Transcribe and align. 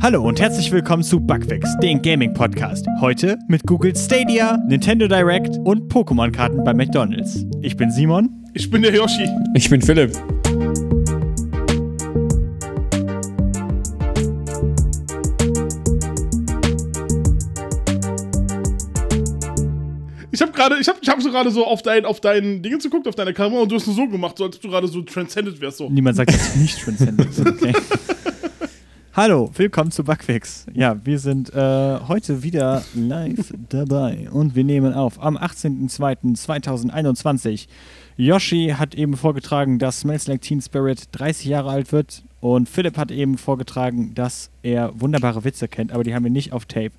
Hallo 0.00 0.22
und 0.22 0.40
herzlich 0.40 0.70
willkommen 0.70 1.02
zu 1.02 1.20
Bugfix, 1.20 1.76
den 1.82 2.02
Gaming-Podcast. 2.02 2.86
Heute 3.00 3.38
mit 3.48 3.62
Google 3.66 3.96
Stadia, 3.96 4.58
Nintendo 4.68 5.08
Direct 5.08 5.56
und 5.64 5.92
Pokémon-Karten 5.92 6.62
bei 6.64 6.74
McDonalds. 6.74 7.44
Ich 7.62 7.76
bin 7.76 7.90
Simon. 7.90 8.44
Ich 8.52 8.70
bin 8.70 8.82
der 8.82 8.94
Yoshi. 8.94 9.28
Ich 9.54 9.70
bin 9.70 9.80
Philipp. 9.80 10.12
Ich 20.32 20.42
habe 20.42 20.52
gerade, 20.52 20.78
ich 20.80 20.88
habe 20.88 20.98
ich 21.00 21.08
hab 21.08 21.22
so 21.22 21.30
gerade 21.30 21.50
so 21.50 21.64
auf 21.64 21.82
dein, 21.82 22.04
auf 22.04 22.20
deinen 22.20 22.62
Dinge 22.62 22.78
geguckt, 22.78 23.06
auf 23.06 23.14
deine 23.14 23.32
Kamera 23.32 23.62
und 23.62 23.70
du 23.70 23.76
hast 23.76 23.86
nur 23.86 23.96
so 23.96 24.08
gemacht, 24.08 24.36
so 24.36 24.44
als 24.44 24.56
ob 24.56 24.62
du 24.62 24.68
gerade 24.68 24.88
so 24.88 25.00
transcended 25.02 25.60
wärst. 25.60 25.78
So. 25.78 25.88
Niemand 25.88 26.16
sagt, 26.16 26.32
dass 26.34 26.54
ich 26.54 26.60
nicht 26.60 26.80
transcendent 26.80 27.36
bin. 27.36 27.48
Okay. 27.48 27.72
Hallo, 29.16 29.48
willkommen 29.54 29.92
zu 29.92 30.02
Bugfix. 30.02 30.66
Ja, 30.74 30.96
wir 31.06 31.20
sind 31.20 31.54
äh, 31.54 31.98
heute 32.08 32.42
wieder 32.42 32.82
live 32.96 33.54
dabei 33.68 34.28
und 34.28 34.56
wir 34.56 34.64
nehmen 34.64 34.92
auf 34.92 35.22
am 35.22 35.36
18.02.2021. 35.36 37.68
Yoshi 38.16 38.74
hat 38.76 38.96
eben 38.96 39.16
vorgetragen, 39.16 39.78
dass 39.78 40.00
Smells 40.00 40.26
Like 40.26 40.40
Teen 40.40 40.60
Spirit 40.60 41.10
30 41.12 41.46
Jahre 41.46 41.70
alt 41.70 41.92
wird 41.92 42.24
und 42.40 42.68
Philipp 42.68 42.98
hat 42.98 43.12
eben 43.12 43.38
vorgetragen, 43.38 44.16
dass 44.16 44.50
er 44.64 45.00
wunderbare 45.00 45.44
Witze 45.44 45.68
kennt, 45.68 45.92
aber 45.92 46.02
die 46.02 46.12
haben 46.12 46.24
wir 46.24 46.32
nicht 46.32 46.52
auf 46.52 46.64
Tape. 46.64 46.90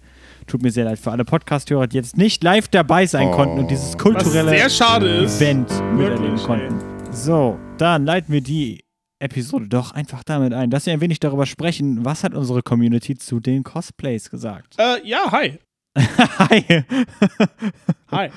Tut 0.47 0.61
mir 0.61 0.71
sehr 0.71 0.85
leid 0.85 0.99
für 0.99 1.11
alle 1.11 1.25
Podcast-Hörer, 1.25 1.87
die 1.87 1.97
jetzt 1.97 2.15
nicht 2.15 2.41
live 2.45 2.69
dabei 2.69 3.07
sein 3.07 3.29
konnten 3.31 3.59
und 3.59 3.69
dieses 3.69 3.97
kulturelle 3.97 4.51
Was 4.51 4.57
sehr 4.57 4.69
schade 4.69 5.09
ist. 5.09 5.41
Event 5.41 5.69
miterleben 5.93 6.37
konnten. 6.37 6.79
So, 7.11 7.59
dann 7.77 8.05
leiten 8.05 8.31
wir 8.31 8.39
die 8.39 8.84
Episode 9.25 9.67
doch 9.67 9.91
einfach 9.91 10.23
damit 10.23 10.53
ein, 10.53 10.69
dass 10.69 10.85
wir 10.85 10.93
ein 10.93 11.01
wenig 11.01 11.19
darüber 11.19 11.45
sprechen, 11.45 12.05
was 12.05 12.23
hat 12.23 12.33
unsere 12.33 12.61
Community 12.61 13.15
zu 13.15 13.39
den 13.39 13.63
Cosplays 13.63 14.29
gesagt. 14.29 14.75
Äh, 14.77 15.05
ja, 15.07 15.31
hi. 15.31 15.59
Hi. 15.97 16.83
Hi. 18.11 18.29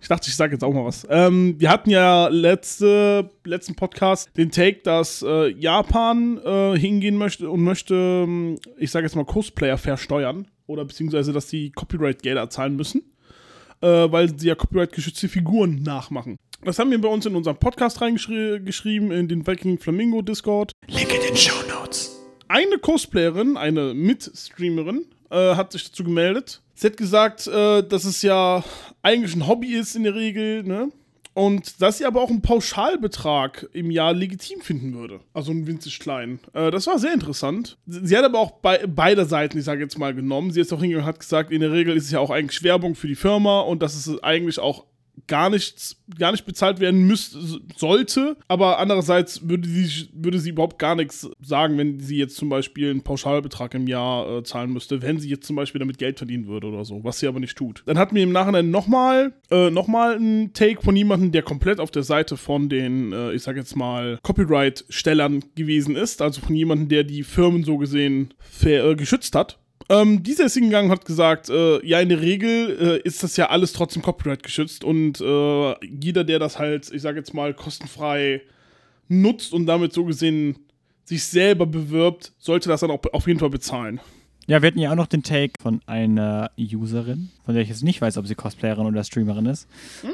Ich 0.00 0.08
dachte, 0.08 0.28
ich 0.28 0.36
sage 0.36 0.52
jetzt 0.52 0.62
auch 0.62 0.72
mal 0.74 0.84
was. 0.84 1.06
Ähm, 1.08 1.54
wir 1.58 1.70
hatten 1.70 1.88
ja 1.88 2.28
letzte, 2.28 3.30
letzten 3.44 3.74
Podcast 3.74 4.36
den 4.36 4.50
Take, 4.50 4.80
dass 4.82 5.22
äh, 5.22 5.48
Japan 5.48 6.38
äh, 6.44 6.76
hingehen 6.76 7.16
möchte 7.16 7.48
und 7.48 7.62
möchte, 7.62 7.94
ähm, 7.94 8.58
ich 8.76 8.90
sage 8.90 9.06
jetzt 9.06 9.14
mal, 9.14 9.24
Cosplayer 9.24 9.78
versteuern. 9.78 10.48
Oder 10.66 10.84
beziehungsweise, 10.84 11.32
dass 11.32 11.46
die 11.46 11.70
Copyright-Gelder 11.70 12.50
zahlen 12.50 12.76
müssen. 12.76 13.02
Äh, 13.80 13.86
weil 14.12 14.38
sie 14.38 14.48
ja 14.48 14.54
copyright-geschützte 14.54 15.28
Figuren 15.28 15.82
nachmachen. 15.82 16.36
Das 16.64 16.78
haben 16.78 16.90
wir 16.90 16.98
bei 16.98 17.08
uns 17.08 17.26
in 17.26 17.36
unserem 17.36 17.58
Podcast 17.58 18.00
reingeschrieben, 18.00 19.12
in 19.12 19.28
den 19.28 19.46
Viking 19.46 19.78
Flamingo 19.78 20.22
Discord. 20.22 20.72
Link 20.88 21.14
in 21.14 21.20
den 21.20 21.36
Show 21.36 21.54
Notes. 21.68 22.18
eine 22.48 22.78
Cosplayerin, 22.78 23.58
eine 23.58 23.92
Mitstreamerin, 23.92 25.04
äh, 25.30 25.56
hat 25.56 25.72
sich 25.72 25.84
dazu 25.84 26.04
gemeldet. 26.04 26.62
Sie 26.74 26.86
hat 26.86 26.96
gesagt, 26.96 27.46
äh, 27.46 27.82
dass 27.86 28.04
es 28.04 28.22
ja 28.22 28.64
eigentlich 29.02 29.36
ein 29.36 29.46
Hobby 29.46 29.74
ist 29.74 29.94
in 29.94 30.04
der 30.04 30.14
Regel, 30.14 30.62
ne? 30.62 30.90
Und 31.34 31.82
dass 31.82 31.98
sie 31.98 32.06
aber 32.06 32.22
auch 32.22 32.30
einen 32.30 32.42
Pauschalbetrag 32.42 33.68
im 33.72 33.90
Jahr 33.90 34.14
legitim 34.14 34.60
finden 34.60 34.94
würde. 34.94 35.20
Also 35.34 35.50
einen 35.50 35.66
winzig 35.66 35.98
kleinen. 35.98 36.38
Äh, 36.54 36.70
das 36.70 36.86
war 36.86 36.98
sehr 36.98 37.12
interessant. 37.12 37.76
Sie, 37.86 38.16
hat 38.16 38.24
aber 38.24 38.38
auch 38.38 38.52
bei, 38.52 38.86
beide 38.86 39.26
Seiten, 39.26 39.58
ich 39.58 39.64
sage 39.64 39.82
jetzt 39.82 39.98
mal, 39.98 40.14
genommen. 40.14 40.52
Sie 40.52 40.60
ist 40.60 40.72
auch 40.72 40.80
hingegangen 40.80 41.04
und 41.06 41.12
hat 41.12 41.20
gesagt, 41.20 41.50
in 41.50 41.60
der 41.60 41.72
Regel 41.72 41.96
ist 41.96 42.04
es 42.04 42.12
ja 42.12 42.20
auch 42.20 42.30
eigentlich 42.30 42.62
Werbung 42.62 42.94
für 42.94 43.08
die 43.08 43.16
Firma 43.16 43.60
und 43.60 43.82
dass 43.82 43.94
es 43.96 44.22
eigentlich 44.22 44.60
auch 44.60 44.84
gar 45.26 45.50
nichts, 45.50 45.96
gar 46.18 46.32
nicht 46.32 46.44
bezahlt 46.44 46.80
werden 46.80 47.06
müsste, 47.06 47.38
sollte. 47.76 48.36
Aber 48.48 48.78
andererseits 48.78 49.48
würde 49.48 49.68
sie, 49.68 50.08
würde 50.12 50.38
sie 50.38 50.50
überhaupt 50.50 50.78
gar 50.78 50.94
nichts 50.94 51.28
sagen, 51.40 51.78
wenn 51.78 52.00
sie 52.00 52.16
jetzt 52.16 52.36
zum 52.36 52.48
Beispiel 52.48 52.90
einen 52.90 53.02
Pauschalbetrag 53.02 53.74
im 53.74 53.86
Jahr 53.86 54.38
äh, 54.38 54.42
zahlen 54.42 54.72
müsste, 54.72 55.02
wenn 55.02 55.18
sie 55.18 55.28
jetzt 55.28 55.46
zum 55.46 55.56
Beispiel 55.56 55.78
damit 55.78 55.98
Geld 55.98 56.18
verdienen 56.18 56.46
würde 56.46 56.66
oder 56.66 56.84
so, 56.84 57.02
was 57.04 57.18
sie 57.18 57.26
aber 57.26 57.40
nicht 57.40 57.56
tut. 57.56 57.82
Dann 57.86 57.98
hatten 57.98 58.14
wir 58.14 58.22
im 58.22 58.32
Nachhinein 58.32 58.70
nochmal 58.70 59.32
äh, 59.50 59.70
noch 59.70 59.86
mal 59.86 60.16
einen 60.16 60.52
Take 60.52 60.82
von 60.82 60.96
jemandem, 60.96 61.32
der 61.32 61.42
komplett 61.42 61.80
auf 61.80 61.90
der 61.90 62.02
Seite 62.02 62.36
von 62.36 62.68
den, 62.68 63.12
äh, 63.12 63.32
ich 63.32 63.42
sag 63.42 63.56
jetzt 63.56 63.76
mal, 63.76 64.18
Copyright-Stellern 64.22 65.44
gewesen 65.54 65.96
ist. 65.96 66.22
Also 66.22 66.40
von 66.40 66.54
jemandem, 66.54 66.88
der 66.88 67.04
die 67.04 67.22
Firmen 67.22 67.64
so 67.64 67.78
gesehen 67.78 68.34
äh, 68.62 68.94
geschützt 68.94 69.34
hat. 69.34 69.58
Ähm, 69.90 70.22
dieser 70.22 70.46
ist 70.46 70.54
hingegangen 70.54 70.90
und 70.90 70.96
hat 70.96 71.04
gesagt, 71.04 71.50
äh, 71.50 71.84
ja, 71.86 72.00
in 72.00 72.08
der 72.08 72.20
Regel 72.20 73.00
äh, 73.04 73.06
ist 73.06 73.22
das 73.22 73.36
ja 73.36 73.50
alles 73.50 73.72
trotzdem 73.72 74.02
Copyright 74.02 74.42
geschützt 74.42 74.82
und 74.82 75.20
äh, 75.20 75.74
jeder, 75.84 76.24
der 76.24 76.38
das 76.38 76.58
halt, 76.58 76.90
ich 76.92 77.02
sage 77.02 77.18
jetzt 77.18 77.34
mal, 77.34 77.52
kostenfrei 77.52 78.42
nutzt 79.08 79.52
und 79.52 79.66
damit 79.66 79.92
so 79.92 80.04
gesehen 80.04 80.56
sich 81.04 81.24
selber 81.24 81.66
bewirbt, 81.66 82.32
sollte 82.38 82.70
das 82.70 82.80
dann 82.80 82.90
auch 82.90 83.00
auf 83.12 83.26
jeden 83.26 83.38
Fall 83.38 83.50
bezahlen. 83.50 84.00
Ja, 84.46 84.60
wir 84.60 84.68
hatten 84.68 84.78
ja 84.78 84.90
auch 84.90 84.96
noch 84.96 85.06
den 85.06 85.22
Take 85.22 85.52
von 85.60 85.80
einer 85.86 86.50
Userin, 86.58 87.30
von 87.44 87.54
der 87.54 87.62
ich 87.62 87.68
jetzt 87.70 87.82
nicht 87.82 88.00
weiß, 88.00 88.18
ob 88.18 88.26
sie 88.26 88.34
Cosplayerin 88.34 88.86
oder 88.86 89.04
Streamerin 89.04 89.46
ist. 89.46 89.68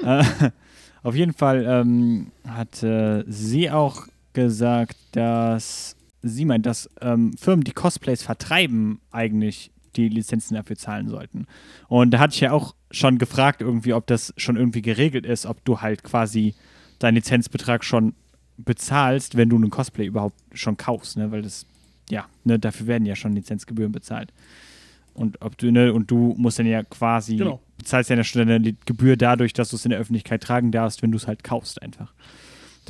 Äh, 0.04 0.24
auf 1.02 1.14
jeden 1.14 1.32
Fall 1.32 1.64
ähm, 1.66 2.32
hat 2.46 2.82
äh, 2.82 3.24
sie 3.26 3.70
auch 3.70 4.06
gesagt, 4.32 4.96
dass 5.12 5.96
sie 6.22 6.44
meint, 6.44 6.66
dass 6.66 6.88
ähm, 7.00 7.32
Firmen, 7.38 7.64
die 7.64 7.72
Cosplays 7.72 8.22
vertreiben, 8.22 9.00
eigentlich 9.10 9.70
die 9.96 10.08
Lizenzen 10.08 10.54
dafür 10.54 10.76
zahlen 10.76 11.08
sollten. 11.08 11.46
Und 11.88 12.12
da 12.12 12.18
hatte 12.20 12.34
ich 12.34 12.40
ja 12.40 12.52
auch 12.52 12.74
schon 12.90 13.18
gefragt, 13.18 13.60
irgendwie, 13.60 13.92
ob 13.94 14.06
das 14.06 14.32
schon 14.36 14.56
irgendwie 14.56 14.82
geregelt 14.82 15.26
ist, 15.26 15.46
ob 15.46 15.64
du 15.64 15.80
halt 15.80 16.04
quasi 16.04 16.54
deinen 16.98 17.16
Lizenzbetrag 17.16 17.82
schon 17.84 18.14
bezahlst, 18.56 19.36
wenn 19.36 19.48
du 19.48 19.56
einen 19.56 19.70
Cosplay 19.70 20.06
überhaupt 20.06 20.36
schon 20.52 20.76
kaufst, 20.76 21.16
ne? 21.16 21.32
Weil 21.32 21.42
das, 21.42 21.66
ja, 22.10 22.26
ne, 22.44 22.58
dafür 22.58 22.86
werden 22.86 23.06
ja 23.06 23.16
schon 23.16 23.32
Lizenzgebühren 23.34 23.90
bezahlt. 23.92 24.32
Und 25.14 25.40
ob 25.42 25.56
du, 25.58 25.72
ne, 25.72 25.92
und 25.92 26.10
du 26.10 26.34
musst 26.38 26.58
dann 26.58 26.66
ja 26.66 26.82
quasi, 26.82 27.36
Genau. 27.36 27.60
bezahlst 27.78 28.10
ja 28.10 28.22
schon 28.22 28.46
deine 28.46 28.74
Gebühr 28.84 29.16
dadurch, 29.16 29.52
dass 29.54 29.70
du 29.70 29.76
es 29.76 29.84
in 29.84 29.90
der 29.90 29.98
Öffentlichkeit 29.98 30.42
tragen 30.42 30.70
darfst, 30.72 31.02
wenn 31.02 31.10
du 31.10 31.16
es 31.16 31.26
halt 31.26 31.42
kaufst 31.42 31.82
einfach. 31.82 32.12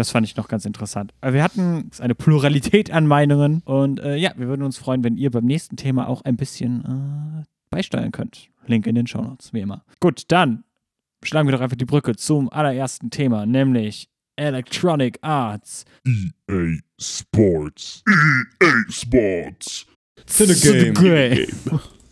Das 0.00 0.12
fand 0.12 0.26
ich 0.26 0.34
noch 0.34 0.48
ganz 0.48 0.64
interessant. 0.64 1.12
Aber 1.20 1.34
wir 1.34 1.42
hatten 1.42 1.90
eine 1.98 2.14
Pluralität 2.14 2.90
an 2.90 3.06
Meinungen 3.06 3.60
und 3.66 4.00
äh, 4.00 4.16
ja, 4.16 4.32
wir 4.34 4.48
würden 4.48 4.62
uns 4.62 4.78
freuen, 4.78 5.04
wenn 5.04 5.18
ihr 5.18 5.30
beim 5.30 5.44
nächsten 5.44 5.76
Thema 5.76 6.08
auch 6.08 6.22
ein 6.22 6.38
bisschen 6.38 7.42
äh, 7.42 7.44
beisteuern 7.68 8.10
könnt. 8.10 8.48
Link 8.64 8.86
in 8.86 8.94
den 8.94 9.06
Show 9.06 9.20
Notes, 9.20 9.52
wie 9.52 9.60
immer. 9.60 9.84
Gut, 10.00 10.22
dann 10.28 10.64
schlagen 11.22 11.48
wir 11.48 11.52
doch 11.52 11.60
einfach 11.60 11.76
die 11.76 11.84
Brücke 11.84 12.16
zum 12.16 12.50
allerersten 12.50 13.10
Thema, 13.10 13.44
nämlich 13.44 14.08
Electronic 14.36 15.18
Arts. 15.20 15.84
EA 16.06 16.78
Sports. 16.98 18.02
EA 18.08 18.84
Sports. 18.88 19.86
Game. 20.94 20.94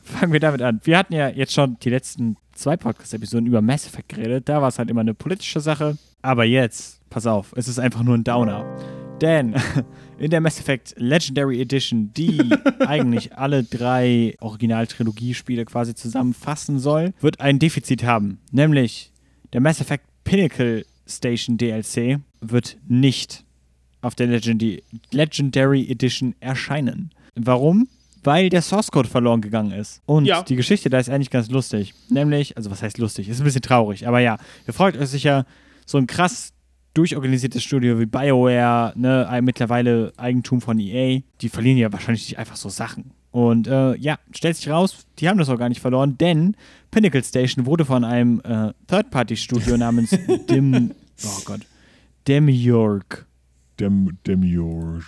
Fangen 0.09 0.33
wir 0.33 0.41
damit 0.41 0.63
an. 0.63 0.81
Wir 0.85 0.99
hatten 0.99 1.15
ja 1.15 1.29
jetzt 1.29 1.53
schon 1.53 1.79
die 1.81 1.91
letzten 1.91 2.37
zwei 2.55 2.77
Podcast-Episoden 2.77 3.47
über 3.47 3.63
Mass 3.63 3.87
Effect 3.87 4.09
geredet. 4.09 4.49
Da 4.49 4.61
war 4.61 4.69
es 4.69 4.79
halt 4.79 4.91
immer 4.91 5.03
eine 5.03 5.15
politische 5.15 5.61
Sache. 5.61 5.97
Aber 6.23 6.45
jetzt, 6.45 7.01
pass 7.11 7.27
auf, 7.27 7.53
es 7.57 7.69
ist 7.69 7.79
einfach 7.79 8.03
nur 8.03 8.17
ein 8.17 8.25
Downer. 8.25 8.65
Denn 9.21 9.55
in 10.19 10.31
der 10.31 10.41
Mass 10.41 10.59
Effect 10.59 10.95
Legendary 10.97 11.61
Edition, 11.61 12.13
die 12.15 12.41
eigentlich 12.81 13.37
alle 13.37 13.65
drei 13.65 14.35
Original-Trilogie-Spiele 14.41 15.65
quasi 15.67 15.95
zusammenfassen 15.95 16.79
soll, 16.79 17.13
wird 17.21 17.41
ein 17.41 17.59
Defizit 17.59 18.03
haben. 18.03 18.41
Nämlich 18.51 19.13
der 19.53 19.61
Mass 19.61 19.81
Effect 19.81 20.05
Pinnacle 20.25 20.85
Station 21.07 21.59
DLC 21.59 22.21
wird 22.41 22.77
nicht 22.87 23.45
auf 24.01 24.15
der 24.15 24.29
Legendary, 24.29 24.83
Legendary 25.11 25.91
Edition 25.91 26.35
erscheinen. 26.41 27.11
Warum? 27.35 27.89
Weil 28.25 28.49
der 28.49 28.63
Source 28.63 28.91
Code 28.91 29.09
verloren 29.09 29.41
gegangen 29.41 29.73
ist. 29.73 30.01
Und 30.07 30.25
Ja. 30.25 30.43
die 30.43 30.57
Geschichte 30.57 30.91
da 30.91 30.99
ist 30.99 31.09
eigentlich 31.09 31.31
ganz 31.31 31.51
lustig. 31.51 31.95
Nämlich, 32.11 32.57
also 32.57 32.71
was 32.71 32.83
heißt 32.83 32.99
lustig? 32.99 33.29
Ist 33.29 33.41
ein 33.41 33.45
bisschen 33.45 33.63
traurig, 33.63 34.07
aber 34.09 34.21
ja, 34.21 34.39
ihr 34.67 34.75
fragt 34.75 34.97
euch 34.97 35.09
sicher, 35.09 35.47
so 35.87 35.99
ein 35.99 36.07
krass 36.07 36.53
durchorganisiertes 36.95 37.63
Studio 37.63 38.01
wie 38.01 38.07
BioWare, 38.07 38.93
ne, 38.97 39.39
mittlerweile 39.43 40.13
Eigentum 40.17 40.61
von 40.61 40.79
EA, 40.81 41.21
die 41.41 41.49
verlieren 41.49 41.79
ja 41.79 41.93
wahrscheinlich 41.93 42.29
nicht 42.29 42.39
einfach 42.39 42.57
so 42.57 42.69
Sachen. 42.69 43.13
Und 43.31 43.69
äh, 43.69 43.95
ja, 43.97 44.19
stellt 44.33 44.57
sich 44.57 44.69
raus, 44.69 45.07
die 45.19 45.29
haben 45.29 45.39
das 45.39 45.49
auch 45.49 45.59
gar 45.59 45.69
nicht 45.69 45.81
verloren, 45.81 46.17
denn 46.19 46.57
Pinnacle 46.91 47.23
Station 47.23 47.67
wurde 47.67 47.85
von 47.85 48.03
einem 48.03 48.41
äh, 48.41 48.73
Third-Party-Studio 48.89 49.77
namens 49.79 50.11
Dim, 50.51 50.93
oh 51.25 51.41
Gott, 51.45 51.61
Demiurg 52.27 53.27
Dem, 53.79 54.19
Demiurge. 54.27 55.05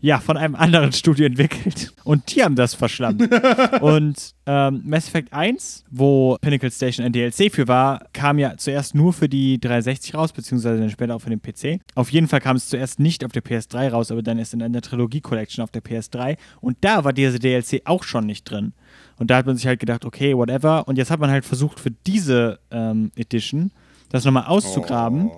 Ja, 0.00 0.20
von 0.20 0.36
einem 0.36 0.54
anderen 0.54 0.92
Studio 0.92 1.26
entwickelt. 1.26 1.92
Und 2.04 2.34
die 2.34 2.44
haben 2.44 2.54
das 2.54 2.74
verschlammt. 2.74 3.22
und 3.80 4.34
ähm, 4.46 4.82
Mass 4.84 5.08
Effect 5.08 5.32
1, 5.32 5.84
wo 5.90 6.36
Pinnacle 6.40 6.70
Station 6.70 7.04
ein 7.04 7.12
DLC 7.12 7.52
für 7.52 7.66
war, 7.66 8.04
kam 8.12 8.38
ja 8.38 8.56
zuerst 8.56 8.94
nur 8.94 9.12
für 9.12 9.28
die 9.28 9.58
360 9.60 10.14
raus, 10.14 10.32
beziehungsweise 10.32 10.80
dann 10.80 10.90
später 10.90 11.16
auch 11.16 11.20
für 11.20 11.30
den 11.30 11.40
PC. 11.40 11.80
Auf 11.94 12.10
jeden 12.10 12.28
Fall 12.28 12.40
kam 12.40 12.56
es 12.56 12.68
zuerst 12.68 13.00
nicht 13.00 13.24
auf 13.24 13.32
der 13.32 13.42
PS3 13.42 13.90
raus, 13.90 14.12
aber 14.12 14.22
dann 14.22 14.38
ist 14.38 14.54
in 14.54 14.62
einer 14.62 14.80
Trilogie 14.80 15.20
Collection 15.20 15.64
auf 15.64 15.70
der 15.70 15.82
PS3. 15.82 16.36
Und 16.60 16.78
da 16.82 17.04
war 17.04 17.12
dieser 17.12 17.38
DLC 17.38 17.82
auch 17.84 18.04
schon 18.04 18.26
nicht 18.26 18.44
drin. 18.44 18.74
Und 19.18 19.30
da 19.30 19.36
hat 19.36 19.46
man 19.46 19.56
sich 19.56 19.66
halt 19.66 19.80
gedacht, 19.80 20.04
okay, 20.04 20.36
whatever. 20.36 20.86
Und 20.86 20.96
jetzt 20.96 21.10
hat 21.10 21.18
man 21.18 21.30
halt 21.30 21.44
versucht, 21.44 21.80
für 21.80 21.90
diese 21.90 22.60
ähm, 22.70 23.10
Edition 23.16 23.72
das 24.10 24.24
nochmal 24.24 24.46
auszugraben. 24.46 25.30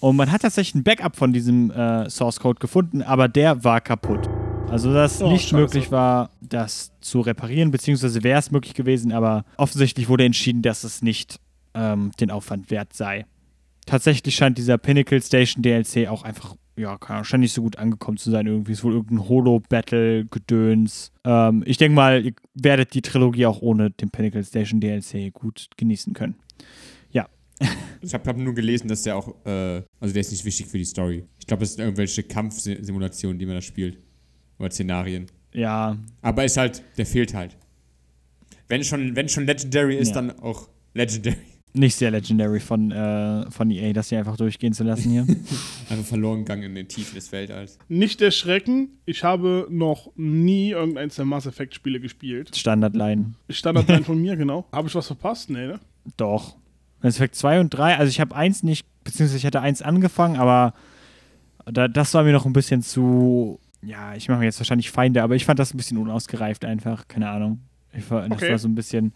Und 0.00 0.16
man 0.16 0.30
hat 0.30 0.42
tatsächlich 0.42 0.74
ein 0.76 0.84
Backup 0.84 1.16
von 1.16 1.32
diesem 1.32 1.70
äh, 1.70 2.08
Source 2.08 2.38
Code 2.40 2.60
gefunden, 2.60 3.02
aber 3.02 3.28
der 3.28 3.64
war 3.64 3.80
kaputt. 3.80 4.28
Also, 4.68 4.92
dass 4.92 5.20
Oh, 5.22 5.30
nicht 5.30 5.44
scheiße. 5.48 5.56
möglich 5.56 5.90
war, 5.90 6.30
das 6.40 6.92
zu 7.00 7.20
reparieren, 7.20 7.70
beziehungsweise 7.70 8.22
wäre 8.22 8.38
es 8.38 8.50
möglich 8.50 8.74
gewesen, 8.74 9.12
aber 9.12 9.44
offensichtlich 9.56 10.08
wurde 10.08 10.24
entschieden, 10.24 10.62
dass 10.62 10.84
es 10.84 11.02
nicht 11.02 11.40
ähm, 11.74 12.12
den 12.20 12.30
Aufwand 12.30 12.70
wert 12.70 12.92
sei. 12.92 13.24
Tatsächlich 13.86 14.34
scheint 14.36 14.58
dieser 14.58 14.76
Pinnacle 14.76 15.22
Station 15.22 15.62
DLC 15.62 16.06
auch 16.08 16.22
einfach, 16.22 16.54
ja, 16.76 16.98
scheint 17.24 17.40
nicht 17.40 17.54
so 17.54 17.62
gut 17.62 17.78
angekommen 17.78 18.18
zu 18.18 18.30
sein 18.30 18.46
irgendwie. 18.46 18.72
Es 18.72 18.78
ist 18.80 18.84
wohl 18.84 18.92
irgendein 18.92 19.26
Holo-Battle-Gedöns. 19.28 21.12
Ähm, 21.24 21.62
ich 21.66 21.76
denke 21.78 21.94
mal, 21.94 22.24
ihr 22.24 22.32
werdet 22.54 22.94
die 22.94 23.02
Trilogie 23.02 23.46
auch 23.46 23.60
ohne 23.62 23.90
den 23.90 24.10
Pinnacle 24.10 24.44
Station 24.44 24.80
DLC 24.80 25.32
gut 25.32 25.68
genießen 25.76 26.12
können. 26.12 26.36
Ich 28.00 28.14
habe 28.14 28.28
hab 28.30 28.36
nur 28.36 28.54
gelesen, 28.54 28.86
dass 28.86 29.02
der 29.02 29.16
auch, 29.16 29.34
äh, 29.44 29.82
also 29.98 30.12
der 30.14 30.20
ist 30.20 30.30
nicht 30.30 30.44
wichtig 30.44 30.66
für 30.66 30.78
die 30.78 30.84
Story. 30.84 31.24
Ich 31.40 31.46
glaube, 31.48 31.62
das 31.62 31.74
sind 31.74 31.82
irgendwelche 31.84 32.22
Kampfsimulationen, 32.22 33.40
die 33.40 33.44
man 33.46 33.56
da 33.56 33.60
spielt. 33.60 33.98
Oder 34.60 34.70
Szenarien. 34.70 35.26
Ja, 35.52 35.96
Aber 36.22 36.44
ist 36.44 36.56
halt, 36.56 36.82
der 36.96 37.06
fehlt 37.06 37.34
halt. 37.34 37.56
Wenn 38.68 38.84
schon, 38.84 39.16
wenn 39.16 39.28
schon 39.28 39.46
Legendary 39.46 39.96
ist, 39.96 40.10
Ja. 40.10 40.14
dann 40.14 40.38
auch 40.38 40.68
Legendary. 40.94 41.36
nicht 41.74 41.96
sehr 41.96 42.10
legendary 42.12 42.60
von, 42.60 42.92
äh, 42.92 43.50
von 43.50 43.68
EA, 43.70 43.92
das 43.92 44.10
hier 44.10 44.18
einfach 44.18 44.36
durchgehen 44.36 44.72
zu 44.72 44.84
lassen 44.84 45.10
hier. 45.10 45.26
Einfach 45.90 46.04
verloren 46.04 46.40
gegangen 46.40 46.62
in 46.64 46.74
den 46.76 46.86
Tiefen 46.88 47.14
des 47.16 47.32
Weltalls. 47.32 47.78
Nicht 47.88 48.20
erschrecken, 48.22 48.90
ich 49.06 49.24
habe 49.24 49.66
noch 49.70 50.12
nie 50.16 50.70
irgendeins 50.70 51.16
der 51.16 51.24
Mass 51.24 51.46
Effect 51.46 51.74
Spiele 51.74 51.98
gespielt. 51.98 52.54
Standardline. 52.56 53.34
Standardline 53.50 54.04
von 54.04 54.20
mir, 54.20 54.36
genau. 54.36 54.66
Habe 54.70 54.86
ich 54.88 54.94
was 54.94 55.06
verpasst? 55.08 55.50
Nee, 55.50 55.66
ne? 55.66 55.80
Doch. 56.16 56.56
Mass 57.02 57.16
Effect 57.16 57.34
2 57.36 57.60
und 57.60 57.70
3, 57.70 57.96
also 57.96 58.08
ich 58.10 58.20
habe 58.20 58.34
eins 58.34 58.62
nicht, 58.62 58.86
beziehungsweise 59.04 59.38
ich 59.38 59.46
hatte 59.46 59.60
eins 59.60 59.82
angefangen, 59.82 60.36
aber 60.36 60.74
da, 61.64 61.86
das 61.88 62.14
war 62.14 62.24
mir 62.24 62.32
noch 62.32 62.46
ein 62.46 62.52
bisschen 62.52 62.82
zu, 62.82 63.60
ja, 63.82 64.14
ich 64.14 64.28
mache 64.28 64.38
mir 64.40 64.46
jetzt 64.46 64.58
wahrscheinlich 64.60 64.90
Feinde, 64.90 65.22
aber 65.22 65.36
ich 65.36 65.44
fand 65.44 65.58
das 65.58 65.72
ein 65.74 65.76
bisschen 65.76 65.98
unausgereift 65.98 66.64
einfach, 66.64 67.06
keine 67.08 67.28
Ahnung. 67.28 67.60
Ich 67.92 68.10
war, 68.10 68.22
Das 68.28 68.38
Okay. 68.42 68.50
war 68.50 68.58
so 68.58 68.68
ein 68.68 68.74
bisschen, 68.74 69.12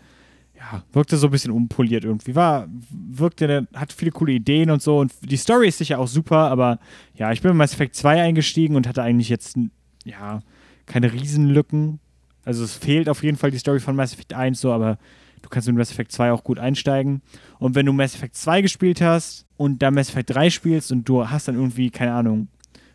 ja, 0.56 0.82
wirkte 0.92 1.16
so 1.16 1.26
ein 1.28 1.30
bisschen 1.30 1.50
unpoliert 1.50 2.04
irgendwie. 2.04 2.34
War, 2.36 2.68
wirkte, 2.90 3.66
hat 3.74 3.92
viele 3.92 4.10
coole 4.12 4.32
Ideen 4.32 4.70
und 4.70 4.80
so 4.82 4.98
und 4.98 5.12
die 5.22 5.36
Story 5.36 5.68
ist 5.68 5.78
sicher 5.78 5.98
auch 5.98 6.06
super, 6.08 6.50
aber 6.50 6.78
ja, 7.14 7.32
ich 7.32 7.40
bin 7.42 7.50
in 7.50 7.56
Mass 7.56 7.72
Effect 7.74 7.96
2 7.96 8.22
eingestiegen 8.22 8.76
und 8.76 8.86
hatte 8.86 9.02
eigentlich 9.02 9.28
jetzt, 9.28 9.56
ja, 10.04 10.40
keine 10.86 11.12
Riesenlücken. 11.12 12.00
Also 12.44 12.64
es 12.64 12.74
fehlt 12.76 13.08
auf 13.08 13.22
jeden 13.22 13.36
Fall 13.38 13.50
die 13.50 13.58
Story 13.58 13.80
von 13.80 13.94
Mass 13.96 14.12
Effect 14.12 14.34
1 14.34 14.60
so, 14.60 14.72
aber 14.72 14.98
du 15.42 15.48
kannst 15.48 15.68
mit 15.68 15.76
Mass 15.76 15.90
Effect 15.90 16.12
2 16.12 16.32
auch 16.32 16.44
gut 16.44 16.58
einsteigen. 16.58 17.22
Und 17.58 17.74
wenn 17.74 17.86
du 17.86 17.92
Mass 17.92 18.14
Effect 18.14 18.36
2 18.36 18.62
gespielt 18.62 19.00
hast 19.00 19.46
und 19.56 19.82
dann 19.82 19.94
Mass 19.94 20.08
Effect 20.08 20.34
3 20.34 20.50
spielst 20.50 20.92
und 20.92 21.08
du 21.08 21.28
hast 21.28 21.48
dann 21.48 21.56
irgendwie, 21.56 21.90
keine 21.90 22.12
Ahnung, 22.12 22.48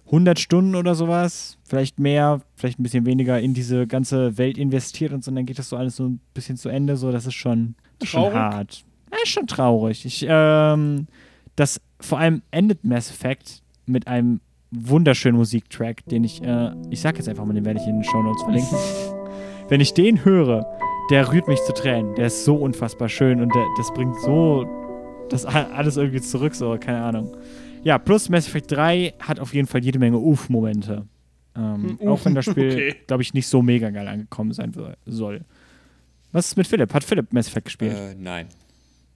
100 0.07 0.39
Stunden 0.39 0.75
oder 0.75 0.95
sowas, 0.95 1.57
vielleicht 1.65 1.99
mehr, 1.99 2.41
vielleicht 2.55 2.79
ein 2.79 2.83
bisschen 2.83 3.05
weniger 3.05 3.39
in 3.39 3.53
diese 3.53 3.87
ganze 3.87 4.37
Welt 4.37 4.57
investiert 4.57 5.11
und 5.11 5.23
so, 5.23 5.31
und 5.31 5.35
dann 5.35 5.45
geht 5.45 5.59
das 5.59 5.69
so 5.69 5.75
alles 5.75 5.97
so 5.97 6.05
ein 6.05 6.21
bisschen 6.33 6.55
zu 6.55 6.69
Ende, 6.69 6.95
so, 6.95 7.11
das 7.11 7.25
ist 7.25 7.35
schon, 7.35 7.75
schon 8.03 8.33
hart. 8.33 8.85
Ja, 9.11 9.17
ist 9.23 9.31
schon 9.31 9.47
traurig. 9.47 10.05
Ich, 10.05 10.25
ähm, 10.27 11.07
das 11.55 11.81
vor 11.99 12.19
allem 12.19 12.41
endet 12.51 12.85
Mass 12.85 13.09
Effect 13.09 13.61
mit 13.85 14.07
einem 14.07 14.39
wunderschönen 14.71 15.37
Musiktrack, 15.37 16.05
den 16.05 16.23
ich, 16.23 16.41
äh, 16.41 16.71
ich 16.89 17.01
sag 17.01 17.17
jetzt 17.17 17.27
einfach 17.27 17.45
mal, 17.45 17.53
den 17.53 17.65
werde 17.65 17.79
ich 17.81 17.87
in 17.87 17.95
den 17.95 18.03
Show 18.03 18.21
Notes 18.21 18.43
verlinken. 18.43 18.77
Wenn 19.69 19.81
ich 19.81 19.93
den 19.93 20.23
höre, 20.23 20.65
der 21.09 21.31
rührt 21.31 21.47
mich 21.47 21.59
zu 21.63 21.73
Tränen. 21.73 22.15
Der 22.15 22.27
ist 22.27 22.45
so 22.45 22.55
unfassbar 22.55 23.09
schön 23.09 23.41
und 23.41 23.53
der, 23.53 23.65
das 23.77 23.93
bringt 23.93 24.15
so 24.21 24.65
das 25.29 25.45
alles 25.45 25.97
irgendwie 25.97 26.21
zurück, 26.21 26.55
so, 26.55 26.77
keine 26.79 27.01
Ahnung. 27.01 27.35
Ja, 27.83 27.97
plus 27.97 28.29
Mass 28.29 28.47
Effect 28.47 28.71
3 28.71 29.13
hat 29.19 29.39
auf 29.39 29.53
jeden 29.53 29.67
Fall 29.67 29.83
jede 29.83 29.99
Menge 29.99 30.17
Uff-Momente. 30.17 31.05
Ähm, 31.55 31.97
Hm, 31.99 32.07
auch 32.07 32.23
wenn 32.25 32.35
das 32.35 32.45
Spiel, 32.45 32.71
okay. 32.71 32.95
glaube 33.07 33.23
ich, 33.23 33.33
nicht 33.33 33.47
so 33.47 33.61
mega 33.61 33.89
geil 33.89 34.07
angekommen 34.07 34.51
sein 34.51 34.73
soll. 35.05 35.41
Was 36.31 36.47
ist 36.47 36.57
mit 36.57 36.67
Philipp? 36.67 36.93
Hat 36.93 37.03
Philipp 37.03 37.33
Mass 37.33 37.47
Effect 37.47 37.65
gespielt? 37.65 37.95
Äh, 37.95 38.15
nein. 38.15 38.47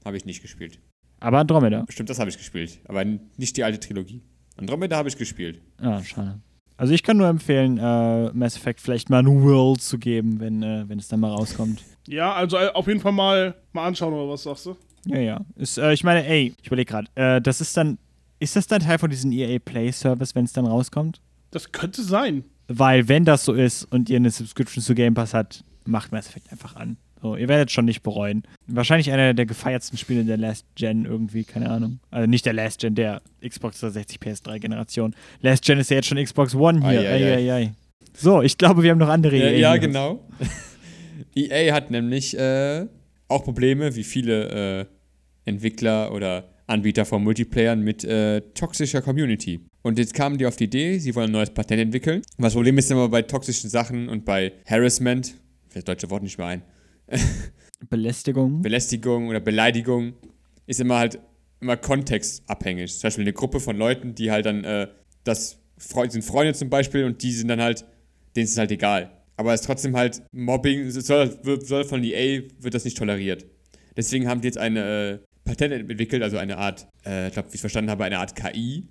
Habe 0.03 0.17
ich 0.17 0.25
nicht 0.25 0.41
gespielt. 0.41 0.79
Aber 1.19 1.37
Andromeda. 1.39 1.85
Stimmt, 1.89 2.09
das 2.09 2.19
habe 2.19 2.29
ich 2.29 2.37
gespielt. 2.37 2.79
Aber 2.85 3.05
nicht 3.05 3.57
die 3.57 3.63
alte 3.63 3.79
Trilogie. 3.79 4.21
Andromeda 4.57 4.97
habe 4.97 5.09
ich 5.09 5.17
gespielt. 5.17 5.61
Ah, 5.77 6.01
schade. 6.03 6.39
Also 6.81 6.95
ich 6.95 7.03
kann 7.03 7.17
nur 7.17 7.27
empfehlen, 7.27 7.77
äh, 7.77 8.31
Mass 8.33 8.55
Effect 8.55 8.81
vielleicht 8.81 9.11
mal 9.11 9.19
ein 9.19 9.43
World 9.43 9.83
zu 9.83 9.99
geben, 9.99 10.39
wenn, 10.39 10.63
äh, 10.63 10.83
wenn 10.87 10.97
es 10.97 11.07
dann 11.07 11.19
mal 11.19 11.29
rauskommt. 11.29 11.83
Ja, 12.07 12.33
also 12.33 12.57
äh, 12.57 12.69
auf 12.73 12.87
jeden 12.87 12.99
Fall 12.99 13.11
mal, 13.11 13.53
mal 13.71 13.85
anschauen, 13.85 14.11
oder 14.11 14.27
was 14.27 14.41
sagst 14.41 14.65
du? 14.65 14.75
Ja, 15.05 15.19
ja. 15.19 15.41
Ist, 15.57 15.77
äh, 15.77 15.93
ich 15.93 16.03
meine, 16.03 16.25
ey, 16.25 16.55
ich 16.59 16.65
überlege 16.65 16.89
gerade, 16.91 17.07
äh, 17.13 17.39
das 17.39 17.61
ist 17.61 17.77
dann, 17.77 17.99
ist 18.39 18.55
das 18.55 18.65
dann 18.65 18.81
Teil 18.81 18.97
von 18.97 19.11
diesem 19.11 19.31
EA 19.31 19.59
Play 19.59 19.91
Service, 19.91 20.33
wenn 20.33 20.45
es 20.45 20.53
dann 20.53 20.65
rauskommt? 20.65 21.21
Das 21.51 21.71
könnte 21.71 22.01
sein. 22.01 22.45
Weil, 22.67 23.07
wenn 23.07 23.25
das 23.25 23.45
so 23.45 23.53
ist 23.53 23.83
und 23.83 24.09
ihr 24.09 24.15
eine 24.15 24.31
Subscription 24.31 24.83
zu 24.83 24.95
Game 24.95 25.13
Pass 25.13 25.35
habt, 25.35 25.63
macht 25.85 26.11
Mass 26.11 26.29
Effect 26.29 26.51
einfach 26.51 26.75
an. 26.77 26.97
So, 27.21 27.35
ihr 27.35 27.47
werdet 27.47 27.69
schon 27.69 27.85
nicht 27.85 28.01
bereuen. 28.01 28.43
Wahrscheinlich 28.65 29.11
einer 29.11 29.33
der 29.33 29.45
gefeiertsten 29.45 29.97
Spiele 29.97 30.25
der 30.25 30.37
Last 30.37 30.65
Gen 30.75 31.05
irgendwie, 31.05 31.43
keine 31.43 31.69
Ahnung. 31.69 31.99
Also 32.09 32.27
nicht 32.27 32.45
der 32.45 32.53
Last 32.53 32.79
Gen, 32.79 32.95
der 32.95 33.21
Xbox 33.47 33.79
360 33.79 34.19
PS3 34.19 34.59
Generation. 34.59 35.15
Last 35.41 35.63
Gen 35.63 35.77
ist 35.77 35.91
ja 35.91 35.97
jetzt 35.97 36.07
schon 36.07 36.23
Xbox 36.23 36.55
One 36.55 36.79
hier. 36.79 37.01
Ei, 37.01 37.07
ei, 37.07 37.35
ei. 37.35 37.53
Ei. 37.53 37.71
So, 38.17 38.41
ich 38.41 38.57
glaube, 38.57 38.81
wir 38.83 38.91
haben 38.91 38.97
noch 38.97 39.09
andere 39.09 39.35
Äh, 39.35 39.53
EA 39.53 39.57
ja, 39.59 39.77
genau. 39.77 40.27
EA 41.35 41.73
hat 41.73 41.91
nämlich 41.91 42.37
äh, 42.37 42.87
auch 43.27 43.43
Probleme, 43.43 43.95
wie 43.95 44.03
viele 44.03 44.87
äh, 45.45 45.49
Entwickler 45.49 46.11
oder 46.11 46.49
Anbieter 46.67 47.05
von 47.05 47.23
Multiplayern 47.23 47.81
mit 47.81 48.03
äh, 48.03 48.41
toxischer 48.53 49.01
Community. 49.01 49.59
Und 49.83 49.99
jetzt 49.99 50.13
kamen 50.13 50.37
die 50.37 50.45
auf 50.45 50.55
die 50.55 50.65
Idee, 50.65 50.97
sie 50.99 51.13
wollen 51.15 51.29
ein 51.29 51.33
neues 51.33 51.49
Patent 51.51 51.81
entwickeln. 51.81 52.21
Und 52.37 52.43
das 52.43 52.53
Problem 52.53 52.77
ist 52.77 52.89
immer 52.91 53.09
bei 53.09 53.21
toxischen 53.21 53.69
Sachen 53.69 54.09
und 54.09 54.25
bei 54.25 54.53
Harassment, 54.65 55.35
fällt 55.69 55.87
das 55.87 55.95
deutsche 55.95 56.09
Wort 56.09 56.23
nicht 56.23 56.37
mehr 56.37 56.47
ein, 56.47 56.63
Belästigung. 57.89 58.61
Belästigung 58.61 59.27
oder 59.27 59.39
Beleidigung 59.39 60.13
ist 60.67 60.79
immer 60.79 60.97
halt 60.97 61.19
immer 61.59 61.77
kontextabhängig. 61.77 62.91
Zum 62.93 63.07
Beispiel 63.07 63.23
eine 63.23 63.33
Gruppe 63.33 63.59
von 63.59 63.77
Leuten, 63.77 64.15
die 64.15 64.31
halt 64.31 64.45
dann, 64.45 64.63
äh, 64.63 64.87
das 65.23 65.59
sind 65.77 66.23
Freunde 66.23 66.53
zum 66.53 66.69
Beispiel 66.69 67.05
und 67.05 67.21
die 67.21 67.31
sind 67.31 67.47
dann 67.47 67.61
halt, 67.61 67.85
denen 68.35 68.45
ist 68.45 68.51
es 68.51 68.57
halt 68.57 68.71
egal. 68.71 69.11
Aber 69.37 69.53
es 69.53 69.61
ist 69.61 69.67
trotzdem 69.67 69.95
halt 69.95 70.21
Mobbing, 70.31 70.89
soll, 70.91 71.39
soll 71.63 71.83
von 71.83 72.03
EA, 72.03 72.41
wird 72.59 72.73
das 72.73 72.85
nicht 72.85 72.97
toleriert. 72.97 73.45
Deswegen 73.95 74.27
haben 74.27 74.41
die 74.41 74.47
jetzt 74.47 74.57
eine 74.57 75.11
äh, 75.11 75.19
Patent 75.43 75.73
entwickelt, 75.73 76.23
also 76.23 76.37
eine 76.37 76.57
Art, 76.57 76.87
äh, 77.05 77.27
ich 77.27 77.33
glaube, 77.33 77.51
wie 77.51 77.55
ich 77.55 77.61
verstanden 77.61 77.89
habe, 77.89 78.03
eine 78.03 78.19
Art 78.19 78.35
KI, 78.35 78.87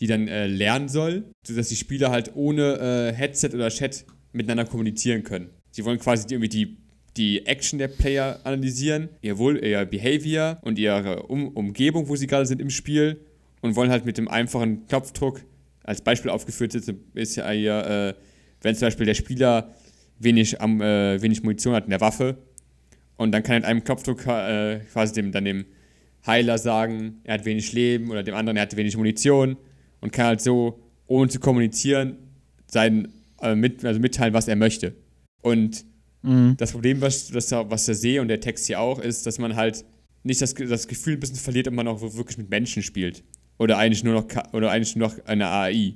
die 0.00 0.06
dann 0.06 0.28
äh, 0.28 0.46
lernen 0.46 0.88
soll, 0.88 1.30
sodass 1.46 1.68
die 1.68 1.76
Spieler 1.76 2.10
halt 2.10 2.34
ohne 2.34 3.10
äh, 3.12 3.12
Headset 3.14 3.50
oder 3.54 3.68
Chat 3.68 4.04
miteinander 4.32 4.64
kommunizieren 4.64 5.22
können. 5.22 5.50
Sie 5.70 5.84
wollen 5.84 5.98
quasi 5.98 6.26
irgendwie 6.30 6.48
die, 6.48 6.78
die 7.16 7.46
Action 7.46 7.78
der 7.78 7.88
Player 7.88 8.40
analysieren, 8.44 9.08
ihr 9.20 9.38
Wohl, 9.38 9.62
ihr 9.62 9.84
Behavior 9.84 10.58
und 10.62 10.78
ihre 10.78 11.24
um 11.24 11.48
Umgebung, 11.48 12.08
wo 12.08 12.16
sie 12.16 12.26
gerade 12.26 12.46
sind 12.46 12.60
im 12.60 12.70
Spiel 12.70 13.20
und 13.60 13.76
wollen 13.76 13.90
halt 13.90 14.04
mit 14.04 14.18
dem 14.18 14.28
einfachen 14.28 14.86
Knopfdruck, 14.86 15.42
als 15.84 16.00
Beispiel 16.00 16.30
aufgeführt 16.30 16.74
ist, 16.74 16.92
ist 17.14 17.36
ja 17.36 17.50
hier, 17.50 17.86
äh, 17.86 18.14
wenn 18.62 18.74
zum 18.74 18.86
Beispiel 18.86 19.06
der 19.06 19.14
Spieler 19.14 19.74
wenig, 20.18 20.60
am, 20.60 20.80
äh, 20.80 21.20
wenig 21.20 21.42
Munition 21.42 21.74
hat 21.74 21.84
in 21.84 21.90
der 21.90 22.00
Waffe 22.00 22.38
und 23.16 23.32
dann 23.32 23.42
kann 23.42 23.54
er 23.54 23.58
mit 23.60 23.64
einem 23.66 23.84
Knopfdruck 23.84 24.26
äh, 24.26 24.80
quasi 24.92 25.12
dem, 25.12 25.32
dann 25.32 25.44
dem 25.44 25.66
Heiler 26.26 26.56
sagen, 26.58 27.20
er 27.24 27.34
hat 27.34 27.44
wenig 27.44 27.72
Leben 27.72 28.10
oder 28.10 28.22
dem 28.22 28.34
anderen, 28.34 28.56
er 28.56 28.62
hat 28.62 28.76
wenig 28.76 28.96
Munition 28.96 29.56
und 30.00 30.12
kann 30.12 30.26
halt 30.26 30.40
so, 30.40 30.80
ohne 31.06 31.28
zu 31.28 31.40
kommunizieren, 31.40 32.16
sein, 32.66 33.12
äh, 33.42 33.54
mit, 33.54 33.84
also 33.84 34.00
mitteilen, 34.00 34.32
was 34.32 34.48
er 34.48 34.56
möchte. 34.56 34.94
Und 35.42 35.84
Mhm. 36.22 36.56
das 36.56 36.72
Problem, 36.72 37.00
was, 37.00 37.28
das, 37.28 37.50
was 37.50 37.86
der 37.86 37.94
sehe 37.94 38.20
und 38.20 38.28
der 38.28 38.40
Text 38.40 38.66
hier 38.66 38.80
auch, 38.80 38.98
ist, 38.98 39.26
dass 39.26 39.38
man 39.38 39.56
halt 39.56 39.84
nicht 40.22 40.40
das, 40.40 40.54
das 40.54 40.86
Gefühl 40.86 41.14
ein 41.14 41.20
bisschen 41.20 41.36
verliert, 41.36 41.68
ob 41.68 41.74
man 41.74 41.88
auch 41.88 42.00
wirklich 42.00 42.38
mit 42.38 42.48
Menschen 42.48 42.82
spielt. 42.82 43.24
Oder 43.58 43.78
eigentlich 43.78 44.04
nur 44.04 44.14
noch, 44.14 44.26
oder 44.52 44.70
eigentlich 44.70 44.96
nur 44.96 45.08
noch 45.08 45.24
eine 45.26 45.48
AI. 45.48 45.94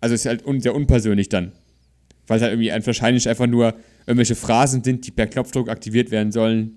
Also 0.00 0.14
es 0.14 0.22
ist 0.22 0.26
halt 0.26 0.44
un, 0.44 0.60
sehr 0.60 0.74
unpersönlich 0.74 1.28
dann. 1.28 1.52
Weil 2.26 2.38
es 2.38 2.42
halt 2.42 2.52
irgendwie 2.52 2.72
ein, 2.72 2.84
wahrscheinlich 2.84 3.28
einfach 3.28 3.46
nur 3.46 3.74
irgendwelche 4.06 4.34
Phrasen 4.34 4.82
sind, 4.82 5.06
die 5.06 5.10
per 5.10 5.26
Knopfdruck 5.26 5.68
aktiviert 5.68 6.10
werden 6.10 6.32
sollen, 6.32 6.76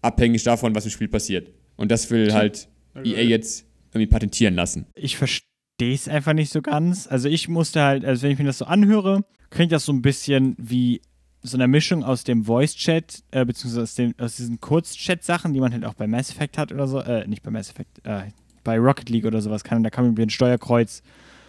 abhängig 0.00 0.42
davon, 0.42 0.74
was 0.74 0.84
im 0.84 0.90
Spiel 0.90 1.08
passiert. 1.08 1.50
Und 1.76 1.90
das 1.90 2.10
will 2.10 2.32
halt 2.32 2.68
EA 3.02 3.22
jetzt 3.22 3.64
irgendwie 3.92 4.06
patentieren 4.06 4.54
lassen. 4.54 4.86
ich 4.94 5.16
verstehe 5.16 5.46
es 5.80 6.08
einfach 6.08 6.34
nicht 6.34 6.52
so 6.52 6.62
ganz. 6.62 7.06
Also 7.06 7.28
ich 7.28 7.48
musste 7.48 7.82
halt, 7.82 8.04
also 8.04 8.22
wenn 8.22 8.32
ich 8.32 8.38
mir 8.38 8.44
das 8.44 8.58
so 8.58 8.66
anhöre, 8.66 9.24
klingt 9.50 9.72
das 9.72 9.84
so 9.84 9.92
ein 9.92 10.02
bisschen 10.02 10.54
wie 10.58 11.00
so 11.42 11.56
eine 11.56 11.66
Mischung 11.68 12.04
aus 12.04 12.24
dem 12.24 12.44
Voice-Chat, 12.44 13.22
äh, 13.32 13.44
beziehungsweise 13.44 13.82
aus, 13.82 13.94
dem, 13.96 14.14
aus 14.18 14.36
diesen 14.36 14.60
Kurz-Chat-Sachen, 14.60 15.52
die 15.52 15.60
man 15.60 15.72
halt 15.72 15.84
auch 15.84 15.94
bei 15.94 16.06
Mass 16.06 16.30
Effect 16.30 16.56
hat 16.58 16.72
oder 16.72 16.86
so, 16.86 17.00
äh, 17.00 17.26
nicht 17.26 17.42
bei 17.42 17.50
Mass 17.50 17.70
Effect, 17.70 18.00
äh, 18.04 18.22
bei 18.64 18.78
Rocket 18.78 19.08
League 19.10 19.24
oder 19.24 19.40
sowas 19.42 19.64
kann, 19.64 19.82
da 19.82 19.90
kann 19.90 20.04
man 20.04 20.14
mit 20.14 20.22
dem 20.22 20.30
Steuerkreuz 20.30 21.02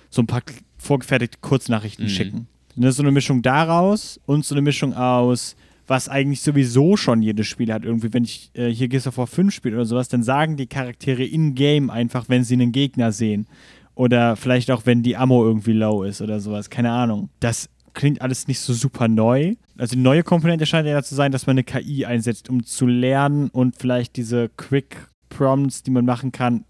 so 0.09 0.21
ein 0.21 0.27
paar 0.27 0.41
vorgefertigte 0.77 1.37
Kurznachrichten 1.41 2.05
Mhm. 2.05 2.09
schicken. 2.09 2.47
Und 2.75 2.81
das 2.83 2.91
ist 2.91 2.97
so 2.97 3.03
eine 3.03 3.11
Mischung 3.11 3.43
daraus 3.43 4.19
und 4.25 4.45
so 4.45 4.55
eine 4.55 4.63
Mischung 4.63 4.93
aus, 4.95 5.55
was 5.85 6.09
eigentlich 6.09 6.41
sowieso 6.41 6.97
schon 6.97 7.21
jedes 7.21 7.45
Spiel 7.45 7.71
hat. 7.71 7.83
Irgendwie, 7.85 8.11
wenn 8.13 8.23
ich 8.23 8.49
äh, 8.55 8.69
hier 8.69 8.87
Gears 8.87 9.05
of 9.05 9.17
War 9.17 9.27
5 9.27 9.53
spiele 9.53 9.75
oder 9.75 9.85
sowas, 9.85 10.07
dann 10.07 10.23
sagen 10.23 10.57
die 10.57 10.65
Charaktere 10.65 11.23
in-game 11.23 11.89
einfach, 11.91 12.29
wenn 12.29 12.43
sie 12.43 12.55
einen 12.55 12.71
Gegner 12.71 13.11
sehen. 13.11 13.45
Oder 13.95 14.35
vielleicht 14.37 14.71
auch, 14.71 14.87
wenn 14.87 15.03
die 15.03 15.15
Ammo 15.17 15.45
irgendwie 15.45 15.73
low 15.73 16.01
ist 16.03 16.19
oder 16.21 16.39
sowas. 16.39 16.71
Keine 16.71 16.91
Ahnung. 16.91 17.29
Das 17.39 17.69
klingt 17.93 18.21
alles 18.21 18.47
nicht 18.47 18.59
so 18.59 18.73
super 18.73 19.07
neu. 19.07 19.55
Also 19.77 19.95
die 19.95 20.01
neue 20.01 20.23
Komponente 20.23 20.65
scheint 20.65 20.87
ja 20.87 21.01
zu 21.03 21.15
sein, 21.15 21.31
dass 21.31 21.47
man 21.47 21.55
eine 21.55 21.63
KI 21.63 22.05
einsetzt, 22.05 22.49
um 22.49 22.63
zu 22.63 22.87
lernen 22.87 23.49
und 23.49 23.75
vielleicht 23.77 24.15
diese 24.15 24.49
Quick 24.49 25.07
Prompts, 25.29 25.83
die 25.83 25.91
man 25.91 26.05
machen 26.05 26.31
kann, 26.31 26.65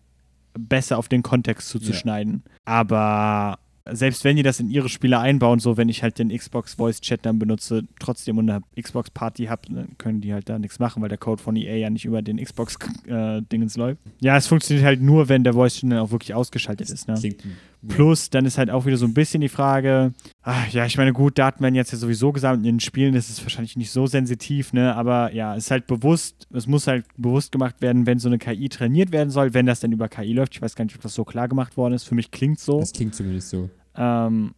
besser 0.58 0.98
auf 0.98 1.10
den 1.10 1.24
Kontext 1.24 1.70
zuzuschneiden. 1.70 2.44
Aber 2.66 3.60
selbst 3.92 4.24
wenn 4.24 4.38
die 4.38 4.44
das 4.44 4.60
in 4.60 4.70
ihre 4.70 4.88
Spiele 4.88 5.20
einbauen, 5.20 5.60
so 5.60 5.76
wenn 5.76 5.90
ich 5.90 6.04
halt 6.04 6.18
den 6.18 6.30
Xbox 6.30 6.76
Voice 6.76 7.02
Chat 7.02 7.26
dann 7.26 7.38
benutze, 7.38 7.84
trotzdem 8.00 8.38
und 8.38 8.50
eine 8.50 8.64
Xbox 8.80 9.10
Party 9.12 9.46
habe, 9.46 9.64
dann 9.70 9.98
können 9.98 10.22
die 10.22 10.34
halt 10.34 10.48
da 10.48 10.58
nichts 10.58 10.80
machen, 10.80 11.02
weil 11.02 11.10
der 11.10 11.18
Code 11.18 11.42
von 11.42 11.56
EA 11.56 11.76
ja 11.76 11.90
nicht 11.90 12.06
über 12.06 12.22
den 12.22 12.38
Xbox 12.38 12.78
äh, 13.08 13.42
Dingens 13.42 13.76
läuft. 13.76 14.00
Ja, 14.22 14.38
es 14.38 14.48
funktioniert 14.48 14.86
halt 14.86 15.02
nur, 15.02 15.28
wenn 15.28 15.44
der 15.44 15.54
Voice 15.54 15.76
Channel 15.76 16.00
auch 16.00 16.12
wirklich 16.12 16.34
ausgeschaltet 16.34 16.90
ist. 16.90 17.08
Ne? 17.08 17.16
Klingt, 17.16 17.44
Plus, 17.88 18.30
dann 18.30 18.46
ist 18.46 18.58
halt 18.58 18.70
auch 18.70 18.86
wieder 18.86 18.98
so 18.98 19.06
ein 19.06 19.14
bisschen 19.14 19.42
die 19.42 19.50
Frage, 19.50 20.14
ach, 20.42 20.70
ja, 20.70 20.86
ich 20.86 20.98
meine, 20.98 21.12
gut, 21.14 21.38
Daten 21.38 21.62
werden 21.62 21.76
jetzt 21.76 21.92
ja 21.92 21.98
sowieso 21.98 22.32
gesammelt 22.32 22.60
in 22.60 22.76
den 22.76 22.80
Spielen, 22.80 23.14
das 23.14 23.30
ist 23.30 23.42
wahrscheinlich 23.44 23.76
nicht 23.76 23.92
so 23.92 24.08
sensitiv, 24.08 24.74
ne, 24.74 24.96
aber 24.96 25.34
ja, 25.34 25.56
es 25.56 25.66
ist 25.66 25.72
halt 25.72 25.88
bewusst, 25.88 26.48
es 26.54 26.68
muss 26.68 26.88
halt 26.88 27.06
bewusst 27.18 27.52
gemacht 27.52 27.82
werden, 27.82 28.06
wenn 28.06 28.20
so 28.20 28.30
eine 28.30 28.38
KI 28.38 28.70
trainiert 28.70 29.12
werden 29.12 29.30
soll, 29.30 29.54
wenn 29.54 29.66
das 29.66 29.82
denn 29.82 29.92
über 29.92 30.08
KI 30.08 30.34
läuft. 30.34 30.56
Ich 30.56 30.62
weiß 30.62 30.76
gar 30.76 30.86
nicht, 30.86 30.96
ob 30.96 31.02
das 31.02 31.14
so 31.14 31.26
klar 31.26 31.48
gemacht 31.48 31.76
worden 31.78 31.94
ist. 31.94 32.04
Für 32.04 32.16
mich 32.16 32.32
klingt 32.32 32.60
so. 32.60 32.80
das 32.80 32.94
klingt 32.94 33.16
zumindest 33.16 33.50
so. 33.50 33.70
Ähm, 33.96 34.54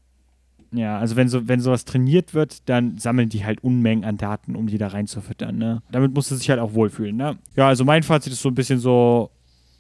ja, 0.72 1.00
also 1.00 1.16
wenn, 1.16 1.30
so, 1.30 1.48
wenn 1.48 1.62
sowas 1.62 1.86
trainiert 1.86 2.34
wird, 2.34 2.68
dann 2.68 2.98
sammeln 2.98 3.30
die 3.30 3.46
halt 3.46 3.64
Unmengen 3.64 4.04
an 4.04 4.18
Daten, 4.18 4.56
um 4.56 4.68
die 4.68 4.78
da 4.78 4.88
reinzufüttern, 4.88 5.58
ne? 5.58 5.82
Damit 5.92 6.14
musst 6.14 6.32
du 6.32 6.36
sich 6.36 6.50
halt 6.50 6.60
auch 6.60 6.74
wohlfühlen, 6.74 7.16
ne? 7.16 7.38
Ja, 7.56 7.68
also 7.68 7.86
mein 7.86 8.04
Fazit 8.04 8.34
ist 8.34 8.42
so 8.42 8.50
ein 8.50 8.56
bisschen 8.56 8.80
so, 8.80 9.32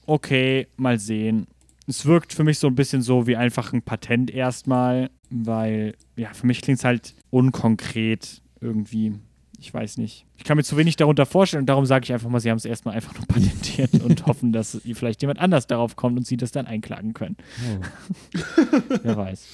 okay, 0.06 0.68
mal 0.78 1.00
sehen. 1.00 1.48
Es 1.88 2.06
wirkt 2.06 2.34
für 2.34 2.44
mich 2.44 2.60
so 2.60 2.68
ein 2.68 2.75
bisschen 2.75 3.01
so 3.01 3.27
wie 3.27 3.36
einfach 3.36 3.72
ein 3.74 3.82
Patent 3.82 4.32
erstmal, 4.32 5.10
weil, 5.30 5.96
ja, 6.15 6.34
für 6.34 6.48
mich 6.48 6.62
klingt 6.62 6.80
es 6.80 6.86
halt 6.86 7.13
unkonkret 7.30 8.42
irgendwie. 8.62 9.13
Ich 9.60 9.74
weiß 9.74 9.98
nicht. 9.98 10.25
Ich 10.38 10.44
kann 10.44 10.58
mir 10.58 10.63
zu 10.63 10.77
wenig 10.77 10.96
darunter 10.96 11.25
vorstellen 11.25 11.62
und 11.62 11.68
darum 11.68 11.86
sage 11.86 12.04
ich 12.04 12.13
einfach 12.13 12.30
mal, 12.30 12.39
sie 12.39 12.50
haben 12.50 12.58
es 12.58 12.65
erstmal 12.65 12.96
einfach 12.96 13.13
nur 13.15 13.25
patentiert 13.27 13.94
und 14.04 14.25
hoffen, 14.25 14.51
dass 14.51 14.80
vielleicht 14.94 15.22
jemand 15.22 15.39
anders 15.39 15.68
darauf 15.68 15.96
kommt 15.96 16.18
und 16.18 16.25
sie 16.27 16.38
das 16.38 16.51
dann 16.51 16.65
einklagen 16.68 17.13
können. 17.13 17.38
Oh. 17.65 18.39
Wer 19.04 19.15
weiß. 19.18 19.46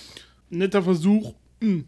Netter 0.50 0.84
Versuch. 0.84 1.34
Hm, 1.62 1.86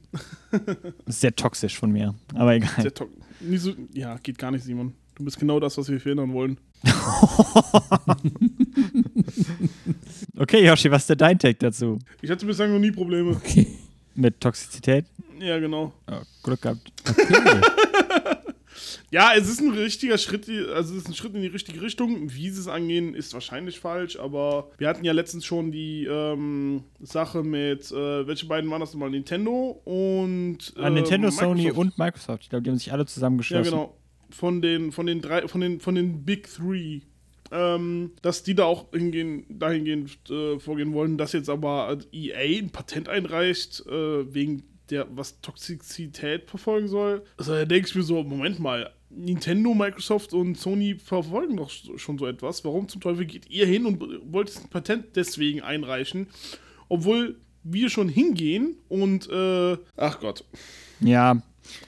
sehr 1.07 1.35
toxisch 1.35 1.77
von 1.79 1.91
mir, 1.91 2.13
aber 2.35 2.53
egal. 2.53 2.69
sehr 2.79 2.93
to- 2.93 3.09
so, 3.55 3.73
ja, 3.93 4.17
geht 4.21 4.38
gar 4.38 4.51
nicht, 4.51 4.63
Simon. 4.63 4.93
Du 5.15 5.23
bist 5.25 5.39
genau 5.39 5.59
das, 5.59 5.77
was 5.79 5.89
wir 5.89 6.00
verhindern 6.00 6.31
wollen. 6.33 6.59
Okay, 10.37 10.65
Yoshi, 10.65 10.91
was 10.91 11.03
ist 11.03 11.09
denn 11.11 11.17
dein 11.17 11.39
Take 11.39 11.57
dazu? 11.59 11.97
Ich 12.21 12.29
hatte 12.29 12.45
bislang 12.45 12.71
noch 12.73 12.79
nie 12.79 12.91
Probleme. 12.91 13.31
Okay. 13.31 13.67
Mit 14.15 14.41
Toxizität? 14.41 15.05
Ja, 15.39 15.59
genau. 15.59 15.93
Ja, 16.09 16.21
Glück 16.43 16.61
gehabt. 16.61 16.91
okay. 17.09 17.61
Ja, 19.11 19.33
es 19.37 19.47
ist 19.47 19.61
ein 19.61 19.69
richtiger 19.69 20.17
Schritt, 20.17 20.49
also 20.49 20.95
es 20.95 21.03
ist 21.03 21.07
ein 21.07 21.13
Schritt 21.13 21.35
in 21.35 21.41
die 21.43 21.47
richtige 21.47 21.79
Richtung. 21.83 22.33
Wie 22.33 22.49
sie 22.49 22.59
es 22.59 22.67
angehen, 22.67 23.13
ist 23.13 23.31
wahrscheinlich 23.35 23.79
falsch, 23.79 24.17
aber 24.17 24.71
wir 24.79 24.87
hatten 24.87 25.05
ja 25.05 25.13
letztens 25.13 25.45
schon 25.45 25.71
die 25.71 26.05
ähm, 26.05 26.83
Sache 26.99 27.43
mit, 27.43 27.91
äh, 27.91 28.25
welche 28.27 28.47
beiden 28.47 28.71
waren 28.71 28.79
das 28.79 28.91
nochmal? 28.93 29.11
Nintendo 29.11 29.79
und. 29.85 30.73
Ah, 30.77 30.89
Nintendo, 30.89 31.27
ähm, 31.27 31.31
Sony 31.31 31.61
Microsoft. 31.65 31.77
und 31.77 31.97
Microsoft. 31.99 32.43
Ich 32.43 32.49
glaube, 32.49 32.63
die 32.63 32.71
haben 32.71 32.77
sich 32.79 32.91
alle 32.91 33.03
Ja, 33.03 33.07
zusammengeschlossen. 33.07 33.71
genau. 33.71 33.95
Von 34.33 34.61
den, 34.61 34.91
von 34.91 35.05
den 35.05 35.21
drei, 35.21 35.47
von 35.47 35.61
den, 35.61 35.79
von 35.79 35.95
den 35.95 36.25
Big 36.25 36.49
Three. 36.51 37.01
Ähm, 37.51 38.11
dass 38.23 38.41
die 38.41 38.55
da 38.55 38.65
auch 38.65 38.91
hingehen, 38.91 39.45
dahingehend 39.47 40.17
äh, 40.29 40.57
vorgehen 40.57 40.93
wollen, 40.93 41.19
dass 41.19 41.33
jetzt 41.33 41.49
aber 41.49 41.99
EA 42.11 42.59
ein 42.59 42.71
Patent 42.71 43.09
einreicht, 43.09 43.85
äh, 43.85 44.33
wegen 44.33 44.63
der, 44.89 45.07
was 45.15 45.39
Toxizität 45.41 46.49
verfolgen 46.49 46.87
soll. 46.87 47.23
Also 47.37 47.53
da 47.53 47.65
denke 47.65 47.87
ich 47.87 47.95
mir 47.95 48.01
so, 48.01 48.23
Moment 48.23 48.59
mal, 48.59 48.91
Nintendo, 49.09 49.73
Microsoft 49.73 50.33
und 50.33 50.57
Sony 50.57 50.95
verfolgen 50.95 51.57
doch 51.57 51.69
schon 51.69 52.17
so 52.17 52.25
etwas. 52.25 52.65
Warum 52.65 52.87
zum 52.87 53.01
Teufel 53.01 53.25
geht 53.25 53.49
ihr 53.49 53.65
hin 53.65 53.85
und 53.85 54.01
wollt 54.31 54.55
ein 54.55 54.69
Patent 54.69 55.15
deswegen 55.15 55.61
einreichen? 55.61 56.27
Obwohl 56.89 57.37
wir 57.63 57.89
schon 57.89 58.09
hingehen 58.09 58.77
und, 58.89 59.29
äh, 59.29 59.77
ach 59.95 60.19
Gott. 60.19 60.43
Ja, 60.99 61.41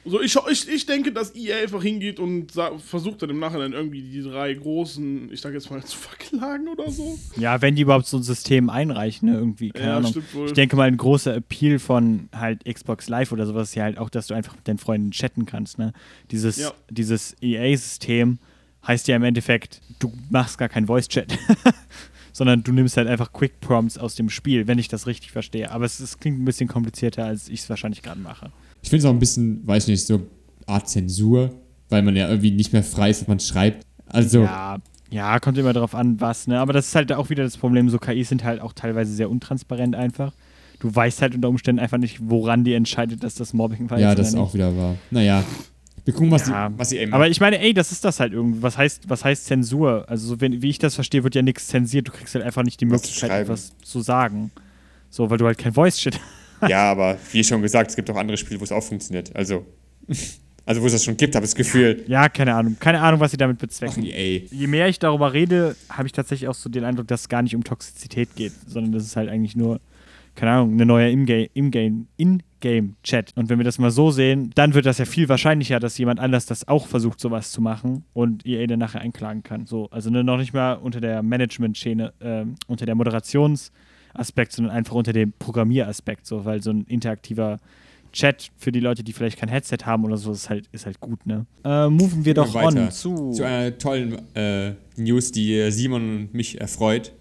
So, 0.05 0.21
ich, 0.21 0.35
ich, 0.49 0.69
ich 0.69 0.85
denke, 0.85 1.11
dass 1.11 1.35
EA 1.35 1.57
einfach 1.63 1.83
hingeht 1.83 2.19
und 2.19 2.51
versucht 2.77 3.21
dann 3.21 3.29
im 3.29 3.39
Nachhinein 3.39 3.73
irgendwie 3.73 4.01
die 4.01 4.21
drei 4.21 4.53
großen, 4.53 5.31
ich 5.33 5.41
sag 5.41 5.53
jetzt 5.53 5.69
mal, 5.69 5.83
zu 5.85 5.97
verklagen 5.97 6.67
oder 6.69 6.89
so. 6.91 7.17
ja, 7.37 7.61
wenn 7.61 7.75
die 7.75 7.81
überhaupt 7.81 8.05
so 8.07 8.17
ein 8.17 8.23
System 8.23 8.69
einreichen, 8.69 9.29
ne, 9.29 9.35
irgendwie, 9.37 9.71
keine 9.71 9.87
Ja, 9.87 9.97
Ahnung. 9.97 10.11
stimmt 10.11 10.33
wohl. 10.33 10.47
Ich 10.47 10.53
denke 10.53 10.75
mal, 10.75 10.87
ein 10.87 10.97
großer 10.97 11.35
Appeal 11.35 11.79
von 11.79 12.29
halt 12.33 12.63
Xbox 12.65 13.09
Live 13.09 13.31
oder 13.31 13.45
sowas 13.45 13.69
ist 13.69 13.75
ja 13.75 13.83
halt 13.83 13.97
auch, 13.97 14.09
dass 14.09 14.27
du 14.27 14.33
einfach 14.33 14.55
mit 14.55 14.67
deinen 14.67 14.77
Freunden 14.77 15.11
chatten 15.11 15.45
kannst, 15.45 15.77
ne? 15.77 15.91
Dieses, 16.31 16.57
Ja. 16.57 16.73
dieses 16.89 17.35
EA-System 17.41 18.39
heißt 18.87 19.07
ja 19.07 19.15
im 19.15 19.23
Endeffekt, 19.23 19.81
du 19.99 20.13
machst 20.29 20.57
gar 20.57 20.69
keinen 20.69 20.87
Voice-Chat. 20.87 21.37
sondern 22.33 22.63
du 22.63 22.73
nimmst 22.73 22.97
halt 22.97 23.07
einfach 23.07 23.31
Quick 23.31 23.61
Prompts 23.61 23.97
aus 23.97 24.15
dem 24.15 24.29
Spiel, 24.29 24.67
wenn 24.67 24.77
ich 24.77 24.89
das 24.89 25.07
richtig 25.07 25.31
verstehe. 25.31 25.71
Aber 25.71 25.85
es, 25.85 26.01
es 26.01 26.19
klingt 26.19 26.37
ein 26.37 26.43
bisschen 26.43 26.67
komplizierter, 26.67 27.23
als 27.25 27.47
ich 27.47 27.61
es 27.61 27.69
wahrscheinlich 27.69 28.01
gerade 28.01 28.19
mache. 28.19 28.51
Ich 28.85 28.91
finde 28.91 28.99
es 28.99 29.05
auch 29.05 29.13
ein 29.13 29.17
bisschen, 29.17 29.65
weiß 29.65 29.87
nicht, 29.87 30.05
so 30.05 30.21
Art 30.67 30.87
Zensur, 30.87 31.49
weil 31.89 32.03
man 32.03 32.15
ja 32.15 32.29
irgendwie 32.29 32.51
nicht 32.51 32.71
mehr 32.71 32.83
frei 32.83 33.09
ist, 33.09 33.21
was 33.21 33.27
man 33.27 33.39
schreibt. 33.39 33.83
Also, 34.05 34.43
Ja, 34.43 34.77
ja, 35.09 35.39
kommt 35.39 35.57
immer 35.57 35.73
darauf 35.73 35.95
an, 35.95 36.21
was, 36.21 36.45
ne? 36.45 36.59
Aber 36.59 36.71
das 36.71 36.89
ist 36.89 36.95
halt 36.95 37.11
auch 37.11 37.31
wieder 37.31 37.43
das 37.43 37.57
Problem, 37.57 37.89
so 37.89 37.97
KIs 37.97 38.29
sind 38.29 38.43
halt 38.43 38.61
auch 38.61 38.73
teilweise 38.73 39.11
sehr 39.11 39.31
untransparent 39.31 39.95
einfach. 39.95 40.33
Du 40.77 40.93
weißt 40.93 41.23
halt 41.23 41.33
unter 41.33 41.49
Umständen 41.49 41.79
einfach 41.79 41.97
nicht, 41.97 42.19
woran 42.29 42.63
die 42.63 42.75
entscheidet, 42.75 43.23
dass 43.23 43.33
das 43.33 43.53
Mobbing 43.53 43.89
war. 43.89 43.97
ja, 43.97 44.13
das 44.13 44.27
ist 44.27 44.35
auch 44.35 44.53
wieder 44.53 44.77
wahr. 44.77 44.97
Naja, 45.09 45.43
wir 46.03 46.13
gucken, 46.13 46.29
was, 46.29 46.47
Ja, 46.47 46.69
die, 46.69 46.77
was 46.77 46.89
sie 46.89 46.97
eben 46.99 47.11
Aber 47.11 47.27
ich 47.27 47.39
meine, 47.41 47.59
ey, 47.59 47.73
das 47.73 47.91
ist 47.91 48.05
das 48.05 48.19
halt 48.19 48.33
irgendwie. 48.33 48.61
Was 48.61 48.77
heißt, 48.77 49.09
was 49.09 49.25
heißt 49.25 49.45
Zensur? 49.45 50.05
Also, 50.07 50.27
so, 50.27 50.41
wenn, 50.41 50.61
wie 50.61 50.69
ich 50.69 50.77
das 50.77 50.93
verstehe, 50.93 51.23
wird 51.23 51.33
ja 51.33 51.41
nichts 51.41 51.69
zensiert. 51.69 52.07
Du 52.07 52.11
kriegst 52.11 52.35
halt 52.35 52.45
einfach 52.45 52.61
nicht 52.61 52.79
die 52.81 52.91
Was 52.91 53.01
zu 53.01 53.07
Möglichkeit, 53.07 53.41
etwas 53.45 53.73
zu 53.81 54.01
sagen. 54.01 54.51
So, 55.09 55.31
weil 55.31 55.39
du 55.39 55.47
halt 55.47 55.57
kein 55.57 55.73
Voice-Shit 55.73 56.19
Ja, 56.69 56.91
aber 56.91 57.17
wie 57.31 57.43
schon 57.43 57.61
gesagt, 57.61 57.89
es 57.91 57.95
gibt 57.95 58.09
auch 58.09 58.15
andere 58.15 58.37
Spiele, 58.37 58.59
wo 58.59 58.63
es 58.63 58.71
auch 58.71 58.83
funktioniert. 58.83 59.35
Also, 59.35 59.65
also 60.65 60.81
wo 60.81 60.85
es 60.85 60.93
das 60.93 61.03
schon 61.03 61.17
gibt, 61.17 61.35
habe 61.35 61.45
ich 61.45 61.51
das 61.51 61.55
Gefühl. 61.55 62.03
Ja, 62.07 62.29
keine 62.29 62.53
Ahnung. 62.55 62.77
Keine 62.79 63.01
Ahnung, 63.01 63.19
was 63.19 63.31
sie 63.31 63.37
damit 63.37 63.57
Ach, 63.57 63.61
bezwecken. 63.61 64.03
EA. 64.05 64.41
Je 64.51 64.67
mehr 64.67 64.87
ich 64.89 64.99
darüber 64.99 65.33
rede, 65.33 65.75
habe 65.89 66.07
ich 66.07 66.11
tatsächlich 66.11 66.47
auch 66.47 66.53
so 66.55 66.69
den 66.69 66.83
Eindruck, 66.83 67.07
dass 67.07 67.21
es 67.21 67.29
gar 67.29 67.41
nicht 67.41 67.55
um 67.55 67.63
Toxizität 67.63 68.35
geht, 68.35 68.53
sondern 68.67 68.91
das 68.91 69.03
ist 69.03 69.15
halt 69.15 69.29
eigentlich 69.29 69.55
nur, 69.55 69.79
keine 70.35 70.51
Ahnung, 70.51 70.73
eine 70.73 70.85
neue 70.85 71.09
Ingame- 71.09 71.49
Ingame- 71.53 72.05
In-Game-Chat. 72.17 73.31
Und 73.35 73.49
wenn 73.49 73.59
wir 73.59 73.63
das 73.63 73.77
mal 73.79 73.91
so 73.91 74.11
sehen, 74.11 74.51
dann 74.55 74.73
wird 74.73 74.85
das 74.85 74.97
ja 74.97 75.05
viel 75.05 75.29
wahrscheinlicher, 75.29 75.79
dass 75.79 75.97
jemand 75.97 76.19
anders 76.19 76.45
das 76.45 76.67
auch 76.67 76.87
versucht, 76.87 77.19
sowas 77.19 77.51
zu 77.51 77.61
machen 77.61 78.03
und 78.13 78.45
EA 78.45 78.65
dann 78.67 78.79
nachher 78.79 79.01
einklagen 79.01 79.43
kann. 79.43 79.65
So, 79.67 79.87
also 79.91 80.09
ne, 80.09 80.23
noch 80.23 80.37
nicht 80.37 80.53
mal 80.53 80.73
unter 80.73 80.99
der 80.99 81.21
Management-Schiene, 81.21 82.13
ähm, 82.21 82.55
unter 82.67 82.85
der 82.85 82.95
Moderationsaspekt, 84.15 84.51
sondern 84.53 84.73
einfach 84.75 84.95
unter 84.95 85.13
dem 85.13 85.33
Programmieraspekt, 85.33 86.25
so, 86.25 86.45
weil 86.45 86.61
so 86.61 86.71
ein 86.71 86.85
interaktiver 86.87 87.59
Chat 88.11 88.49
für 88.57 88.71
die 88.71 88.79
Leute, 88.79 89.03
die 89.03 89.11
vielleicht 89.11 89.37
kein 89.37 89.49
Headset 89.49 89.79
haben 89.85 90.05
oder 90.05 90.15
so, 90.17 90.31
ist 90.31 90.49
halt, 90.49 90.67
ist 90.71 90.85
halt 90.85 90.99
gut, 91.01 91.25
ne? 91.25 91.45
Äh, 91.65 91.89
moven 91.89 92.23
wir 92.23 92.33
doch 92.33 92.53
weiter. 92.53 92.83
on 92.85 92.91
zu. 92.91 93.31
Zu 93.31 93.43
einer 93.43 93.77
tollen 93.77 94.17
äh, 94.35 94.73
News, 94.95 95.31
die 95.31 95.53
äh, 95.57 95.69
Simon 95.69 96.01
und 96.17 96.33
mich 96.33 96.59
erfreut. 96.61 97.11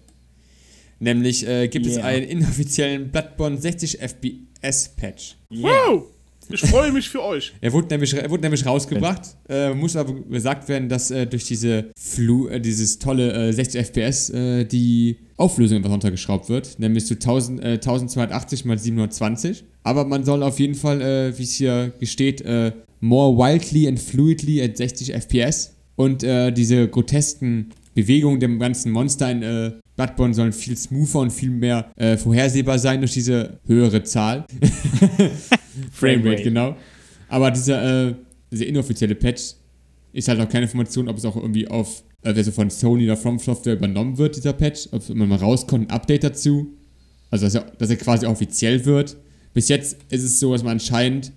Nämlich 0.99 1.45
äh, 1.45 1.67
gibt 1.67 1.85
es 1.85 1.97
Yeah. 1.97 2.05
einen 2.05 2.25
inoffiziellen 2.25 3.11
Bloodborne 3.11 3.57
60 3.57 3.99
FPS 3.99 4.89
Patch. 4.95 5.35
Wow! 5.49 6.05
Ich 6.49 6.61
freue 6.61 6.91
mich 6.91 7.09
für 7.09 7.23
euch. 7.23 7.53
Er 7.61 7.73
wurde 7.73 7.87
nämlich, 7.89 8.13
er 8.13 8.29
wurde 8.29 8.43
nämlich 8.43 8.65
rausgebracht, 8.65 9.35
äh, 9.49 9.73
muss 9.73 9.95
aber 9.95 10.13
gesagt 10.13 10.67
werden, 10.69 10.89
dass 10.89 11.11
äh, 11.11 11.25
durch 11.25 11.45
diese 11.45 11.91
Flu, 11.97 12.47
äh, 12.47 12.59
dieses 12.59 12.99
tolle 12.99 13.49
äh, 13.49 13.53
60 13.53 13.81
FPS 13.85 14.29
äh, 14.29 14.65
die 14.65 15.17
Auflösung 15.37 15.79
etwas 15.79 15.91
runtergeschraubt 15.91 16.49
wird, 16.49 16.79
nämlich 16.79 17.05
zu 17.05 17.15
1000, 17.15 17.61
äh, 17.61 17.67
1280 17.73 18.65
x 18.65 18.83
720. 18.83 19.63
Aber 19.83 20.05
man 20.05 20.23
soll 20.23 20.43
auf 20.43 20.59
jeden 20.59 20.75
Fall, 20.75 21.01
äh, 21.01 21.37
wie 21.37 21.43
es 21.43 21.53
hier 21.55 21.93
gesteht, 21.99 22.41
äh, 22.41 22.71
more 22.99 23.37
wildly 23.37 23.87
and 23.87 23.99
fluidly 23.99 24.61
at 24.61 24.77
60 24.77 25.13
FPS 25.13 25.75
und 25.95 26.23
äh, 26.23 26.51
diese 26.51 26.87
grotesken 26.87 27.71
Bewegungen 27.93 28.39
dem 28.39 28.59
ganzen 28.59 28.91
Monster 28.91 29.31
in 29.31 29.41
äh, 29.43 29.71
Bloodborne 29.95 30.33
sollen 30.33 30.51
viel 30.51 30.75
smoother 30.75 31.19
und 31.19 31.31
viel 31.31 31.49
mehr 31.49 31.91
äh, 31.95 32.17
vorhersehbar 32.17 32.77
sein 32.79 32.99
durch 32.99 33.13
diese 33.13 33.59
höhere 33.65 34.03
Zahl. 34.03 34.45
Framerate, 35.91 36.43
genau. 36.43 36.75
Aber 37.27 37.51
dieser, 37.51 38.09
äh, 38.09 38.15
dieser 38.51 38.65
inoffizielle 38.65 39.15
Patch 39.15 39.53
ist 40.11 40.27
halt 40.27 40.39
noch 40.39 40.49
keine 40.49 40.65
Information, 40.65 41.07
ob 41.07 41.17
es 41.17 41.25
auch 41.25 41.35
irgendwie 41.35 41.67
auf, 41.67 42.03
äh, 42.23 42.29
also 42.29 42.51
von 42.51 42.69
Sony 42.69 43.05
oder 43.05 43.17
From 43.17 43.39
Software 43.39 43.73
übernommen 43.73 44.17
wird, 44.17 44.35
dieser 44.35 44.53
Patch, 44.53 44.89
ob 44.91 45.07
man 45.09 45.29
mal 45.29 45.37
rauskommt, 45.37 45.89
ein 45.89 45.93
Update 45.93 46.23
dazu. 46.23 46.73
Also, 47.31 47.45
dass 47.45 47.55
er, 47.55 47.61
dass 47.77 47.89
er 47.89 47.97
quasi 47.97 48.25
offiziell 48.25 48.85
wird. 48.85 49.17
Bis 49.53 49.69
jetzt 49.69 49.97
ist 50.09 50.23
es 50.23 50.39
so, 50.39 50.51
dass 50.51 50.63
man 50.63 50.73
anscheinend, 50.73 51.31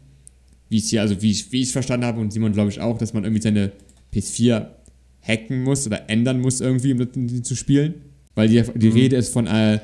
wie 0.69 0.79
es 0.79 0.91
hier, 0.91 1.01
also 1.01 1.21
wie 1.23 1.31
ich 1.31 1.51
wie 1.53 1.61
ich 1.61 1.69
es 1.69 1.73
verstanden 1.73 2.07
habe 2.07 2.21
und 2.21 2.33
Simon 2.33 2.53
glaube 2.53 2.71
ich 2.71 2.81
auch, 2.81 2.99
dass 2.99 3.15
man 3.15 3.25
irgendwie 3.25 3.43
seine 3.43 3.73
PS4 4.13 4.67
hacken 5.23 5.63
muss 5.63 5.87
oder 5.87 6.09
ändern 6.11 6.41
muss 6.41 6.61
irgendwie, 6.61 6.93
um 6.93 6.99
das 6.99 7.43
zu 7.43 7.57
spielen. 7.57 7.95
Weil 8.39 8.49
die, 8.49 8.63
die 8.77 8.89
Rede 8.89 9.17
ist 9.17 9.33
von 9.33 9.49
äh, 9.49 9.75
äh, 9.75 9.81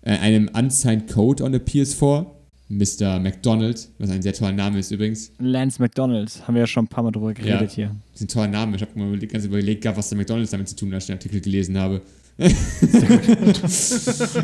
einem 0.00 0.48
unsigned 0.54 1.12
Code 1.12 1.44
on 1.44 1.52
the 1.52 1.58
PS4 1.58 2.24
Mr. 2.70 3.18
McDonald, 3.20 3.86
was 3.98 4.08
ein 4.08 4.22
sehr 4.22 4.32
toller 4.32 4.52
Name 4.52 4.78
ist 4.78 4.90
übrigens. 4.90 5.30
Lance 5.38 5.78
McDonalds, 5.78 6.48
haben 6.48 6.54
wir 6.54 6.60
ja 6.60 6.66
schon 6.66 6.86
ein 6.86 6.88
paar 6.88 7.04
Mal 7.04 7.10
drüber 7.10 7.34
geredet 7.34 7.72
hier. 7.72 7.94
Das 8.12 8.22
ist 8.22 8.28
ein 8.28 8.28
toller 8.28 8.48
Name. 8.48 8.76
Ich 8.76 8.82
habe 8.82 8.98
mal 8.98 9.08
überlegt, 9.08 9.34
ganz 9.34 9.44
überlegt 9.44 9.82
gehabt, 9.82 9.98
was 9.98 10.08
der 10.08 10.16
McDonalds 10.16 10.52
damit 10.52 10.70
zu 10.70 10.76
tun 10.76 10.88
hat, 10.88 10.94
als 10.94 11.04
ich 11.04 11.08
den 11.08 11.16
Artikel 11.16 11.42
gelesen 11.42 11.76
habe. 11.76 12.00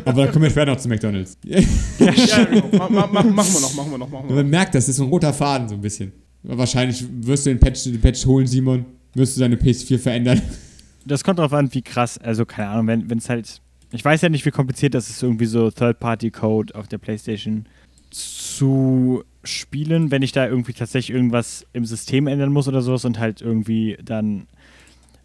Aber 0.05 0.27
da 0.27 0.31
kommen 0.31 0.43
wir 0.43 0.51
später 0.51 0.67
noch 0.67 0.77
zu 0.77 0.91
McDonalds. 0.91 1.39
Ja, 1.43 1.59
genau. 2.45 2.69
Ma, 2.77 2.91
ma, 2.91 3.07
ma, 3.07 3.23
machen 3.23 3.55
wir 3.55 3.61
noch, 3.63 3.75
machen 3.75 3.91
wir 3.93 3.99
noch, 3.99 4.11
machen 4.11 4.29
wir 4.29 4.35
noch. 4.35 4.43
Man 4.43 4.51
merkt, 4.51 4.75
das 4.75 4.91
ist 4.91 4.97
so 4.97 5.05
ein 5.05 5.09
roter 5.09 5.33
Faden 5.33 5.71
so 5.71 5.75
ein 5.75 5.81
bisschen. 5.81 6.13
Wahrscheinlich 6.43 7.03
wirst 7.23 7.47
du 7.47 7.51
den 7.51 7.59
Patch, 7.59 7.85
den 7.85 7.99
Patch 7.99 8.27
holen, 8.27 8.47
Simon. 8.47 8.85
Wirst 9.15 9.39
du 9.39 9.41
deine 9.41 9.57
PS4 9.57 9.97
verändern. 9.97 10.43
Das 11.09 11.25
kommt 11.25 11.39
darauf 11.39 11.53
an, 11.53 11.73
wie 11.75 11.83
krass, 11.83 12.19
also 12.19 12.47
keine 12.47 12.69
Ahnung, 12.69 12.87
wenn 12.87 13.19
es 13.19 13.29
halt. 13.29 13.61
Ich 13.91 14.05
weiß 14.05 14.21
ja 14.21 14.29
nicht, 14.29 14.45
wie 14.45 14.51
kompliziert 14.51 14.95
das 14.95 15.09
ist, 15.09 15.23
irgendwie 15.23 15.47
so 15.47 15.71
Third-Party-Code 15.71 16.75
auf 16.75 16.89
der 16.89 16.99
PlayStation 16.99 17.65
zu 18.11 19.25
spielen, 19.45 20.11
wenn 20.11 20.23
ich 20.23 20.33
da 20.33 20.47
irgendwie 20.47 20.73
tatsächlich 20.73 21.15
irgendwas 21.15 21.67
im 21.73 21.85
System 21.85 22.27
ändern 22.27 22.53
muss 22.53 22.69
oder 22.69 22.83
sowas 22.83 23.05
und 23.05 23.19
halt 23.19 23.41
irgendwie 23.41 23.99
dann. 24.03 24.47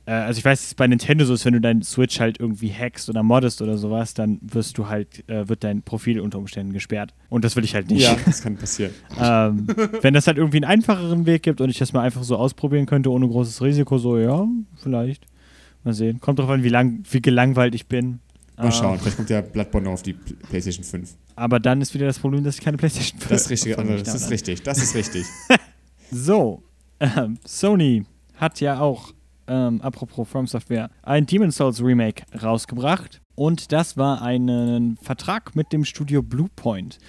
Äh, 0.05 0.11
also 0.11 0.37
ich 0.37 0.45
weiß, 0.45 0.59
dass 0.59 0.67
es 0.67 0.75
bei 0.75 0.87
Nintendo 0.87 1.25
so 1.25 1.33
ist, 1.33 1.45
wenn 1.45 1.53
du 1.53 1.61
deinen 1.61 1.81
Switch 1.81 2.19
halt 2.19 2.39
irgendwie 2.39 2.71
hackst 2.71 3.09
oder 3.09 3.23
moddest 3.23 3.61
oder 3.61 3.77
sowas, 3.77 4.13
dann 4.13 4.39
wirst 4.41 4.77
du 4.77 4.87
halt, 4.87 5.27
äh, 5.29 5.47
wird 5.47 5.63
dein 5.63 5.81
Profil 5.81 6.19
unter 6.19 6.37
Umständen 6.37 6.73
gesperrt. 6.73 7.13
Und 7.29 7.43
das 7.43 7.55
will 7.55 7.63
ich 7.63 7.73
halt 7.73 7.89
nicht. 7.89 8.09
das 8.25 8.41
kann 8.41 8.57
passieren. 8.57 8.91
ähm, 9.19 9.67
wenn 10.01 10.13
das 10.13 10.27
halt 10.27 10.37
irgendwie 10.37 10.57
einen 10.57 10.65
einfacheren 10.65 11.25
Weg 11.25 11.43
gibt 11.43 11.61
und 11.61 11.69
ich 11.69 11.77
das 11.77 11.93
mal 11.93 12.01
einfach 12.01 12.23
so 12.23 12.37
ausprobieren 12.37 12.85
könnte, 12.85 13.11
ohne 13.11 13.27
großes 13.27 13.61
Risiko, 13.61 13.97
so, 13.97 14.17
ja, 14.17 14.45
vielleicht. 14.75 15.25
Mal 15.83 15.93
sehen. 15.93 16.19
Kommt 16.21 16.39
drauf 16.39 16.49
an, 16.49 16.63
wie, 16.63 16.69
lang, 16.69 17.03
wie 17.11 17.21
gelangweilt 17.21 17.75
ich 17.75 17.87
bin. 17.87 18.19
Mal 18.57 18.65
Ähm, 18.65 18.71
schauen, 18.71 18.99
vielleicht 18.99 19.17
kommt 19.17 19.29
ja 19.29 19.41
Bloodborne 19.41 19.89
auf 19.89 20.03
die 20.03 20.13
Pl- 20.13 20.35
PlayStation 20.49 20.83
5. 20.83 21.15
Aber 21.35 21.59
dann 21.59 21.81
ist 21.81 21.93
wieder 21.93 22.05
das 22.05 22.19
Problem, 22.19 22.43
dass 22.43 22.55
ich 22.55 22.61
keine 22.61 22.77
PlayStation 22.77 23.19
5 23.19 23.29
Das 23.29 23.41
ist 23.43 23.49
richtig, 23.49 23.77
also, 23.77 23.91
das 23.93 24.03
da 24.03 24.13
ist 24.13 24.21
habe. 24.23 24.31
richtig, 24.33 24.63
das 24.63 24.77
ist 24.77 24.95
richtig. 24.95 25.25
So, 26.11 26.61
ähm, 26.99 27.39
Sony 27.43 28.05
hat 28.35 28.59
ja 28.61 28.79
auch, 28.79 29.13
ähm, 29.47 29.81
apropos 29.81 30.27
From 30.29 30.45
Software, 30.45 30.91
ein 31.01 31.25
Demon's 31.25 31.55
Souls 31.57 31.81
Remake 31.83 32.23
rausgebracht. 32.39 33.19
Und 33.35 33.71
das 33.71 33.97
war 33.97 34.21
ein 34.21 34.95
Vertrag 35.01 35.55
mit 35.55 35.73
dem 35.73 35.85
Studio 35.85 36.21
Bluepoint. 36.21 36.99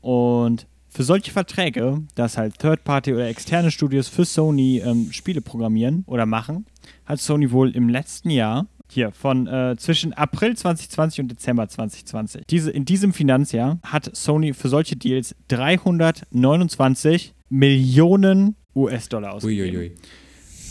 Und 0.00 0.66
für 0.98 1.04
solche 1.04 1.30
Verträge, 1.30 2.02
dass 2.16 2.36
halt 2.36 2.58
Third-Party 2.58 3.14
oder 3.14 3.28
externe 3.28 3.70
Studios 3.70 4.08
für 4.08 4.24
Sony 4.24 4.82
ähm, 4.84 5.12
Spiele 5.12 5.40
programmieren 5.40 6.02
oder 6.08 6.26
machen, 6.26 6.66
hat 7.06 7.20
Sony 7.20 7.52
wohl 7.52 7.70
im 7.70 7.88
letzten 7.88 8.30
Jahr 8.30 8.66
hier 8.90 9.12
von 9.12 9.46
äh, 9.46 9.76
zwischen 9.78 10.12
April 10.12 10.56
2020 10.56 11.20
und 11.20 11.28
Dezember 11.28 11.68
2020. 11.68 12.46
Diese, 12.50 12.72
in 12.72 12.84
diesem 12.84 13.12
Finanzjahr 13.12 13.78
hat 13.84 14.10
Sony 14.12 14.52
für 14.54 14.68
solche 14.68 14.96
Deals 14.96 15.36
329 15.46 17.32
Millionen 17.48 18.56
US-Dollar 18.74 19.34
ausgegeben. 19.34 19.76
Uiuiui. 19.76 19.92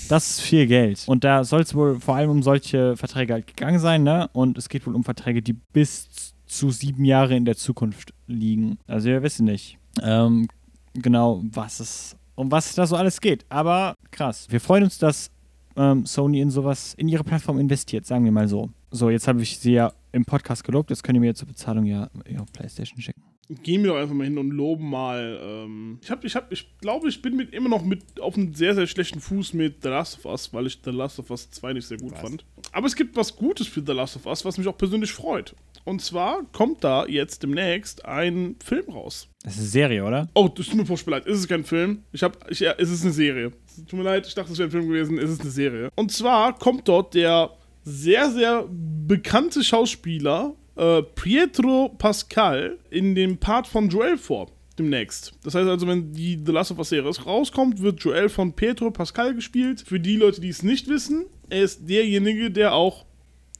Das 0.10 0.32
ist 0.32 0.42
viel 0.42 0.68
Geld. 0.68 1.06
Und 1.08 1.24
da 1.24 1.46
soll 1.46 1.62
es 1.62 1.74
wohl 1.74 2.02
vor 2.02 2.18
allem 2.18 2.32
um 2.32 2.44
solche 2.44 2.98
Verträge 2.98 3.32
halt 3.32 3.48
gegangen 3.48 3.80
sein, 3.80 4.04
ne? 4.04 4.30
Und 4.34 4.58
es 4.58 4.68
geht 4.68 4.86
wohl 4.88 4.96
um 4.96 5.06
Verträge, 5.06 5.42
die 5.42 5.54
bis 5.54 6.34
zu 6.48 6.70
sieben 6.70 7.06
Jahre 7.06 7.38
in 7.38 7.46
der 7.46 7.56
Zukunft 7.56 8.14
liegen. 8.26 8.78
Also 8.88 9.08
wir 9.08 9.24
wissen 9.24 9.46
nicht 9.46 9.78
ähm, 10.04 10.48
genau, 10.94 11.42
was 11.52 11.80
es, 11.80 12.16
um 12.36 12.52
was 12.52 12.70
es 12.70 12.76
da 12.76 12.88
so 12.88 12.96
alles 12.96 13.20
geht. 13.22 13.46
Aber 13.50 13.96
krass. 14.12 14.48
Wir 14.50 14.60
freuen 14.60 14.86
uns, 14.86 14.98
dass 14.98 15.30
ähm, 15.76 16.06
Sony 16.06 16.42
in 16.42 16.50
sowas, 16.50 16.94
in 16.96 17.08
ihre 17.08 17.24
Plattform 17.24 17.60
investiert, 17.60 18.06
sagen 18.06 18.26
wir 18.26 18.32
mal 18.32 18.48
so. 18.48 18.70
So, 18.92 19.10
jetzt 19.10 19.28
habe 19.28 19.42
ich 19.42 19.60
sie 19.60 19.74
ja 19.74 19.92
im 20.12 20.26
Podcast 20.26 20.64
gelobt, 20.64 20.90
jetzt 20.90 21.04
könnt 21.04 21.18
ihr 21.18 21.22
mir 21.22 21.36
zur 21.36 21.48
Bezahlung 21.48 21.86
ja 21.86 22.10
ihre 22.26 22.46
Playstation 22.46 23.02
schicken. 23.02 23.27
Gehen 23.64 23.84
wir 23.84 23.92
doch 23.92 23.98
einfach 23.98 24.14
mal 24.14 24.26
hin 24.26 24.38
und 24.38 24.52
loben 24.52 24.90
mal. 24.90 25.40
Ähm, 25.42 26.00
ich, 26.04 26.12
hab, 26.12 26.26
ich, 26.26 26.36
hab, 26.36 26.52
ich 26.52 26.68
glaube, 26.80 27.08
ich 27.08 27.22
bin 27.22 27.36
mit, 27.36 27.54
immer 27.54 27.70
noch 27.70 27.82
mit 27.82 28.20
auf 28.20 28.36
einem 28.36 28.54
sehr, 28.54 28.76
sehr 28.76 28.88
schlechten 28.88 29.22
Fuß 29.22 29.54
mit 29.54 29.84
The 29.84 29.90
Last 29.90 30.18
of 30.18 30.26
Us, 30.26 30.54
weil 30.54 30.68
ich 30.68 30.80
The 30.84 30.92
Last 30.92 31.20
of 31.20 31.30
Us 31.30 31.50
2 31.52 31.74
nicht 31.74 31.88
sehr 31.88 31.98
gut 31.98 32.12
Was? 32.12 32.22
fand. 32.22 32.46
Aber 32.74 32.88
es 32.88 32.96
gibt 32.96 33.16
was 33.16 33.36
Gutes 33.36 33.68
für 33.68 33.82
The 33.86 33.94
Last 33.94 34.18
of 34.18 34.26
Us, 34.26 34.44
was 34.44 34.58
mich 34.58 34.68
auch 34.68 34.78
persönlich 34.78 35.12
freut. 35.12 35.56
Und 35.86 36.02
zwar 36.02 36.44
kommt 36.52 36.84
da 36.84 37.06
jetzt 37.06 37.44
demnächst 37.44 38.04
ein 38.04 38.58
Film 38.62 38.90
raus. 38.90 39.30
Das 39.44 39.54
ist 39.54 39.60
eine 39.60 39.68
Serie, 39.70 40.04
oder? 40.04 40.28
Oh, 40.34 40.50
das 40.50 40.66
tut 40.66 40.76
mir 40.76 40.86
furchtbar 40.86 41.12
leid. 41.12 41.28
Es 41.28 41.40
ist 41.40 41.48
kein 41.48 41.64
Film. 41.64 42.04
Ich 42.12 42.24
hab, 42.24 42.52
ich, 42.52 42.60
ja, 42.60 42.74
es 42.78 42.90
ist 42.90 43.04
eine 43.04 43.14
Serie. 43.14 43.54
Es 43.66 43.86
Tut 43.86 43.94
mir 43.94 44.04
leid, 44.04 44.28
ich 44.28 44.36
dachte, 44.36 44.52
es 44.52 44.58
wäre 44.58 44.68
ein 44.68 44.72
Film 44.72 44.90
gewesen. 44.90 45.18
Es 45.18 45.30
ist 45.30 45.40
eine 45.40 45.52
Serie. 45.52 45.90
Und 45.96 46.12
zwar 46.12 46.60
kommt 46.60 46.90
dort 46.90 47.14
der 47.14 47.52
sehr, 47.86 48.30
sehr 48.32 48.66
bekannte 48.70 49.64
Schauspieler 49.64 50.56
äh, 50.78 51.02
Pietro 51.04 51.90
Pascal 51.98 52.78
in 52.90 53.16
dem 53.16 53.38
Part 53.38 53.68
von 53.68 53.90
Joel 53.90 54.18
vor. 54.18 54.50
Demnächst. 54.80 55.34
Das 55.44 55.56
heißt 55.56 55.68
also, 55.68 55.88
wenn 55.88 56.14
die 56.14 56.40
The 56.46 56.52
Last 56.52 56.72
of 56.72 56.78
Us 56.78 56.90
Serie 56.90 57.12
rauskommt, 57.26 57.82
wird 57.82 58.00
Joel 58.04 58.30
von 58.30 58.54
Pietro 58.54 58.92
Pascal 58.92 59.34
gespielt. 59.34 59.82
Für 59.86 60.00
die 60.00 60.18
Leute, 60.18 60.40
die 60.40 60.50
es 60.50 60.62
nicht 60.62 60.88
wissen, 60.88 61.26
er 61.50 61.64
ist 61.64 61.90
derjenige, 61.90 62.52
der 62.52 62.74
auch. 62.76 63.06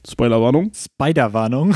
Spoilerwarnung. 0.08 0.70
Spider-Warnung. 0.72 1.74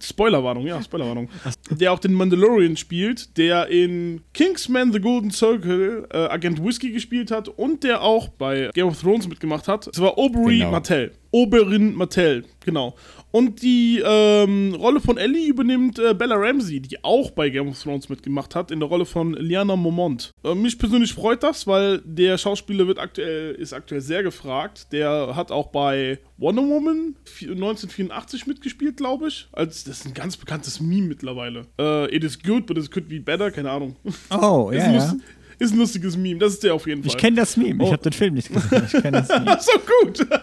Spoilerwarnung, 0.00 0.66
ja, 0.66 0.82
Spoilerwarnung. 0.82 1.28
Der 1.70 1.92
auch 1.92 2.00
den 2.00 2.12
Mandalorian 2.12 2.76
spielt, 2.76 3.36
der 3.38 3.68
in 3.68 4.20
Kingsman 4.34 4.92
The 4.92 4.98
Golden 5.00 5.30
Circle 5.30 6.08
äh, 6.12 6.16
Agent 6.26 6.62
Whiskey 6.62 6.90
gespielt 6.90 7.30
hat 7.30 7.48
und 7.48 7.84
der 7.84 8.02
auch 8.02 8.28
bei 8.28 8.70
Game 8.74 8.88
of 8.88 9.00
Thrones 9.00 9.28
mitgemacht 9.28 9.68
hat. 9.68 9.86
Das 9.86 10.00
war 10.00 10.18
Aubrey 10.18 10.58
Genau. 10.58 10.72
Martell. 10.72 11.12
Oberin 11.30 11.94
Martell, 11.94 12.44
genau. 12.64 12.96
Und 13.32 13.60
die 13.60 14.00
ähm, 14.02 14.74
Rolle 14.78 14.98
von 15.00 15.18
Ellie 15.18 15.48
übernimmt 15.48 15.98
äh, 15.98 16.14
Bella 16.14 16.36
Ramsey, 16.36 16.80
die 16.80 17.04
auch 17.04 17.32
bei 17.32 17.50
Game 17.50 17.68
of 17.68 17.82
Thrones 17.82 18.08
mitgemacht 18.08 18.54
hat, 18.54 18.70
in 18.70 18.80
der 18.80 18.88
Rolle 18.88 19.04
von 19.04 19.34
Liana 19.34 19.76
Momont. 19.76 20.30
Äh, 20.42 20.54
mich 20.54 20.78
persönlich 20.78 21.12
freut 21.12 21.42
das, 21.42 21.66
weil 21.66 22.00
der 22.04 22.38
Schauspieler 22.38 22.86
wird 22.86 22.98
aktuell, 22.98 23.54
ist 23.56 23.74
aktuell 23.74 24.00
sehr 24.00 24.22
gefragt. 24.22 24.90
Der 24.92 25.32
hat 25.36 25.50
auch 25.52 25.66
bei 25.66 26.18
Wonder 26.38 26.62
Woman 26.62 27.14
1984 27.42 28.46
mitgespielt, 28.46 28.96
glaube 28.96 29.28
ich. 29.28 29.48
Als, 29.52 29.84
das 29.84 29.98
ist 30.00 30.06
ein 30.06 30.14
ganz 30.14 30.36
bekanntes 30.38 30.80
Meme 30.80 31.08
mittlerweile. 31.08 31.66
Äh, 31.78 32.14
it 32.16 32.24
is 32.24 32.42
good, 32.42 32.64
but 32.66 32.78
it 32.78 32.90
could 32.90 33.08
be 33.08 33.20
better, 33.20 33.50
keine 33.50 33.70
Ahnung. 33.70 33.96
Oh, 34.30 34.70
ja, 34.74 34.90
lust- 34.92 35.16
ist 35.58 35.72
ein 35.72 35.78
lustiges 35.78 36.16
Meme, 36.16 36.38
das 36.38 36.54
ist 36.54 36.62
der 36.62 36.74
auf 36.74 36.86
jeden 36.86 37.02
Fall. 37.02 37.10
Ich 37.10 37.16
kenne 37.18 37.36
das 37.36 37.56
Meme. 37.56 37.82
Ich 37.84 37.88
Oh. 37.88 37.92
habe 37.92 38.02
den 38.02 38.12
Film 38.12 38.34
nicht 38.34 38.52
gesehen. 38.52 38.82
Ich 38.86 38.92
kenne 39.02 39.18
das 39.22 39.28
Meme. 39.30 39.44
Ach 39.46 39.60
so, 39.60 39.72
gut. 40.02 40.26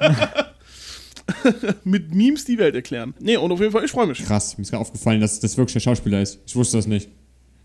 Mit 1.83 2.13
Memes 2.13 2.45
die 2.45 2.57
Welt 2.57 2.75
erklären. 2.75 3.13
Nee, 3.19 3.37
und 3.37 3.51
auf 3.51 3.59
jeden 3.59 3.71
Fall, 3.71 3.83
ich 3.85 3.91
freue 3.91 4.07
mich. 4.07 4.23
Krass, 4.23 4.57
mir 4.57 4.63
ist 4.63 4.71
gerade 4.71 4.81
aufgefallen, 4.81 5.21
dass 5.21 5.39
das 5.39 5.57
wirklich 5.57 5.73
der 5.73 5.79
Schauspieler 5.79 6.21
ist. 6.21 6.39
Ich 6.45 6.55
wusste 6.55 6.77
das 6.77 6.87
nicht. 6.87 7.09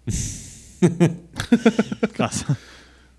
Krass. 2.14 2.44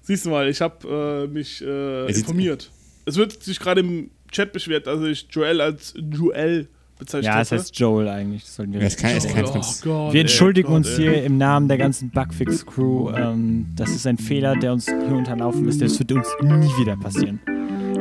Siehst 0.02 0.26
du 0.26 0.30
mal, 0.30 0.48
ich 0.50 0.62
habe 0.62 1.28
äh, 1.28 1.32
mich 1.32 1.62
äh, 1.62 2.06
Er 2.06 2.10
informiert. 2.10 2.72
Es 3.06 3.16
wird 3.18 3.44
sich 3.44 3.60
gerade 3.60 3.82
im 3.82 4.12
Chat 4.32 4.54
beschwert, 4.54 4.88
dass 4.88 5.02
ich 5.04 5.28
Joel 5.30 5.62
als 5.62 5.94
Joel 6.12 6.68
bezeichnet 6.98 7.26
Ja, 7.26 7.42
es 7.42 7.52
heißt 7.52 7.78
Joel 7.78 8.08
eigentlich. 8.08 8.44
Das 8.44 8.56
sollten 8.56 8.74
wir 8.74 8.82
Ja, 8.82 8.88
es 8.88 8.98
kann- 8.98 9.12
es 9.16 9.26
Oh, 9.26 9.30
oh 9.30 9.62
Gott, 9.84 10.14
Wir 10.14 10.16
ey, 10.16 10.22
entschuldigen 10.22 10.68
Gott, 10.68 10.78
uns 10.78 10.90
ey. 10.90 10.96
hier 10.98 11.24
im 11.24 11.38
Namen 11.38 11.68
der 11.68 11.78
ganzen 11.78 12.10
Bugfix-Crew. 12.12 13.12
Ähm, 13.12 13.68
das 13.76 13.90
ist 13.92 14.06
ein 14.08 14.18
Fehler, 14.18 14.56
der 14.56 14.74
uns 14.74 14.86
hier 14.86 15.16
unterlaufen 15.16 15.68
ist. 15.68 15.82
Das 15.82 15.98
wird 16.00 16.12
uns 16.12 16.28
nie 16.42 16.72
wieder 16.80 16.98
passieren. 16.98 17.40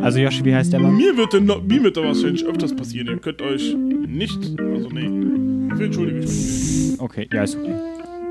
Also 0.02 0.18
Yoshi, 0.18 0.44
wie 0.44 0.54
heißt 0.54 0.72
der 0.72 0.80
Mann? 0.80 0.96
Mir 0.96 1.16
wird, 1.16 1.32
denn 1.32 1.44
noch, 1.44 1.62
mir 1.62 1.82
wird 1.82 1.96
da 1.96 2.02
wahrscheinlich 2.02 2.44
öfters 2.44 2.74
passieren. 2.74 3.08
Ihr 3.08 3.18
könnt 3.18 3.42
euch 3.42 3.74
nicht. 3.74 4.38
Also, 4.58 4.88
nee. 4.90 5.74
Ich 5.74 5.80
entschuldige 5.80 6.20
mich. 6.20 7.00
Okay, 7.00 7.28
ja, 7.32 7.42
ist 7.42 7.56
okay. 7.56 7.74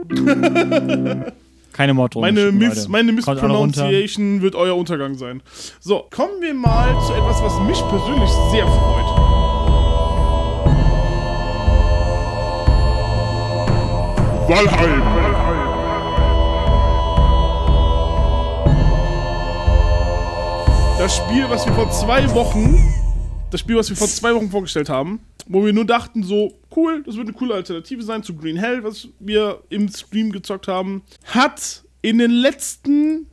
Keine 1.74 1.94
Morddrohung. 1.94 2.24
Meine, 2.24 2.50
Leute. 2.50 2.86
meine. 2.90 3.12
Mispronunciation 3.12 4.42
wird 4.42 4.56
euer 4.56 4.76
Untergang 4.76 5.14
sein. 5.16 5.44
So, 5.80 6.08
kommen 6.10 6.42
wir 6.42 6.54
mal 6.54 6.90
zu 7.06 7.14
etwas, 7.14 7.42
was 7.44 7.60
mich 7.68 7.78
persönlich 7.88 8.30
sehr 8.52 8.66
freut. 8.66 9.06
Valheim. 14.50 15.37
Das 21.08 21.16
Spiel, 21.16 21.50
was 21.50 21.66
wir 21.66 21.72
vor 21.72 21.90
zwei 21.90 22.30
Wochen, 22.36 22.78
das 23.50 23.62
Spiel, 23.62 23.78
was 23.78 23.90
wir 23.90 23.96
vor 23.96 24.10
zwei 24.10 24.36
Wochen 24.36 24.52
vorgestellt 24.52 24.90
haben, 24.90 25.22
wo 25.48 25.66
wir 25.66 25.72
nur 25.72 25.86
dachten, 25.86 26.22
so, 26.22 26.52
cool, 26.76 27.02
das 27.06 27.16
wird 27.16 27.30
eine 27.30 27.38
coole 27.38 27.54
Alternative 27.54 28.04
sein 28.04 28.24
zu 28.24 28.36
Green 28.36 28.58
Hell, 28.58 28.84
was 28.84 29.08
wir 29.18 29.64
im 29.70 29.88
Stream 29.88 30.34
gezockt 30.34 30.68
haben, 30.68 31.04
hat 31.24 31.86
in 32.02 32.18
den 32.18 32.32
letzten 32.32 33.28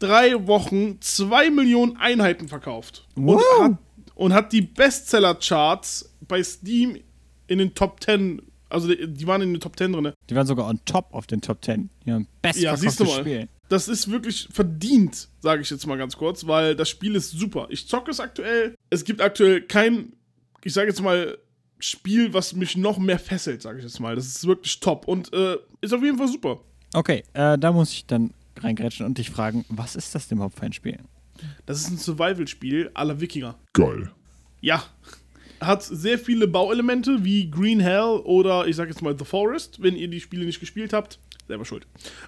drei 0.00 0.48
Wochen 0.48 1.00
zwei 1.00 1.48
Millionen 1.48 1.96
Einheiten 1.96 2.48
verkauft. 2.48 3.06
Und 3.14 3.40
hat, 3.60 3.78
und 4.16 4.32
hat 4.32 4.52
die 4.52 4.62
Bestseller-Charts 4.62 6.12
bei 6.26 6.42
Steam 6.42 6.98
in 7.46 7.58
den 7.58 7.72
Top 7.72 8.02
10, 8.02 8.42
also 8.68 8.88
die, 8.88 9.06
die 9.06 9.28
waren 9.28 9.42
in 9.42 9.52
den 9.52 9.60
Top 9.60 9.78
10 9.78 9.92
drin. 9.92 10.12
Die 10.28 10.34
waren 10.34 10.48
sogar 10.48 10.68
on 10.68 10.80
top 10.84 11.06
auf 11.14 11.28
den 11.28 11.40
Top 11.40 11.64
10. 11.64 11.88
Ja, 12.04 12.20
best 12.42 12.58
Ja, 12.58 12.76
siehst 12.76 12.98
du 12.98 13.04
mal. 13.04 13.20
Spiel. 13.20 13.48
Das 13.72 13.88
ist 13.88 14.10
wirklich 14.10 14.48
verdient, 14.52 15.30
sage 15.40 15.62
ich 15.62 15.70
jetzt 15.70 15.86
mal 15.86 15.96
ganz 15.96 16.14
kurz, 16.18 16.46
weil 16.46 16.76
das 16.76 16.90
Spiel 16.90 17.14
ist 17.14 17.30
super. 17.30 17.68
Ich 17.70 17.88
zocke 17.88 18.10
es 18.10 18.20
aktuell. 18.20 18.74
Es 18.90 19.02
gibt 19.02 19.22
aktuell 19.22 19.62
kein, 19.62 20.12
ich 20.62 20.74
sage 20.74 20.88
jetzt 20.88 21.00
mal, 21.00 21.38
Spiel, 21.78 22.34
was 22.34 22.52
mich 22.52 22.76
noch 22.76 22.98
mehr 22.98 23.18
fesselt, 23.18 23.62
sage 23.62 23.78
ich 23.78 23.84
jetzt 23.84 23.98
mal. 23.98 24.14
Das 24.14 24.26
ist 24.26 24.46
wirklich 24.46 24.78
top 24.80 25.08
und 25.08 25.32
äh, 25.32 25.56
ist 25.80 25.94
auf 25.94 26.02
jeden 26.02 26.18
Fall 26.18 26.28
super. 26.28 26.60
Okay, 26.92 27.22
äh, 27.32 27.56
da 27.56 27.72
muss 27.72 27.92
ich 27.92 28.04
dann 28.04 28.34
reingrätschen 28.60 29.06
und 29.06 29.16
dich 29.16 29.30
fragen, 29.30 29.64
was 29.70 29.96
ist 29.96 30.14
das 30.14 30.28
denn 30.28 30.36
überhaupt 30.36 30.58
für 30.58 30.66
ein 30.66 30.74
Spiel? 30.74 30.98
Das 31.64 31.80
ist 31.80 31.88
ein 31.88 31.96
Survival-Spiel 31.96 32.90
aller 32.92 33.22
Wikinger. 33.22 33.58
Geil. 33.72 34.10
Ja. 34.60 34.84
Hat 35.62 35.82
sehr 35.82 36.18
viele 36.18 36.46
Bauelemente 36.46 37.24
wie 37.24 37.50
Green 37.50 37.80
Hell 37.80 38.20
oder 38.24 38.66
ich 38.66 38.76
sag 38.76 38.88
jetzt 38.88 39.00
mal 39.00 39.16
The 39.18 39.24
Forest. 39.24 39.82
Wenn 39.82 39.96
ihr 39.96 40.08
die 40.08 40.20
Spiele 40.20 40.44
nicht 40.44 40.60
gespielt 40.60 40.92
habt, 40.92 41.18
selber 41.48 41.64
schuld. 41.64 41.86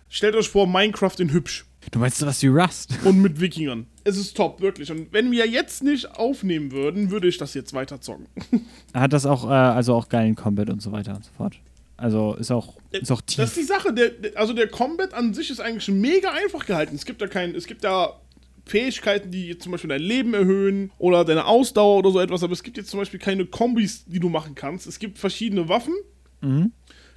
Stellt 0.09 0.35
euch 0.35 0.49
vor, 0.49 0.67
Minecraft 0.67 1.19
in 1.19 1.33
hübsch 1.33 1.65
Du 1.91 1.99
meinst 1.99 2.19
sowas 2.19 2.43
wie 2.43 2.49
Rust? 2.49 2.95
und 3.05 3.21
mit 3.21 3.41
Wikingern. 3.41 3.87
Es 4.05 4.17
ist 4.17 4.37
top, 4.37 4.61
wirklich. 4.61 4.91
Und 4.91 5.13
wenn 5.13 5.31
wir 5.31 5.47
jetzt 5.47 5.83
nicht 5.83 6.11
aufnehmen 6.17 6.73
würden, 6.73 7.11
würde 7.11 7.29
ich 7.29 7.39
das 7.39 7.55
jetzt 7.55 7.73
weiter 7.75 8.01
zocken. 8.01 8.27
Hat 8.95 9.13
das 9.13 9.27
auch, 9.27 9.45
äh, 9.45 9.53
also 9.53 9.95
auch 9.95 10.09
geilen 10.09 10.35
Combat 10.35 10.71
und 10.71 10.81
so 10.83 10.93
weiter 10.93 11.15
und 11.15 11.25
so 11.25 11.31
fort. 11.37 11.57
Also 11.97 12.35
ist 12.35 12.51
auch, 12.51 12.77
ist 12.91 13.13
auch 13.13 13.21
Das 13.21 13.51
ist 13.51 13.55
tief. 13.55 13.55
die 13.55 13.63
Sache. 13.63 13.93
Der, 13.95 14.11
also 14.35 14.53
der 14.53 14.69
Combat 14.69 15.15
an 15.15 15.33
sich 15.33 15.51
ist 15.51 15.61
eigentlich 15.61 15.89
mega 15.89 16.31
einfach 16.31 16.67
gehalten. 16.67 16.95
Es 16.95 17.05
gibt 17.05 17.21
da 17.23 17.27
kein, 17.29 17.55
es 17.55 17.67
gibt 17.67 17.85
da 17.85 18.21
Fähigkeiten, 18.67 19.31
die 19.31 19.49
jetzt 19.49 19.63
zum 19.63 19.73
Beispiel 19.73 19.91
dein 19.91 20.01
Leben 20.01 20.35
erhöhen 20.35 20.91
oder 20.99 21.25
deine 21.25 21.45
Ausdauer 21.45 21.99
oder 21.99 22.11
so 22.11 22.21
etwas, 22.21 22.43
aber 22.43 22.55
es 22.55 22.63
gibt 22.63 22.79
jetzt 22.79 22.91
zum 22.91 22.99
Beispiel 22.99 23.21
keine 23.21 23.45
Kombis, 23.45 24.05
die 24.07 24.19
du 24.19 24.29
machen 24.29 24.55
kannst. 24.55 24.87
Es 24.87 24.99
gibt 24.99 25.19
verschiedene 25.19 25.69
Waffen, 25.69 25.95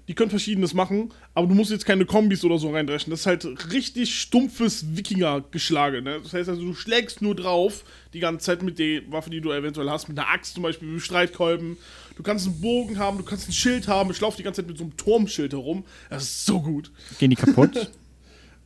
die 0.08 0.14
können 0.16 0.30
verschiedenes 0.30 0.74
machen, 0.74 1.12
aber 1.34 1.48
du 1.48 1.54
musst 1.54 1.70
jetzt 1.72 1.86
keine 1.86 2.06
Kombis 2.06 2.44
oder 2.46 2.58
so 2.58 2.70
reindreschen. 2.72 3.12
Das 3.12 3.22
ist 3.22 3.26
halt 3.26 3.74
richtig 3.74 4.18
stumpfes 4.20 4.96
Wikinger-Geschlage. 4.96 6.02
Ne? 6.02 6.20
Das 6.24 6.34
heißt 6.34 6.48
also, 6.50 6.62
du 6.62 6.74
schlägst 6.74 7.22
nur 7.22 7.36
drauf 7.36 7.84
die 8.14 8.20
ganze 8.20 8.46
Zeit 8.46 8.64
mit 8.64 8.80
der 8.80 9.02
Waffe, 9.12 9.30
die 9.30 9.42
du 9.42 9.52
eventuell 9.52 9.90
hast, 9.90 10.08
mit 10.08 10.18
einer 10.18 10.30
Axt 10.30 10.54
zum 10.54 10.64
Beispiel, 10.64 10.88
mit 10.88 11.02
Streitkolben. 11.02 11.78
Du 12.16 12.24
kannst 12.24 12.48
einen 12.48 12.62
Bogen 12.62 12.98
haben, 13.00 13.18
du 13.18 13.24
kannst 13.24 13.50
ein 13.50 13.54
Schild 13.54 13.88
haben. 13.88 14.10
Ich 14.12 14.22
laufe 14.22 14.38
die 14.38 14.44
ganze 14.44 14.62
Zeit 14.62 14.70
mit 14.70 14.78
so 14.78 14.86
einem 14.86 14.96
Turmschild 14.98 15.52
herum. 15.54 15.84
Das 16.10 16.24
ist 16.24 16.46
so 16.46 16.62
gut. 16.62 16.92
Gehen 17.20 17.30
die 17.30 17.36
kaputt? 17.36 17.92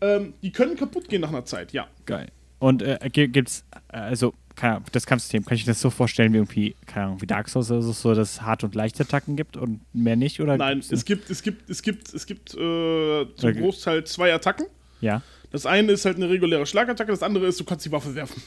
Ähm, 0.03 0.33
die 0.41 0.51
können 0.51 0.75
kaputt 0.77 1.09
gehen 1.09 1.21
nach 1.21 1.29
einer 1.29 1.45
Zeit, 1.45 1.73
ja. 1.73 1.87
Geil. 2.07 2.29
Und 2.57 2.81
äh, 2.81 2.97
gi- 3.13 3.27
gibt's, 3.27 3.63
äh, 3.93 3.97
also, 3.97 4.33
keine 4.61 4.75
Ahnung, 4.75 4.85
das 4.91 5.07
Kampfsystem, 5.07 5.43
kann 5.43 5.55
ich 5.55 5.65
das 5.65 5.81
so 5.81 5.89
vorstellen, 5.89 6.33
wie 6.33 6.37
irgendwie, 6.37 6.75
keine 6.85 7.07
Ahnung, 7.07 7.21
wie 7.21 7.25
Dark 7.25 7.49
Souls 7.49 7.71
oder 7.71 7.81
so, 7.81 7.91
so, 7.93 8.13
dass 8.13 8.33
es 8.33 8.41
hart 8.43 8.63
und 8.63 8.75
leichte 8.75 9.01
Attacken 9.01 9.35
gibt 9.35 9.57
und 9.57 9.81
mehr 9.91 10.15
nicht? 10.15 10.39
Oder 10.39 10.55
Nein, 10.57 10.81
gibt's- 10.81 10.91
es 10.91 11.03
gibt, 11.03 11.29
es 11.31 11.41
gibt, 11.41 11.67
es 11.69 11.81
gibt, 11.81 12.13
es 12.13 12.25
gibt 12.27 12.53
äh, 12.53 12.57
zum 12.57 13.49
Okay. 13.49 13.59
Großteil 13.59 14.03
zwei 14.03 14.31
Attacken. 14.33 14.67
Ja. 15.01 15.23
Das 15.51 15.65
eine 15.65 15.91
ist 15.93 16.05
halt 16.05 16.17
eine 16.17 16.29
reguläre 16.29 16.65
Schlagattacke, 16.67 17.11
das 17.11 17.23
andere 17.23 17.47
ist, 17.47 17.59
du 17.59 17.63
kannst 17.63 17.85
die 17.85 17.91
Waffe 17.91 18.13
werfen. 18.13 18.39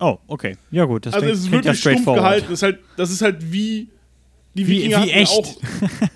Oh, 0.00 0.16
okay. 0.26 0.56
Ja, 0.70 0.86
gut. 0.86 1.04
Das 1.06 1.12
also 1.12 1.26
klingt- 1.26 1.38
es 1.38 1.44
ist 1.44 1.50
wirklich 1.52 1.78
stumpf 1.78 1.80
straightforward. 1.80 2.22
gehalten. 2.24 2.46
Das 2.48 2.52
ist, 2.58 2.62
halt, 2.62 2.78
das 2.96 3.10
ist 3.10 3.20
halt 3.22 3.52
wie 3.52 3.88
die 4.54 4.66
Wie- 4.66 4.72
Wikinger 4.78 4.96
wie 5.04 5.10
hatten 5.12 5.20
echt. 5.20 5.32
Ja, 5.32 5.38
auch, 5.38 6.08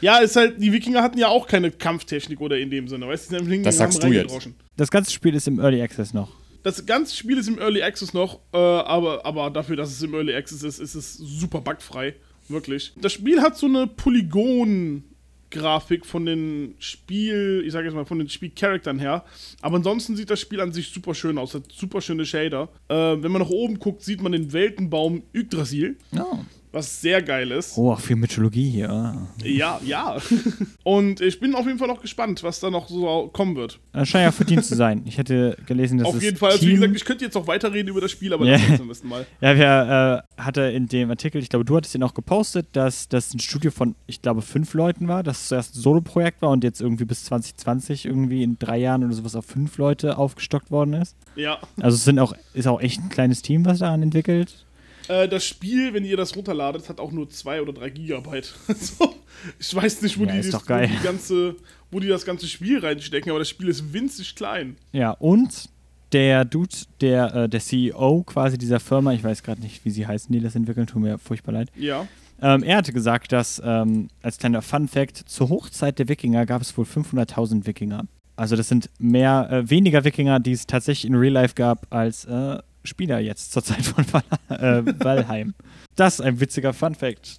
ja, 0.00 0.18
ist 0.18 0.36
halt, 0.36 0.60
die 0.60 0.72
Wikinger 0.72 1.00
hatten 1.02 1.18
ja 1.18 1.28
auch 1.28 1.46
keine 1.46 1.70
Kampftechnik 1.70 2.40
oder 2.40 2.58
in 2.58 2.70
dem 2.70 2.88
Sinne. 2.88 3.06
Weißt 3.08 3.26
du, 3.26 3.28
die 3.28 3.30
sind 3.30 3.36
einfach 3.38 3.52
hingegangen 3.52 3.64
Das 3.64 3.76
sagst 3.78 4.02
du 4.02 4.06
jetzt. 4.08 4.16
reingedroschen. 4.18 4.54
Das 4.76 4.90
ganze 4.90 5.12
Spiel 5.12 5.34
ist 5.34 5.46
im 5.48 5.60
Early 5.60 5.80
Access 5.80 6.12
noch. 6.12 6.30
Das 6.64 6.84
ganze 6.86 7.14
Spiel 7.14 7.38
ist 7.38 7.46
im 7.46 7.58
Early 7.58 7.82
Access 7.82 8.14
noch, 8.14 8.40
äh, 8.52 8.56
aber, 8.56 9.24
aber 9.24 9.50
dafür, 9.50 9.76
dass 9.76 9.92
es 9.92 10.02
im 10.02 10.14
Early 10.14 10.34
Access 10.34 10.62
ist, 10.62 10.80
ist 10.80 10.94
es 10.94 11.14
super 11.14 11.60
bugfrei. 11.60 12.14
Wirklich. 12.48 12.92
Das 13.00 13.12
Spiel 13.12 13.40
hat 13.42 13.56
so 13.56 13.66
eine 13.66 13.86
Polygon-Grafik 13.86 16.04
von 16.06 16.26
den 16.26 16.74
Spiel, 16.78 17.62
ich 17.66 17.72
sage 17.72 17.86
jetzt 17.86 17.94
mal, 17.94 18.04
von 18.06 18.18
den 18.18 18.28
Spielcharaktern 18.28 18.98
her. 18.98 19.24
Aber 19.60 19.76
ansonsten 19.76 20.16
sieht 20.16 20.30
das 20.30 20.40
Spiel 20.40 20.60
an 20.60 20.72
sich 20.72 20.90
super 20.90 21.14
schön 21.14 21.38
aus, 21.38 21.54
hat 21.54 21.70
super 21.72 22.00
schöne 22.00 22.26
Shader. 22.26 22.68
Äh, 22.88 22.94
wenn 22.94 23.30
man 23.32 23.42
nach 23.42 23.50
oben 23.50 23.78
guckt, 23.78 24.02
sieht 24.02 24.22
man 24.22 24.32
den 24.32 24.52
Weltenbaum 24.52 25.22
Yggdrasil, 25.34 25.96
Oh. 26.18 26.38
Was 26.74 27.00
sehr 27.00 27.22
geil 27.22 27.50
ist. 27.52 27.78
Oh, 27.78 27.92
auch 27.92 28.00
viel 28.00 28.16
Mythologie 28.16 28.68
hier. 28.68 28.90
Ah. 28.90 29.16
Ja, 29.42 29.80
ja. 29.84 30.16
Und 30.82 31.20
ich 31.20 31.40
bin 31.40 31.54
auf 31.54 31.66
jeden 31.66 31.78
Fall 31.78 31.88
noch 31.88 32.02
gespannt, 32.02 32.42
was 32.42 32.60
da 32.60 32.70
noch 32.70 32.88
so 32.88 33.28
kommen 33.32 33.56
wird. 33.56 33.78
Das 33.92 34.08
scheint 34.08 34.24
ja 34.24 34.32
verdient 34.32 34.64
zu 34.64 34.74
sein. 34.74 35.02
Ich 35.06 35.16
hätte 35.18 35.56
gelesen, 35.66 35.98
dass 35.98 36.08
auf 36.08 36.14
das 36.14 36.24
jeden 36.24 36.36
Fall, 36.36 36.52
also 36.52 36.66
wie 36.66 36.74
gesagt, 36.74 36.96
ich 36.96 37.04
könnte 37.04 37.24
jetzt 37.24 37.36
auch 37.36 37.46
weiterreden 37.46 37.88
über 37.88 38.00
das 38.00 38.10
Spiel, 38.10 38.32
aber 38.34 38.44
Ja. 38.44 38.58
das 38.58 38.80
am 38.80 38.88
besten 38.88 39.08
mal. 39.08 39.26
Ja, 39.40 39.56
wer 39.56 40.24
äh, 40.36 40.42
hatte 40.42 40.62
in 40.62 40.86
dem 40.86 41.10
Artikel, 41.10 41.40
ich 41.40 41.48
glaube, 41.48 41.64
du 41.64 41.76
hattest 41.76 41.94
den 41.94 42.02
auch 42.02 42.14
gepostet, 42.14 42.66
dass 42.72 43.08
das 43.08 43.32
ein 43.32 43.38
Studio 43.40 43.70
von, 43.70 43.94
ich 44.06 44.20
glaube, 44.20 44.42
fünf 44.42 44.74
Leuten 44.74 45.08
war, 45.08 45.22
das 45.22 45.48
zuerst 45.48 45.76
ein 45.76 45.80
Solo-Projekt 45.80 46.42
war 46.42 46.50
und 46.50 46.64
jetzt 46.64 46.80
irgendwie 46.80 47.04
bis 47.04 47.24
2020 47.24 48.04
irgendwie 48.06 48.42
in 48.42 48.58
drei 48.58 48.78
Jahren 48.78 49.04
oder 49.04 49.14
sowas 49.14 49.36
auf 49.36 49.46
fünf 49.46 49.78
Leute 49.78 50.18
aufgestockt 50.18 50.70
worden 50.70 50.94
ist. 50.94 51.16
Ja. 51.36 51.58
Also 51.80 51.94
es 51.94 52.04
sind 52.04 52.18
auch, 52.18 52.34
ist 52.52 52.66
auch 52.66 52.80
echt 52.80 53.00
ein 53.00 53.08
kleines 53.08 53.42
Team, 53.42 53.64
was 53.64 53.78
daran 53.78 54.02
entwickelt. 54.02 54.64
Äh, 55.08 55.28
das 55.28 55.44
Spiel, 55.44 55.94
wenn 55.94 56.04
ihr 56.04 56.16
das 56.16 56.36
runterladet, 56.36 56.88
hat 56.88 57.00
auch 57.00 57.12
nur 57.12 57.28
2 57.28 57.62
oder 57.62 57.72
3 57.72 57.90
Gigabyte. 57.90 58.54
Also, 58.68 59.14
ich 59.58 59.74
weiß 59.74 60.02
nicht, 60.02 60.18
wo, 60.18 60.24
Ja, 60.24 60.32
die, 60.32 60.38
ist 60.38 60.54
das, 60.54 60.68
wo 60.68 60.78
die 60.78 61.02
ganze, 61.02 61.56
wo 61.90 62.00
die 62.00 62.08
das 62.08 62.24
ganze 62.24 62.46
Spiel 62.46 62.78
reinstecken, 62.78 63.30
aber 63.30 63.40
das 63.40 63.48
Spiel 63.48 63.68
ist 63.68 63.92
winzig 63.92 64.36
klein. 64.36 64.76
Ja, 64.92 65.10
und 65.10 65.68
der 66.12 66.44
Dude, 66.44 66.74
der, 67.00 67.34
äh, 67.34 67.48
der 67.48 67.60
CEO 67.60 68.22
quasi 68.22 68.56
dieser 68.56 68.80
Firma, 68.80 69.12
ich 69.12 69.24
weiß 69.24 69.42
gerade 69.42 69.60
nicht, 69.60 69.84
wie 69.84 69.90
sie 69.90 70.06
heißen, 70.06 70.32
die 70.32 70.40
das 70.40 70.54
entwickeln, 70.54 70.86
tut 70.86 71.02
mir 71.02 71.18
furchtbar 71.18 71.52
leid. 71.52 71.70
Ja. 71.76 72.06
Ähm, 72.40 72.62
er 72.62 72.78
hatte 72.78 72.92
gesagt, 72.92 73.32
dass, 73.32 73.60
ähm, 73.64 74.08
als 74.22 74.38
kleiner 74.38 74.62
Fun-Fact, 74.62 75.28
zur 75.28 75.48
Hochzeit 75.48 75.98
der 75.98 76.08
Wikinger 76.08 76.46
gab 76.46 76.62
es 76.62 76.76
wohl 76.78 76.84
500.000 76.84 77.66
Wikinger. 77.66 78.06
Also 78.36 78.56
das 78.56 78.68
sind 78.68 78.90
mehr, 78.98 79.48
äh, 79.50 79.70
weniger 79.70 80.04
Wikinger, 80.04 80.40
die 80.40 80.52
es 80.52 80.66
tatsächlich 80.66 81.10
in 81.10 81.16
Real 81.16 81.32
Life 81.32 81.54
gab, 81.54 81.92
als 81.92 82.24
äh, 82.24 82.58
Spieler 82.84 83.18
jetzt 83.18 83.52
zur 83.52 83.64
Zeit 83.64 83.84
von 83.84 84.04
Val 84.12 84.22
äh. 84.48 85.46
Das 85.96 86.14
ist 86.14 86.20
ein 86.20 86.40
witziger 86.40 86.72
Fun-Fact. 86.72 87.38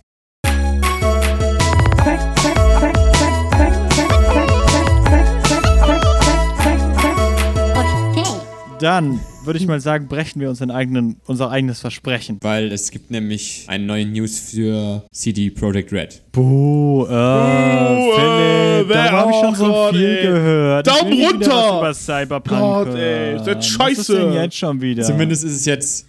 Dann 8.80 9.20
würde 9.46 9.58
ich 9.58 9.68
mal 9.68 9.80
sagen, 9.80 10.08
brechen 10.08 10.42
wir 10.42 10.50
uns 10.50 10.62
eigenen, 10.62 11.16
unser 11.26 11.50
eigenes 11.50 11.80
Versprechen. 11.80 12.40
Weil 12.42 12.72
es 12.74 12.92
gibt 12.92 13.10
nämlich 13.10 13.64
eine 13.68 13.86
neue 13.86 14.06
News 14.06 14.38
für 14.38 15.06
CD 15.14 15.50
Projekt 15.50 15.94
Red. 15.94 16.22
Buh, 16.34 17.06
äh, 17.06 17.08
Philipp, 17.08 18.90
wer- 18.90 18.96
darüber 18.96 19.12
habe 19.20 19.32
ich 19.32 19.38
schon 19.38 19.56
so 19.56 19.66
Gott, 19.66 19.96
viel 19.96 20.06
ey. 20.06 20.24
gehört. 20.24 20.88
Daumen 20.88 21.14
runter. 21.26 21.48
Was 21.82 22.04
über 22.04 22.16
Cyberpunk 22.16 22.60
Gott, 22.62 22.88
ey, 22.90 22.94
hören. 22.96 23.36
ist 23.38 23.48
das 23.48 23.56
Was 23.56 23.66
ist 23.66 23.72
scheiße. 23.72 24.16
denn 24.20 24.34
jetzt 24.34 24.58
schon 24.58 24.82
wieder? 24.82 25.04
Zumindest 25.04 25.44
ist 25.46 25.54
es 25.56 25.66
jetzt 25.66 26.06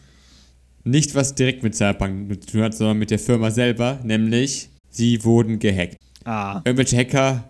nicht 0.83 1.15
was 1.15 1.35
direkt 1.35 1.63
mit 1.63 1.75
Cyberpunk 1.77 2.41
zu 2.43 2.53
tun 2.53 2.63
hat, 2.63 2.75
sondern 2.75 2.99
mit 2.99 3.11
der 3.11 3.19
Firma 3.21 3.51
selber, 3.51 4.01
nämlich 4.03 4.71
sie 4.91 5.23
wurden 5.25 5.59
gehackt. 5.61 5.97
Ah, 6.25 6.63
Irgendwelche 6.65 6.97
Hacker 6.97 7.45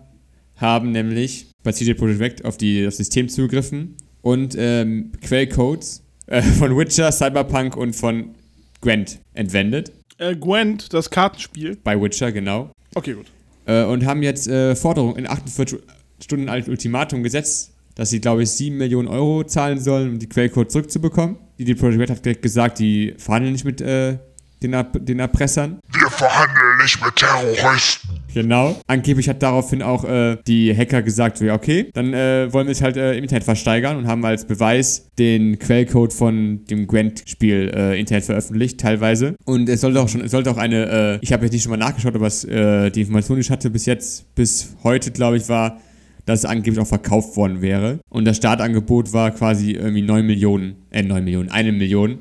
haben 0.57 0.91
nämlich 0.91 1.47
bei 1.63 1.71
CD 1.71 1.95
Projekt 1.95 2.21
Red 2.21 2.45
auf 2.45 2.57
die, 2.57 2.83
das 2.83 2.97
System 2.97 3.29
zugegriffen 3.29 3.95
und 4.27 4.55
ähm, 4.57 5.11
Quellcodes 5.21 6.03
äh, 6.27 6.41
von 6.41 6.77
Witcher, 6.77 7.11
Cyberpunk 7.11 7.77
und 7.77 7.95
von 7.95 8.35
Gwent 8.81 9.19
entwendet. 9.33 9.91
Äh, 10.17 10.35
Gwent, 10.35 10.93
das 10.93 11.09
Kartenspiel. 11.09 11.77
Bei 11.83 11.99
Witcher, 12.01 12.31
genau. 12.31 12.71
Okay, 12.95 13.13
gut. 13.13 13.27
Äh, 13.65 13.83
und 13.85 14.05
haben 14.05 14.23
jetzt 14.23 14.47
äh, 14.47 14.75
Forderungen 14.75 15.15
in 15.17 15.27
48 15.27 15.79
Stunden 16.21 16.49
alt 16.49 16.67
Ultimatum 16.67 17.23
gesetzt, 17.23 17.71
dass 17.95 18.09
sie, 18.09 18.19
glaube 18.19 18.43
ich, 18.43 18.49
7 18.49 18.75
Millionen 18.75 19.07
Euro 19.07 19.43
zahlen 19.43 19.79
sollen, 19.79 20.09
um 20.13 20.19
die 20.19 20.27
Quellcode 20.27 20.71
zurückzubekommen. 20.71 21.37
Die, 21.57 21.63
die 21.65 21.75
Project 21.75 21.99
Red 22.01 22.09
hat 22.09 22.25
direkt 22.25 22.41
gesagt, 22.41 22.79
die 22.79 23.13
verhandeln 23.17 23.53
nicht 23.53 23.65
mit 23.65 23.79
äh, 23.81 24.17
den, 24.61 24.73
Erp- 24.75 24.99
den 24.99 25.19
Erpressern. 25.19 25.79
Wir 25.91 26.06
verhandeln 26.17 26.77
nicht 26.81 27.03
mit 27.03 27.15
Terroristen. 27.15 28.09
Genau. 28.33 28.79
Angeblich 28.87 29.29
hat 29.29 29.41
daraufhin 29.41 29.81
auch 29.81 30.03
äh, 30.03 30.37
die 30.45 30.75
Hacker 30.75 31.01
gesagt, 31.01 31.37
so, 31.37 31.45
ja, 31.45 31.55
okay, 31.55 31.89
dann 31.93 32.13
äh, 32.13 32.51
wollen 32.51 32.67
wir 32.67 32.71
es 32.71 32.81
halt 32.81 32.97
äh, 32.97 33.13
im 33.15 33.23
Internet 33.23 33.43
versteigern 33.43 33.97
und 33.97 34.07
haben 34.07 34.23
als 34.25 34.45
Beweis 34.45 35.07
den 35.17 35.57
Quellcode 35.57 36.13
von 36.13 36.65
dem 36.65 36.85
Gwent-Spiel 36.87 37.71
äh, 37.73 37.99
Internet 37.99 38.25
veröffentlicht, 38.25 38.79
teilweise. 38.79 39.35
Und 39.45 39.69
es 39.69 39.81
sollte 39.81 40.01
auch 40.01 40.09
schon, 40.09 40.21
es 40.21 40.31
sollte 40.31 40.51
auch 40.51 40.57
eine, 40.57 41.15
äh, 41.15 41.19
ich 41.21 41.33
habe 41.33 41.45
jetzt 41.45 41.53
nicht 41.53 41.63
schon 41.63 41.71
mal 41.71 41.77
nachgeschaut, 41.77 42.15
aber 42.15 42.27
es, 42.27 42.43
äh, 42.43 42.91
die 42.91 43.01
Information, 43.01 43.37
die 43.37 43.41
ich 43.41 43.49
hatte 43.49 43.69
bis 43.69 43.85
jetzt, 43.85 44.35
bis 44.35 44.75
heute, 44.83 45.11
glaube 45.11 45.37
ich, 45.37 45.49
war, 45.49 45.79
dass 46.27 46.39
es 46.39 46.45
angeblich 46.45 46.79
auch 46.79 46.87
verkauft 46.87 47.37
worden 47.37 47.61
wäre. 47.61 47.99
Und 48.09 48.25
das 48.25 48.37
Startangebot 48.37 49.13
war 49.13 49.31
quasi 49.31 49.71
irgendwie 49.71 50.01
9 50.03 50.25
Millionen, 50.25 50.75
äh, 50.91 51.01
9 51.01 51.23
Millionen, 51.23 51.49
eine 51.49 51.71
Million. 51.71 52.19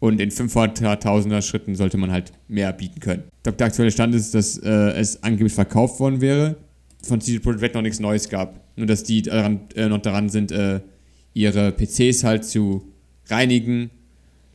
Und 0.00 0.20
in 0.20 0.30
500.000er 0.30 1.42
Schritten 1.42 1.74
sollte 1.74 1.96
man 1.98 2.12
halt 2.12 2.32
mehr 2.46 2.72
bieten 2.72 3.00
können. 3.00 3.24
Ich 3.38 3.42
glaube, 3.42 3.58
der 3.58 3.66
aktuelle 3.66 3.90
Stand 3.90 4.14
ist, 4.14 4.34
dass 4.34 4.56
äh, 4.58 4.70
es 4.92 5.22
angeblich 5.22 5.52
verkauft 5.52 5.98
worden 5.98 6.20
wäre, 6.20 6.56
von 7.02 7.20
CD 7.20 7.40
Projekt 7.40 7.62
Red 7.62 7.74
noch 7.74 7.82
nichts 7.82 7.98
Neues 7.98 8.28
gab. 8.28 8.60
Nur, 8.76 8.86
dass 8.86 9.02
die 9.02 9.22
daran, 9.22 9.60
äh, 9.74 9.88
noch 9.88 10.00
daran 10.00 10.28
sind, 10.28 10.52
äh, 10.52 10.80
ihre 11.34 11.72
PCs 11.72 12.24
halt 12.24 12.44
zu 12.44 12.92
reinigen, 13.26 13.90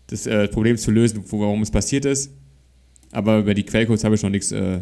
das 0.08 0.28
äh, 0.28 0.48
Problem 0.48 0.78
zu 0.78 0.92
lösen, 0.92 1.24
warum 1.30 1.62
es 1.62 1.72
passiert 1.72 2.06
ist. 2.06 2.32
Aber 3.12 3.40
über 3.40 3.54
die 3.54 3.64
Quellcodes 3.64 4.04
habe 4.04 4.16
ich 4.16 4.24
noch 4.24 4.30
nichts 4.30 4.52
äh, 4.52 4.80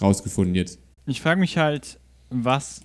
rausgefunden 0.00 0.54
jetzt. 0.54 0.78
ich 1.06 1.20
frage 1.22 1.40
mich 1.40 1.56
halt, 1.56 1.98
was 2.30 2.82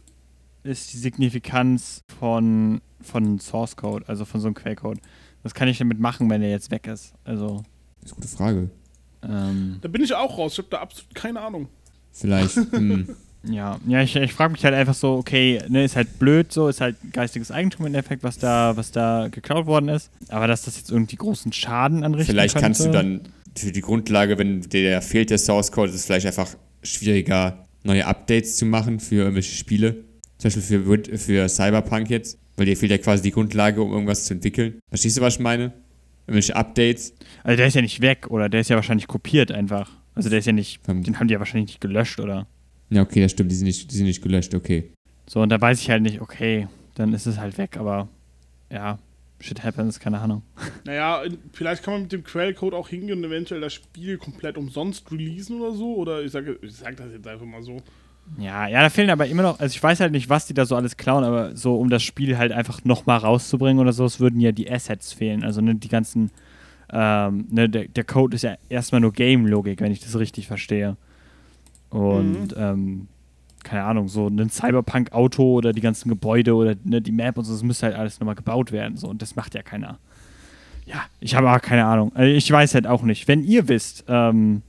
ist 0.63 0.93
die 0.93 0.97
Signifikanz 0.97 2.03
von, 2.19 2.81
von 3.01 3.39
Source 3.39 3.75
Code, 3.75 4.07
also 4.07 4.25
von 4.25 4.41
so 4.41 4.47
einem 4.47 4.55
Quellcode? 4.55 4.99
Was 5.43 5.53
kann 5.53 5.67
ich 5.67 5.77
damit 5.77 5.99
machen, 5.99 6.29
wenn 6.29 6.41
er 6.41 6.49
jetzt 6.49 6.71
weg 6.71 6.87
ist? 6.87 7.13
Also, 7.23 7.63
Das 8.01 8.11
ist 8.11 8.17
eine 8.17 8.21
gute 8.21 8.27
Frage. 8.35 8.69
ähm, 9.23 9.77
Da 9.81 9.87
bin 9.87 10.03
ich 10.03 10.13
auch 10.13 10.37
raus. 10.37 10.53
Ich 10.53 10.57
habe 10.59 10.67
da 10.69 10.79
absolut 10.79 11.13
keine 11.15 11.41
Ahnung. 11.41 11.67
Vielleicht, 12.11 12.55
hm, 12.71 13.15
Ja, 13.43 13.79
ja, 13.87 14.01
ich, 14.01 14.15
ich 14.17 14.33
frage 14.33 14.51
mich 14.51 14.65
halt 14.65 14.75
einfach 14.75 14.93
so, 14.93 15.13
okay, 15.13 15.61
ne, 15.69 15.85
ist 15.85 15.95
halt 15.95 16.19
blöd 16.19 16.51
so, 16.51 16.67
ist 16.67 16.81
halt 16.81 16.97
geistiges 17.13 17.51
Eigentum 17.51 17.85
im 17.85 17.93
Endeffekt, 17.95 18.21
was 18.23 18.37
da, 18.37 18.75
was 18.75 18.91
da 18.91 19.29
geklaut 19.29 19.65
worden 19.65 19.87
ist. 19.87 20.11
Aber 20.27 20.47
dass 20.47 20.63
das 20.63 20.75
jetzt 20.75 20.91
irgendwie 20.91 21.15
großen 21.15 21.53
Schaden 21.53 22.03
anrichten 22.03 22.33
Vielleicht 22.33 22.55
könnte, 22.55 22.65
kannst 22.65 22.85
du 22.85 22.91
dann 22.91 23.21
für 23.55 23.71
die 23.71 23.79
Grundlage, 23.81 24.37
wenn 24.37 24.61
der 24.61 25.01
fehlt 25.01 25.29
der 25.29 25.37
Source 25.37 25.71
Code, 25.71 25.89
ist 25.89 25.95
es 25.95 26.05
vielleicht 26.05 26.25
einfach 26.25 26.49
schwieriger, 26.83 27.65
neue 27.83 28.05
Updates 28.05 28.57
zu 28.57 28.65
machen 28.65 28.99
für 28.99 29.15
irgendwelche 29.15 29.55
Spiele. 29.55 30.03
Zum 30.37 30.51
Beispiel 30.51 30.61
für, 31.07 31.17
für 31.17 31.49
Cyberpunk 31.49 32.09
jetzt, 32.09 32.37
weil 32.59 32.65
dir 32.65 32.77
fehlt 32.77 32.91
ja 32.91 32.97
quasi 32.97 33.23
die 33.23 33.31
Grundlage, 33.31 33.81
um 33.81 33.91
irgendwas 33.91 34.25
zu 34.25 34.33
entwickeln. 34.33 34.79
Verstehst 34.89 35.17
du, 35.17 35.21
was 35.21 35.35
ich 35.35 35.39
meine? 35.39 35.73
Irgendwelche 36.27 36.55
Updates. 36.55 37.13
Also 37.43 37.57
der 37.57 37.67
ist 37.67 37.73
ja 37.75 37.81
nicht 37.81 38.01
weg, 38.01 38.27
oder? 38.29 38.49
Der 38.49 38.61
ist 38.61 38.69
ja 38.69 38.75
wahrscheinlich 38.75 39.07
kopiert 39.07 39.51
einfach. 39.51 39.89
Also 40.15 40.29
der 40.29 40.39
ist 40.39 40.45
ja 40.45 40.51
nicht, 40.53 40.81
Ähm. 40.87 41.03
den 41.03 41.19
haben 41.19 41.27
die 41.27 41.33
ja 41.33 41.39
wahrscheinlich 41.39 41.69
nicht 41.69 41.81
gelöscht, 41.81 42.19
oder? 42.19 42.45
Ja, 42.89 43.01
okay, 43.01 43.21
das 43.21 43.31
stimmt, 43.31 43.51
die 43.51 43.55
sind 43.55 43.65
nicht, 43.67 43.91
die 43.91 43.95
sind 43.95 44.05
nicht 44.05 44.21
gelöscht, 44.21 44.53
okay. 44.53 44.91
So, 45.27 45.41
und 45.41 45.49
da 45.49 45.59
weiß 45.61 45.79
ich 45.81 45.89
halt 45.89 46.01
nicht, 46.03 46.21
okay, 46.21 46.67
dann 46.95 47.13
ist 47.13 47.25
es 47.27 47.37
halt 47.39 47.57
weg, 47.57 47.77
aber 47.77 48.09
ja, 48.71 48.99
shit 49.39 49.63
happens, 49.63 49.99
keine 49.99 50.19
Ahnung. 50.19 50.41
Naja, 50.85 51.23
vielleicht 51.53 51.83
kann 51.83 51.93
man 51.93 52.01
mit 52.03 52.11
dem 52.11 52.23
Quellcode 52.23 52.73
auch 52.73 52.89
hingehen 52.89 53.19
und 53.19 53.23
eventuell 53.25 53.61
das 53.61 53.73
Spiel 53.73 54.17
komplett 54.17 54.57
umsonst 54.57 55.11
releasen 55.11 55.61
oder 55.61 55.73
so. 55.75 55.95
Oder 55.95 56.23
ich 56.23 56.31
sage 56.31 56.57
ich 56.61 56.73
sag 56.73 56.97
das 56.97 57.11
jetzt 57.11 57.27
einfach 57.27 57.45
mal 57.45 57.61
so. 57.61 57.77
Ja, 58.37 58.67
ja, 58.67 58.81
da 58.81 58.89
fehlen 58.89 59.09
aber 59.09 59.27
immer 59.27 59.43
noch, 59.43 59.59
also 59.59 59.73
ich 59.73 59.81
weiß 59.81 59.99
halt 59.99 60.11
nicht, 60.11 60.29
was 60.29 60.45
die 60.45 60.53
da 60.53 60.65
so 60.65 60.75
alles 60.75 60.97
klauen, 60.97 61.23
aber 61.23 61.55
so, 61.55 61.75
um 61.75 61.89
das 61.89 62.03
Spiel 62.03 62.37
halt 62.37 62.51
einfach 62.51 62.83
nochmal 62.85 63.17
rauszubringen 63.17 63.79
oder 63.81 63.91
so, 63.91 64.05
es 64.05 64.19
würden 64.19 64.39
ja 64.39 64.51
die 64.51 64.71
Assets 64.71 65.11
fehlen. 65.13 65.43
Also 65.43 65.61
ne, 65.61 65.75
die 65.75 65.89
ganzen, 65.89 66.31
ähm, 66.91 67.47
ne, 67.49 67.69
der, 67.69 67.87
der 67.87 68.03
Code 68.03 68.35
ist 68.35 68.43
ja 68.43 68.55
erstmal 68.69 69.01
nur 69.01 69.11
Game-Logik, 69.11 69.81
wenn 69.81 69.91
ich 69.91 69.99
das 69.99 70.17
richtig 70.17 70.47
verstehe. 70.47 70.95
Und, 71.89 72.55
ähm, 72.57 73.07
keine 73.63 73.83
Ahnung, 73.83 74.07
so 74.07 74.27
ein 74.27 74.49
Cyberpunk-Auto 74.49 75.43
oder 75.43 75.73
die 75.73 75.81
ganzen 75.81 76.09
Gebäude 76.09 76.55
oder 76.55 76.75
ne, 76.83 77.01
die 77.01 77.11
Map 77.11 77.37
und 77.37 77.43
so, 77.43 77.53
das 77.53 77.63
müsste 77.63 77.87
halt 77.87 77.95
alles 77.95 78.19
nochmal 78.19 78.35
gebaut 78.35 78.71
werden. 78.71 78.97
So, 78.97 79.07
und 79.07 79.21
das 79.21 79.35
macht 79.35 79.53
ja 79.53 79.61
keiner. 79.61 79.99
Ja, 80.85 81.03
ich 81.19 81.35
habe 81.35 81.51
auch 81.51 81.61
keine 81.61 81.85
Ahnung. 81.85 82.11
Also 82.15 82.31
ich 82.31 82.49
weiß 82.49 82.73
halt 82.73 82.87
auch 82.87 83.03
nicht. 83.03 83.27
Wenn 83.27 83.43
ihr 83.43 83.67
wisst, 83.67 84.05
ähm, 84.07 84.61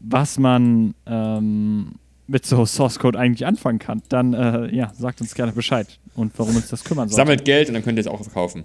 was 0.00 0.38
man 0.38 0.94
ähm, 1.06 1.92
mit 2.26 2.46
so 2.46 2.64
Source 2.64 2.98
Code 2.98 3.18
eigentlich 3.18 3.46
anfangen 3.46 3.78
kann, 3.78 4.02
dann 4.08 4.32
äh, 4.34 4.74
ja, 4.74 4.92
sagt 4.94 5.20
uns 5.20 5.34
gerne 5.34 5.52
Bescheid 5.52 5.98
und 6.14 6.32
warum 6.38 6.56
uns 6.56 6.68
das 6.68 6.84
kümmern 6.84 7.08
soll. 7.08 7.16
Sammelt 7.16 7.44
Geld 7.44 7.68
und 7.68 7.74
dann 7.74 7.82
könnt 7.84 7.98
ihr 7.98 8.02
es 8.02 8.06
auch 8.06 8.22
verkaufen. 8.22 8.64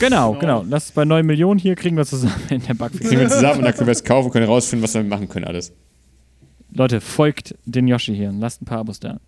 Genau, 0.00 0.32
Genau. 0.32 0.38
genau. 0.40 0.64
Lasst 0.68 0.94
bei 0.94 1.04
9 1.04 1.24
Millionen 1.24 1.58
hier 1.60 1.74
kriegen 1.76 1.96
wir 1.96 2.04
zusammen 2.04 2.34
in 2.50 2.62
der 2.62 2.74
Bugfix. 2.74 3.08
Kriegen 3.08 3.20
wir 3.20 3.28
zusammen 3.28 3.58
und 3.58 3.64
dann 3.64 3.74
können 3.74 3.86
wir 3.86 3.92
es 3.92 4.04
kaufen 4.04 4.26
und 4.26 4.32
können 4.32 4.46
rausfinden, 4.46 4.82
was 4.82 4.94
wir 4.94 5.00
damit 5.00 5.10
machen 5.10 5.28
können, 5.28 5.44
alles. 5.44 5.72
Leute, 6.72 7.00
folgt 7.00 7.54
den 7.64 7.86
Yoshi 7.88 8.14
hier 8.14 8.28
und 8.28 8.40
lasst 8.40 8.60
ein 8.60 8.66
paar 8.66 8.78
Abos 8.78 9.00
da. 9.00 9.18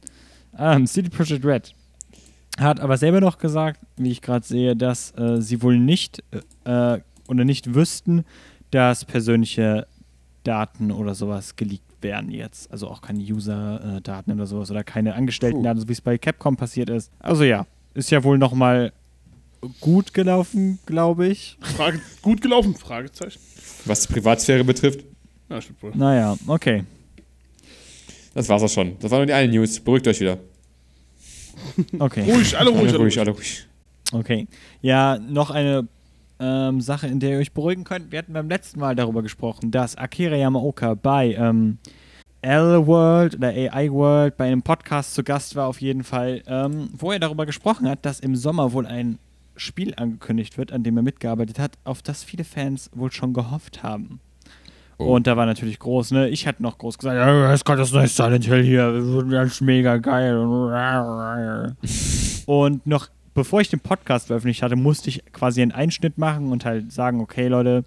Ähm, 0.58 0.86
CD 0.86 1.08
Projekt 1.08 1.44
Red 1.44 1.74
hat 2.58 2.80
aber 2.80 2.96
selber 2.98 3.20
noch 3.20 3.38
gesagt, 3.38 3.80
wie 3.96 4.10
ich 4.10 4.20
gerade 4.20 4.44
sehe, 4.44 4.74
dass 4.74 5.16
äh, 5.16 5.40
sie 5.40 5.62
wohl 5.62 5.78
nicht 5.78 6.24
äh, 6.64 6.94
äh, 6.96 7.00
oder 7.28 7.44
nicht 7.44 7.74
wüssten, 7.74 8.24
dass 8.70 9.04
persönliche 9.04 9.86
Daten 10.42 10.90
oder 10.90 11.14
sowas 11.14 11.56
geleakt 11.56 11.87
werden 12.00 12.30
jetzt. 12.30 12.70
Also 12.70 12.88
auch 12.88 13.00
keine 13.02 13.20
User-Daten 13.20 14.32
oder 14.32 14.46
sowas 14.46 14.70
oder 14.70 14.84
keine 14.84 15.14
Angestellten-Daten, 15.14 15.80
so 15.80 15.88
wie 15.88 15.92
es 15.92 16.00
bei 16.00 16.18
Capcom 16.18 16.56
passiert 16.56 16.90
ist. 16.90 17.10
Also 17.18 17.44
ja, 17.44 17.66
ist 17.94 18.10
ja 18.10 18.22
wohl 18.24 18.38
nochmal 18.38 18.92
gut 19.80 20.14
gelaufen, 20.14 20.78
glaube 20.86 21.26
ich. 21.28 21.58
Frage, 21.60 22.00
gut 22.22 22.40
gelaufen? 22.40 22.74
Fragezeichen. 22.76 23.40
Was 23.84 24.06
die 24.06 24.12
Privatsphäre 24.12 24.64
betrifft, 24.64 25.04
Ja, 25.48 25.60
stimmt 25.60 25.82
wohl. 25.82 25.92
Naja, 25.94 26.36
okay. 26.46 26.84
das 28.34 28.48
war's 28.48 28.62
auch 28.62 28.68
schon. 28.68 28.96
Das 29.00 29.10
war 29.10 29.18
nur 29.18 29.26
die 29.26 29.32
eine 29.32 29.50
News. 29.52 29.80
Beruhigt 29.80 30.06
euch 30.06 30.20
wieder. 30.20 30.38
Okay. 31.98 32.22
Ruhig, 32.30 32.56
alle 32.56 32.70
ruhig, 32.70 32.80
Alle 32.80 32.88
alle 32.88 32.98
ruhig, 32.98 33.00
ruhig. 33.00 33.20
alle 33.20 33.30
ruhig. 33.32 33.66
Okay. 34.12 34.46
Ja, 34.80 35.18
noch 35.18 35.50
eine 35.50 35.86
ähm, 36.40 36.80
Sache, 36.80 37.06
in 37.06 37.20
der 37.20 37.30
ihr 37.30 37.38
euch 37.38 37.52
beruhigen 37.52 37.84
könnt. 37.84 38.12
Wir 38.12 38.20
hatten 38.20 38.32
beim 38.32 38.48
letzten 38.48 38.80
Mal 38.80 38.94
darüber 38.94 39.22
gesprochen, 39.22 39.70
dass 39.70 39.96
Akira 39.96 40.36
Yamaoka 40.36 40.94
bei 40.94 41.34
ähm, 41.34 41.78
L-World 42.42 43.36
oder 43.36 43.48
AI 43.48 43.90
World 43.90 44.36
bei 44.36 44.46
einem 44.46 44.62
Podcast 44.62 45.14
zu 45.14 45.24
Gast 45.24 45.56
war, 45.56 45.66
auf 45.66 45.80
jeden 45.80 46.04
Fall, 46.04 46.42
ähm, 46.46 46.90
wo 46.96 47.10
er 47.10 47.18
darüber 47.18 47.46
gesprochen 47.46 47.88
hat, 47.88 48.04
dass 48.04 48.20
im 48.20 48.36
Sommer 48.36 48.72
wohl 48.72 48.86
ein 48.86 49.18
Spiel 49.56 49.92
angekündigt 49.96 50.56
wird, 50.56 50.72
an 50.72 50.84
dem 50.84 50.96
er 50.96 51.02
mitgearbeitet 51.02 51.58
hat, 51.58 51.72
auf 51.84 52.00
das 52.00 52.22
viele 52.22 52.44
Fans 52.44 52.90
wohl 52.94 53.10
schon 53.10 53.32
gehofft 53.32 53.82
haben. 53.82 54.20
Oh. 54.98 55.14
Und 55.14 55.26
da 55.26 55.36
war 55.36 55.46
natürlich 55.46 55.78
groß, 55.78 56.12
ne? 56.12 56.28
Ich 56.28 56.46
hatte 56.46 56.62
noch 56.62 56.78
groß 56.78 56.98
gesagt, 56.98 57.16
ja, 57.16 57.52
es 57.52 57.64
kommt 57.64 57.78
das 57.78 57.92
neue 57.92 58.08
Silent 58.08 58.44
Hill 58.44 58.64
hier, 58.64 58.92
das 58.92 59.04
wird 59.04 59.30
ganz 59.30 59.60
mega 59.60 59.96
geil. 59.96 60.36
Und 62.46 62.86
noch 62.86 63.08
bevor 63.38 63.60
ich 63.60 63.68
den 63.68 63.78
Podcast 63.78 64.26
veröffentlicht 64.26 64.62
hatte, 64.62 64.74
musste 64.74 65.10
ich 65.10 65.24
quasi 65.32 65.62
einen 65.62 65.70
Einschnitt 65.70 66.18
machen 66.18 66.50
und 66.50 66.64
halt 66.64 66.90
sagen, 66.90 67.20
okay, 67.20 67.46
Leute, 67.46 67.84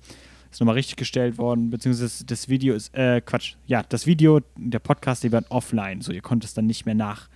ist 0.50 0.62
nochmal 0.62 0.76
richtig 0.76 0.96
gestellt 0.96 1.38
worden, 1.38 1.70
beziehungsweise 1.70 2.26
das 2.26 2.48
Video 2.48 2.74
ist, 2.74 2.96
äh, 2.96 3.20
Quatsch, 3.20 3.56
ja, 3.68 3.84
das 3.84 4.08
Video, 4.08 4.40
der 4.56 4.80
Podcast, 4.80 5.26
die 5.26 5.32
werden 5.34 5.46
offline, 5.50 6.00
so 6.00 6.14
ihr 6.14 6.22
konntet 6.22 6.48
es 6.48 6.54
dann 6.54 6.68
nicht 6.68 6.86
mehr 6.86 6.96
nach, 6.96 7.28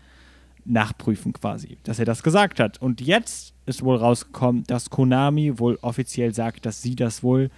nachprüfen 0.63 1.33
quasi, 1.33 1.77
dass 1.83 1.99
er 1.99 2.05
das 2.05 2.23
gesagt 2.23 2.61
hat. 2.61 2.81
Und 2.81 3.01
jetzt 3.01 3.53
ist 3.65 3.83
wohl 3.83 3.97
rausgekommen, 3.97 4.63
dass 4.65 4.89
Konami 4.89 5.59
wohl 5.59 5.77
offiziell 5.81 6.33
sagt, 6.33 6.65
dass 6.65 6.81
sie 6.81 6.95
das 6.95 7.21
wohl 7.21 7.49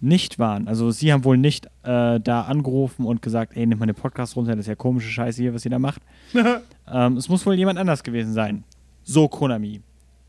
nicht 0.00 0.40
waren. 0.40 0.66
Also 0.66 0.90
sie 0.90 1.12
haben 1.12 1.22
wohl 1.22 1.38
nicht 1.38 1.66
äh, 1.84 2.18
da 2.18 2.42
angerufen 2.42 3.06
und 3.06 3.22
gesagt, 3.22 3.56
ey, 3.56 3.66
nimm 3.66 3.78
mal 3.78 3.86
den 3.86 3.94
Podcast 3.94 4.34
runter, 4.34 4.56
das 4.56 4.64
ist 4.64 4.68
ja 4.68 4.74
komische 4.74 5.10
Scheiße 5.10 5.42
hier, 5.42 5.54
was 5.54 5.64
ihr 5.64 5.70
da 5.70 5.78
macht. 5.78 6.02
ähm, 6.92 7.16
es 7.16 7.28
muss 7.28 7.46
wohl 7.46 7.54
jemand 7.54 7.78
anders 7.78 8.02
gewesen 8.02 8.32
sein. 8.32 8.64
So 9.04 9.28
Konami. 9.28 9.80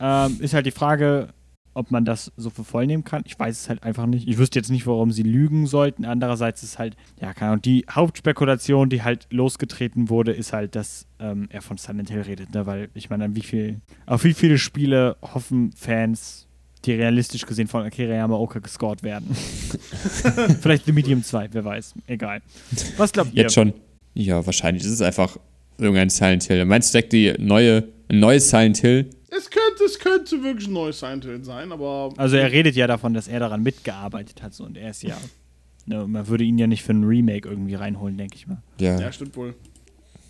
Ähm, 0.04 0.38
ist 0.42 0.54
halt 0.54 0.66
die 0.66 0.72
Frage, 0.72 1.30
ob 1.74 1.92
man 1.92 2.04
das 2.04 2.32
so 2.36 2.50
für 2.50 2.66
voll 2.66 2.86
nehmen 2.86 3.06
kann. 3.06 3.24
Ich 3.26 3.40
weiß 3.40 3.62
es 3.62 3.70
halt 3.70 3.84
einfach 3.84 4.06
nicht. 4.06 4.28
Ich 4.28 4.38
wüsste 4.38 4.60
jetzt 4.60 4.70
nicht, 4.70 4.86
warum 4.86 5.12
sie 5.12 5.24
lügen 5.24 5.66
sollten. 5.66 6.04
Andererseits 6.04 6.62
ist 6.62 6.78
halt, 6.78 6.96
ja, 7.22 7.34
keine 7.34 7.52
Ahnung, 7.52 7.62
die 7.62 7.86
Hauptspekulation, 7.90 8.90
die 8.90 9.02
halt 9.02 9.28
losgetreten 9.32 10.10
wurde, 10.10 10.34
ist 10.34 10.52
halt, 10.52 10.76
dass 10.76 11.08
ähm, 11.20 11.48
er 11.50 11.62
von 11.62 11.78
Silent 11.78 12.10
Hill 12.10 12.22
redet, 12.22 12.54
ne? 12.54 12.66
Weil 12.66 12.90
ich 12.94 13.10
meine, 13.10 13.34
wie 13.36 13.42
viel, 13.42 13.80
auf 14.06 14.26
wie 14.26 14.34
viele 14.34 14.58
Spiele 14.58 15.16
hoffen 15.22 15.72
Fans, 15.72 16.48
die 16.84 16.94
realistisch 16.94 17.46
gesehen 17.46 17.68
von 17.68 17.84
Akira 17.84 18.14
Yamaoka 18.14 18.60
gescored 18.60 19.04
werden. 19.04 19.34
Vielleicht 20.62 20.86
The 20.86 20.92
Medium 20.92 21.24
2, 21.24 21.50
wer 21.54 21.64
weiß. 21.64 21.94
Egal. 22.08 22.42
Was 22.98 23.14
glaubt 23.14 23.34
ihr? 23.34 23.44
Jetzt 23.44 23.54
schon. 23.54 23.74
Ja, 24.14 24.46
wahrscheinlich. 24.46 24.84
Ist 24.84 25.02
einfach 25.02 25.38
irgendein 25.78 26.10
Silent 26.10 26.44
Hill. 26.44 26.66
Meinst 26.66 26.94
du, 26.94 27.02
die 27.02 27.34
neue, 27.40 27.88
ein 28.10 28.40
Silent 28.40 28.78
Hill? 28.78 29.10
Es 29.36 29.50
könnte, 29.50 29.84
es 29.86 30.00
könnte 30.00 30.44
wirklich 30.44 30.68
ein 30.68 30.74
neues 30.74 31.00
Silent 31.00 31.26
Hill 31.26 31.44
sein, 31.44 31.72
aber. 31.72 32.14
Also 32.18 32.36
er 32.36 32.52
redet 32.52 32.76
ja 32.76 32.88
davon, 32.88 33.14
dass 33.14 33.28
er 33.28 33.40
daran 33.40 33.64
mitgearbeitet 33.64 34.42
hat 34.42 34.54
so, 34.54 34.64
und 34.64 34.78
er 34.78 34.92
ist 34.92 35.04
ja. 35.04 35.18
Ne, 35.86 36.08
man 36.08 36.26
würde 36.30 36.46
ihn 36.46 36.58
ja 36.58 36.66
nicht 36.66 36.82
für 36.82 36.94
ein 36.94 37.04
Remake 37.04 37.50
irgendwie 37.50 37.76
reinholen, 37.76 38.18
denke 38.18 38.38
ich 38.38 38.48
mal. 38.48 38.62
Ja. 38.80 38.98
Ja, 38.98 39.12
stimmt 39.12 39.36
wohl. 39.36 39.54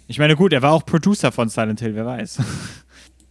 Ich 0.08 0.18
meine, 0.18 0.36
gut, 0.36 0.52
er 0.52 0.64
war 0.64 0.72
auch 0.72 0.84
Producer 0.84 1.32
von 1.32 1.48
Silent 1.48 1.80
Hill, 1.80 1.94
wer 1.94 2.08
weiß. 2.08 2.40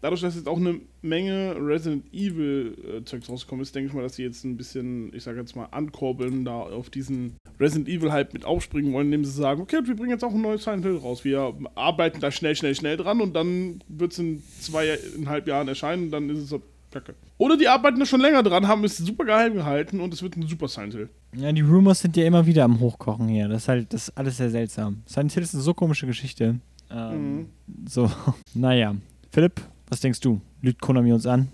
Dadurch, 0.02 0.20
dass 0.20 0.34
jetzt 0.34 0.48
auch 0.48 0.58
eine 0.58 0.80
Menge 1.00 1.54
Resident 1.58 2.12
Evil 2.12 2.76
äh, 2.84 3.04
Zeugs 3.04 3.28
rausgekommen 3.30 3.62
ist, 3.62 3.74
denke 3.74 3.88
ich 3.88 3.94
mal, 3.94 4.02
dass 4.02 4.16
sie 4.16 4.24
jetzt 4.24 4.44
ein 4.44 4.56
bisschen, 4.56 5.14
ich 5.14 5.22
sage 5.22 5.38
jetzt 5.38 5.54
mal, 5.56 5.66
ankurbeln, 5.70 6.44
da 6.44 6.60
auf 6.60 6.90
diesen 6.90 7.36
Resident 7.60 7.88
Evil 7.88 8.10
Hype 8.12 8.34
mit 8.34 8.44
aufspringen 8.44 8.92
wollen, 8.92 9.06
indem 9.06 9.24
sie 9.24 9.30
sagen, 9.30 9.62
okay, 9.62 9.78
wir 9.84 9.94
bringen 9.94 10.10
jetzt 10.10 10.24
auch 10.24 10.34
ein 10.34 10.42
neues 10.42 10.64
Silent 10.64 10.84
Hill 10.84 10.96
raus. 10.96 11.24
Wir 11.24 11.54
arbeiten 11.76 12.20
da 12.20 12.30
schnell, 12.32 12.56
schnell, 12.56 12.74
schnell 12.74 12.96
dran 12.96 13.20
und 13.20 13.32
dann 13.34 13.80
wird 13.88 14.12
es 14.12 14.18
in 14.18 14.42
zweieinhalb 14.60 15.46
Jahren 15.46 15.68
erscheinen 15.68 16.04
und 16.04 16.10
dann 16.10 16.28
ist 16.30 16.38
es 16.38 16.48
so 16.48 16.60
kacke. 16.90 17.14
Oder 17.38 17.56
die 17.56 17.68
arbeiten 17.68 18.00
da 18.00 18.04
schon 18.06 18.20
länger 18.20 18.42
dran, 18.42 18.66
haben 18.68 18.82
es 18.84 18.96
super 18.98 19.24
geheim 19.24 19.54
gehalten 19.54 20.00
und 20.00 20.12
es 20.12 20.22
wird 20.22 20.36
ein 20.36 20.46
super 20.48 20.66
Silent 20.68 20.94
Hill. 20.94 21.08
ja, 21.36 21.52
die 21.52 21.60
Rumors 21.60 22.00
sind 22.00 22.16
ja 22.16 22.24
immer 22.24 22.44
wieder 22.44 22.64
am 22.64 22.80
Hochkochen 22.80 23.28
hier. 23.28 23.46
Das 23.48 23.62
ist 23.62 23.68
halt, 23.68 23.92
das 23.92 24.08
ist 24.08 24.18
alles 24.18 24.36
sehr 24.36 24.50
seltsam. 24.50 25.02
Silent 25.06 25.32
Hill 25.32 25.42
ist 25.44 25.54
eine 25.54 25.62
so 25.62 25.74
komische 25.74 26.06
Geschichte. 26.06 26.58
Ähm, 26.90 27.46
So, 27.88 28.10
naja. 28.54 28.96
Philipp, 29.30 29.62
was 29.92 30.00
denkst 30.00 30.20
du? 30.20 30.40
Lügt 30.62 30.80
Konami 30.80 31.12
uns 31.12 31.26
an? 31.26 31.48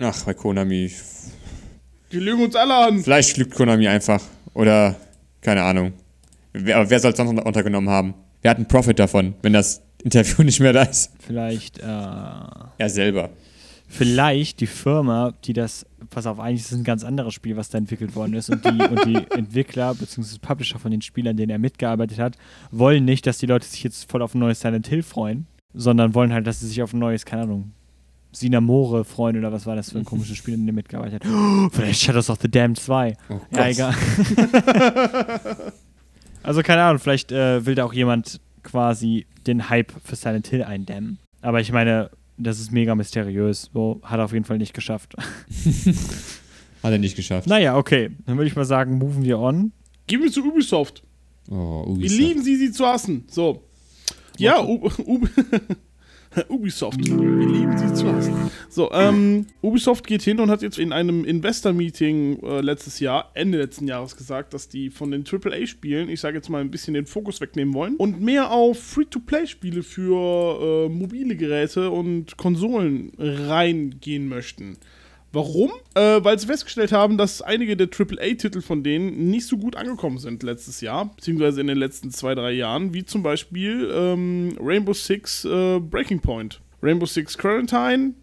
Ach, 0.00 0.24
bei 0.24 0.32
Konami. 0.32 0.90
Die 2.12 2.18
lügen 2.18 2.42
uns 2.44 2.56
alle 2.56 2.74
an. 2.74 3.02
Vielleicht 3.02 3.36
lügt 3.36 3.54
Konami 3.54 3.86
einfach. 3.86 4.22
Oder, 4.54 4.96
keine 5.42 5.62
Ahnung. 5.62 5.92
Wer, 6.54 6.78
aber 6.78 6.88
wer 6.88 6.98
soll 6.98 7.10
es 7.10 7.16
sonst 7.18 7.28
unter- 7.30 7.44
untergenommen 7.44 7.90
haben? 7.90 8.14
Wer 8.40 8.52
hat 8.52 8.56
einen 8.56 8.68
Profit 8.68 8.98
davon, 8.98 9.34
wenn 9.42 9.52
das 9.52 9.82
Interview 10.02 10.42
nicht 10.44 10.60
mehr 10.60 10.72
da 10.72 10.84
ist? 10.84 11.10
Vielleicht, 11.20 11.78
äh, 11.78 11.82
Er 11.82 12.88
selber. 12.88 13.28
vielleicht 13.86 14.60
die 14.60 14.66
Firma, 14.66 15.34
die 15.44 15.52
das, 15.52 15.84
pass 16.08 16.26
auf, 16.26 16.40
eigentlich 16.40 16.60
ist 16.62 16.72
es 16.72 16.78
ein 16.78 16.84
ganz 16.84 17.04
anderes 17.04 17.34
Spiel, 17.34 17.56
was 17.58 17.68
da 17.68 17.76
entwickelt 17.76 18.16
worden 18.16 18.32
ist 18.32 18.48
und 18.48 18.64
die, 18.64 18.70
und 18.90 19.04
die 19.04 19.16
Entwickler 19.36 19.94
bzw. 19.94 20.38
Publisher 20.40 20.78
von 20.78 20.90
den 20.90 21.02
Spielern, 21.02 21.36
denen 21.36 21.50
er 21.50 21.58
mitgearbeitet 21.58 22.18
hat, 22.18 22.36
wollen 22.70 23.04
nicht, 23.04 23.26
dass 23.26 23.36
die 23.38 23.46
Leute 23.46 23.66
sich 23.66 23.82
jetzt 23.84 24.10
voll 24.10 24.22
auf 24.22 24.34
ein 24.34 24.38
neues 24.38 24.60
Silent 24.60 24.86
Hill 24.88 25.02
freuen, 25.02 25.46
sondern 25.74 26.14
wollen 26.14 26.32
halt, 26.32 26.46
dass 26.46 26.60
sie 26.60 26.66
sich 26.66 26.82
auf 26.82 26.92
ein 26.92 26.98
neues, 26.98 27.24
keine 27.24 27.42
Ahnung, 27.42 27.72
Sinamore 28.32 29.04
freuen 29.04 29.38
oder 29.38 29.52
was 29.52 29.64
war 29.66 29.74
das 29.74 29.90
für 29.92 29.98
ein 29.98 30.04
komisches 30.04 30.36
Spiel, 30.36 30.54
in 30.54 30.60
dem 30.66 30.74
er 30.74 30.74
mitgearbeitet 30.74 31.24
hat. 31.24 31.30
Oh, 31.32 31.68
vielleicht 31.72 32.00
Shadows 32.00 32.28
of 32.30 32.38
the 32.42 32.50
Damned 32.50 32.78
2. 32.78 33.16
Oh 33.30 33.40
Ja, 33.54 33.68
egal. 33.68 33.94
also 36.42 36.62
keine 36.62 36.82
Ahnung, 36.82 36.98
vielleicht 36.98 37.32
äh, 37.32 37.64
will 37.64 37.74
da 37.74 37.84
auch 37.84 37.92
jemand 37.92 38.40
quasi 38.62 39.26
den 39.46 39.68
Hype 39.70 39.92
für 40.04 40.16
Silent 40.16 40.46
Hill 40.48 40.62
eindämmen. 40.62 41.18
Aber 41.40 41.60
ich 41.60 41.72
meine, 41.72 42.10
das 42.36 42.60
ist 42.60 42.70
mega 42.70 42.94
mysteriös. 42.94 43.70
So, 43.72 44.00
hat 44.02 44.18
er 44.18 44.24
auf 44.24 44.32
jeden 44.32 44.44
Fall 44.44 44.58
nicht 44.58 44.74
geschafft. 44.74 45.14
Hat 46.80 46.92
er 46.92 46.98
nicht 46.98 47.16
geschafft. 47.16 47.48
naja, 47.48 47.76
okay. 47.76 48.10
Dann 48.24 48.36
würde 48.36 48.46
ich 48.46 48.54
mal 48.54 48.64
sagen, 48.64 48.98
moven 48.98 49.24
wir 49.24 49.40
on. 49.40 49.72
Gehen 50.06 50.22
wir 50.22 50.30
zu 50.30 50.44
Ubisoft. 50.44 51.02
Oh, 51.50 51.84
Wir 51.86 51.88
Ubisoft. 51.88 52.20
lieben 52.20 52.42
sie, 52.44 52.54
sie 52.54 52.70
zu 52.70 52.86
hassen. 52.86 53.24
So. 53.28 53.64
Ja, 54.38 54.62
U 54.64 54.88
U 55.04 55.20
Ubisoft. 56.48 57.04
Wir 57.04 57.46
lieben 57.46 57.76
sie 57.76 57.92
zu 57.94 58.12
hassen. 58.12 58.34
So, 58.68 58.92
ähm, 58.92 59.46
Ubisoft 59.62 60.06
geht 60.06 60.22
hin 60.22 60.38
und 60.40 60.50
hat 60.50 60.62
jetzt 60.62 60.78
in 60.78 60.92
einem 60.92 61.24
Investor-Meeting 61.24 62.42
äh, 62.42 62.60
letztes 62.60 63.00
Jahr, 63.00 63.30
Ende 63.34 63.58
letzten 63.58 63.88
Jahres 63.88 64.16
gesagt, 64.16 64.54
dass 64.54 64.68
die 64.68 64.90
von 64.90 65.10
den 65.10 65.24
AAA-Spielen, 65.26 66.08
ich 66.08 66.20
sage 66.20 66.36
jetzt 66.36 66.50
mal 66.50 66.60
ein 66.60 66.70
bisschen 66.70 66.94
den 66.94 67.06
Fokus 67.06 67.40
wegnehmen 67.40 67.74
wollen 67.74 67.96
und 67.96 68.20
mehr 68.20 68.50
auf 68.52 68.78
Free-to-Play-Spiele 68.78 69.82
für 69.82 70.86
äh, 70.86 70.88
mobile 70.88 71.34
Geräte 71.34 71.90
und 71.90 72.36
Konsolen 72.36 73.12
reingehen 73.18 74.28
möchten. 74.28 74.76
Warum? 75.32 75.70
Äh, 75.94 76.24
weil 76.24 76.38
sie 76.38 76.46
festgestellt 76.46 76.90
haben, 76.90 77.18
dass 77.18 77.42
einige 77.42 77.76
der 77.76 77.88
AAA-Titel 77.88 78.62
von 78.62 78.82
denen 78.82 79.30
nicht 79.30 79.46
so 79.46 79.58
gut 79.58 79.76
angekommen 79.76 80.18
sind 80.18 80.42
letztes 80.42 80.80
Jahr, 80.80 81.14
beziehungsweise 81.14 81.60
in 81.60 81.66
den 81.66 81.76
letzten 81.76 82.10
zwei, 82.10 82.34
drei 82.34 82.52
Jahren, 82.52 82.94
wie 82.94 83.04
zum 83.04 83.22
Beispiel 83.22 83.90
ähm, 83.92 84.56
Rainbow 84.58 84.94
Six 84.94 85.44
äh, 85.44 85.80
Breaking 85.80 86.20
Point, 86.20 86.60
Rainbow 86.82 87.06
Six 87.06 87.36
Quarantine 87.36 88.14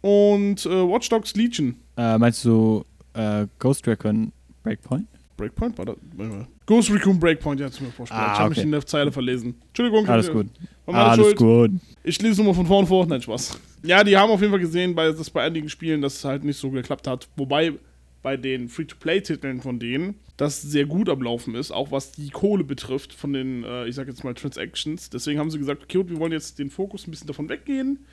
und 0.00 0.64
äh, 0.64 0.70
Watch 0.70 1.08
Dogs 1.10 1.34
Legion. 1.34 1.76
Äh, 1.96 2.16
meinst 2.16 2.44
du 2.44 2.84
äh, 3.12 3.46
Ghost 3.58 3.86
Recon 3.86 4.32
Breakpoint? 4.62 5.06
Breakpoint 5.36 5.76
war 5.76 5.86
das? 5.86 5.96
Ghost 6.66 6.90
Recon 6.90 7.20
Breakpoint, 7.20 7.60
ja, 7.60 7.66
mir 7.66 7.72
vorgespielt. 7.72 8.10
Ah, 8.10 8.32
ich 8.32 8.38
habe 8.38 8.50
okay. 8.50 8.60
mich 8.60 8.64
in 8.64 8.72
der 8.72 8.86
Zeile 8.86 9.12
verlesen. 9.12 9.54
Entschuldigung. 9.68 10.08
Alles 10.08 10.30
gut. 10.30 10.46
Alles 10.86 11.26
Schuld. 11.26 11.36
gut. 11.36 11.70
Ich 12.02 12.20
lese 12.22 12.42
nur 12.42 12.52
mal 12.52 12.56
von 12.56 12.66
vorn 12.66 12.86
vor. 12.86 13.06
Nein, 13.06 13.20
Spaß. 13.20 13.58
Ja, 13.82 14.02
die 14.02 14.16
haben 14.16 14.30
auf 14.30 14.40
jeden 14.40 14.52
Fall 14.52 14.60
gesehen, 14.60 14.94
bei, 14.94 15.10
dass 15.10 15.30
bei 15.30 15.42
einigen 15.42 15.68
Spielen 15.68 16.00
das 16.00 16.24
halt 16.24 16.44
nicht 16.44 16.58
so 16.58 16.70
geklappt 16.70 17.06
hat. 17.06 17.28
Wobei 17.36 17.74
bei 18.22 18.38
den 18.38 18.70
Free-to-Play-Titeln 18.70 19.60
von 19.60 19.78
denen 19.78 20.14
das 20.36 20.62
sehr 20.62 20.86
gut 20.86 21.08
am 21.08 21.22
Laufen 21.22 21.54
ist, 21.54 21.70
auch 21.70 21.92
was 21.92 22.12
die 22.12 22.30
Kohle 22.30 22.64
betrifft 22.64 23.12
von 23.12 23.32
den, 23.32 23.62
äh, 23.62 23.86
ich 23.86 23.94
sag 23.94 24.08
jetzt 24.08 24.24
mal, 24.24 24.34
Transactions. 24.34 25.10
Deswegen 25.10 25.38
haben 25.38 25.50
sie 25.50 25.58
gesagt, 25.58 25.84
okay, 25.84 25.98
gut, 25.98 26.10
wir 26.10 26.18
wollen 26.18 26.32
jetzt 26.32 26.58
den 26.58 26.70
Fokus 26.70 27.06
ein 27.06 27.10
bisschen 27.10 27.28
davon 27.28 27.48
weggehen. 27.48 28.04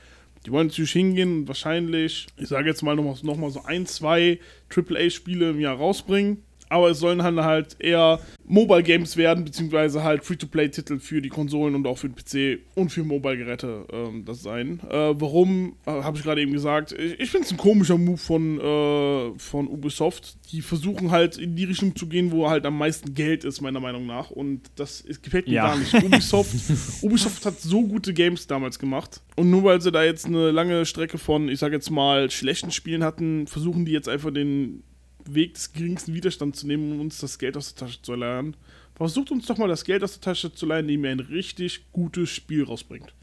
Die 0.46 0.52
wollen 0.52 0.68
natürlich 0.68 0.92
hingehen 0.92 1.40
und 1.40 1.48
wahrscheinlich, 1.48 2.28
ich 2.38 2.48
sage 2.48 2.68
jetzt 2.68 2.82
mal 2.82 2.96
nochmal 2.96 3.16
noch 3.24 3.38
mal 3.38 3.50
so 3.52 3.64
ein, 3.64 3.86
zwei 3.86 4.40
AAA-Spiele 4.76 5.52
im 5.52 5.60
Jahr 5.60 5.78
rausbringen. 5.78 6.44
Aber 6.72 6.90
es 6.90 7.00
sollen 7.00 7.22
halt, 7.22 7.38
halt 7.40 7.76
eher 7.80 8.20
Mobile 8.46 8.82
Games 8.82 9.18
werden, 9.18 9.44
beziehungsweise 9.44 10.04
halt 10.04 10.24
Free-to-Play-Titel 10.24 11.00
für 11.00 11.22
die 11.22 11.28
Konsolen 11.28 11.76
und 11.76 11.86
auch 11.86 11.98
für 11.98 12.08
den 12.08 12.16
PC 12.16 12.62
und 12.76 12.92
für 12.92 13.04
Mobile-Geräte 13.04 13.86
ähm, 13.92 14.24
das 14.26 14.42
sein. 14.42 14.80
Äh, 14.90 15.14
warum, 15.20 15.76
äh, 15.86 15.92
habe 15.92 16.18
ich 16.18 16.24
gerade 16.24 16.42
eben 16.42 16.54
gesagt. 16.54 16.94
Ich, 16.94 17.20
ich 17.20 17.30
finde 17.30 17.46
es 17.46 17.52
ein 17.52 17.58
komischer 17.58 17.98
Move 17.98 18.18
von, 18.18 18.60
äh, 18.60 19.38
von 19.38 19.68
Ubisoft. 19.68 20.38
Die 20.54 20.62
versuchen 20.62 21.12
halt 21.12 21.38
in 21.38 21.58
die 21.58 21.66
Richtung 21.66 21.94
zu 21.96 22.08
gehen, 22.08 22.32
wo 22.32 22.50
halt 22.50 22.66
am 22.66 22.78
meisten 22.78 23.14
Geld 23.14 23.44
ist, 23.44 23.60
meiner 23.60 23.82
Meinung 23.82 24.06
nach. 24.06 24.32
Und 24.32 24.62
das 24.78 25.02
ist, 25.02 25.24
gefällt 25.24 25.48
mir 25.48 25.56
Ja. 25.56 25.68
gar 25.68 25.78
nicht. 25.78 25.94
Ubisoft, 25.94 26.56
Ubisoft 27.02 27.46
hat 27.46 27.60
so 27.60 27.86
gute 27.86 28.14
Games 28.14 28.48
damals 28.48 28.80
gemacht. 28.80 29.22
Und 29.36 29.50
nur 29.50 29.66
weil 29.66 29.82
sie 29.82 29.92
da 29.92 30.04
jetzt 30.04 30.26
eine 30.26 30.52
lange 30.52 30.86
Strecke 30.86 31.18
von, 31.18 31.50
ich 31.50 31.60
sage 31.60 31.76
jetzt 31.76 31.90
mal, 31.92 32.32
schlechten 32.32 32.72
Spielen 32.72 33.04
hatten, 33.04 33.46
versuchen 33.48 33.84
die 33.84 33.92
jetzt 33.92 34.08
einfach 34.08 34.32
den 34.32 34.84
Weg 35.30 35.54
des 35.56 35.74
geringsten 35.74 36.14
Widerstands 36.14 36.60
zu 36.60 36.68
nehmen, 36.68 36.92
um 36.94 37.02
uns 37.02 37.20
das 37.20 37.40
Geld 37.40 37.58
aus 37.58 37.74
der 37.74 37.88
Tasche 37.88 38.02
zu 38.02 38.16
leihen. 38.16 38.56
Versucht 38.96 39.32
uns 39.32 39.46
doch 39.46 39.58
mal 39.58 39.68
das 39.68 39.84
Geld 39.84 40.04
aus 40.04 40.14
der 40.14 40.22
Tasche 40.22 40.54
zu 40.54 40.66
leihen, 40.66 40.88
indem 40.88 41.06
ihr 41.06 41.12
ein 41.12 41.20
richtig 41.20 41.92
gutes 41.92 42.30
Spiel 42.30 42.64
rausbringt. 42.64 43.14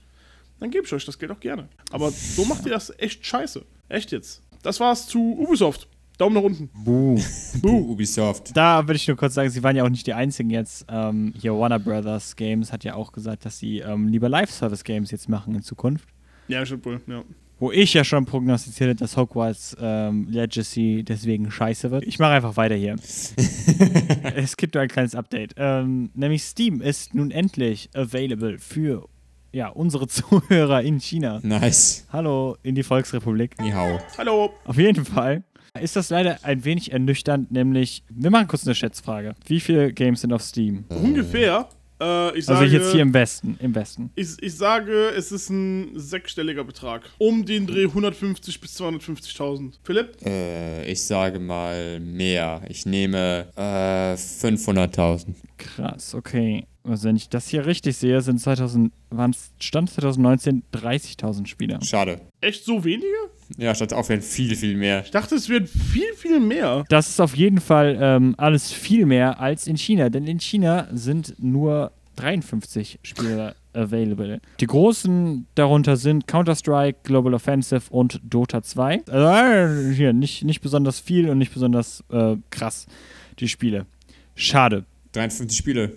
Dann 0.61 0.70
gebe 0.70 0.84
ich 0.84 0.92
euch 0.92 1.04
das 1.04 1.18
Geld 1.18 1.30
auch 1.30 1.40
gerne. 1.40 1.68
Aber 1.90 2.11
so 2.11 2.44
macht 2.44 2.64
ihr 2.66 2.72
das 2.72 2.92
echt 2.98 3.24
scheiße. 3.24 3.64
Echt 3.88 4.11
jetzt. 4.11 4.42
Das 4.62 4.80
war's 4.80 5.06
zu 5.06 5.38
Ubisoft. 5.38 5.88
Daumen 6.18 6.34
nach 6.34 6.42
unten. 6.42 6.68
Buh. 6.74 7.20
Buh, 7.62 7.92
Ubisoft. 7.92 8.56
Da 8.56 8.82
würde 8.82 8.96
ich 8.96 9.06
nur 9.06 9.16
kurz 9.16 9.34
sagen, 9.34 9.50
sie 9.50 9.62
waren 9.62 9.76
ja 9.76 9.84
auch 9.84 9.88
nicht 9.88 10.06
die 10.06 10.14
einzigen 10.14 10.50
jetzt. 10.50 10.84
Ähm, 10.88 11.32
hier 11.40 11.56
Warner 11.56 11.78
Brothers 11.78 12.34
Games 12.34 12.72
hat 12.72 12.82
ja 12.82 12.94
auch 12.94 13.12
gesagt, 13.12 13.44
dass 13.44 13.58
sie 13.58 13.78
ähm, 13.78 14.08
lieber 14.08 14.28
Live-Service-Games 14.28 15.12
jetzt 15.12 15.28
machen 15.28 15.54
in 15.54 15.62
Zukunft. 15.62 16.08
Ja, 16.48 16.66
stimmt 16.66 16.84
wohl. 16.87 17.00
Ja. 17.06 17.22
Wo 17.61 17.73
ich 17.73 17.92
ja 17.92 18.05
schon 18.05 18.25
prognostiziert 18.25 18.90
hätte, 18.90 19.01
dass 19.01 19.16
Hogwarts 19.16 19.77
ähm, 19.81 20.29
Legacy 20.31 21.03
deswegen 21.03 21.51
scheiße 21.51 21.90
wird. 21.90 22.05
Ich 22.05 22.21
mache 22.21 22.33
einfach 22.33 22.57
weiter 22.57 22.77
hier. 22.77 22.94
es 24.37 24.57
gibt 24.57 24.75
nur 24.75 24.83
ein 24.83 24.88
kleines 24.88 25.16
Update. 25.16 25.55
Ähm, 25.57 26.11
nämlich 26.14 26.44
Steam 26.44 26.81
ist 26.81 27.14
nun 27.14 27.33
endlich 27.33 27.90
available 27.94 28.59
für 28.59 29.09
ja, 29.53 29.68
unsere 29.68 30.07
Zuhörer 30.09 30.83
in 30.83 31.01
China. 31.01 31.40
Nice. 31.42 32.07
Hallo 32.12 32.57
in 32.62 32.77
die 32.77 32.85
Volksrepublik. 32.85 33.61
Ni 33.61 33.73
hao. 33.73 33.99
Hallo. 34.16 34.53
Auf 34.64 34.79
jeden 34.79 35.05
Fall 35.05 35.42
ist 35.81 35.97
das 35.97 36.11
leider 36.11 36.38
ein 36.44 36.64
wenig 36.64 36.92
ernüchternd, 36.92 37.51
nämlich, 37.51 38.05
wir 38.09 38.31
machen 38.31 38.47
kurz 38.49 38.66
eine 38.66 38.75
Schätzfrage. 38.75 39.35
Wie 39.47 39.61
viele 39.61 39.92
Games 39.92 40.21
sind 40.21 40.33
auf 40.33 40.42
Steam? 40.42 40.85
Ungefähr. 40.88 41.68
Äh, 42.00 42.38
ich 42.38 42.44
sage, 42.46 42.61
Also 42.61 42.76
jetzt 42.76 42.92
hier 42.92 43.02
im 43.02 43.12
Westen, 43.14 43.56
im 43.61 43.74
Westen. 43.74 44.11
ich, 44.14 44.28
ich 44.40 44.54
sage, 44.56 45.08
es 45.16 45.32
ist 45.32 45.50
ein 45.50 45.90
sechsstelliger 45.98 46.64
Betrag. 46.64 47.02
Um 47.18 47.44
den 47.44 47.66
Dreh 47.66 47.84
150 47.84 48.61
bis 48.61 48.80
250.000. 48.80 49.74
Philipp? 49.82 50.16
Äh, 50.24 50.84
ich 50.90 51.02
sage 51.02 51.38
mal 51.38 51.98
mehr. 52.00 52.62
Ich 52.68 52.87
nehme 52.87 53.46
äh, 53.56 54.14
500.000. 54.14 55.34
Krass, 55.56 56.14
okay. 56.14 56.66
Also 56.88 57.09
wenn 57.09 57.16
ich 57.16 57.29
das 57.29 57.48
hier 57.48 57.66
richtig 57.66 57.96
sehe, 57.96 58.20
sind 58.20 58.40
2000, 58.40 58.92
waren 59.11 59.35
Stand 59.59 59.90
2019 59.90 60.62
30.000 60.72 61.46
Spieler. 61.46 61.81
Schade. 61.83 62.20
Echt 62.40 62.64
so 62.64 62.85
wenige? 62.85 63.07
Ja, 63.57 63.74
statt 63.74 63.92
auf 63.92 64.11
jeden 64.11 64.22
viel, 64.22 64.55
viel 64.57 64.77
mehr. 64.77 65.03
Ich 65.05 65.11
dachte, 65.11 65.35
es 65.35 65.48
wird 65.48 65.68
viel, 65.68 66.12
viel 66.16 66.40
mehr. 66.40 66.85
Das 66.88 67.09
ist 67.09 67.20
auf 67.20 67.37
jeden 67.37 67.61
Fall 67.61 67.98
ähm, 68.01 68.35
alles 68.37 68.72
viel 68.72 69.07
mehr 69.07 69.40
als 69.40 69.66
in 69.66 69.77
China, 69.77 70.11
denn 70.11 70.27
in 70.27 70.40
China 70.40 70.88
sind 70.92 71.35
nur 71.38 71.92
53 72.16 72.98
Spieler 73.03 73.55
available. 73.72 74.40
Die 74.61 74.66
großen 74.66 75.46
darunter 75.55 75.96
sind 75.96 76.27
Counter-Strike, 76.27 77.01
Global 77.05 77.35
Offensive 77.35 77.83
und 77.90 78.20
Dota 78.24 78.62
2. 78.62 79.03
Also 79.07 79.90
äh, 79.90 79.94
hier 79.94 80.12
nicht, 80.12 80.44
nicht 80.44 80.61
besonders 80.61 81.01
viel 81.01 81.31
und 81.31 81.38
nicht 81.38 81.53
besonders 81.53 82.03
äh, 82.11 82.37
krass, 82.51 82.87
die 83.38 83.48
Spiele. 83.48 83.87
Schade. 84.35 84.85
53 85.12 85.57
Spiele. 85.57 85.92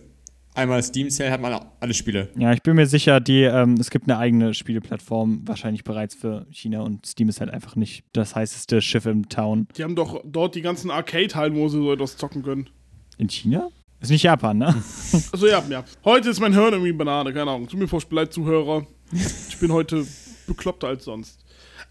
Einmal 0.53 0.83
Steam 0.83 1.09
Sale 1.09 1.31
hat 1.31 1.41
man 1.41 1.65
alle 1.79 1.93
Spiele. 1.93 2.29
Ja, 2.37 2.51
ich 2.51 2.61
bin 2.61 2.75
mir 2.75 2.85
sicher, 2.85 3.21
die, 3.21 3.43
ähm, 3.43 3.75
es 3.79 3.89
gibt 3.89 4.09
eine 4.09 4.17
eigene 4.17 4.53
Spieleplattform, 4.53 5.41
wahrscheinlich 5.45 5.83
bereits 5.83 6.13
für 6.13 6.45
China 6.51 6.81
und 6.81 7.05
Steam 7.05 7.29
ist 7.29 7.39
halt 7.39 7.51
einfach 7.51 7.75
nicht 7.75 8.03
das 8.11 8.35
heißeste 8.35 8.81
Schiff 8.81 9.05
im 9.05 9.29
Town. 9.29 9.67
Die 9.77 9.83
haben 9.83 9.95
doch 9.95 10.21
dort 10.25 10.55
die 10.55 10.61
ganzen 10.61 10.91
Arcade-Hallen, 10.91 11.55
wo 11.55 11.69
sie 11.69 11.77
so 11.77 11.93
etwas 11.93 12.17
zocken 12.17 12.43
können. 12.43 12.69
In 13.17 13.29
China? 13.29 13.69
Ist 14.01 14.09
nicht 14.09 14.23
Japan, 14.23 14.57
ne? 14.57 14.83
Also 15.31 15.47
ja, 15.47 15.63
ja. 15.69 15.85
Heute 16.03 16.29
ist 16.29 16.39
mein 16.39 16.53
Hirn 16.53 16.73
irgendwie 16.73 16.91
Banane, 16.91 17.31
keine 17.31 17.51
Ahnung. 17.51 17.67
Tut 17.67 17.79
mir 17.79 17.87
furchtbar 17.87 18.17
leid, 18.17 18.33
Zuhörer. 18.33 18.85
Ich 19.11 19.57
bin 19.59 19.71
heute 19.71 20.05
bekloppter 20.47 20.87
als 20.87 21.05
sonst. 21.05 21.39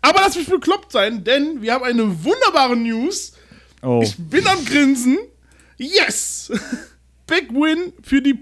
Aber 0.02 0.20
lass 0.20 0.36
mich 0.36 0.48
bekloppt 0.48 0.92
sein, 0.92 1.24
denn 1.24 1.62
wir 1.62 1.72
haben 1.72 1.84
eine 1.84 2.24
wunderbare 2.24 2.76
News. 2.76 3.32
Oh. 3.82 4.00
Ich 4.02 4.16
bin 4.16 4.46
am 4.46 4.64
Grinsen. 4.64 5.18
Yes! 5.78 6.50
Big 7.26 7.52
Win 7.52 7.92
für 8.02 8.20
die, 8.20 8.40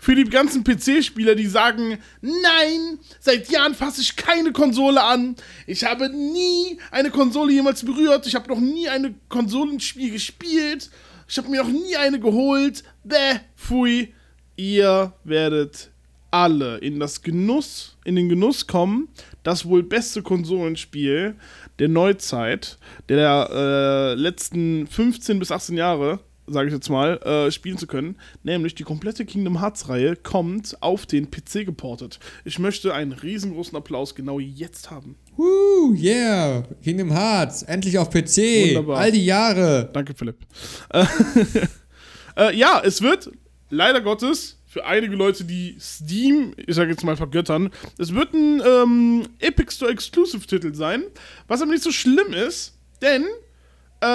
für 0.00 0.14
die 0.14 0.24
ganzen 0.24 0.64
PC-Spieler, 0.64 1.34
die 1.34 1.46
sagen, 1.46 1.98
nein, 2.22 2.98
seit 3.20 3.50
Jahren 3.50 3.74
fasse 3.74 4.00
ich 4.00 4.16
keine 4.16 4.50
Konsole 4.50 5.02
an. 5.02 5.36
Ich 5.66 5.84
habe 5.84 6.08
nie 6.08 6.78
eine 6.90 7.10
Konsole 7.10 7.52
jemals 7.52 7.84
berührt. 7.84 8.26
Ich 8.26 8.34
habe 8.34 8.48
noch 8.48 8.60
nie 8.60 8.88
ein 8.88 9.20
Konsolenspiel 9.28 10.10
gespielt. 10.10 10.90
Ich 11.28 11.36
habe 11.36 11.50
mir 11.50 11.62
noch 11.62 11.70
nie 11.70 11.96
eine 11.96 12.18
geholt. 12.18 12.82
Bäh, 13.04 13.40
pfui. 13.56 14.14
Ihr 14.56 15.12
werdet 15.24 15.90
alle 16.30 16.78
in 16.78 16.98
das 16.98 17.22
Genuss, 17.22 17.96
in 18.04 18.16
den 18.16 18.28
Genuss 18.28 18.66
kommen, 18.66 19.08
das 19.42 19.66
wohl 19.66 19.82
beste 19.82 20.22
Konsolenspiel 20.22 21.34
der 21.78 21.88
Neuzeit, 21.88 22.78
der 23.08 23.50
äh, 23.52 24.14
letzten 24.14 24.86
15 24.86 25.38
bis 25.38 25.50
18 25.50 25.76
Jahre, 25.76 26.20
sage 26.52 26.68
ich 26.68 26.74
jetzt 26.74 26.88
mal, 26.88 27.18
äh, 27.18 27.50
spielen 27.50 27.78
zu 27.78 27.86
können. 27.86 28.16
Nämlich 28.42 28.74
die 28.74 28.82
komplette 28.82 29.24
Kingdom 29.24 29.60
Hearts-Reihe 29.60 30.16
kommt 30.16 30.76
auf 30.80 31.06
den 31.06 31.30
PC 31.30 31.64
geportet. 31.64 32.18
Ich 32.44 32.58
möchte 32.58 32.94
einen 32.94 33.12
riesengroßen 33.12 33.76
Applaus 33.76 34.14
genau 34.14 34.38
jetzt 34.38 34.90
haben. 34.90 35.16
Woo, 35.36 35.94
yeah. 35.94 36.62
Kingdom 36.82 37.12
Hearts. 37.12 37.62
Endlich 37.62 37.98
auf 37.98 38.10
PC. 38.10 38.68
Wunderbar. 38.68 38.98
All 38.98 39.12
die 39.12 39.24
Jahre. 39.24 39.88
Danke, 39.92 40.14
Philipp. 40.14 40.38
Äh, 40.90 41.04
äh, 42.36 42.56
ja, 42.56 42.82
es 42.84 43.00
wird 43.02 43.30
leider 43.70 44.00
Gottes 44.00 44.58
für 44.70 44.86
einige 44.86 45.16
Leute, 45.16 45.44
die 45.44 45.76
Steam, 45.80 46.54
ich 46.56 46.76
sage 46.76 46.92
jetzt 46.92 47.02
mal 47.02 47.16
vergöttern, 47.16 47.70
es 47.98 48.14
wird 48.14 48.32
ein 48.34 48.62
ähm, 48.64 49.22
Epic 49.40 49.72
Store 49.72 49.90
Exclusive 49.90 50.46
Titel 50.46 50.74
sein, 50.74 51.02
was 51.48 51.60
aber 51.60 51.72
nicht 51.72 51.82
so 51.82 51.90
schlimm 51.90 52.32
ist, 52.32 52.78
denn 53.02 53.24
Äh, 54.00 54.06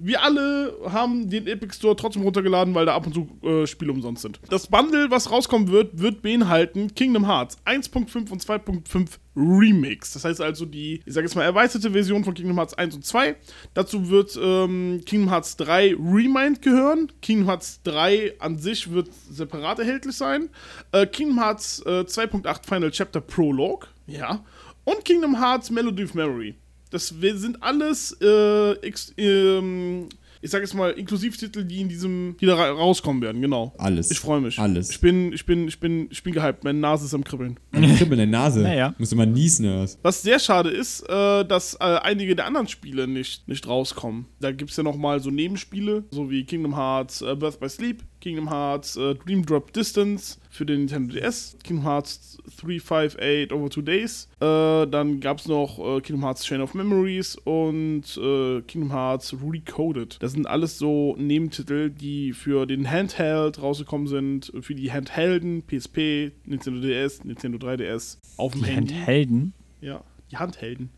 wir 0.00 0.22
alle 0.22 0.74
haben 0.88 1.28
den 1.28 1.46
Epic 1.46 1.74
Store 1.74 1.94
trotzdem 1.94 2.22
runtergeladen, 2.22 2.74
weil 2.74 2.86
da 2.86 2.94
ab 2.94 3.06
und 3.06 3.12
zu 3.12 3.28
äh, 3.46 3.66
Spiele 3.66 3.92
umsonst 3.92 4.22
sind. 4.22 4.40
Das 4.48 4.66
Bundle, 4.66 5.10
was 5.10 5.30
rauskommen 5.30 5.68
wird, 5.68 6.00
wird 6.00 6.22
beinhalten 6.22 6.94
Kingdom 6.94 7.26
Hearts 7.26 7.58
1.5 7.66 8.30
und 8.30 8.42
2.5 8.42 9.18
Remix. 9.36 10.14
Das 10.14 10.24
heißt 10.24 10.40
also 10.40 10.64
die, 10.64 11.02
ich 11.04 11.12
sage 11.12 11.26
jetzt 11.26 11.34
mal, 11.34 11.44
erweiterte 11.44 11.90
Version 11.90 12.24
von 12.24 12.32
Kingdom 12.32 12.56
Hearts 12.56 12.72
1 12.72 12.94
und 12.94 13.04
2. 13.04 13.36
Dazu 13.74 14.08
wird 14.08 14.38
ähm, 14.42 15.02
Kingdom 15.04 15.28
Hearts 15.30 15.58
3 15.58 15.96
Remind 15.98 16.62
gehören. 16.62 17.12
Kingdom 17.20 17.48
Hearts 17.48 17.82
3 17.82 18.40
an 18.40 18.56
sich 18.58 18.90
wird 18.90 19.10
separat 19.30 19.78
erhältlich 19.78 20.16
sein. 20.16 20.48
Äh, 20.92 21.06
Kingdom 21.06 21.40
Hearts 21.40 21.82
äh, 21.84 22.04
2.8 22.06 22.66
Final 22.66 22.90
Chapter 22.90 23.20
Prologue. 23.20 23.86
Ja. 24.06 24.42
Und 24.84 25.04
Kingdom 25.04 25.38
Hearts 25.38 25.70
Melody 25.70 26.04
of 26.04 26.14
Memory. 26.14 26.54
Das 26.90 27.20
wir- 27.20 27.36
sind 27.36 27.62
alles, 27.62 28.16
äh, 28.20 28.72
ex, 28.80 29.12
ähm, 29.16 30.08
ich 30.42 30.50
sage 30.50 30.64
jetzt 30.64 30.74
mal, 30.74 30.90
Inklusivtitel, 30.92 31.64
die 31.64 31.80
in 31.80 31.88
diesem, 31.88 32.36
die 32.40 32.46
da 32.46 32.54
ra- 32.54 32.70
rauskommen 32.70 33.20
werden, 33.22 33.40
genau. 33.42 33.74
Alles. 33.78 34.10
Ich 34.12 34.20
freue 34.20 34.40
mich. 34.40 34.58
Alles. 34.58 34.90
Ich 34.90 35.00
bin, 35.00 35.32
ich 35.32 35.44
bin, 35.46 35.66
ich 35.66 35.80
bin, 35.80 36.06
ich 36.10 36.22
bin 36.22 36.32
gehypt. 36.32 36.62
Meine 36.62 36.78
Nase 36.78 37.06
ist 37.06 37.14
am 37.14 37.24
Kribbeln. 37.24 37.58
Kribbeln 37.72 38.18
der 38.18 38.26
Nase. 38.26 38.60
Naja. 38.60 38.94
Musst 38.98 39.10
du 39.12 39.16
mal 39.16 39.26
niesen 39.26 39.66
oder 39.66 39.80
was? 39.82 39.98
Was 40.02 40.22
sehr 40.22 40.38
schade 40.38 40.70
ist, 40.70 41.00
äh, 41.08 41.44
dass 41.44 41.74
äh, 41.74 41.78
einige 42.02 42.36
der 42.36 42.46
anderen 42.46 42.68
Spiele 42.68 43.08
nicht, 43.08 43.48
nicht 43.48 43.66
rauskommen. 43.66 44.26
Da 44.38 44.52
gibt 44.52 44.70
es 44.70 44.76
ja 44.76 44.82
nochmal 44.84 45.18
so 45.20 45.30
Nebenspiele, 45.30 46.04
so 46.10 46.30
wie 46.30 46.44
Kingdom 46.44 46.76
Hearts 46.76 47.22
äh, 47.22 47.34
Birth 47.34 47.58
by 47.58 47.68
Sleep, 47.68 48.04
Kingdom 48.20 48.48
Hearts 48.50 48.96
äh, 48.96 49.14
Dream 49.16 49.44
Drop 49.44 49.72
Distance 49.72 50.36
für 50.56 50.66
den 50.66 50.80
Nintendo 50.80 51.14
DS, 51.14 51.56
Kingdom 51.62 51.84
Hearts 51.84 52.38
358 52.60 53.52
Over 53.52 53.70
Two 53.70 53.82
Days. 53.82 54.28
Äh, 54.40 54.86
dann 54.86 55.20
gab 55.20 55.38
es 55.38 55.46
noch 55.46 55.78
äh, 55.78 56.00
Kingdom 56.00 56.24
Hearts 56.24 56.44
Chain 56.44 56.60
of 56.60 56.74
Memories 56.74 57.36
und 57.36 58.02
äh, 58.16 58.62
Kingdom 58.62 58.92
Hearts 58.92 59.34
Recoded. 59.34 60.16
Das 60.20 60.32
sind 60.32 60.46
alles 60.46 60.78
so 60.78 61.14
Nebentitel, 61.18 61.90
die 61.90 62.32
für 62.32 62.66
den 62.66 62.90
Handheld 62.90 63.60
rausgekommen 63.60 64.06
sind, 64.06 64.52
für 64.60 64.74
die 64.74 64.90
Handhelden, 64.90 65.62
PSP, 65.66 66.32
Nintendo 66.44 66.80
DS, 66.80 67.24
Nintendo 67.24 67.58
3DS, 67.58 68.18
auf 68.36 68.52
dem 68.52 68.62
Die 68.62 68.70
Handy. 68.70 68.94
Handhelden. 68.94 69.52
Ja, 69.80 70.02
die 70.30 70.36
Handhelden. 70.38 70.90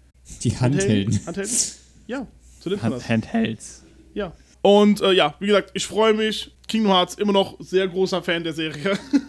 Die 0.43 0.57
Handhelden. 0.57 1.27
Handhelden? 1.27 1.57
Ja, 2.07 2.27
so 2.61 2.71
nennt 2.71 2.83
man 2.83 2.93
das. 2.93 3.09
Hand 3.09 3.33
Handhelds. 3.33 3.85
Ja. 4.15 4.33
Und 4.63 5.01
äh, 5.01 5.13
ja, 5.13 5.35
wie 5.41 5.47
gesagt, 5.47 5.71
ich 5.75 5.87
freue 5.87 6.15
mich. 6.15 6.53
Kingdom 6.67 6.93
Hearts 6.93 7.15
immer 7.15 7.33
noch 7.33 7.57
sehr 7.61 7.89
großer 7.89 8.23
Fan 8.23 8.45
der 8.45 8.53
Serie. 8.53 8.99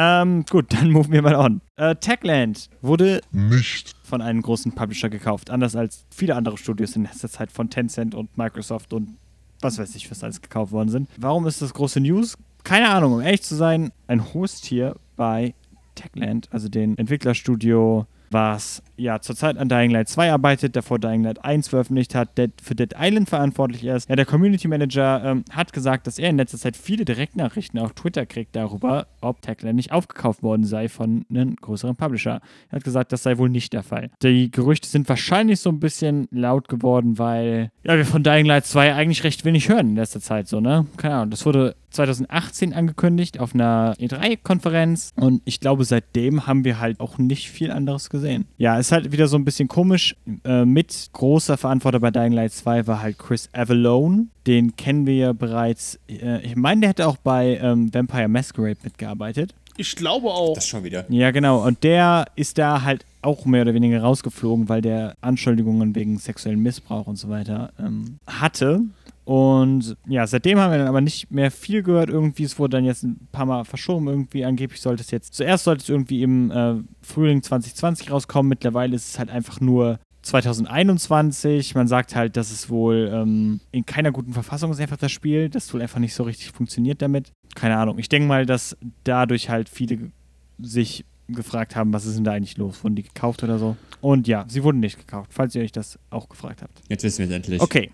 Ähm, 0.00 0.44
gut, 0.48 0.72
dann 0.72 0.92
moven 0.92 1.12
wir 1.12 1.22
mal 1.22 1.34
on. 1.34 1.60
Äh, 1.76 1.96
Techland 1.96 2.70
wurde 2.80 3.20
Nicht. 3.32 3.96
von 4.04 4.22
einem 4.22 4.40
großen 4.42 4.72
Publisher 4.72 5.10
gekauft, 5.10 5.50
anders 5.50 5.74
als 5.74 6.04
viele 6.10 6.36
andere 6.36 6.56
Studios 6.56 6.94
in 6.94 7.02
letzter 7.02 7.28
Zeit 7.28 7.50
von 7.50 7.68
Tencent 7.68 8.14
und 8.14 8.38
Microsoft 8.38 8.92
und 8.92 9.16
was 9.60 9.76
weiß 9.76 9.96
ich, 9.96 10.08
was 10.08 10.22
alles 10.22 10.40
gekauft 10.40 10.70
worden 10.70 10.88
sind. 10.88 11.08
Warum 11.16 11.48
ist 11.48 11.60
das 11.60 11.74
große 11.74 11.98
News? 12.00 12.38
Keine 12.62 12.90
Ahnung, 12.90 13.14
um 13.14 13.20
ehrlich 13.20 13.42
zu 13.42 13.56
sein, 13.56 13.90
ein 14.06 14.32
Host 14.32 14.66
hier 14.66 14.94
bei 15.16 15.54
Techland, 15.96 16.48
also 16.52 16.68
den 16.68 16.96
Entwicklerstudio, 16.96 18.06
was 18.30 18.82
ja 18.98 19.20
zurzeit 19.20 19.56
an 19.58 19.68
Dying 19.68 19.90
Light 19.90 20.08
2 20.08 20.32
arbeitet, 20.32 20.76
davor 20.76 20.98
Dying 20.98 21.24
Light 21.24 21.44
1 21.44 21.68
veröffentlicht 21.68 22.14
hat, 22.14 22.36
Dead, 22.36 22.52
für 22.62 22.74
Dead 22.74 22.94
Island 22.98 23.28
verantwortlich 23.28 23.84
ist. 23.84 24.08
Ja, 24.08 24.16
der 24.16 24.26
Community 24.26 24.68
Manager 24.68 25.22
ähm, 25.24 25.44
hat 25.50 25.72
gesagt, 25.72 26.06
dass 26.06 26.18
er 26.18 26.30
in 26.30 26.36
letzter 26.36 26.58
Zeit 26.58 26.76
viele 26.76 27.04
Direktnachrichten 27.04 27.78
auf 27.78 27.92
Twitter 27.92 28.26
kriegt 28.26 28.56
darüber, 28.56 29.06
ob 29.20 29.42
Techland 29.42 29.76
nicht 29.76 29.92
aufgekauft 29.92 30.42
worden 30.42 30.64
sei 30.64 30.88
von 30.88 31.24
einem 31.30 31.56
größeren 31.56 31.96
Publisher. 31.96 32.40
Er 32.70 32.76
hat 32.76 32.84
gesagt, 32.84 33.12
das 33.12 33.22
sei 33.22 33.38
wohl 33.38 33.48
nicht 33.48 33.72
der 33.72 33.82
Fall. 33.82 34.10
Die 34.22 34.50
Gerüchte 34.50 34.88
sind 34.88 35.08
wahrscheinlich 35.08 35.60
so 35.60 35.70
ein 35.70 35.80
bisschen 35.80 36.28
laut 36.30 36.68
geworden, 36.68 37.18
weil 37.18 37.70
ja, 37.84 37.96
wir 37.96 38.04
von 38.04 38.22
Dying 38.22 38.46
Light 38.46 38.66
2 38.66 38.94
eigentlich 38.94 39.24
recht 39.24 39.44
wenig 39.44 39.68
hören 39.68 39.90
in 39.90 39.96
letzter 39.96 40.20
Zeit 40.20 40.48
so, 40.48 40.60
ne? 40.60 40.86
Keine 40.96 41.14
Ahnung, 41.14 41.30
das 41.30 41.46
wurde 41.46 41.76
2018 41.90 42.74
angekündigt 42.74 43.40
auf 43.40 43.54
einer 43.54 43.94
E3-Konferenz 43.98 45.12
und 45.16 45.42
ich 45.44 45.60
glaube, 45.60 45.84
seitdem 45.84 46.46
haben 46.46 46.64
wir 46.64 46.78
halt 46.80 47.00
auch 47.00 47.18
nicht 47.18 47.50
viel 47.50 47.70
anderes 47.70 48.10
gesehen. 48.10 48.46
Ja, 48.58 48.78
ist 48.88 48.92
halt 48.92 49.12
wieder 49.12 49.28
so 49.28 49.36
ein 49.36 49.44
bisschen 49.44 49.68
komisch. 49.68 50.16
Äh, 50.44 50.64
mit 50.64 51.10
großer 51.12 51.58
Verantworter 51.58 52.00
bei 52.00 52.10
Dying 52.10 52.32
Light 52.32 52.52
2 52.52 52.86
war 52.86 53.02
halt 53.02 53.18
Chris 53.18 53.50
Avalone. 53.52 54.28
Den 54.46 54.76
kennen 54.76 55.06
wir 55.06 55.14
ja 55.14 55.32
bereits. 55.34 55.98
Äh, 56.08 56.40
ich 56.44 56.56
meine, 56.56 56.80
der 56.80 56.90
hätte 56.90 57.06
auch 57.06 57.18
bei 57.18 57.58
ähm, 57.62 57.92
Vampire 57.92 58.28
Masquerade 58.28 58.78
mitgearbeitet. 58.82 59.54
Ich 59.76 59.94
glaube 59.94 60.28
auch. 60.28 60.54
Das 60.54 60.66
schon 60.66 60.84
wieder. 60.84 61.04
Ja, 61.10 61.30
genau. 61.32 61.64
Und 61.64 61.84
der 61.84 62.26
ist 62.34 62.56
da 62.56 62.82
halt 62.82 63.04
auch 63.20 63.44
mehr 63.44 63.62
oder 63.62 63.74
weniger 63.74 64.00
rausgeflogen, 64.00 64.68
weil 64.68 64.80
der 64.80 65.14
Anschuldigungen 65.20 65.94
wegen 65.94 66.18
sexuellen 66.18 66.60
Missbrauch 66.60 67.06
und 67.06 67.16
so 67.16 67.28
weiter 67.28 67.72
ähm, 67.78 68.18
hatte. 68.26 68.80
Und 69.28 69.94
ja, 70.06 70.26
seitdem 70.26 70.58
haben 70.58 70.70
wir 70.70 70.78
dann 70.78 70.86
aber 70.86 71.02
nicht 71.02 71.30
mehr 71.30 71.50
viel 71.50 71.82
gehört. 71.82 72.08
Irgendwie, 72.08 72.44
es 72.44 72.58
wurde 72.58 72.78
dann 72.78 72.86
jetzt 72.86 73.02
ein 73.02 73.28
paar 73.30 73.44
Mal 73.44 73.66
verschoben. 73.66 74.08
Irgendwie, 74.08 74.42
angeblich 74.42 74.80
sollte 74.80 75.02
es 75.02 75.10
jetzt, 75.10 75.34
zuerst 75.34 75.64
sollte 75.64 75.82
es 75.82 75.88
irgendwie 75.90 76.22
im 76.22 76.50
äh, 76.50 76.76
Frühling 77.02 77.42
2020 77.42 78.10
rauskommen. 78.10 78.48
Mittlerweile 78.48 78.96
ist 78.96 79.10
es 79.10 79.18
halt 79.18 79.28
einfach 79.28 79.60
nur 79.60 79.98
2021. 80.22 81.74
Man 81.74 81.88
sagt 81.88 82.16
halt, 82.16 82.38
dass 82.38 82.50
es 82.50 82.70
wohl 82.70 83.10
ähm, 83.12 83.60
in 83.70 83.84
keiner 83.84 84.12
guten 84.12 84.32
Verfassung 84.32 84.70
ist, 84.70 84.80
einfach 84.80 84.96
das 84.96 85.12
Spiel. 85.12 85.50
Das 85.50 85.74
wohl 85.74 85.82
einfach 85.82 86.00
nicht 86.00 86.14
so 86.14 86.22
richtig 86.22 86.52
funktioniert 86.52 87.02
damit. 87.02 87.30
Keine 87.54 87.76
Ahnung. 87.76 87.98
Ich 87.98 88.08
denke 88.08 88.28
mal, 88.28 88.46
dass 88.46 88.78
dadurch 89.04 89.50
halt 89.50 89.68
viele 89.68 90.10
sich 90.58 91.04
gefragt 91.26 91.76
haben, 91.76 91.92
was 91.92 92.06
ist 92.06 92.16
denn 92.16 92.24
da 92.24 92.32
eigentlich 92.32 92.56
los? 92.56 92.82
Wurden 92.82 92.96
die 92.96 93.02
gekauft 93.02 93.42
oder 93.42 93.58
so? 93.58 93.76
Und 94.00 94.26
ja, 94.26 94.46
sie 94.48 94.62
wurden 94.64 94.80
nicht 94.80 94.98
gekauft, 94.98 95.34
falls 95.34 95.54
ihr 95.54 95.60
euch 95.60 95.72
das 95.72 95.98
auch 96.08 96.30
gefragt 96.30 96.62
habt. 96.62 96.80
Jetzt 96.88 97.04
wissen 97.04 97.18
wir 97.18 97.26
es 97.26 97.32
endlich. 97.32 97.60
Okay. 97.60 97.90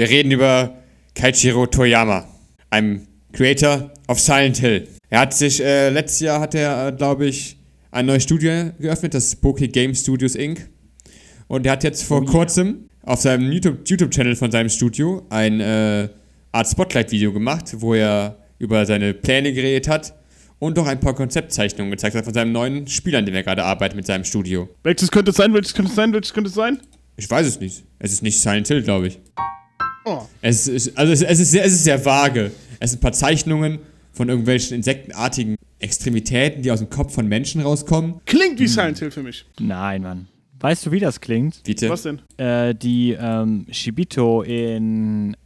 Wir 0.00 0.08
reden 0.08 0.32
über 0.32 0.78
Kaichiro 1.14 1.66
Toyama, 1.66 2.26
einem 2.70 3.06
Creator 3.34 3.90
of 4.08 4.18
Silent 4.18 4.56
Hill. 4.56 4.88
Er 5.10 5.20
hat 5.20 5.34
sich, 5.34 5.62
äh, 5.62 5.90
letztes 5.90 6.20
Jahr 6.20 6.40
hat 6.40 6.54
er, 6.54 6.88
äh, 6.88 6.92
glaube 6.92 7.26
ich, 7.26 7.58
ein 7.90 8.06
neues 8.06 8.22
Studio 8.22 8.70
geöffnet, 8.78 9.12
das 9.12 9.32
Spooky 9.32 9.68
Game 9.68 9.94
Studios 9.94 10.36
Inc. 10.36 10.70
Und 11.48 11.66
er 11.66 11.72
hat 11.72 11.84
jetzt 11.84 12.04
vor 12.04 12.22
Oh 12.22 12.24
kurzem 12.24 12.88
auf 13.02 13.20
seinem 13.20 13.52
YouTube- 13.52 13.86
YouTube-Channel 13.86 14.36
von 14.36 14.50
seinem 14.50 14.70
Studio 14.70 15.26
ein 15.28 15.60
äh, 15.60 16.08
Art 16.50 16.66
Spotlight-Video 16.66 17.34
gemacht, 17.34 17.74
wo 17.76 17.92
er 17.92 18.38
über 18.58 18.86
seine 18.86 19.12
Pläne 19.12 19.52
geredet 19.52 19.86
hat 19.86 20.14
und 20.60 20.78
auch 20.78 20.86
ein 20.86 21.00
paar 21.00 21.14
Konzeptzeichnungen 21.14 21.90
gezeigt 21.90 22.16
hat 22.16 22.24
von 22.24 22.32
seinem 22.32 22.52
neuen 22.52 22.86
Spiel, 22.86 23.16
an 23.16 23.26
dem 23.26 23.34
er 23.34 23.42
gerade 23.42 23.64
arbeitet 23.64 23.96
mit 23.96 24.06
seinem 24.06 24.24
Studio. 24.24 24.66
Welches 24.82 25.10
könnte 25.10 25.32
es 25.32 25.36
sein? 25.36 25.52
Welches 25.52 25.74
könnte 25.74 25.90
es 25.90 25.94
sein? 25.94 26.10
Welches 26.14 26.32
könnte 26.32 26.48
es 26.48 26.54
sein? 26.54 26.80
Ich 27.18 27.28
weiß 27.28 27.46
es 27.46 27.60
nicht. 27.60 27.84
Es 27.98 28.12
ist 28.12 28.22
nicht 28.22 28.40
Silent 28.40 28.66
Hill, 28.66 28.82
glaube 28.82 29.08
ich. 29.08 29.18
Oh. 30.04 30.22
Es 30.40 30.66
ist, 30.68 30.96
also 30.96 31.12
es, 31.12 31.22
es, 31.22 31.40
ist 31.40 31.50
sehr, 31.50 31.64
es 31.64 31.72
ist 31.72 31.84
sehr 31.84 32.04
vage. 32.04 32.50
Es 32.78 32.90
sind 32.90 32.98
ein 32.98 33.02
paar 33.02 33.12
Zeichnungen 33.12 33.78
von 34.12 34.28
irgendwelchen 34.28 34.76
insektenartigen 34.76 35.56
Extremitäten, 35.78 36.62
die 36.62 36.70
aus 36.70 36.80
dem 36.80 36.90
Kopf 36.90 37.14
von 37.14 37.26
Menschen 37.26 37.60
rauskommen. 37.60 38.20
Klingt 38.26 38.58
wie 38.58 38.66
Silent 38.66 38.98
Hill 38.98 39.10
für 39.10 39.22
mich. 39.22 39.44
Nein, 39.58 40.02
Mann. 40.02 40.28
Weißt 40.60 40.84
du, 40.86 40.90
wie 40.92 41.00
das 41.00 41.20
klingt? 41.20 41.62
Bitte. 41.64 41.88
Was 41.88 42.02
denn? 42.02 42.20
Äh, 42.36 42.74
die 42.74 43.12
ähm, 43.18 43.66
Shibito 43.70 44.42
in 44.42 45.36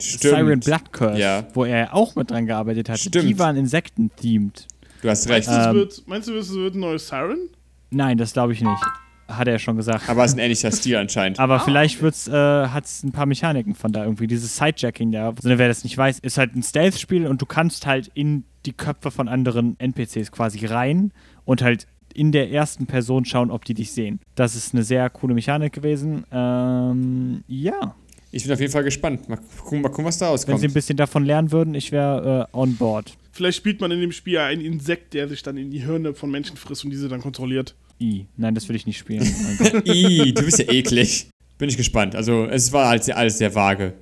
Stimmt. 0.00 0.34
Siren 0.36 0.60
Blood 0.60 0.92
Curse, 0.92 1.20
Ja. 1.20 1.46
wo 1.54 1.64
er 1.64 1.92
auch 1.94 2.14
mit 2.14 2.30
dran 2.30 2.46
gearbeitet 2.46 2.88
hat, 2.88 3.00
Stimmt. 3.00 3.28
die 3.28 3.38
waren 3.38 3.56
Insekten-themed. 3.56 4.66
Du 5.02 5.08
hast 5.08 5.28
recht. 5.28 5.48
Meinst 5.48 5.48
du, 5.48 5.60
es 5.60 5.66
Ähm. 5.66 5.74
wird, 5.74 6.02
meinst 6.06 6.28
du, 6.28 6.34
es 6.36 6.52
wird 6.54 6.74
ein 6.74 6.80
neues 6.80 7.08
Siren? 7.08 7.48
Nein, 7.90 8.16
das 8.18 8.32
glaube 8.32 8.52
ich 8.52 8.60
nicht. 8.60 8.82
Hat 9.30 9.48
er 9.48 9.58
schon 9.58 9.76
gesagt. 9.76 10.08
Aber 10.08 10.24
es 10.24 10.32
ist 10.32 10.36
ein 10.36 10.40
ähnlicher 10.40 10.70
Stil 10.72 10.96
anscheinend. 10.96 11.38
Aber 11.38 11.60
vielleicht 11.60 12.02
wird's, 12.02 12.28
äh, 12.28 12.32
hat 12.32 12.84
es 12.84 13.02
ein 13.04 13.12
paar 13.12 13.26
Mechaniken 13.26 13.74
von 13.74 13.92
da 13.92 14.04
irgendwie. 14.04 14.26
Dieses 14.26 14.56
Sidejacking 14.56 15.12
da, 15.12 15.28
also, 15.30 15.40
wer 15.44 15.68
das 15.68 15.84
nicht 15.84 15.96
weiß, 15.96 16.18
ist 16.18 16.36
halt 16.38 16.54
ein 16.56 16.62
Stealth-Spiel 16.62 17.26
und 17.26 17.40
du 17.40 17.46
kannst 17.46 17.86
halt 17.86 18.10
in 18.14 18.44
die 18.66 18.72
Köpfe 18.72 19.10
von 19.10 19.28
anderen 19.28 19.78
NPCs 19.78 20.32
quasi 20.32 20.66
rein 20.66 21.12
und 21.44 21.62
halt 21.62 21.86
in 22.12 22.32
der 22.32 22.50
ersten 22.50 22.86
Person 22.86 23.24
schauen, 23.24 23.50
ob 23.50 23.64
die 23.64 23.74
dich 23.74 23.92
sehen. 23.92 24.20
Das 24.34 24.56
ist 24.56 24.74
eine 24.74 24.82
sehr 24.82 25.08
coole 25.10 25.32
Mechanik 25.34 25.72
gewesen. 25.72 26.24
Ähm, 26.32 27.44
ja, 27.46 27.94
Ich 28.32 28.42
bin 28.44 28.52
auf 28.52 28.60
jeden 28.60 28.72
Fall 28.72 28.84
gespannt. 28.84 29.28
Mal 29.28 29.38
gucken, 29.58 29.80
mal 29.80 29.88
gucken 29.88 30.04
was 30.06 30.18
da 30.18 30.26
wenn 30.26 30.30
rauskommt. 30.32 30.60
sie 30.60 30.66
ein 30.66 30.72
bisschen 30.72 30.96
davon 30.96 31.24
lernen 31.24 31.52
würden, 31.52 31.74
ich 31.74 31.92
wäre 31.92 32.48
äh, 32.52 32.56
on 32.56 32.76
board. 32.76 33.16
Vielleicht 33.32 33.58
spielt 33.58 33.80
man 33.80 33.90
in 33.92 34.00
dem 34.00 34.12
Spiel 34.12 34.38
ein 34.38 34.60
Insekt, 34.60 35.14
der 35.14 35.28
sich 35.28 35.42
dann 35.42 35.56
in 35.56 35.70
die 35.70 35.82
Hirne 35.84 36.14
von 36.14 36.30
Menschen 36.30 36.56
frisst 36.56 36.84
und 36.84 36.90
diese 36.90 37.08
dann 37.08 37.20
kontrolliert. 37.20 37.74
I. 38.00 38.26
Nein, 38.36 38.54
das 38.54 38.68
will 38.68 38.76
ich 38.76 38.86
nicht 38.86 38.98
spielen. 38.98 39.22
Ih, 39.84 40.32
du 40.32 40.42
bist 40.44 40.58
ja 40.58 40.70
eklig. 40.72 41.28
Bin 41.58 41.68
ich 41.68 41.76
gespannt. 41.76 42.14
Also, 42.14 42.46
es 42.46 42.72
war 42.72 42.88
halt 42.88 43.04
sehr, 43.04 43.16
alles 43.16 43.38
sehr 43.38 43.54
vage, 43.54 43.94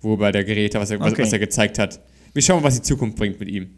wobei 0.00 0.32
der 0.32 0.44
Geräte, 0.44 0.80
was 0.80 0.90
er, 0.90 1.00
Okay. 1.00 1.22
was 1.22 1.32
er 1.32 1.38
gezeigt 1.38 1.78
hat. 1.78 2.00
Wir 2.32 2.42
schauen, 2.42 2.62
was 2.62 2.74
die 2.76 2.82
Zukunft 2.82 3.16
bringt 3.16 3.38
mit 3.40 3.48
ihm. 3.48 3.70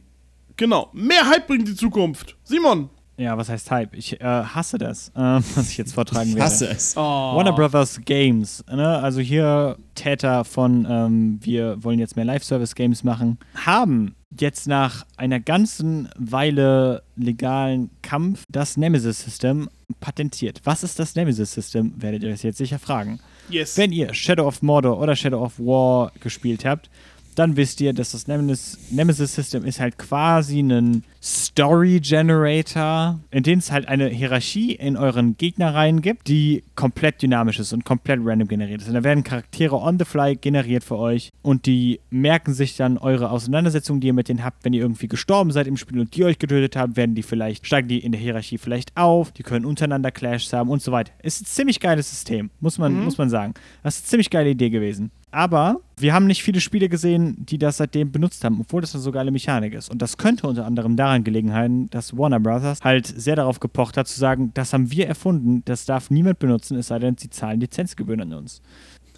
Genau. 0.57 0.89
Mehr 0.93 1.29
Hype 1.29 1.47
bringt 1.47 1.69
die 1.69 1.75
Zukunft. 1.77 2.37
Simon. 2.45 2.89
ja, 3.19 3.37
was 3.37 3.49
heißt 3.49 3.71
Hype? 3.71 3.95
Ich 3.95 4.21
äh, 4.21 4.25
hasse 4.25 4.79
das, 4.79 5.12
ähm, 5.16 5.45
was 5.55 5.71
ich 5.71 5.77
jetzt 5.77 5.93
vortragen 5.93 6.31
Ich 6.31 6.35
werde. 6.37 6.47
hasse 6.47 6.69
es. 6.69 6.97
Warner 6.97 7.53
Brothers 7.53 8.01
Games, 8.05 8.64
ne? 8.73 8.99
also 9.01 9.21
hier 9.21 9.77
Täter 9.95 10.45
von 10.45 10.87
ähm, 10.89 11.39
wir 11.43 11.83
wollen 11.85 11.99
jetzt 11.99 12.16
mehr 12.16 12.25
Live-Service-Games 12.25 13.05
machen, 13.05 13.39
haben 13.55 14.14
jetzt 14.31 14.66
nach 14.66 15.07
einer 15.16 15.41
ganzen 15.41 16.09
Weile 16.16 17.03
legalen 17.16 17.91
Kampf 18.03 18.45
das 18.49 18.76
Nemesis-System 18.76 19.68
patentiert. 20.01 20.61
Was 20.64 20.83
ist 20.83 20.99
das 20.99 21.14
Nemesis-System, 21.14 21.95
werdet 21.97 22.22
ihr 22.22 22.31
euch 22.31 22.43
jetzt 22.43 22.59
sicher 22.59 22.79
fragen. 22.79 23.20
Yes. 23.49 23.79
Wenn 23.79 23.93
ihr 23.93 24.12
Shadow 24.12 24.47
of 24.47 24.62
Mordor 24.62 25.01
oder 25.01 25.16
Shadow 25.16 25.43
of 25.43 25.59
War 25.59 26.12
gespielt 26.20 26.64
habt, 26.64 26.91
dann 27.39 27.57
wisst 27.57 27.80
ihr, 27.80 27.93
dass 27.93 28.12
das 28.12 28.26
Nemesis, 28.26 28.78
Nemesis 28.91 29.34
System 29.34 29.64
ist 29.64 29.78
halt 29.78 29.97
quasi 29.97 30.61
ein 30.61 31.05
Story 31.22 32.01
Generator, 32.01 33.20
in 33.30 33.43
dem 33.43 33.59
es 33.61 33.70
halt 33.70 33.86
eine 33.86 34.09
Hierarchie 34.09 34.72
in 34.72 34.97
euren 34.97 35.36
Gegnerreihen 35.36 36.03
gibt, 36.03 36.28
die 36.28 36.64
komplett 36.74 37.22
dynamisch 37.22 37.59
ist 37.59 37.72
und 37.72 37.84
komplett 37.84 38.20
random 38.22 38.49
generiert 38.49 38.82
ist. 38.82 38.89
Und 38.89 38.95
da 38.95 39.05
werden 39.05 39.22
Charaktere 39.22 39.76
on 39.76 39.99
the 39.99 40.05
fly 40.05 40.36
generiert 40.36 40.84
für 40.84 40.97
euch 40.99 41.30
und 41.43 41.66
die 41.66 42.01
merken 42.11 42.55
sich 42.55 42.76
dann 42.76 42.99
eure 42.99 43.30
Auseinandersetzungen, 43.30 44.01
die 44.01 44.09
ihr 44.09 44.14
mit 44.14 44.28
denen 44.28 44.45
habt, 44.45 44.64
wenn 44.64 44.72
ihr 44.72 44.82
irgendwie 44.82 45.09
gestorben 45.09 45.53
seid 45.53 45.66
im 45.66 45.76
Spiel 45.76 46.01
und 46.01 46.16
die 46.16 46.24
euch 46.24 46.39
getötet 46.39 46.76
haben, 46.76 46.97
werden 46.97 47.14
die 47.14 47.22
vielleicht, 47.22 47.66
steigen 47.66 47.89
die 47.89 47.99
in 47.99 48.12
der 48.12 48.20
Hierarchie 48.20 48.59
vielleicht 48.59 48.97
auf, 48.97 49.30
die 49.30 49.43
können 49.43 49.64
untereinander 49.64 50.11
Clashs 50.11 50.53
haben 50.53 50.70
und 50.70 50.82
so 50.82 50.91
weiter. 50.91 51.12
Ist 51.22 51.43
ein 51.43 51.47
ziemlich 51.47 51.78
geiles 51.78 52.11
System, 52.11 52.51
muss 52.61 52.78
man, 52.78 53.05
muss 53.05 53.18
man 53.18 53.30
sagen. 53.30 53.55
Das 53.82 53.97
ist 53.97 54.05
eine 54.05 54.09
ziemlich 54.09 54.30
geile 54.30 54.51
Idee 54.51 54.70
gewesen. 54.70 55.11
Aber 55.31 55.81
wir 55.99 56.14
haben 56.14 56.26
nicht 56.26 56.43
viele 56.43 56.61
Spiele 56.61 56.89
gesehen, 56.89 57.45
die 57.45 57.59
das 57.59 57.79
seitdem 57.79 58.11
benutzt 58.11 58.45
haben, 58.45 58.61
obwohl 58.61 58.81
das 58.81 58.95
eine 58.95 59.03
so 59.03 59.12
geile 59.12 59.31
Mechanik 59.31 59.74
ist. 59.74 59.91
Und 59.91 60.01
das 60.01 60.16
könnte 60.16 60.47
unter 60.47 60.64
anderem 60.64 60.97
daran 60.97 61.24
gelegen 61.24 61.53
haben, 61.53 61.91
dass 61.91 62.16
Warner 62.16 62.41
Brothers 62.41 62.81
halt 62.83 63.07
sehr 63.07 63.37
darauf 63.37 63.61
gepocht 63.61 63.97
hat, 63.97 64.09
zu 64.09 64.18
sagen, 64.18 64.53
das 64.55 64.72
haben 64.72 64.91
wir 64.91 65.07
erfunden, 65.07 65.62
das 65.64 65.85
darf 65.85 66.11
niemand 66.11 66.39
benutzen, 66.39 66.79
es 66.79 66.89
sei 66.89 66.99
denn, 66.99 67.16
sie 67.18 67.31
zahlen 67.31 67.61
Lizenzgebühren 67.61 68.22
an 68.22 68.33
uns. 68.33 68.62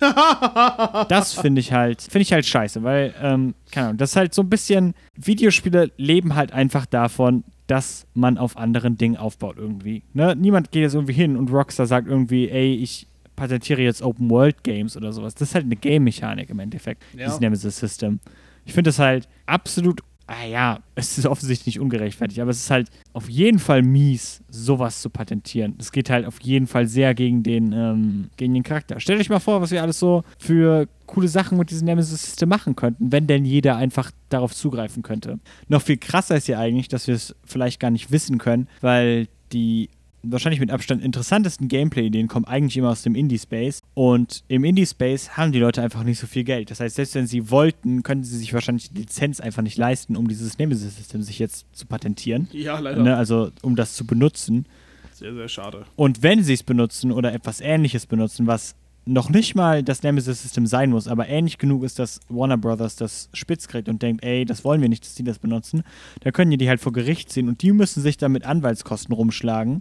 das 1.09 1.35
finde 1.35 1.61
ich 1.61 1.73
halt, 1.73 2.01
finde 2.01 2.23
ich 2.23 2.33
halt 2.33 2.47
scheiße, 2.47 2.83
weil, 2.83 3.15
ähm, 3.21 3.55
keine 3.71 3.89
Ahnung, 3.89 3.99
das 3.99 4.11
ist 4.11 4.17
halt 4.17 4.35
so 4.35 4.43
ein 4.43 4.49
bisschen, 4.49 4.95
Videospiele 5.15 5.93
leben 5.99 6.35
halt 6.35 6.53
einfach 6.53 6.87
davon, 6.87 7.45
dass 7.67 8.07
man 8.15 8.39
auf 8.39 8.57
anderen 8.57 8.97
Dingen 8.97 9.17
aufbaut 9.17 9.57
irgendwie. 9.59 10.03
Ne? 10.13 10.35
Niemand 10.35 10.73
geht 10.73 10.83
jetzt 10.83 10.95
irgendwie 10.95 11.13
hin 11.13 11.37
und 11.37 11.53
Rockstar 11.53 11.87
sagt 11.87 12.09
irgendwie, 12.09 12.49
ey, 12.49 12.75
ich 12.75 13.07
patentiere 13.41 13.81
jetzt 13.81 14.03
Open 14.03 14.29
World 14.29 14.63
Games 14.65 14.97
oder 14.99 15.13
sowas. 15.13 15.35
Das 15.35 15.49
ist 15.49 15.55
halt 15.55 15.65
eine 15.65 15.77
Game-Mechanik 15.77 16.51
im 16.51 16.59
Endeffekt, 16.59 17.03
Ja. 17.17 17.25
dieses 17.25 17.41
Nemesis 17.41 17.79
System. 17.79 18.21
Ich 18.67 18.75
finde 18.75 18.89
das 18.89 18.99
halt 18.99 19.29
absolut, 19.47 20.03
ah 20.27 20.45
ja, 20.45 20.81
es 20.95 21.17
ist 21.17 21.25
offensichtlich 21.27 21.75
nicht 21.77 21.81
ungerechtfertigt, 21.81 22.39
aber 22.41 22.51
es 22.51 22.59
ist 22.59 22.71
halt 22.71 22.91
auf 23.15 23.31
jeden 23.31 23.59
Fall 23.59 23.83
mies, 23.83 24.43
sowas 24.51 25.01
zu 25.01 25.09
patentieren. 25.09 25.75
Es 25.79 25.91
geht 25.91 26.11
halt 26.11 26.27
auf 26.27 26.39
jeden 26.43 26.67
Fall 26.67 26.87
sehr 26.87 27.15
gegen 27.15 27.43
den, 27.43 27.73
ähm, 27.73 28.29
gegen 28.37 28.53
den 28.53 28.63
Charakter. 28.63 29.01
Stellt 29.01 29.19
euch 29.21 29.31
mal 29.31 29.41
vor, 29.41 29.63
was 29.63 29.71
wir 29.71 29.81
alles 29.83 29.99
so 29.99 30.23
für 30.39 30.87
coole 31.07 31.27
Sachen 31.29 31.57
mit 31.57 31.71
diesem 31.71 31.87
Nemesis 31.87 32.23
System 32.23 32.51
machen 32.51 32.77
könnten, 32.77 33.11
wenn 33.11 33.27
denn 33.27 33.47
jeder 33.47 33.77
einfach 33.77 34.11
darauf 34.29 34.55
zugreifen 34.55 35.03
könnte. 35.03 35.41
Noch 35.69 35.81
viel 35.81 35.97
krasser 35.97 36.37
ist 36.37 36.47
ja 36.47 36.59
eigentlich, 36.59 36.89
dass 36.89 37.07
wir 37.07 37.15
es 37.15 37.35
vielleicht 37.45 37.81
gar 37.81 37.91
nicht 37.91 38.11
wissen 38.13 38.37
können, 38.37 38.69
weil 38.83 39.29
die 39.53 39.89
wahrscheinlich 40.23 40.61
mit 40.61 40.71
Abstand 40.71 41.03
interessantesten 41.03 41.69
Gameplay-Ideen 41.69 42.29
kommen 42.29 42.45
eigentlich 42.45 42.77
immer 42.77 42.91
aus 42.91 43.03
dem 43.03 43.15
Indie-Space. 43.15 43.83
Und 43.95 44.45
im 44.49 44.65
Indie-Space 44.65 45.37
haben 45.37 45.53
die 45.53 45.59
Leute 45.59 45.83
einfach 45.83 46.03
nicht 46.03 46.19
so 46.19 46.27
viel 46.27 46.45
Geld. 46.45 46.71
Das 46.71 46.81
heißt, 46.81 46.97
selbst 46.97 47.15
wenn 47.15 47.27
sie 47.27 47.51
wollten, 47.51 48.03
könnten 48.03 48.25
sie 48.25 48.39
sich 48.39 48.53
wahrscheinlich 48.53 48.91
die 48.91 49.01
Lizenz 49.01 49.41
einfach 49.41 49.63
nicht 49.63 49.79
leisten, 49.79 50.17
um 50.17 50.29
dieses 50.29 50.59
Nemesis-System 50.59 51.23
sich 51.23 51.39
jetzt 51.39 51.67
zu 51.73 51.87
patentieren. 51.87 52.49
Ja, 52.53 52.79
leider. 52.79 53.03
Ne? 53.03 53.17
Also, 53.17 53.51
um 53.63 53.77
das 53.77 53.95
zu 53.95 54.07
benutzen. 54.07 54.67
Sehr, 55.13 55.35
sehr 55.35 55.49
schade. 55.49 55.85
Und 55.97 56.23
wenn 56.23 56.43
sie 56.43 56.55
es 56.55 56.63
benutzen 56.63 57.13
oder 57.13 57.33
etwas 57.33 57.61
ähnliches 57.61 58.07
benutzen, 58.07 58.47
was 58.47 58.75
noch 59.07 59.31
nicht 59.31 59.55
mal 59.55 59.83
das 59.83 60.03
Nemesis-System 60.03 60.67
sein 60.67 60.91
muss, 60.91 61.09
aber 61.09 61.29
ähnlich 61.29 61.59
genug 61.59 61.85
ist, 61.85 61.99
dass 61.99 62.21
Warner 62.29 62.59
Brothers 62.59 62.97
das 62.97 63.29
spitz 63.33 63.67
kriegt 63.67 63.89
und 63.89 64.03
denkt, 64.03 64.23
ey, 64.23 64.45
das 64.45 64.65
wollen 64.65 64.83
wir 64.83 64.89
nicht, 64.89 65.05
dass 65.05 65.15
die 65.15 65.25
das 65.25 65.39
benutzen, 65.39 65.83
dann 66.21 66.33
können 66.33 66.51
die 66.51 66.59
die 66.59 66.69
halt 66.69 66.81
vor 66.81 66.93
Gericht 66.93 67.31
ziehen 67.31 67.49
und 67.49 67.63
die 67.63 67.73
müssen 67.73 68.03
sich 68.03 68.19
dann 68.19 68.33
mit 68.33 68.45
Anwaltskosten 68.45 69.15
rumschlagen 69.15 69.81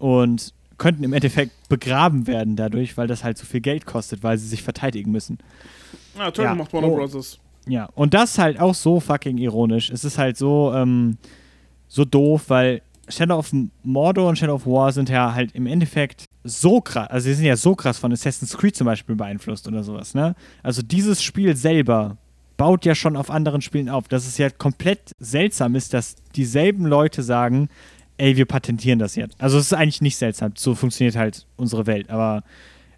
und 0.00 0.52
könnten 0.78 1.04
im 1.04 1.12
Endeffekt 1.12 1.68
begraben 1.68 2.26
werden 2.26 2.56
dadurch, 2.56 2.96
weil 2.96 3.06
das 3.06 3.22
halt 3.22 3.36
so 3.38 3.44
viel 3.46 3.60
Geld 3.60 3.84
kostet, 3.86 4.22
weil 4.22 4.38
sie 4.38 4.48
sich 4.48 4.62
verteidigen 4.62 5.10
müssen. 5.12 5.38
Ah, 6.18 6.30
toll 6.30 6.46
Ja. 6.46 6.52
gemacht, 6.52 6.72
Warner 6.72 6.88
Oh. 6.88 6.96
Brothers. 6.96 7.38
Ja, 7.66 7.88
und 7.94 8.14
das 8.14 8.38
halt 8.38 8.58
auch 8.58 8.74
so 8.74 8.98
fucking 9.00 9.36
ironisch. 9.38 9.90
Es 9.90 10.04
ist 10.04 10.16
halt 10.18 10.36
so, 10.38 10.72
ähm, 10.74 11.18
so 11.88 12.04
doof, 12.06 12.44
weil 12.48 12.80
Shadow 13.08 13.36
of 13.38 13.52
Mordor 13.82 14.28
und 14.30 14.36
Shadow 14.36 14.54
of 14.54 14.66
War 14.66 14.92
sind 14.92 15.08
ja 15.10 15.34
halt 15.34 15.52
im 15.52 15.66
Endeffekt 15.66 16.24
so 16.44 16.80
krass, 16.80 17.08
also 17.10 17.24
sie 17.26 17.34
sind 17.34 17.44
ja 17.44 17.56
so 17.56 17.74
krass 17.74 17.98
von 17.98 18.12
Assassin's 18.12 18.56
Creed 18.56 18.74
zum 18.74 18.86
Beispiel 18.86 19.14
beeinflusst 19.16 19.68
oder 19.68 19.82
sowas, 19.82 20.14
ne? 20.14 20.34
Also 20.62 20.80
dieses 20.80 21.22
Spiel 21.22 21.54
selber 21.56 22.16
baut 22.56 22.84
ja 22.86 22.94
schon 22.94 23.16
auf 23.16 23.30
anderen 23.30 23.60
Spielen 23.62 23.88
auf. 23.90 24.08
Dass 24.08 24.26
es 24.26 24.38
ja 24.38 24.48
komplett 24.50 25.12
seltsam 25.18 25.74
ist, 25.74 25.92
dass 25.92 26.16
dieselben 26.36 26.86
Leute 26.86 27.22
sagen, 27.22 27.68
ey, 28.20 28.36
wir 28.36 28.44
patentieren 28.46 28.98
das 28.98 29.16
jetzt. 29.16 29.34
Also 29.38 29.58
es 29.58 29.66
ist 29.66 29.72
eigentlich 29.72 30.00
nicht 30.02 30.16
seltsam, 30.16 30.52
so 30.56 30.74
funktioniert 30.74 31.16
halt 31.16 31.46
unsere 31.56 31.86
Welt, 31.86 32.10
aber 32.10 32.42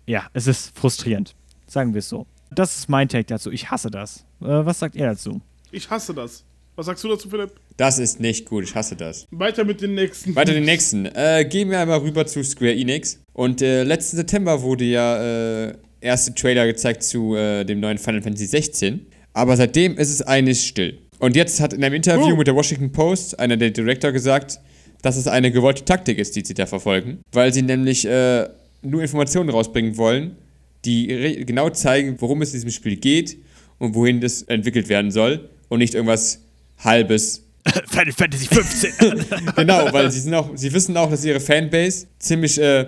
ja, 0.07 0.27
es 0.35 0.47
ist 0.47 0.77
frustrierend. 0.77 1.35
Sagen 1.67 1.95
wir 1.95 2.01
es 2.01 2.09
so. 2.09 2.27
Das 2.51 2.77
ist 2.77 2.89
mein 2.89 3.09
Take 3.09 3.25
dazu. 3.25 3.51
Ich 3.51 3.71
hasse 3.71 3.91
das. 3.91 4.27
Äh, 4.43 4.47
was 4.47 4.79
sagt 4.81 4.95
ihr 4.95 5.07
dazu? 5.07 5.41
Ich 5.71 5.89
hasse 5.89 6.13
das. 6.13 6.45
Was 6.77 6.87
sagst 6.87 7.05
du 7.05 7.09
dazu, 7.09 7.29
Philipp? 7.31 7.53
Das 7.77 7.99
ist 7.99 8.19
nicht 8.21 8.47
gut, 8.49 8.65
ich 8.65 8.75
hasse 8.75 8.97
das. 8.97 9.27
Weiter 9.31 9.65
mit 9.65 9.81
den 9.81 9.95
nächsten. 9.95 10.35
Weiter 10.35 10.53
den 10.53 10.65
nächsten. 10.65 11.07
Äh, 11.07 11.47
gehen 11.49 11.71
wir 11.71 11.81
einmal 11.81 11.99
rüber 12.01 12.27
zu 12.27 12.43
Square 12.43 12.75
Enix. 12.75 13.19
Und 13.33 13.63
äh, 13.63 13.83
letzten 13.85 14.17
September 14.17 14.61
wurde 14.63 14.85
ja 14.85 15.67
äh, 15.69 15.75
erste 16.01 16.35
Trailer 16.35 16.67
gezeigt 16.67 17.03
zu 17.05 17.35
äh, 17.37 17.65
dem 17.65 17.81
neuen 17.81 17.99
Final 17.99 18.23
Fantasy 18.23 18.47
16. 18.47 19.07
Aber 19.35 19.57
seitdem 19.57 19.97
ist 19.97 20.11
es 20.11 20.21
eigentlich 20.23 20.67
still. 20.67 20.99
Und 21.19 21.37
jetzt 21.37 21.61
hat 21.61 21.73
in 21.73 21.83
einem 21.85 21.95
Interview 21.95 22.33
Oh. 22.35 22.37
mit 22.37 22.47
der 22.47 22.55
Washington 22.55 22.91
Post 22.93 23.39
einer 23.39 23.57
der 23.57 23.71
Director 23.71 24.13
gesagt, 24.13 24.59
dass 25.03 25.17
es 25.17 25.27
eine 25.27 25.51
gewollte 25.51 25.85
Taktik 25.85 26.19
ist, 26.19 26.35
die 26.37 26.45
sie 26.45 26.55
da 26.55 26.67
verfolgen. 26.67 27.21
Weil 27.33 27.53
sie 27.53 27.63
nämlich 27.63 28.07
äh, 28.07 28.49
nur 28.83 29.03
Informationen 29.03 29.51
rausbringen 29.51 29.97
wollen, 29.97 30.37
die 30.85 31.45
genau 31.45 31.71
zeigen, 31.71 32.17
worum 32.21 32.43
es 32.43 32.51
in 32.51 32.55
diesem 32.55 32.71
Spiel 32.71 32.97
geht 32.97 33.37
und 33.79 33.95
wohin 33.95 34.21
das 34.21 34.43
entwickelt 34.43 34.89
werden 34.89 35.11
soll. 35.11 35.49
Und 35.69 35.79
nicht 35.79 35.95
irgendwas 35.95 36.41
halbes 36.79 37.43
Final 37.89 38.13
Fantasy 38.13 38.47
15. 38.47 39.25
genau, 39.57 39.93
weil 39.93 40.11
sie 40.11 40.21
sind 40.21 40.35
auch, 40.35 40.51
sie 40.55 40.73
wissen 40.73 40.97
auch, 40.97 41.11
dass 41.11 41.25
ihre 41.25 41.41
Fanbase 41.41 42.07
ziemlich, 42.19 42.61
äh, 42.61 42.87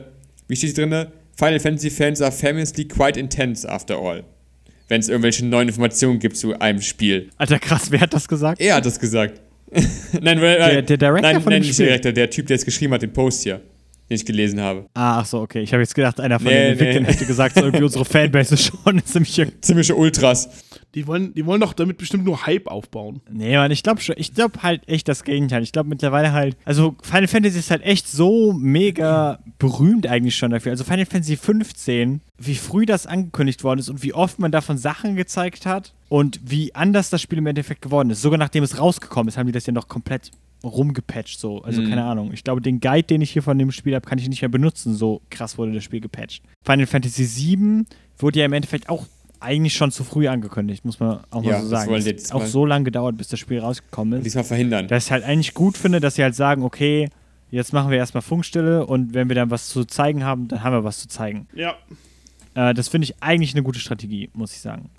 wie 0.49 0.57
steht 0.57 0.77
drinne? 0.77 1.12
Final 1.37 1.61
Fantasy 1.61 1.91
Fans 1.91 2.21
are 2.21 2.33
famously 2.33 2.87
quite 2.87 3.19
intense 3.19 3.69
after 3.69 3.97
all. 3.97 4.25
Wenn 4.89 5.01
es 5.01 5.09
irgendwelche 5.09 5.47
neuen 5.47 5.69
Informationen 5.69 6.19
gibt 6.19 6.37
zu 6.37 6.59
einem 6.59 6.83
Spiel. 6.83 7.31
Alter, 7.39 7.59
krass, 7.59 7.91
wer 7.91 8.01
hat 8.01 8.12
das 8.12 8.29
gesagt? 8.29 8.61
Er 8.61 8.77
hat 8.77 8.85
das 8.85 8.99
gesagt. 8.99 9.41
nein, 10.21 10.41
Der- 10.41 10.83
der 10.83 10.97
Director 10.97 11.21
nein, 11.33 11.41
von 11.43 11.53
nein, 11.53 11.62
nicht 11.62 11.75
Spiel? 11.75 11.87
der 11.87 11.95
Director, 11.99 12.12
der 12.12 12.31
Typ, 12.31 12.47
der 12.47 12.57
es 12.57 12.65
geschrieben 12.65 12.93
hat, 12.95 13.03
den 13.03 13.12
Post 13.12 13.43
hier, 13.43 13.57
den 14.09 14.17
ich 14.17 14.25
gelesen 14.27 14.61
habe. 14.61 14.87
Ah, 14.95 15.21
ach 15.21 15.27
so, 15.27 15.41
okay. 15.41 15.61
Ich 15.62 15.73
habe 15.73 15.83
jetzt 15.83 15.95
gedacht, 15.95 16.21
einer 16.21 16.39
von 16.39 16.49
Nee, 16.49 16.55
den 16.55 16.73
Entwicklern 16.73 17.03
nee. 17.05 17.09
hätte 17.12 17.27
gesagt, 17.27 17.57
so 17.57 17.65
irgendwie 17.65 17.85
unsere 17.85 18.05
Fanbase 18.05 18.55
ist 18.55 18.65
schon 18.85 19.03
ziemlich. 19.05 19.47
Ziemliche 19.61 19.95
Ultras. 19.95 20.49
Die 20.95 21.07
wollen, 21.07 21.34
die 21.34 21.45
wollen 21.45 21.61
doch 21.61 21.72
damit 21.72 21.97
bestimmt 21.99 22.24
nur 22.24 22.47
Hype 22.47 22.68
aufbauen. 22.68 23.20
Nee, 23.30 23.57
Mann, 23.57 23.70
ich 23.72 23.82
glaube 23.82 24.01
schon. 24.01 24.14
Ich 24.18 24.32
glaube 24.34 24.62
halt 24.62 24.88
echt 24.88 25.09
das 25.09 25.24
Gegenteil. 25.24 25.62
Ich 25.62 25.72
glaube 25.72 25.88
mittlerweile 25.88 26.32
halt. 26.32 26.57
Also, 26.64 26.95
Final 27.03 27.26
Fantasy 27.26 27.59
ist 27.59 27.70
halt 27.70 27.82
echt 27.82 28.09
so 28.09 28.53
mega 28.53 29.40
berühmt 29.59 30.07
eigentlich 30.07 30.36
schon 30.36 30.53
dafür. 30.53 30.70
Also, 30.72 30.84
Final 30.84 31.07
Fantasy 31.07 31.36
15, 31.36 32.20
wie 32.38 32.55
früh 32.55 32.86
das 32.86 33.07
angekündigt 33.07 33.64
worden 33.64 33.80
ist 33.80 33.88
und 33.88 34.03
wie 34.03 34.12
oft 34.14 34.38
man 34.38 34.53
davon 34.53 34.78
Sachen 34.78 35.16
gezeigt 35.16 35.66
hat 35.66 35.95
und 36.09 36.40
wie 36.45 36.74
anders 36.74 37.11
das 37.11 37.20
Spiel 37.22 37.38
im 37.38 37.47
Endeffekt 37.47 37.82
geworden 37.82 38.11
ist. 38.11 38.22
Sogar 38.22 38.38
nachdem 38.38 38.62
es 38.62 38.78
rausgekommen 38.78 39.28
ist, 39.28 39.36
haben 39.36 39.47
die 39.47 39.53
das 39.53 39.66
ja 39.66 39.72
noch 39.72 39.88
komplett 39.88 40.30
rumgepatcht. 40.62 41.38
So. 41.40 41.62
Also, 41.62 41.82
Mhm. 41.82 41.88
keine 41.90 42.05
Ahnung. 42.05 42.32
Ich 42.32 42.45
glaube, 42.45 42.61
den 42.61 42.80
Guide, 42.80 43.03
den 43.05 43.20
ich 43.20 43.30
hier 43.30 43.42
von 43.42 43.59
dem 43.59 43.70
Spiel 43.72 43.95
habe, 43.95 44.07
kann 44.09 44.18
ich 44.18 44.28
nicht 44.28 44.42
mehr 44.42 44.49
benutzen. 44.49 44.95
So 44.95 45.20
krass 45.30 45.59
wurde 45.59 45.72
das 45.72 45.84
Spiel 45.84 46.01
gepatcht. 46.01 46.42
Final 46.64 46.86
Fantasy 46.86 47.24
7 47.24 47.86
wurde 48.18 48.38
ja 48.38 48.45
im 48.47 48.53
Endeffekt 48.53 48.88
auch 48.88 49.07
eigentlich 49.45 49.74
schon 49.74 49.90
zu 49.92 50.03
früh 50.05 50.26
angekündigt, 50.28 50.84
muss 50.84 50.99
man 51.01 51.20
auch 51.30 51.42
mal 51.42 51.51
Ja, 51.51 51.61
so 51.62 51.70
das 51.70 51.84
sagen. 51.84 51.95
Es 51.95 52.07
hat 52.07 52.32
auch 52.34 52.40
mal- 52.40 52.47
so 52.49 52.66
lange 52.66 52.84
gedauert, 52.84 53.16
bis 53.16 53.28
das 53.28 53.38
Spiel 53.38 53.61
rausgekommen 53.61 54.18
ist. 54.18 54.24
Diesmal 54.24 54.45
verhindern. 54.45 54.88
Dass 54.88 55.07
ich 55.07 55.12
halt 55.12 55.22
eigentlich 55.24 55.55
gut 55.55 55.76
finde, 55.76 56.01
dass 56.01 56.16
sie 56.16 56.22
halt 56.22 56.34
sagen, 56.34 56.62
okay, 56.64 57.09
jetzt 57.51 57.72
machen 57.72 57.90
wir 57.90 57.99
erstmal 57.99 58.22
Funkstille 58.22 58.84
und 58.86 59.14
wenn 59.14 59.28
wir 59.28 59.36
dann 59.36 59.51
was 59.51 59.68
zu 59.68 59.84
zeigen 59.84 60.24
haben, 60.24 60.49
dann 60.49 60.62
haben 60.64 60.72
wir 60.72 60.82
was 60.84 60.99
zu 60.99 61.09
zeigen. 61.09 61.47
Ja. 61.55 61.74
Äh, 62.55 62.74
das 62.74 62.88
finde 62.88 63.05
ich 63.05 63.14
eigentlich 63.22 63.55
eine 63.55 63.62
gute 63.62 63.78
Strategie, 63.78 64.30
muss 64.32 64.53
ich 64.53 64.61
sagen. 64.61 64.90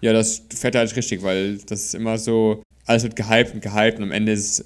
Ja, 0.00 0.12
das 0.12 0.42
fährt 0.52 0.74
halt 0.74 0.94
richtig, 0.96 1.22
weil 1.22 1.58
das 1.58 1.84
ist 1.84 1.94
immer 1.94 2.18
so, 2.18 2.62
alles 2.86 3.04
wird 3.04 3.14
gehypt 3.14 3.54
und 3.54 3.62
gehypt 3.62 3.98
und 3.98 4.04
am 4.04 4.10
Ende 4.12 4.32
ist, 4.32 4.60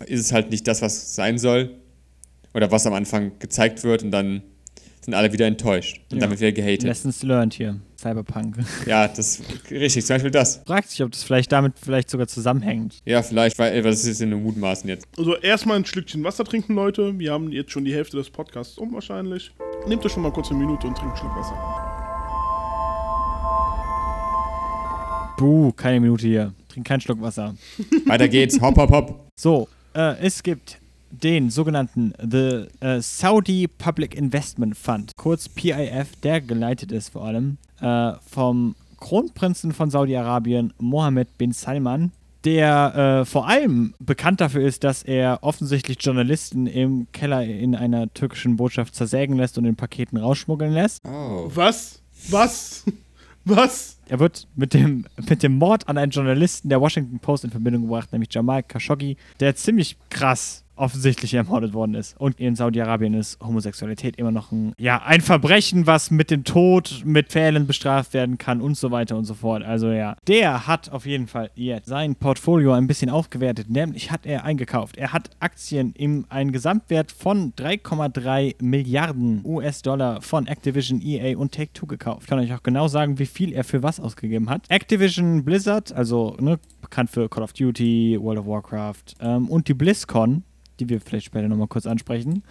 es- 0.00 0.06
ist 0.08 0.20
es 0.20 0.32
halt 0.32 0.50
nicht 0.50 0.66
das, 0.66 0.82
was 0.82 0.94
es 0.96 1.14
sein 1.14 1.38
soll. 1.38 1.76
Oder 2.54 2.70
was 2.70 2.86
am 2.86 2.92
Anfang 2.92 3.32
gezeigt 3.38 3.82
wird 3.84 4.02
und 4.02 4.10
dann 4.10 4.42
sind 5.04 5.14
alle 5.14 5.32
wieder 5.32 5.46
enttäuscht 5.46 6.00
und 6.10 6.16
Ja. 6.16 6.20
dann 6.22 6.30
wird 6.30 6.40
wieder 6.40 6.52
gehatet. 6.52 6.84
Lessons 6.84 7.22
learned 7.22 7.54
hier, 7.54 7.80
Cyberpunk. 7.98 8.56
Ja, 8.86 9.08
das 9.08 9.42
richtig, 9.70 10.06
zum 10.06 10.14
Beispiel 10.14 10.30
das. 10.30 10.62
Fragt 10.66 10.90
sich, 10.90 11.02
ob 11.02 11.10
das 11.12 11.22
vielleicht 11.24 11.50
damit 11.52 11.74
vielleicht 11.82 12.08
sogar 12.08 12.28
zusammenhängt. 12.28 12.98
Ja, 13.04 13.22
vielleicht, 13.22 13.58
weil 13.58 13.82
das 13.82 14.04
ist 14.04 14.20
ja 14.20 14.26
nur 14.26 14.38
Mutmaßen 14.40 14.88
jetzt. 14.88 15.06
Also 15.18 15.36
erstmal 15.36 15.76
ein 15.76 15.84
Schlückchen 15.84 16.22
Wasser 16.24 16.44
trinken, 16.44 16.74
Leute. 16.74 17.18
Wir 17.18 17.32
haben 17.32 17.50
jetzt 17.50 17.72
schon 17.72 17.84
die 17.84 17.92
Hälfte 17.94 18.16
des 18.16 18.30
Podcasts 18.30 18.78
um 18.78 18.92
wahrscheinlich. 18.94 19.50
Nehmt 19.88 20.04
euch 20.06 20.12
schon 20.12 20.22
mal 20.22 20.32
kurz 20.32 20.50
eine 20.50 20.58
Minute 20.60 20.86
und 20.86 20.96
trinkt 20.96 21.14
einen 21.14 21.16
Schluck 21.16 21.36
Wasser. 21.36 21.56
Buh, 25.36 25.72
keine 25.72 26.00
Minute 26.00 26.26
hier. 26.26 26.52
Trink 26.68 26.86
keinen 26.86 27.00
Schluck 27.00 27.20
Wasser. 27.20 27.54
Weiter 28.06 28.28
geht's, 28.28 28.60
hopp, 28.60 28.76
hopp, 28.76 28.90
hopp. 28.92 29.28
So, 29.38 29.68
äh, 29.94 30.16
es 30.20 30.42
gibt 30.42 30.78
den 31.12 31.50
sogenannten 31.50 32.14
The 32.18 32.66
äh, 32.80 33.00
Saudi 33.00 33.68
Public 33.68 34.14
Investment 34.14 34.76
Fund, 34.76 35.12
kurz 35.16 35.48
PIF, 35.48 36.16
der 36.22 36.40
geleitet 36.40 36.90
ist 36.90 37.10
vor 37.10 37.24
allem 37.24 37.58
äh, 37.80 38.12
vom 38.26 38.74
Kronprinzen 38.98 39.72
von 39.72 39.90
Saudi-Arabien, 39.90 40.72
Mohammed 40.78 41.36
bin 41.36 41.52
Salman, 41.52 42.12
der 42.44 43.20
äh, 43.20 43.24
vor 43.24 43.48
allem 43.48 43.94
bekannt 43.98 44.40
dafür 44.40 44.62
ist, 44.62 44.84
dass 44.84 45.02
er 45.02 45.40
offensichtlich 45.42 45.98
Journalisten 46.00 46.66
im 46.66 47.06
Keller 47.12 47.44
in 47.44 47.74
einer 47.74 48.12
türkischen 48.14 48.56
Botschaft 48.56 48.94
zersägen 48.94 49.36
lässt 49.36 49.58
und 49.58 49.64
in 49.64 49.76
Paketen 49.76 50.18
rausschmuggeln 50.18 50.72
lässt. 50.72 51.02
Oh. 51.06 51.50
Was? 51.54 52.02
Was? 52.30 52.84
Was? 53.44 53.98
Er 54.08 54.20
wird 54.20 54.46
mit 54.54 54.72
dem, 54.72 55.06
mit 55.28 55.42
dem 55.42 55.58
Mord 55.58 55.88
an 55.88 55.98
einen 55.98 56.12
Journalisten 56.12 56.68
der 56.68 56.80
Washington 56.80 57.18
Post 57.18 57.44
in 57.44 57.50
Verbindung 57.50 57.82
gebracht, 57.82 58.12
nämlich 58.12 58.32
Jamal 58.32 58.62
Khashoggi, 58.62 59.16
der 59.40 59.56
ziemlich 59.56 59.96
krass 60.10 60.61
offensichtlich 60.76 61.34
ermordet 61.34 61.74
worden 61.74 61.94
ist. 61.94 62.18
Und 62.18 62.40
in 62.40 62.56
Saudi-Arabien 62.56 63.14
ist 63.14 63.38
Homosexualität 63.40 64.16
immer 64.16 64.30
noch 64.30 64.52
ein, 64.52 64.72
ja, 64.78 65.02
ein 65.02 65.20
Verbrechen, 65.20 65.86
was 65.86 66.10
mit 66.10 66.30
dem 66.30 66.44
Tod, 66.44 67.02
mit 67.04 67.28
Pfählen 67.28 67.66
bestraft 67.66 68.14
werden 68.14 68.38
kann 68.38 68.60
und 68.60 68.76
so 68.76 68.90
weiter 68.90 69.16
und 69.16 69.24
so 69.24 69.34
fort. 69.34 69.62
Also 69.62 69.90
ja, 69.90 70.16
der 70.26 70.66
hat 70.66 70.90
auf 70.90 71.06
jeden 71.06 71.26
Fall 71.26 71.50
jetzt 71.54 71.88
sein 71.88 72.16
Portfolio 72.16 72.72
ein 72.72 72.86
bisschen 72.86 73.10
aufgewertet, 73.10 73.70
nämlich 73.70 74.10
hat 74.10 74.26
er 74.26 74.44
eingekauft. 74.44 74.96
Er 74.96 75.12
hat 75.12 75.30
Aktien 75.40 75.92
im 75.96 76.26
einen 76.28 76.52
Gesamtwert 76.52 77.12
von 77.12 77.52
3,3 77.54 78.56
Milliarden 78.62 79.42
US-Dollar 79.44 80.22
von 80.22 80.46
Activision, 80.46 81.00
EA 81.02 81.36
und 81.36 81.52
Take-Two 81.52 81.86
gekauft. 81.86 82.22
Ich 82.22 82.28
kann 82.28 82.38
euch 82.38 82.52
auch 82.52 82.62
genau 82.62 82.88
sagen, 82.88 83.18
wie 83.18 83.26
viel 83.26 83.52
er 83.52 83.64
für 83.64 83.82
was 83.82 84.00
ausgegeben 84.00 84.48
hat. 84.48 84.62
Activision 84.68 85.44
Blizzard, 85.44 85.92
also 85.92 86.36
ne, 86.40 86.58
bekannt 86.80 87.10
für 87.10 87.28
Call 87.28 87.42
of 87.42 87.52
Duty, 87.52 88.18
World 88.20 88.40
of 88.40 88.46
Warcraft 88.46 89.16
ähm, 89.20 89.48
und 89.48 89.68
die 89.68 89.74
BlizzCon, 89.74 90.44
die 90.82 90.88
wir 90.88 91.00
vielleicht 91.00 91.26
später 91.26 91.48
nochmal 91.48 91.68
kurz 91.68 91.86
ansprechen. 91.86 92.42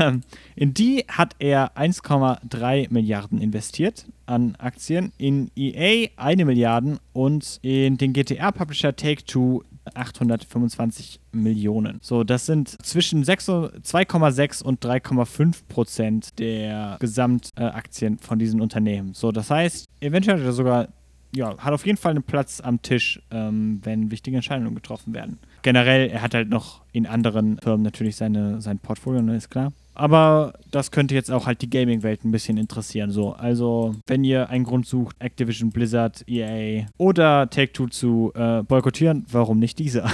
Ähm, 0.00 0.22
in 0.56 0.74
die 0.74 1.04
hat 1.08 1.36
er 1.38 1.76
1,3 1.76 2.88
Milliarden 2.90 3.40
investiert 3.40 4.06
an 4.26 4.56
Aktien, 4.56 5.12
in 5.18 5.50
EA 5.56 6.08
1 6.16 6.44
Milliarde 6.44 6.98
und 7.12 7.60
in 7.62 7.96
den 7.96 8.12
GTA-Publisher 8.12 8.94
Take-Two 8.96 9.62
825 9.94 11.20
Millionen. 11.32 11.98
So, 12.02 12.24
das 12.24 12.46
sind 12.46 12.76
zwischen 12.84 13.24
6 13.24 13.48
2,6 13.48 14.62
und 14.62 14.84
3,5 14.84 15.62
Prozent 15.68 16.38
der 16.38 16.96
Gesamtaktien 17.00 18.18
von 18.18 18.38
diesen 18.38 18.60
Unternehmen. 18.60 19.14
So, 19.14 19.32
das 19.32 19.50
heißt, 19.50 19.86
eventuell 20.00 20.38
hat 20.38 20.44
er 20.44 20.52
sogar 20.52 20.88
ja, 21.34 21.56
hat 21.58 21.72
auf 21.72 21.86
jeden 21.86 21.98
Fall 21.98 22.12
einen 22.12 22.22
Platz 22.22 22.60
am 22.60 22.80
Tisch, 22.82 23.20
ähm, 23.30 23.80
wenn 23.84 24.10
wichtige 24.10 24.36
Entscheidungen 24.36 24.74
getroffen 24.74 25.14
werden. 25.14 25.38
Generell, 25.62 26.08
er 26.08 26.22
hat 26.22 26.34
halt 26.34 26.48
noch 26.48 26.82
in 26.92 27.06
anderen 27.06 27.58
Firmen 27.58 27.82
natürlich 27.82 28.16
seine, 28.16 28.60
sein 28.60 28.78
Portfolio, 28.78 29.22
ne, 29.22 29.36
ist 29.36 29.50
klar. 29.50 29.72
Aber 29.98 30.52
das 30.70 30.90
könnte 30.92 31.14
jetzt 31.14 31.30
auch 31.30 31.46
halt 31.46 31.60
die 31.60 31.68
Gaming-Welt 31.70 32.24
ein 32.24 32.30
bisschen 32.30 32.56
interessieren. 32.56 33.10
So, 33.10 33.32
also 33.32 33.94
wenn 34.06 34.22
ihr 34.22 34.48
einen 34.48 34.64
Grund 34.64 34.86
sucht, 34.86 35.16
Activision, 35.18 35.70
Blizzard, 35.70 36.24
EA 36.28 36.86
oder 36.98 37.50
Take-Two 37.50 37.88
zu 37.88 38.32
äh, 38.34 38.62
boykottieren, 38.62 39.26
warum 39.30 39.58
nicht 39.58 39.78
diese? 39.78 40.04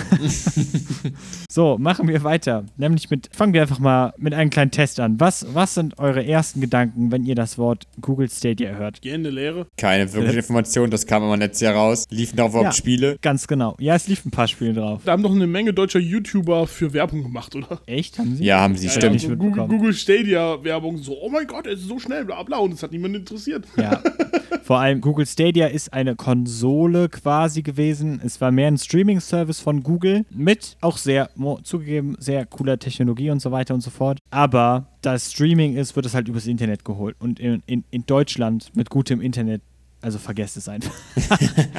so, 1.51 1.77
machen 1.79 2.09
wir 2.09 2.23
weiter. 2.25 2.65
Nämlich 2.77 3.11
mit, 3.11 3.29
fangen 3.33 3.53
wir 3.53 3.63
einfach 3.63 3.79
mal 3.79 4.15
mit 4.17 4.35
einem 4.35 4.51
kleinen 4.51 4.71
Test 4.71 5.01
an. 5.01 5.21
Was, 5.21 5.47
was 5.55 5.75
sind 5.75 5.99
eure 5.99 6.25
ersten 6.25 6.61
Gedanken, 6.61 7.13
wenn 7.13 7.25
ihr 7.25 7.35
das 7.35 7.59
Wort 7.59 7.85
Google 8.01 8.29
Stadia 8.31 8.73
hört? 8.77 9.03
Gehende 9.03 9.31
Lehre. 9.31 9.67
Keine 9.77 10.13
wirkliche 10.13 10.39
Information, 10.39 10.91
das 10.91 11.07
kam 11.07 11.23
immer 11.23 11.37
letztes 11.37 11.61
Jahr 11.61 11.75
raus. 11.75 12.07
Liefen 12.11 12.37
darauf 12.37 12.53
überhaupt 12.53 12.69
Ja. 12.69 12.73
Spiele? 12.73 13.19
Ganz 13.21 13.47
genau. 13.47 13.77
Ja, 13.79 13.95
es 13.95 14.09
liefen 14.09 14.29
ein 14.29 14.31
paar 14.31 14.49
Spiele 14.49 14.73
drauf. 14.73 15.03
Da 15.05 15.13
haben 15.13 15.23
doch 15.23 15.33
eine 15.35 15.47
Menge 15.47 15.73
deutscher 15.75 15.99
YouTuber 16.01 16.67
für 16.67 16.93
Werbung 16.93 17.23
gemacht, 17.23 17.55
oder? 17.55 17.81
Echt? 17.87 18.19
Haben 18.19 18.37
sie? 18.37 18.45
Ja, 18.45 18.61
haben 18.61 18.77
sie, 18.77 18.87
Ja, 18.87 18.93
stimmt. 18.93 19.21
so 19.21 19.29
Google, 19.29 19.45
mitbekommen. 19.49 19.69
Google 19.77 19.93
Stadia 19.93 20.63
Werbung, 20.63 20.99
so, 20.99 21.21
oh 21.21 21.29
mein 21.29 21.47
Gott, 21.47 21.67
es 21.67 21.81
ist 21.81 21.89
so 21.89 21.99
schnell, 21.99 22.25
bla 22.25 22.43
bla, 22.45 22.59
und 22.59 22.73
es 22.73 22.83
hat 22.83 22.93
niemand 22.93 23.17
interessiert. 23.17 23.67
Ja. 23.77 24.01
Vor 24.63 24.79
allem 24.79 25.01
Google 25.01 25.27
Stadia 25.27 25.67
ist 25.67 25.93
eine 25.93 26.17
Konsole 26.17 27.09
quasi 27.09 27.63
gewesen. 27.63 28.21
Es 28.25 28.41
war 28.41 28.51
mehr 28.51 28.69
ein 28.69 28.79
Streaming-Service 28.79 29.61
von 29.61 29.83
Google 29.83 30.25
mit 30.31 30.79
auch 30.81 30.97
sehr, 30.97 31.29
zugegeben, 31.65 32.17
sehr 32.19 32.47
cooler 32.47 32.79
Technologie 32.79 33.31
und 33.31 33.41
so 33.41 33.53
weiter 33.53 33.75
und 33.75 33.83
so 33.83 33.91
fort. 33.91 34.21
Aber 34.31 34.87
da 35.03 35.15
es 35.15 35.33
Streaming 35.33 35.77
ist, 35.77 35.97
wird 35.97 36.07
es 36.07 36.15
halt 36.15 36.29
übers 36.29 36.47
Internet 36.47 36.85
geholt. 36.85 37.17
Und 37.19 37.41
in, 37.41 37.63
in, 37.67 37.85
in 37.91 38.07
Deutschland 38.07 38.71
mit 38.75 38.89
gutem 38.89 39.21
Internet, 39.21 39.61
also 40.05 40.19
vergesst 40.19 40.57
es 40.57 40.69
einfach. 40.69 40.93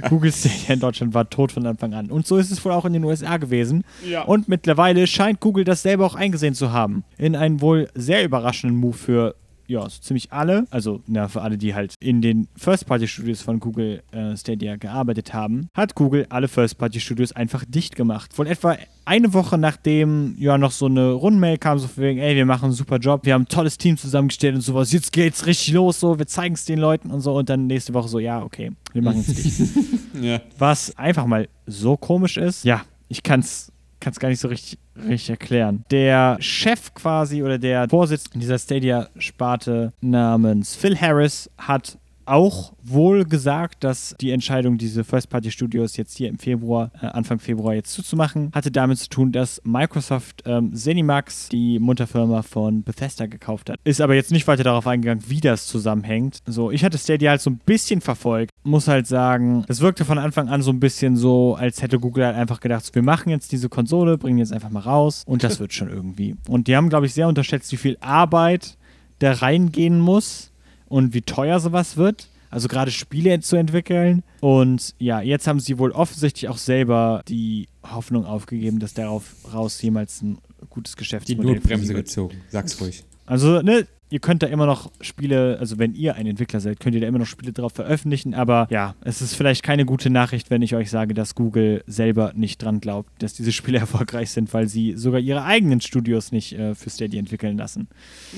Google 0.08 0.32
Stadia 0.32 0.74
in 0.74 0.80
Deutschland 0.80 1.14
war 1.14 1.28
tot 1.28 1.52
von 1.52 1.66
Anfang 1.66 1.94
an. 1.94 2.10
Und 2.10 2.26
so 2.26 2.36
ist 2.36 2.50
es 2.50 2.64
wohl 2.64 2.72
auch 2.72 2.84
in 2.84 2.92
den 2.92 3.04
USA 3.04 3.36
gewesen. 3.36 3.84
Ja. 4.08 4.22
Und 4.22 4.48
mittlerweile 4.48 5.06
scheint 5.06 5.40
Google 5.40 5.64
das 5.64 5.82
selber 5.82 6.06
auch 6.06 6.14
eingesehen 6.14 6.54
zu 6.54 6.72
haben. 6.72 7.04
In 7.18 7.36
einen 7.36 7.60
wohl 7.60 7.88
sehr 7.94 8.24
überraschenden 8.24 8.78
Move 8.78 8.96
für 8.96 9.34
ja, 9.68 9.82
so 9.82 10.00
ziemlich 10.00 10.32
alle, 10.32 10.66
also 10.70 11.02
na, 11.06 11.28
für 11.28 11.42
alle, 11.42 11.58
die 11.58 11.74
halt 11.74 11.94
in 12.00 12.22
den 12.22 12.48
First-Party-Studios 12.56 13.42
von 13.42 13.60
Google 13.60 14.02
äh, 14.12 14.36
Stadia 14.36 14.76
gearbeitet 14.76 15.34
haben, 15.34 15.68
hat 15.74 15.94
Google 15.94 16.26
alle 16.30 16.48
First-Party-Studios 16.48 17.32
einfach 17.32 17.64
dicht 17.66 17.94
gemacht. 17.94 18.36
Wohl 18.38 18.46
etwa 18.46 18.76
eine 19.04 19.34
Woche 19.34 19.58
nachdem 19.58 20.34
ja 20.38 20.56
noch 20.58 20.70
so 20.72 20.86
eine 20.86 21.12
Rundmail 21.12 21.58
kam, 21.58 21.78
so 21.78 21.86
von 21.86 22.02
wegen, 22.02 22.18
ey, 22.18 22.34
wir 22.34 22.46
machen 22.46 22.66
einen 22.66 22.72
super 22.72 22.96
Job, 22.96 23.26
wir 23.26 23.34
haben 23.34 23.42
ein 23.42 23.48
tolles 23.48 23.76
Team 23.76 23.96
zusammengestellt 23.96 24.54
und 24.54 24.62
sowas, 24.62 24.90
jetzt 24.92 25.12
geht's 25.12 25.46
richtig 25.46 25.74
los, 25.74 26.00
so, 26.00 26.18
wir 26.18 26.26
zeigen 26.26 26.54
es 26.54 26.64
den 26.64 26.78
Leuten 26.78 27.10
und 27.10 27.20
so 27.20 27.34
und 27.34 27.48
dann 27.50 27.66
nächste 27.66 27.92
Woche 27.92 28.08
so, 28.08 28.18
ja, 28.18 28.42
okay, 28.42 28.72
wir 28.92 29.02
machen 29.02 29.20
es 29.20 29.34
dicht. 29.34 29.68
Ja. 30.20 30.40
Was 30.58 30.96
einfach 30.98 31.26
mal 31.26 31.48
so 31.66 31.96
komisch 31.96 32.38
ist, 32.38 32.64
ja, 32.64 32.82
ich 33.08 33.22
kann's 33.22 33.70
kann's 34.00 34.18
gar 34.18 34.28
nicht 34.28 34.40
so 34.40 34.48
richtig, 34.48 34.78
richtig 34.96 35.30
erklären. 35.30 35.84
Der 35.90 36.36
Chef 36.40 36.94
quasi 36.94 37.42
oder 37.42 37.58
der 37.58 37.88
Vorsitzende 37.88 38.40
dieser 38.40 38.58
Stadia-Sparte 38.58 39.92
namens 40.00 40.76
Phil 40.76 40.98
Harris 41.00 41.50
hat 41.58 41.98
auch 42.28 42.72
wohl 42.82 43.24
gesagt, 43.24 43.84
dass 43.84 44.14
die 44.20 44.30
Entscheidung, 44.30 44.78
diese 44.78 45.04
First-Party-Studios 45.04 45.96
jetzt 45.96 46.16
hier 46.16 46.28
im 46.28 46.38
Februar, 46.38 46.90
äh, 47.00 47.06
Anfang 47.06 47.38
Februar 47.38 47.74
jetzt 47.74 47.92
zuzumachen, 47.92 48.50
hatte 48.54 48.70
damit 48.70 48.98
zu 48.98 49.08
tun, 49.08 49.32
dass 49.32 49.60
Microsoft 49.64 50.42
ähm, 50.46 50.74
Zenimax, 50.74 51.48
die 51.48 51.78
Mutterfirma 51.78 52.42
von 52.42 52.82
Bethesda, 52.82 53.26
gekauft 53.26 53.70
hat. 53.70 53.78
Ist 53.84 54.00
aber 54.00 54.14
jetzt 54.14 54.32
nicht 54.32 54.46
weiter 54.46 54.64
darauf 54.64 54.86
eingegangen, 54.86 55.24
wie 55.28 55.40
das 55.40 55.66
zusammenhängt. 55.66 56.38
So, 56.46 56.70
ich 56.70 56.84
hatte 56.84 56.98
Stadia 56.98 57.30
halt 57.30 57.40
so 57.40 57.50
ein 57.50 57.60
bisschen 57.64 58.00
verfolgt. 58.00 58.52
Muss 58.62 58.88
halt 58.88 59.06
sagen, 59.06 59.64
es 59.68 59.80
wirkte 59.80 60.04
von 60.04 60.18
Anfang 60.18 60.48
an 60.48 60.62
so 60.62 60.70
ein 60.70 60.80
bisschen 60.80 61.16
so, 61.16 61.54
als 61.54 61.82
hätte 61.82 61.98
Google 61.98 62.26
halt 62.26 62.36
einfach 62.36 62.60
gedacht, 62.60 62.84
so, 62.84 62.94
wir 62.94 63.02
machen 63.02 63.30
jetzt 63.30 63.52
diese 63.52 63.68
Konsole, 63.68 64.18
bringen 64.18 64.38
jetzt 64.38 64.52
einfach 64.52 64.70
mal 64.70 64.80
raus 64.80 65.24
und 65.26 65.42
das 65.42 65.60
wird 65.60 65.72
schon 65.72 65.88
irgendwie. 65.88 66.36
Und 66.48 66.68
die 66.68 66.76
haben, 66.76 66.88
glaube 66.88 67.06
ich, 67.06 67.14
sehr 67.14 67.28
unterschätzt, 67.28 67.72
wie 67.72 67.76
viel 67.76 67.96
Arbeit 68.00 68.76
da 69.18 69.32
reingehen 69.32 69.98
muss 70.00 70.47
und 70.88 71.14
wie 71.14 71.22
teuer 71.22 71.60
sowas 71.60 71.96
wird. 71.96 72.28
Also 72.50 72.68
gerade 72.68 72.90
Spiele 72.90 73.40
zu 73.40 73.56
entwickeln. 73.56 74.22
Und 74.40 74.94
ja, 74.98 75.20
jetzt 75.20 75.46
haben 75.46 75.60
sie 75.60 75.78
wohl 75.78 75.92
offensichtlich 75.92 76.48
auch 76.48 76.56
selber 76.56 77.22
die 77.28 77.68
Hoffnung 77.82 78.24
aufgegeben, 78.24 78.78
dass 78.78 78.94
darauf 78.94 79.24
raus 79.52 79.80
jemals 79.82 80.22
ein 80.22 80.38
gutes 80.70 80.92
Die 80.94 80.98
Geschäftsmodell 80.98 81.44
für 81.46 81.52
sie 81.52 81.54
Notbremse 81.60 81.94
wird. 81.94 82.06
gezogen. 82.06 82.36
Sag's 82.48 82.80
ruhig. 82.80 83.04
Also, 83.26 83.60
ne, 83.60 83.86
ihr 84.08 84.20
könnt 84.20 84.42
da 84.42 84.46
immer 84.46 84.64
noch 84.64 84.90
Spiele, 85.02 85.58
also 85.60 85.78
wenn 85.78 85.94
ihr 85.94 86.14
ein 86.14 86.26
Entwickler 86.26 86.60
seid, 86.60 86.80
könnt 86.80 86.94
ihr 86.94 87.02
da 87.02 87.06
immer 87.06 87.18
noch 87.18 87.26
Spiele 87.26 87.52
drauf 87.52 87.72
veröffentlichen, 87.74 88.32
aber 88.32 88.66
ja, 88.70 88.94
es 89.02 89.20
ist 89.20 89.34
vielleicht 89.34 89.62
keine 89.62 89.84
gute 89.84 90.08
Nachricht, 90.08 90.48
wenn 90.48 90.62
ich 90.62 90.74
euch 90.74 90.88
sage, 90.88 91.12
dass 91.12 91.34
Google 91.34 91.84
selber 91.86 92.32
nicht 92.34 92.62
dran 92.62 92.80
glaubt, 92.80 93.10
dass 93.22 93.34
diese 93.34 93.52
Spiele 93.52 93.78
erfolgreich 93.80 94.30
sind, 94.30 94.54
weil 94.54 94.66
sie 94.68 94.94
sogar 94.96 95.20
ihre 95.20 95.44
eigenen 95.44 95.82
Studios 95.82 96.32
nicht 96.32 96.54
äh, 96.54 96.74
für 96.74 96.88
Stadia 96.88 97.18
entwickeln 97.20 97.58
lassen. 97.58 97.88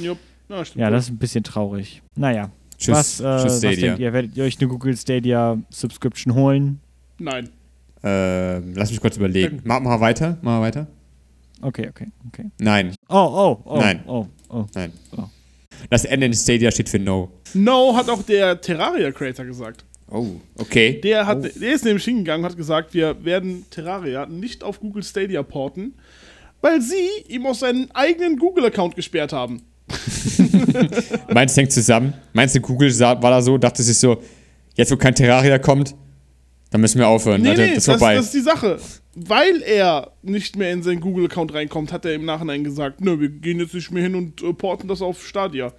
Jupp. 0.03 0.19
Ja, 0.51 0.65
stimmt. 0.65 0.81
Ja, 0.81 0.91
das 0.91 1.05
ist 1.05 1.11
ein 1.11 1.19
bisschen 1.19 1.45
traurig. 1.45 2.03
Naja, 2.17 2.51
Tschüss, 2.77 2.95
was, 2.95 3.21
äh, 3.21 3.23
tschüss 3.43 3.45
was 3.45 3.59
Stadia. 3.59 3.81
denkt 3.81 4.01
ihr? 4.01 4.13
Werdet 4.13 4.37
ihr 4.37 4.45
euch 4.45 4.59
eine 4.59 4.69
Google 4.69 4.97
Stadia 4.97 5.59
Subscription 5.71 6.35
holen? 6.35 6.81
Nein. 7.19 7.51
Ähm, 8.03 8.73
lass 8.75 8.91
mich 8.91 9.01
kurz 9.01 9.17
überlegen. 9.17 9.61
Mach 9.65 9.81
mal 9.81 10.01
weiter. 10.01 10.39
Mach 10.43 10.59
mal 10.59 10.63
weiter. 10.63 10.87
Okay, 11.63 11.89
okay, 11.89 12.07
okay. 12.29 12.51
Nein, 12.59 12.95
Oh, 13.09 13.15
oh, 13.17 13.63
oh. 13.67 13.77
Nein. 13.79 14.01
Oh, 14.07 14.27
oh. 14.49 14.65
nein. 14.75 14.93
Oh. 15.17 15.25
Das 15.91 16.05
Ende 16.07 16.27
in 16.27 16.33
Stadia 16.35 16.71
steht 16.71 16.89
für 16.89 16.99
No. 16.99 17.31
No 17.53 17.95
hat 17.95 18.09
auch 18.09 18.23
der 18.23 18.61
Terraria-Creator 18.61 19.45
gesagt. 19.45 19.85
Oh, 20.11 20.27
okay. 20.57 21.01
Der, 21.03 21.27
hat, 21.27 21.45
der 21.45 21.73
ist 21.75 21.85
nämlich 21.85 22.05
hingegangen 22.05 22.45
und 22.45 22.51
hat 22.51 22.57
gesagt, 22.57 22.95
wir 22.95 23.23
werden 23.25 23.67
Terraria 23.71 24.27
nicht 24.27 24.65
auf 24.65 24.81
Google 24.81 25.03
Stadia 25.03 25.43
porten, 25.43 25.95
weil 26.63 26.81
sie 26.81 27.09
ihm 27.29 27.47
aus 27.47 27.61
seinem 27.61 27.89
eigenen 27.93 28.39
Google-Account 28.39 28.97
gesperrt 28.97 29.33
haben. 29.33 29.63
Meinst 31.33 31.57
du, 31.57 31.61
hängt 31.61 31.73
zusammen? 31.73 32.15
Meinst 32.33 32.55
du, 32.55 32.61
Google 32.61 32.91
sah, 32.91 33.21
war 33.23 33.31
da 33.31 33.43
so, 33.43 33.59
dachte 33.59 33.83
sich 33.83 33.99
so, 33.99 34.23
jetzt 34.75 34.91
wo 34.91 34.97
kein 34.97 35.15
Terraria 35.15 35.59
kommt, 35.59 35.95
dann 36.71 36.81
müssen 36.81 36.99
wir 36.99 37.09
aufhören. 37.09 37.43
Nee, 37.43 37.51
Alter, 37.51 37.63
nee, 37.63 37.75
das 37.75 37.85
das, 37.85 37.95
ist 37.95 38.01
vorbei. 38.01 38.15
das 38.15 38.25
ist 38.27 38.35
die 38.35 38.41
Sache. 38.41 38.79
Weil 39.15 39.63
er 39.63 40.13
nicht 40.23 40.57
mehr 40.57 40.73
in 40.73 40.83
seinen 40.83 41.01
Google-Account 41.01 41.53
reinkommt, 41.53 41.93
hat 41.93 42.05
er 42.05 42.15
im 42.15 42.25
Nachhinein 42.25 42.63
gesagt, 42.63 43.01
nö, 43.01 43.19
wir 43.19 43.29
gehen 43.29 43.59
jetzt 43.59 43.75
nicht 43.75 43.91
mehr 43.91 44.05
hin 44.05 44.15
und 44.15 44.43
äh, 44.43 44.53
porten 44.53 44.89
das 44.89 45.03
auf 45.03 45.27
Stadia. 45.27 45.73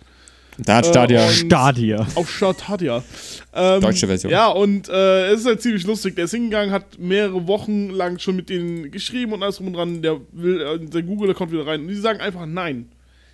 Da 0.58 0.78
hat 0.78 0.86
Stadia. 0.86 1.26
Äh, 1.26 1.32
Stadia. 1.32 2.08
Auf 2.16 2.30
Stadia. 2.30 3.04
Ähm, 3.54 3.82
Deutsche 3.82 4.08
Version. 4.08 4.32
Ja, 4.32 4.48
und 4.50 4.90
äh, 4.90 5.32
es 5.32 5.42
ist 5.42 5.46
halt 5.46 5.62
ziemlich 5.62 5.86
lustig. 5.86 6.16
Der 6.16 6.26
ist 6.26 6.32
hingegangen, 6.32 6.72
hat 6.72 7.00
mehrere 7.00 7.48
Wochen 7.48 7.90
lang 7.90 8.20
schon 8.20 8.36
mit 8.36 8.50
denen 8.50 8.92
geschrieben 8.92 9.32
und 9.34 9.44
alles 9.44 9.58
drum 9.58 9.68
und 9.68 9.74
dran. 9.74 10.02
Der 10.02 10.20
will 10.34 10.62
äh, 10.62 10.76
in 10.76 10.92
sein 10.92 11.06
Google-Account 11.06 11.52
wieder 11.52 11.66
rein. 11.66 11.82
Und 11.82 11.88
die 11.88 11.96
sagen 11.96 12.20
einfach 12.20 12.46
nein. 12.46 12.90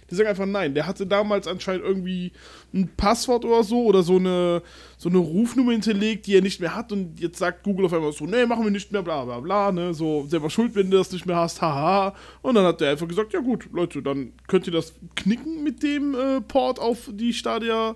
Die 0.10 0.16
sagen 0.16 0.30
einfach 0.30 0.46
nein. 0.46 0.74
Der 0.74 0.88
hatte 0.88 1.06
damals 1.06 1.48
anscheinend 1.48 1.84
irgendwie 1.84 2.32
ein 2.74 2.90
Passwort 2.96 3.44
oder 3.44 3.64
so 3.64 3.84
oder 3.84 4.04
so 4.04 4.16
eine, 4.16 4.62
so 4.98 5.10
eine 5.10 5.18
Rufnummer 5.18 5.74
hinterlegt, 5.74 6.28
die 6.28 6.36
er 6.36 6.42
nicht 6.42 6.60
mehr 6.62 6.76
hat. 6.76 6.92
Und 6.92 7.20
jetzt 7.20 7.40
sagt 7.40 7.64
Google 7.64 7.88
auf 7.88 7.94
einmal 7.94 8.14
so: 8.14 8.26
Nee, 8.26 8.46
machen 8.46 8.64
wir 8.64 8.72
nicht 8.72 8.92
mehr, 8.92 9.02
bla 9.02 9.26
bla 9.26 9.40
bla. 9.40 9.72
Ne? 9.72 9.94
So 9.94 10.26
selber 10.28 10.50
schuld, 10.50 10.76
wenn 10.76 10.90
du 10.90 10.98
das 10.98 11.12
nicht 11.12 11.26
mehr 11.26 11.36
hast, 11.36 11.62
haha. 11.62 12.16
Und 12.42 12.56
dann 12.56 12.66
hat 12.66 12.80
der 12.80 12.92
einfach 12.92 13.08
gesagt: 13.08 13.34
Ja, 13.34 13.42
gut, 13.42 13.68
Leute, 13.74 14.02
dann 14.02 14.34
könnt 14.48 14.68
ihr 14.68 14.74
das 14.74 14.94
knicken 15.16 15.64
mit 15.64 15.84
dem 15.84 16.16
äh, 16.16 16.42
Port 16.42 16.80
auf 16.80 17.10
die 17.12 17.34
Stadia 17.34 17.96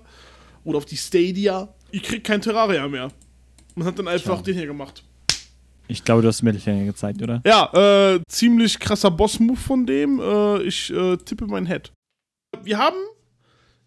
oder 0.64 0.78
auf 0.78 0.84
die 0.84 0.96
Stadia. 0.96 1.68
Ihr 1.90 2.02
kriegt 2.02 2.26
kein 2.26 2.40
Terraria 2.40 2.86
mehr. 2.88 3.10
Man 3.74 3.86
hat 3.86 3.98
dann 3.98 4.08
einfach 4.08 4.42
den 4.42 4.54
hier 4.54 4.66
gemacht. 4.66 5.02
Ich 5.88 6.04
glaube, 6.04 6.22
du 6.22 6.28
hast 6.28 6.42
Mittelfinger 6.42 6.84
gezeigt, 6.86 7.22
oder? 7.22 7.42
Ja, 7.44 8.14
äh, 8.14 8.20
ziemlich 8.28 8.78
krasser 8.78 9.10
Boss-Move 9.10 9.58
von 9.58 9.84
dem. 9.84 10.20
Äh, 10.20 10.62
ich 10.62 10.90
äh, 10.90 11.16
tippe 11.18 11.46
mein 11.46 11.66
Head. 11.66 11.92
Wir 12.64 12.78
haben 12.78 12.96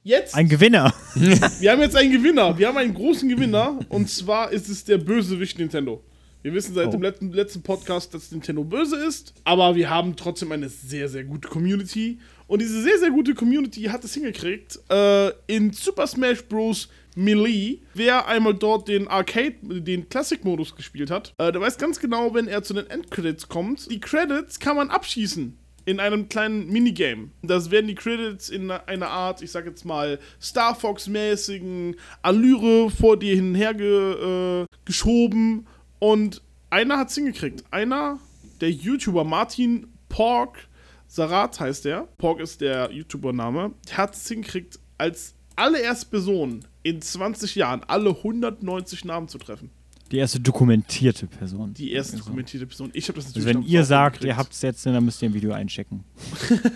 jetzt, 0.04 0.36
Ein 0.36 0.50
Gewinner. 0.50 0.94
wir 1.16 1.72
haben 1.72 1.82
jetzt 1.82 1.96
einen 1.96 2.12
Gewinner. 2.12 2.58
Wir 2.58 2.68
haben 2.68 2.78
einen 2.78 2.94
großen 2.94 3.28
Gewinner. 3.30 3.80
Und 3.90 4.10
zwar 4.10 4.52
ist 4.52 4.70
es 4.70 4.84
der 4.84 4.98
Bösewicht 4.98 5.58
Nintendo. 5.60 6.04
Wir 6.42 6.54
wissen 6.54 6.76
seit 6.76 6.88
Oh. 6.88 6.92
dem 6.92 7.02
letzten, 7.02 7.32
letzten 7.32 7.64
Podcast, 7.64 8.14
dass 8.14 8.32
Nintendo 8.32 8.64
böse 8.64 8.98
ist. 8.98 9.34
Aber 9.46 9.76
wir 9.76 9.90
haben 9.90 10.16
trotzdem 10.16 10.52
eine 10.52 10.70
sehr, 10.70 11.10
sehr 11.10 11.24
gute 11.24 11.48
Community. 11.48 12.20
Und 12.48 12.62
diese 12.62 12.84
sehr, 12.84 13.00
sehr 13.00 13.10
gute 13.10 13.34
Community 13.34 13.84
hat 13.84 14.04
es 14.04 14.14
hingekriegt, 14.14 14.78
äh, 14.90 15.30
in 15.48 15.72
Super 15.74 16.06
Smash 16.06 16.44
Bros. 16.46 16.90
Melee, 17.18 17.80
wer 17.94 18.28
einmal 18.28 18.54
dort 18.54 18.90
den 18.90 19.08
Arcade, 19.08 19.56
den 19.64 20.10
Classic-Modus 20.10 20.76
gespielt 20.76 21.10
hat, 21.10 21.34
äh, 21.38 21.50
der 21.50 21.62
weiß 21.62 21.78
ganz 21.78 21.98
genau, 21.98 22.34
wenn 22.34 22.50
er 22.50 22.62
zu 22.62 22.74
den 22.74 22.90
Endcredits 22.90 23.48
kommt, 23.48 23.90
die 23.90 24.02
Credits 24.02 24.60
kann 24.60 24.76
man 24.76 24.90
abschießen 24.90 25.58
in 25.86 26.00
einem 26.00 26.28
kleinen 26.30 26.68
Minigame. 26.68 27.30
Das 27.42 27.72
werden 27.72 27.88
die 27.88 27.96
Credits 27.96 28.50
in 28.50 28.72
einer 28.72 29.10
Art, 29.10 29.42
ich 29.42 29.52
sag 29.52 29.66
jetzt 29.66 29.86
mal, 29.86 30.20
Star 30.42 30.76
Fox-mäßigen 30.76 31.96
Allüre 32.22 32.90
vor 32.90 33.18
dir 33.18 33.36
hin 33.36 33.50
und 33.50 33.56
her 33.56 33.74
ge, 33.74 34.64
äh, 34.64 34.66
geschoben 34.84 35.68
und 36.00 36.42
einer 36.70 36.98
hat's 36.98 37.16
hingekriegt. 37.16 37.64
Einer, 37.72 38.20
der 38.62 38.72
YouTuber 38.72 39.24
Martin 39.24 39.88
Pork 40.10 40.68
Sarat 41.08 41.60
heißt 41.60 41.86
der. 41.86 42.08
Pork 42.18 42.40
ist 42.40 42.62
der 42.62 42.92
YouTuber-Name. 42.92 43.74
Der 43.88 43.98
hat 43.98 44.16
es 44.16 44.28
hingekriegt, 44.28 44.80
als 44.98 45.36
allererste 45.56 46.08
Person 46.08 46.66
in 46.84 47.02
20 47.02 47.56
Jahren 47.56 47.84
alle 47.88 48.10
190 48.10 49.06
Namen 49.06 49.28
zu 49.28 49.38
treffen. 49.38 49.70
Die 50.12 50.18
erste 50.18 50.40
dokumentierte 50.40 51.26
Person. 51.26 51.74
Die 51.74 51.92
erste 51.92 52.14
Also. 52.14 52.26
dokumentierte 52.26 52.68
Person. 52.68 52.92
Ich 52.94 53.08
habe 53.08 53.18
das 53.18 53.28
natürlich 53.28 53.48
Also 53.48 53.60
wenn 53.60 53.68
ihr 53.68 53.84
sagt, 53.84 54.24
ihr 54.24 54.38
habt 54.38 54.54
es 54.54 54.62
jetzt, 54.62 54.86
dann 54.86 55.04
müsst 55.04 55.22
ihr 55.24 55.30
ein 55.30 55.34
Video 55.34 55.52
einschicken. 55.52 56.04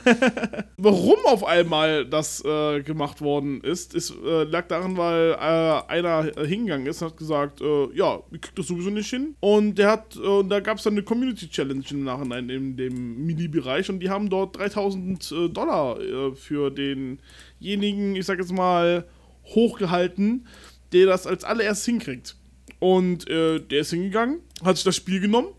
Warum 0.78 1.18
auf 1.26 1.46
einmal 1.46 2.06
das 2.08 2.44
äh, 2.44 2.82
gemacht 2.82 3.22
worden 3.22 3.62
ist, 3.62 3.94
ist 3.94 4.12
äh, 4.26 4.44
lag 4.46 4.68
daran, 4.68 4.98
weil 4.98 5.34
äh, 5.34 5.92
einer 5.92 6.36
äh, 6.38 6.48
hingegangen 6.48 6.88
ist 6.88 7.04
und 7.04 7.10
hat 7.10 7.18
gesagt, 7.18 7.62
äh, 7.62 7.96
ja, 7.96 8.20
ich 8.32 8.42
krieg 8.42 8.56
das 8.56 8.66
sowieso 8.66 8.90
nicht 8.90 9.10
hin. 9.10 9.36
Und 9.42 9.76
der 9.76 9.92
hat, 9.92 10.16
äh, 10.16 10.20
und 10.20 10.50
da 10.50 10.60
gab 10.60 10.78
es 10.78 10.84
dann 10.84 10.94
eine 10.94 11.04
Community 11.04 11.48
Challenge 11.48 11.84
im 11.92 12.04
Nachhinein 12.04 12.50
in 12.50 12.78
dem 12.78 13.26
Mini-Bereich 13.28 13.92
und 13.92 14.00
die 14.00 14.10
haben 14.10 14.30
dort 14.32 14.58
3000 14.58 15.32
äh, 15.32 15.50
Dollar 15.50 16.00
für 16.36 16.72
denjenigen, 16.72 18.16
ich 18.16 18.26
sag 18.26 18.40
jetzt 18.40 18.52
mal, 18.52 19.06
hochgehalten, 19.46 20.48
der 20.94 21.06
das 21.06 21.28
als 21.28 21.44
allererstes 21.44 21.86
hinkriegt. 21.86 22.39
Und 22.80 23.30
äh, 23.30 23.60
der 23.60 23.82
ist 23.82 23.90
hingegangen, 23.92 24.40
hat 24.64 24.78
sich 24.78 24.86
das 24.86 24.96
Spiel 24.96 25.20
genommen 25.20 25.50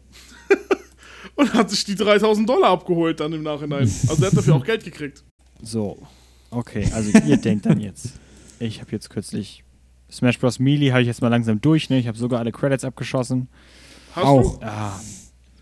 und 1.34 1.52
hat 1.52 1.70
sich 1.70 1.84
die 1.84 1.94
3000 1.94 2.48
Dollar 2.48 2.70
abgeholt 2.70 3.20
dann 3.20 3.32
im 3.32 3.42
Nachhinein. 3.42 3.82
Also 3.82 4.22
er 4.22 4.30
hat 4.30 4.36
dafür 4.36 4.56
auch 4.56 4.64
Geld 4.64 4.84
gekriegt. 4.84 5.22
So. 5.62 5.98
Okay, 6.50 6.88
also 6.92 7.10
ihr 7.26 7.36
denkt 7.38 7.66
dann 7.66 7.78
jetzt. 7.80 8.14
Ich 8.58 8.80
habe 8.80 8.90
jetzt 8.92 9.10
kürzlich 9.10 9.62
Smash 10.10 10.38
Bros. 10.38 10.58
Melee 10.58 10.90
habe 10.92 11.02
ich 11.02 11.08
jetzt 11.08 11.22
mal 11.22 11.28
langsam 11.28 11.60
durch, 11.60 11.88
ne? 11.90 11.98
Ich 11.98 12.08
habe 12.08 12.18
sogar 12.18 12.40
alle 12.40 12.52
Credits 12.52 12.84
abgeschossen. 12.84 13.48
Hast 14.14 14.24
Auch. 14.24 14.58
du? 14.58 14.66
Ah. 14.66 15.00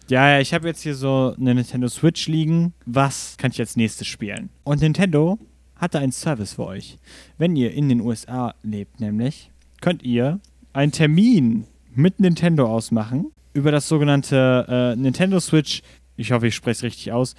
Ja, 0.08 0.30
ja, 0.30 0.40
ich 0.40 0.54
habe 0.54 0.66
jetzt 0.66 0.82
hier 0.82 0.94
so 0.94 1.34
eine 1.38 1.54
Nintendo 1.54 1.86
Switch 1.88 2.28
liegen. 2.28 2.72
Was 2.86 3.36
kann 3.36 3.50
ich 3.50 3.60
als 3.60 3.76
nächstes 3.76 4.06
spielen? 4.06 4.48
Und 4.64 4.80
Nintendo 4.80 5.38
hatte 5.76 5.98
einen 5.98 6.12
Service 6.12 6.54
für 6.54 6.64
euch. 6.64 6.96
Wenn 7.36 7.56
ihr 7.56 7.72
in 7.74 7.90
den 7.90 8.00
USA 8.00 8.54
lebt, 8.62 9.00
nämlich, 9.00 9.50
könnt 9.82 10.02
ihr 10.02 10.40
einen 10.72 10.92
Termin 10.92 11.64
mit 11.94 12.20
Nintendo 12.20 12.66
ausmachen 12.66 13.32
über 13.54 13.72
das 13.72 13.88
sogenannte 13.88 14.66
äh, 14.68 14.96
Nintendo 14.96 15.40
Switch, 15.40 15.82
ich 16.16 16.32
hoffe, 16.32 16.46
ich 16.46 16.54
spreche 16.54 16.72
es 16.72 16.82
richtig 16.82 17.12
aus, 17.12 17.34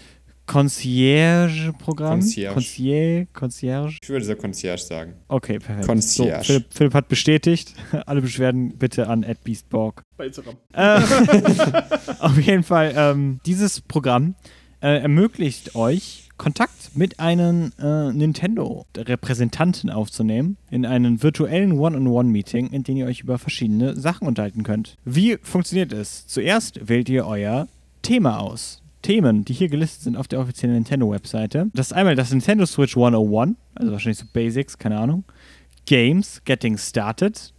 Concierge-Programm. 0.50 2.22
Concierge. 2.22 2.54
Concierge. 2.56 3.28
Concierge. 3.34 3.98
Ich 4.02 4.10
würde 4.10 4.26
so 4.26 4.36
Concierge 4.36 4.82
sagen. 4.82 5.14
Okay, 5.28 5.60
perfekt. 5.60 5.88
Concierge. 5.88 6.40
So, 6.40 6.44
Philipp, 6.44 6.66
Philipp 6.74 6.94
hat 6.96 7.08
bestätigt. 7.08 7.76
Alle 8.08 8.22
Beschwerden 8.22 8.76
bitte 8.76 9.08
an 9.08 9.24
@beastborg. 9.44 10.02
Bei 10.18 10.26
Instagram. 10.26 10.58
Äh, 10.74 11.02
auf 12.20 12.38
jeden 12.40 12.64
Fall, 12.64 12.94
ähm, 12.96 13.40
dieses 13.46 13.82
Programm 13.82 14.34
äh, 14.82 15.02
ermöglicht 15.02 15.76
euch, 15.76 16.29
Kontakt 16.40 16.96
mit 16.96 17.20
einem 17.20 17.72
äh, 17.80 18.12
Nintendo-Repräsentanten 18.12 19.92
aufzunehmen 19.92 20.58
in 20.72 20.86
einen 20.86 21.22
virtuellen 21.22 21.74
One-on-One-Meeting, 21.74 22.72
in 22.72 22.84
dem 22.84 22.98
ihr 22.98 23.06
euch 23.06 23.20
über 23.22 23.38
verschiedene 23.38 23.96
Sachen 23.96 24.28
unterhalten 24.28 24.64
könnt. 24.64 24.98
Wie 25.06 25.38
funktioniert 25.44 25.94
es? 25.94 26.26
Zuerst 26.26 26.88
wählt 26.90 27.10
ihr 27.10 27.28
euer 27.28 27.68
Thema 28.02 28.40
aus. 28.40 28.82
Themen, 29.02 29.46
die 29.46 29.54
hier 29.54 29.70
gelistet 29.70 30.04
sind 30.04 30.18
auf 30.18 30.28
der 30.28 30.40
offiziellen 30.40 30.76
Nintendo-Webseite. 30.76 31.70
Das 31.74 31.88
ist 31.88 31.94
einmal 31.94 32.16
das 32.16 32.32
Nintendo 32.32 32.66
Switch 32.66 32.98
101, 32.98 33.56
also 33.76 33.92
wahrscheinlich 33.92 34.18
so 34.18 34.26
Basics, 34.32 34.78
keine 34.78 34.98
Ahnung. 34.98 35.26
Games, 35.86 36.42
Getting 36.46 36.78
Started. 36.78 37.54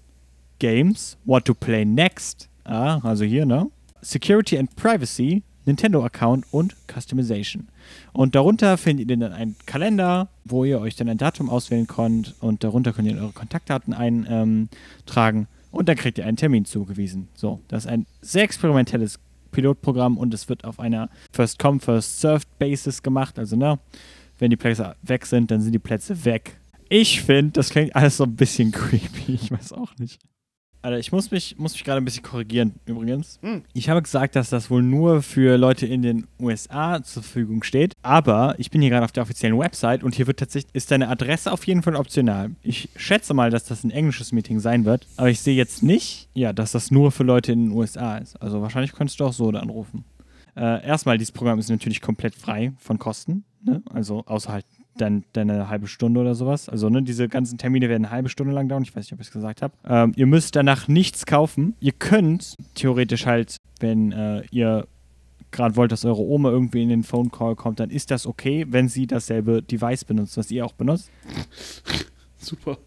Games, 0.58 1.18
What 1.24 1.44
to 1.44 1.54
Play 1.54 1.84
Next. 1.84 2.48
Ah, 2.64 2.98
also 3.02 3.24
hier, 3.24 3.46
ne? 3.46 3.70
Security 4.02 4.58
and 4.58 4.74
Privacy, 4.76 5.42
Nintendo 5.70 6.04
Account 6.04 6.44
und 6.50 6.74
Customization. 6.92 7.68
Und 8.12 8.34
darunter 8.34 8.76
findet 8.76 9.08
ihr 9.08 9.16
dann 9.16 9.32
einen 9.32 9.56
Kalender, 9.66 10.28
wo 10.44 10.64
ihr 10.64 10.80
euch 10.80 10.96
dann 10.96 11.08
ein 11.08 11.16
Datum 11.16 11.48
auswählen 11.48 11.86
könnt 11.86 12.34
und 12.40 12.64
darunter 12.64 12.92
könnt 12.92 13.08
ihr 13.08 13.16
eure 13.16 13.32
Kontaktdaten 13.32 13.94
eintragen 13.94 15.46
und 15.70 15.88
dann 15.88 15.96
kriegt 15.96 16.18
ihr 16.18 16.26
einen 16.26 16.36
Termin 16.36 16.64
zugewiesen. 16.64 17.28
So, 17.34 17.60
das 17.68 17.84
ist 17.84 17.90
ein 17.90 18.06
sehr 18.20 18.42
experimentelles 18.42 19.20
Pilotprogramm 19.52 20.18
und 20.18 20.34
es 20.34 20.48
wird 20.48 20.64
auf 20.64 20.80
einer 20.80 21.08
First-Come, 21.32 21.78
First-Served 21.78 22.58
Basis 22.58 23.02
gemacht. 23.02 23.38
Also, 23.38 23.56
ne, 23.56 23.78
wenn 24.38 24.50
die 24.50 24.56
Plätze 24.56 24.96
weg 25.02 25.26
sind, 25.26 25.50
dann 25.50 25.60
sind 25.60 25.72
die 25.72 25.78
Plätze 25.78 26.24
weg. 26.24 26.58
Ich 26.88 27.22
finde, 27.22 27.52
das 27.52 27.70
klingt 27.70 27.94
alles 27.94 28.16
so 28.16 28.24
ein 28.24 28.34
bisschen 28.34 28.72
creepy. 28.72 29.34
Ich 29.34 29.50
weiß 29.52 29.72
auch 29.72 29.96
nicht. 29.98 30.20
Alter, 30.82 30.98
ich 30.98 31.12
muss 31.12 31.30
mich, 31.30 31.58
muss 31.58 31.74
mich 31.74 31.84
gerade 31.84 32.00
ein 32.00 32.04
bisschen 32.04 32.22
korrigieren, 32.22 32.74
übrigens. 32.86 33.38
Hm. 33.42 33.62
Ich 33.74 33.90
habe 33.90 34.00
gesagt, 34.00 34.34
dass 34.34 34.48
das 34.48 34.70
wohl 34.70 34.82
nur 34.82 35.22
für 35.22 35.58
Leute 35.58 35.86
in 35.86 36.00
den 36.00 36.26
USA 36.38 37.02
zur 37.02 37.22
Verfügung 37.22 37.62
steht. 37.62 37.94
Aber 38.02 38.54
ich 38.56 38.70
bin 38.70 38.80
hier 38.80 38.90
gerade 38.90 39.04
auf 39.04 39.12
der 39.12 39.22
offiziellen 39.22 39.58
Website 39.58 40.02
und 40.02 40.14
hier 40.14 40.26
wird 40.26 40.38
tatsächlich, 40.38 40.74
ist 40.74 40.90
deine 40.90 41.08
Adresse 41.08 41.52
auf 41.52 41.66
jeden 41.66 41.82
Fall 41.82 41.96
optional. 41.96 42.52
Ich 42.62 42.88
schätze 42.96 43.34
mal, 43.34 43.50
dass 43.50 43.64
das 43.64 43.84
ein 43.84 43.90
englisches 43.90 44.32
Meeting 44.32 44.58
sein 44.58 44.86
wird. 44.86 45.06
Aber 45.18 45.28
ich 45.28 45.40
sehe 45.40 45.54
jetzt 45.54 45.82
nicht, 45.82 46.28
ja, 46.32 46.54
dass 46.54 46.72
das 46.72 46.90
nur 46.90 47.12
für 47.12 47.24
Leute 47.24 47.52
in 47.52 47.66
den 47.66 47.72
USA 47.72 48.16
ist. 48.16 48.40
Also 48.40 48.62
wahrscheinlich 48.62 48.92
könntest 48.92 49.20
du 49.20 49.24
auch 49.24 49.34
so 49.34 49.50
da 49.52 49.60
anrufen. 49.60 50.04
Äh, 50.56 50.86
erstmal, 50.86 51.18
dieses 51.18 51.32
Programm 51.32 51.58
ist 51.58 51.68
natürlich 51.68 52.00
komplett 52.00 52.34
frei 52.34 52.72
von 52.78 52.98
Kosten. 52.98 53.44
Ne? 53.62 53.82
Also 53.92 54.24
außer 54.26 54.52
halt 54.52 54.64
dann 54.96 55.24
deine 55.32 55.68
halbe 55.68 55.86
Stunde 55.86 56.20
oder 56.20 56.34
sowas. 56.34 56.68
Also 56.68 56.88
ne, 56.88 57.02
diese 57.02 57.28
ganzen 57.28 57.58
Termine 57.58 57.88
werden 57.88 58.04
eine 58.04 58.12
halbe 58.12 58.28
Stunde 58.28 58.52
lang 58.52 58.68
dauern. 58.68 58.82
Ich 58.82 58.94
weiß 58.94 59.04
nicht, 59.04 59.12
ob 59.12 59.20
ich 59.20 59.28
es 59.28 59.32
gesagt 59.32 59.62
habe. 59.62 59.74
Ähm, 59.88 60.12
ihr 60.16 60.26
müsst 60.26 60.56
danach 60.56 60.88
nichts 60.88 61.26
kaufen. 61.26 61.74
Ihr 61.80 61.92
könnt 61.92 62.56
theoretisch 62.74 63.26
halt, 63.26 63.56
wenn 63.80 64.12
äh, 64.12 64.42
ihr 64.50 64.86
gerade 65.50 65.76
wollt, 65.76 65.92
dass 65.92 66.04
eure 66.04 66.22
Oma 66.22 66.50
irgendwie 66.50 66.82
in 66.82 66.88
den 66.88 67.02
Phone 67.02 67.30
Call 67.30 67.56
kommt, 67.56 67.80
dann 67.80 67.90
ist 67.90 68.10
das 68.10 68.26
okay, 68.26 68.66
wenn 68.68 68.88
sie 68.88 69.06
dasselbe 69.06 69.62
Device 69.62 70.04
benutzt, 70.04 70.36
was 70.36 70.50
ihr 70.50 70.64
auch 70.64 70.72
benutzt. 70.72 71.10
Super. 72.38 72.78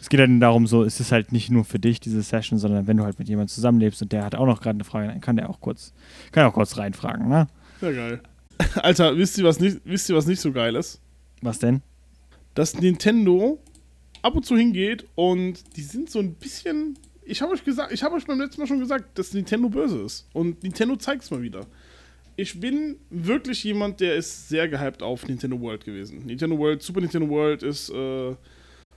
Es 0.00 0.08
geht 0.08 0.20
dann 0.20 0.40
darum, 0.40 0.66
so, 0.66 0.82
es 0.82 0.98
ist 0.98 1.12
halt 1.12 1.32
nicht 1.32 1.50
nur 1.50 1.64
für 1.64 1.78
dich 1.78 2.00
diese 2.00 2.22
Session, 2.22 2.58
sondern 2.58 2.86
wenn 2.86 2.96
du 2.96 3.04
halt 3.04 3.18
mit 3.18 3.28
jemandem 3.28 3.48
zusammenlebst 3.48 4.02
und 4.02 4.12
der 4.12 4.24
hat 4.24 4.34
auch 4.34 4.46
noch 4.46 4.60
gerade 4.60 4.76
eine 4.76 4.84
Frage, 4.84 5.08
dann 5.08 5.20
kann 5.20 5.36
der 5.36 5.48
auch 5.48 5.60
kurz, 5.60 5.92
kann 6.32 6.44
er 6.44 6.48
auch 6.48 6.54
kurz 6.54 6.76
reinfragen, 6.76 7.28
ne? 7.28 7.46
Ja, 7.80 7.92
geil. 7.92 8.20
Alter, 8.82 9.16
wisst 9.16 9.38
ihr, 9.38 9.44
was 9.44 9.60
nicht, 9.60 9.80
wisst 9.84 10.08
ihr, 10.08 10.16
was 10.16 10.26
nicht 10.26 10.40
so 10.40 10.52
geil 10.52 10.74
ist? 10.76 11.00
Was 11.42 11.58
denn? 11.58 11.82
Dass 12.54 12.78
Nintendo 12.80 13.58
ab 14.22 14.34
und 14.34 14.46
zu 14.46 14.56
hingeht 14.56 15.06
und 15.14 15.76
die 15.76 15.82
sind 15.82 16.10
so 16.10 16.20
ein 16.20 16.34
bisschen. 16.34 16.98
Ich 17.24 17.42
habe 17.42 17.52
euch 17.52 17.64
gesagt, 17.64 17.92
ich 17.92 18.02
habe 18.02 18.14
euch 18.14 18.26
beim 18.26 18.40
letzten 18.40 18.60
Mal 18.60 18.66
schon 18.66 18.80
gesagt, 18.80 19.18
dass 19.18 19.32
Nintendo 19.32 19.68
böse 19.68 20.00
ist. 20.02 20.26
Und 20.32 20.62
Nintendo 20.62 20.96
zeigt 20.96 21.22
es 21.22 21.30
mal 21.30 21.42
wieder. 21.42 21.66
Ich 22.36 22.58
bin 22.58 22.96
wirklich 23.10 23.62
jemand, 23.62 24.00
der 24.00 24.16
ist 24.16 24.48
sehr 24.48 24.68
gehypt 24.68 25.02
auf 25.02 25.26
Nintendo 25.28 25.60
World 25.60 25.84
gewesen. 25.84 26.24
Nintendo 26.24 26.58
World, 26.58 26.82
Super 26.82 27.00
Nintendo 27.00 27.28
World 27.28 27.62
ist 27.62 27.90
äh, 27.90 28.34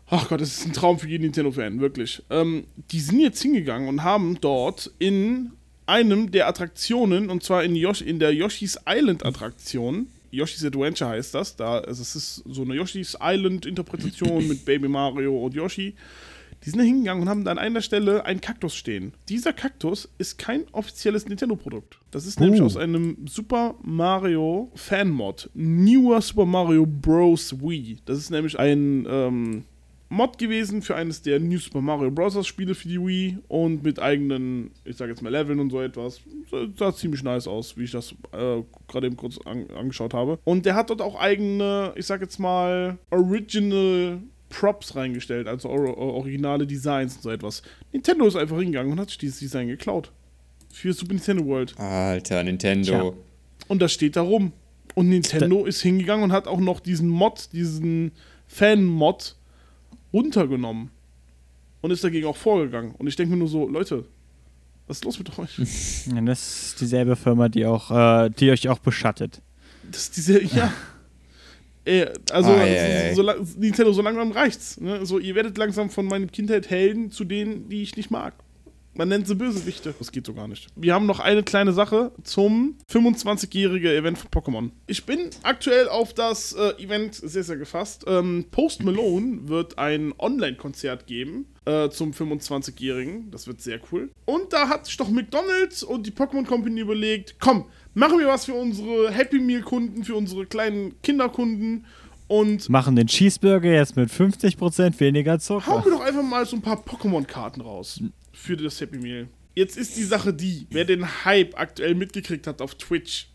Ach 0.08 0.30
Gott, 0.30 0.40
das 0.40 0.60
ist 0.60 0.66
ein 0.68 0.74
Traum 0.74 1.00
für 1.00 1.08
jeden 1.08 1.24
Nintendo-Fan, 1.24 1.80
wirklich. 1.80 2.22
Ähm, 2.30 2.66
die 2.92 3.00
sind 3.00 3.20
jetzt 3.20 3.42
hingegangen 3.42 3.90
und 3.90 4.04
haben 4.04 4.38
dort 4.40 4.92
in 5.00 5.54
einem 5.88 6.32
der 6.32 6.48
Attraktionen, 6.48 7.30
und 7.30 7.44
zwar 7.44 7.64
in, 7.64 7.76
Yoshi, 7.76 8.04
in 8.04 8.20
der 8.20 8.34
Yoshi's 8.34 8.80
Island-Attraktion, 8.88 10.08
Yoshi's 10.36 10.64
Adventure 10.66 11.10
heißt 11.12 11.34
das, 11.34 11.56
da, 11.56 11.80
also 11.80 12.02
es 12.02 12.16
ist 12.16 12.44
so 12.48 12.62
eine 12.64 12.76
Yoshi's 12.76 13.18
Island-Interpretation 13.22 14.48
mit 14.48 14.66
Baby 14.66 14.88
Mario 14.88 15.38
und 15.46 15.54
Yoshi. 15.54 15.96
Die 16.64 16.70
sind 16.72 16.80
da 16.80 16.84
hingegangen 16.86 17.22
und 17.24 17.30
haben 17.30 17.44
da 17.46 17.52
an 17.52 17.60
einer 17.60 17.82
Stelle 17.82 18.26
einen 18.26 18.42
Kaktus 18.42 18.76
stehen. 18.76 19.14
Dieser 19.30 19.54
Kaktus 19.54 20.10
ist 20.18 20.40
kein 20.40 20.64
offizielles 20.72 21.28
Nintendo-Produkt. 21.28 22.00
Das 22.10 22.26
ist 22.26 22.40
nämlich 22.40 22.62
Oh. 22.62 22.66
aus 22.66 22.76
einem 22.78 23.18
Super 23.28 23.76
Mario 23.84 24.72
Fan-Mod. 24.74 25.52
Newer 25.54 26.22
Super 26.22 26.46
Mario 26.46 26.86
Bros. 26.88 27.62
Wii. 27.62 27.98
Das 28.06 28.18
ist 28.18 28.32
nämlich 28.32 28.58
ein 28.58 29.06
ähm, 29.08 29.64
Mod 30.10 30.38
gewesen 30.38 30.82
für 30.82 30.96
eines 30.96 31.22
der 31.22 31.40
New 31.40 31.58
Super 31.58 31.82
Mario 31.82 32.12
Bros. 32.12 32.46
Spiele 32.46 32.76
für 32.76 32.88
die 32.88 33.00
Wii 33.00 33.40
und 33.48 33.84
mit 33.84 34.00
eigenen, 34.00 34.72
ich 34.84 34.98
sag 34.98 35.10
jetzt 35.10 35.22
mal 35.22 35.32
Leveln 35.32 35.60
und 35.60 35.72
so 35.72 35.82
etwas. 35.82 36.22
Sah, 36.50 36.68
sah 36.78 36.96
ziemlich 36.96 37.24
nice 37.24 37.48
aus, 37.48 37.78
wie 37.78 37.84
ich 37.84 37.92
das 37.92 38.12
äh, 38.32 38.62
gerade 38.88 39.08
eben 39.08 39.18
kurz 39.18 39.40
an, 39.46 39.66
angeschaut 39.72 40.14
habe. 40.14 40.40
Und 40.44 40.66
der 40.66 40.76
hat 40.76 40.90
dort 40.90 41.02
auch 41.02 41.20
eigene, 41.20 41.94
ich 41.96 42.06
sag 42.06 42.22
jetzt 42.22 42.40
mal, 42.40 42.98
Original 43.10 44.20
Props 44.50 44.96
reingestellt, 44.96 45.48
also 45.48 45.70
or 45.70 45.98
originale 45.98 46.68
Designs 46.68 47.16
und 47.16 47.24
so 47.24 47.30
etwas. 47.32 47.64
Nintendo 47.92 48.28
ist 48.28 48.36
einfach 48.36 48.58
hingegangen 48.58 48.92
und 48.92 49.00
hat 49.00 49.10
sich 49.10 49.18
dieses 49.18 49.40
Design 49.40 49.68
geklaut. 49.68 50.12
Für 50.72 50.94
Super 50.94 51.14
Nintendo 51.14 51.46
World. 51.46 51.78
Alter, 51.80 52.44
Nintendo. 52.44 53.16
Und 53.68 53.82
das 53.82 53.92
steht 53.94 54.16
da 54.16 54.22
rum. 54.22 54.52
Und 54.94 55.10
Nintendo 55.10 55.66
ist 55.66 55.82
hingegangen 55.82 56.24
und 56.24 56.32
hat 56.32 56.48
auch 56.48 56.60
noch 56.60 56.80
diesen 56.80 57.10
Mod, 57.10 57.50
diesen 57.52 58.12
Fan-Mod 58.48 59.36
runtergenommen. 60.16 60.90
Und 61.82 61.92
ist 61.92 62.04
dagegen 62.04 62.26
auch 62.26 62.38
vorgegangen. 62.38 62.96
Und 62.98 63.06
ich 63.08 63.16
denke 63.16 63.34
mir 63.34 63.38
nur 63.38 63.48
so, 63.48 63.68
Leute, 63.70 64.06
was 64.88 64.98
ist 64.98 65.06
los 65.06 65.20
mit 65.20 65.38
euch? 65.38 65.58
Ja, 66.08 66.22
das 66.22 66.68
ist 66.70 66.82
dieselbe 66.82 67.16
Firma, 67.16 67.48
die 67.50 67.66
auch, 67.66 67.92
äh, 67.92 68.30
die 68.32 68.50
euch 68.50 68.68
auch 68.70 68.80
beschattet. 68.80 69.42
Das 69.92 70.04
ist 70.04 70.18
diese, 70.18 70.42
ja. 70.44 70.74
Äh, 71.88 72.08
also, 72.32 72.50
Ah, 72.50 72.66
ja, 72.66 72.88
ja. 73.10 73.14
so, 73.14 73.22
lang- 73.22 73.46
Nintendo, 73.60 73.94
so 73.94 74.02
langsam 74.02 74.32
reicht's. 74.32 74.82
Ne? 74.82 75.06
So, 75.06 75.20
ihr 75.20 75.36
werdet 75.36 75.56
langsam 75.60 75.92
von 75.92 76.08
meiner 76.08 76.26
Kindheit 76.26 76.68
Helden 76.72 77.12
zu 77.12 77.24
denen, 77.26 77.70
die 77.70 77.84
ich 77.84 77.96
nicht 77.96 78.10
mag. 78.10 78.34
Man 78.98 79.10
nennt 79.10 79.28
sie 79.28 79.36
Bösewichte. 79.36 79.94
Das 80.00 80.12
geht 80.12 80.26
so 80.26 80.34
gar 80.34 80.48
nicht. 80.48 80.68
Wir 80.76 80.94
haben 80.94 81.06
noch 81.06 81.20
eine 81.20 81.44
kleine 81.44 81.74
Sache 81.74 82.14
zum 82.24 82.78
25-jährige 82.90 83.94
Event 83.94 84.18
von 84.18 84.30
Pokémon. 84.32 84.72
Ich 84.88 85.06
bin 85.06 85.30
aktuell 85.44 85.90
auf 85.90 86.14
das 86.14 86.54
äh, 86.54 86.82
Event 86.82 87.16
sehr, 87.16 87.44
sehr 87.44 87.58
gefasst. 87.58 88.06
Ähm, 88.08 88.46
Post 88.52 88.84
Malone 88.84 89.50
wird 89.50 89.78
ein 89.78 90.14
Online-Konzert 90.18 91.08
geben 91.08 91.46
äh, 91.66 91.90
zum 91.90 92.12
25-jährigen. 92.12 93.32
Das 93.32 93.48
wird 93.48 93.62
sehr 93.62 93.82
cool. 93.92 94.12
Und 94.24 94.54
da 94.54 94.70
hat 94.70 94.86
sich 94.86 94.96
doch 94.96 95.10
McDonald's 95.10 95.84
und 95.84 96.08
die 96.08 96.12
Pokémon 96.12 96.46
Company 96.46 96.80
überlegt, 96.80 97.36
komm, 97.40 97.66
machen 97.94 98.18
wir 98.18 98.28
was 98.28 98.46
für 98.46 98.54
unsere 98.54 99.12
Happy 99.12 99.40
Meal-Kunden, 99.40 100.06
für 100.06 100.16
unsere 100.16 100.46
kleinen 100.46 101.02
Kinderkunden 101.02 101.86
und 102.28 102.70
Machen 102.70 102.96
den 102.96 103.08
Cheeseburger 103.08 103.72
jetzt 103.72 103.96
mit 103.96 104.10
50% 104.10 105.00
weniger 105.00 105.34
Hauen 105.34 105.40
Zucker. 105.40 105.86
wir 105.86 105.92
doch 105.92 106.02
einfach 106.02 106.24
mal 106.24 106.46
so 106.46 106.56
ein 106.56 106.62
paar 106.62 106.78
Pokémon-Karten 106.84 107.62
raus 107.62 108.02
für 108.36 108.58
das 108.58 108.80
Happy 108.82 108.98
Meal. 108.98 109.28
Jetzt 109.56 109.78
ist 109.78 109.96
die 109.98 110.04
Sache 110.04 110.34
die, 110.34 110.68
wer 110.70 110.86
den 110.86 111.26
Hype 111.26 111.58
aktuell 111.58 111.96
mitgekriegt 111.96 112.46
hat 112.46 112.62
auf 112.62 112.76
Twitch, 112.76 113.30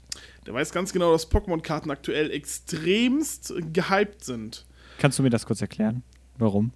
der 0.46 0.54
weiß 0.54 0.72
ganz 0.72 0.92
genau, 0.92 1.12
dass 1.12 1.30
Pokémon-Karten 1.30 1.90
aktuell 1.90 2.30
extremst 2.30 3.54
gehypt 3.72 4.24
sind. 4.24 4.66
Kannst 4.98 5.18
du 5.18 5.22
mir 5.22 5.30
das 5.30 5.46
kurz 5.46 5.60
erklären? 5.60 6.02
Warum? 6.38 6.72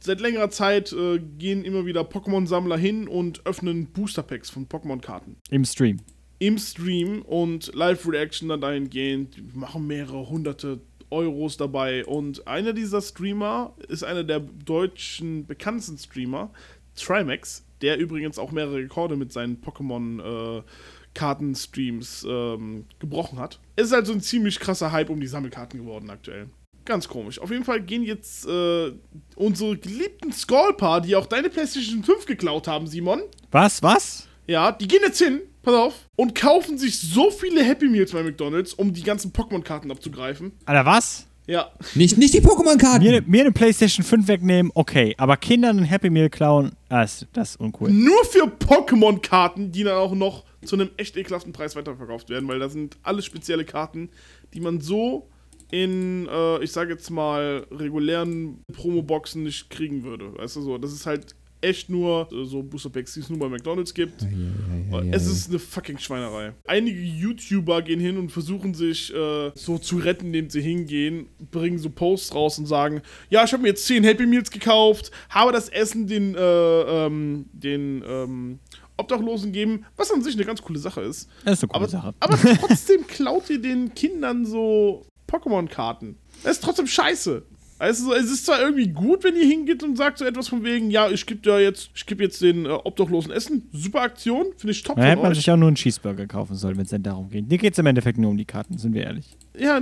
Seit 0.00 0.20
längerer 0.20 0.50
Zeit 0.50 0.92
äh, 0.92 1.18
gehen 1.18 1.64
immer 1.64 1.84
wieder 1.84 2.02
Pokémon-Sammler 2.02 2.76
hin 2.76 3.08
und 3.08 3.44
öffnen 3.46 3.86
Booster-Packs 3.86 4.50
von 4.50 4.68
Pokémon-Karten. 4.68 5.36
Im 5.50 5.64
Stream. 5.64 5.98
Im 6.38 6.56
Stream 6.58 7.22
und 7.22 7.74
Live-Reaction 7.74 8.48
dann 8.48 8.60
dahingehend, 8.60 9.56
machen 9.56 9.86
mehrere 9.88 10.28
hunderte 10.28 10.80
Euros 11.10 11.56
dabei. 11.56 12.04
Und 12.04 12.46
einer 12.46 12.72
dieser 12.72 13.02
Streamer 13.02 13.74
ist 13.88 14.04
einer 14.04 14.22
der 14.22 14.40
deutschen 14.40 15.46
bekanntesten 15.46 15.98
Streamer, 15.98 16.52
Trimax, 16.94 17.64
der 17.82 17.98
übrigens 17.98 18.38
auch 18.38 18.52
mehrere 18.52 18.76
Rekorde 18.76 19.16
mit 19.16 19.32
seinen 19.32 19.60
Pokémon-Karten-Streams 19.60 22.26
ähm, 22.28 22.84
gebrochen 22.98 23.38
hat. 23.38 23.58
Es 23.76 23.86
ist 23.86 23.92
also 23.92 24.12
ein 24.12 24.20
ziemlich 24.20 24.58
krasser 24.60 24.92
Hype 24.92 25.10
um 25.10 25.20
die 25.20 25.26
Sammelkarten 25.26 25.80
geworden 25.80 26.10
aktuell. 26.10 26.48
Ganz 26.84 27.08
komisch. 27.08 27.38
Auf 27.38 27.50
jeden 27.50 27.64
Fall 27.64 27.82
gehen 27.82 28.02
jetzt 28.02 28.46
äh, 28.46 28.92
unsere 29.36 29.76
geliebten 29.76 30.32
Skolpa, 30.32 31.00
die 31.00 31.16
auch 31.16 31.26
deine 31.26 31.50
PlayStation 31.50 32.02
5 32.02 32.24
geklaut 32.24 32.66
haben, 32.66 32.86
Simon, 32.86 33.20
Was? 33.50 33.82
Was? 33.82 34.26
ja, 34.46 34.72
die 34.72 34.88
gehen 34.88 35.02
jetzt 35.04 35.18
hin, 35.18 35.40
pass 35.62 35.74
auf, 35.74 35.94
und 36.16 36.34
kaufen 36.34 36.78
sich 36.78 36.98
so 36.98 37.30
viele 37.30 37.62
Happy 37.62 37.88
Meals 37.88 38.12
bei 38.12 38.22
McDonalds, 38.22 38.72
um 38.72 38.94
die 38.94 39.02
ganzen 39.02 39.32
Pokémon-Karten 39.32 39.90
abzugreifen. 39.90 40.52
Alter, 40.64 40.86
was? 40.86 41.26
Ja. 41.48 41.72
Nicht, 41.94 42.18
nicht 42.18 42.34
die 42.34 42.42
Pokémon-Karten. 42.42 43.02
Mir, 43.02 43.22
mir 43.26 43.40
eine 43.40 43.52
PlayStation 43.52 44.04
5 44.04 44.28
wegnehmen, 44.28 44.70
okay. 44.74 45.14
Aber 45.16 45.38
Kindern 45.38 45.78
ein 45.78 45.84
Happy 45.84 46.10
Meal 46.10 46.28
klauen, 46.28 46.72
ah, 46.90 47.00
das, 47.00 47.26
das 47.32 47.50
ist 47.50 47.60
uncool. 47.60 47.90
Nur 47.90 48.22
für 48.26 48.44
Pokémon-Karten, 48.44 49.72
die 49.72 49.82
dann 49.82 49.96
auch 49.96 50.14
noch 50.14 50.44
zu 50.64 50.76
einem 50.76 50.90
echt 50.98 51.16
ekelhaften 51.16 51.54
Preis 51.54 51.74
weiterverkauft 51.74 52.28
werden, 52.28 52.48
weil 52.48 52.58
da 52.58 52.68
sind 52.68 52.98
alles 53.02 53.24
spezielle 53.24 53.64
Karten, 53.64 54.10
die 54.52 54.60
man 54.60 54.82
so 54.82 55.30
in, 55.70 56.28
äh, 56.30 56.62
ich 56.62 56.72
sage 56.72 56.92
jetzt 56.92 57.10
mal, 57.10 57.66
regulären 57.70 58.62
Promo-Boxen 58.72 59.42
nicht 59.42 59.70
kriegen 59.70 60.02
würde. 60.02 60.36
Weißt 60.36 60.56
du 60.56 60.60
so, 60.60 60.76
das 60.76 60.92
ist 60.92 61.06
halt 61.06 61.34
echt 61.60 61.90
nur 61.90 62.28
äh, 62.32 62.44
so 62.44 62.62
Booster 62.62 62.90
Packs, 62.90 63.14
die 63.14 63.20
es 63.20 63.30
nur 63.30 63.38
bei 63.38 63.48
McDonalds 63.48 63.92
gibt. 63.94 64.26
es 65.10 65.26
ist 65.26 65.48
eine 65.48 65.58
fucking 65.58 65.98
Schweinerei. 65.98 66.52
Einige 66.66 67.00
YouTuber 67.00 67.82
gehen 67.82 68.00
hin 68.00 68.16
und 68.16 68.30
versuchen 68.30 68.74
sich 68.74 69.12
äh, 69.14 69.50
so 69.54 69.78
zu 69.78 69.98
retten, 69.98 70.26
indem 70.26 70.50
sie 70.50 70.60
hingehen, 70.62 71.26
bringen 71.50 71.78
so 71.78 71.90
Posts 71.90 72.34
raus 72.34 72.58
und 72.58 72.66
sagen, 72.66 73.02
ja, 73.30 73.44
ich 73.44 73.52
habe 73.52 73.62
mir 73.62 73.70
jetzt 73.70 73.86
10 73.86 74.04
Happy 74.04 74.26
Meals 74.26 74.50
gekauft, 74.50 75.10
habe 75.30 75.52
das 75.52 75.68
Essen 75.68 76.06
den, 76.06 76.34
äh, 76.34 76.40
ähm, 77.06 77.46
den 77.52 78.02
ähm, 78.06 78.58
Obdachlosen 78.96 79.52
geben, 79.52 79.84
was 79.96 80.10
an 80.10 80.22
sich 80.22 80.34
eine 80.34 80.44
ganz 80.44 80.60
coole 80.62 80.78
Sache 80.78 81.00
ist. 81.02 81.28
Das 81.44 81.58
ist 81.58 81.64
eine 81.64 81.68
coole 81.68 81.82
Aber, 81.82 81.88
Sache. 81.88 82.14
aber 82.20 82.38
trotzdem 82.60 83.06
klaut 83.06 83.48
ihr 83.50 83.60
den 83.60 83.94
Kindern 83.94 84.44
so 84.44 85.06
Pokémon-Karten. 85.28 86.16
Das 86.42 86.52
ist 86.52 86.64
trotzdem 86.64 86.86
scheiße. 86.86 87.42
Also, 87.78 88.12
es 88.12 88.30
ist 88.30 88.46
zwar 88.46 88.60
irgendwie 88.60 88.88
gut, 88.88 89.22
wenn 89.22 89.36
ihr 89.36 89.46
hingeht 89.46 89.82
und 89.84 89.96
sagt 89.96 90.18
so 90.18 90.24
etwas 90.24 90.48
von 90.48 90.64
wegen, 90.64 90.90
ja, 90.90 91.08
ich 91.08 91.24
gebe 91.26 91.40
dir 91.40 91.60
jetzt, 91.60 91.90
ich 91.94 92.06
gebe 92.06 92.24
jetzt 92.24 92.42
den 92.42 92.66
äh, 92.66 92.70
Obdachlosen 92.70 93.30
Essen. 93.30 93.68
Super 93.72 94.02
Aktion, 94.02 94.46
finde 94.56 94.72
ich 94.72 94.82
top 94.82 94.96
Da 94.96 95.02
hätte 95.02 95.22
man 95.22 95.34
sich 95.34 95.48
auch 95.50 95.56
nur 95.56 95.68
einen 95.68 95.76
Cheeseburger 95.76 96.26
kaufen 96.26 96.56
sollen, 96.56 96.76
wenn 96.76 96.84
es 96.84 96.90
denn 96.90 97.04
darum 97.04 97.28
geht. 97.28 97.50
Dir 97.50 97.58
geht 97.58 97.74
es 97.74 97.78
im 97.78 97.86
Endeffekt 97.86 98.18
nur 98.18 98.30
um 98.30 98.36
die 98.36 98.44
Karten, 98.44 98.78
sind 98.78 98.94
wir 98.94 99.04
ehrlich. 99.04 99.36
Ja, 99.56 99.80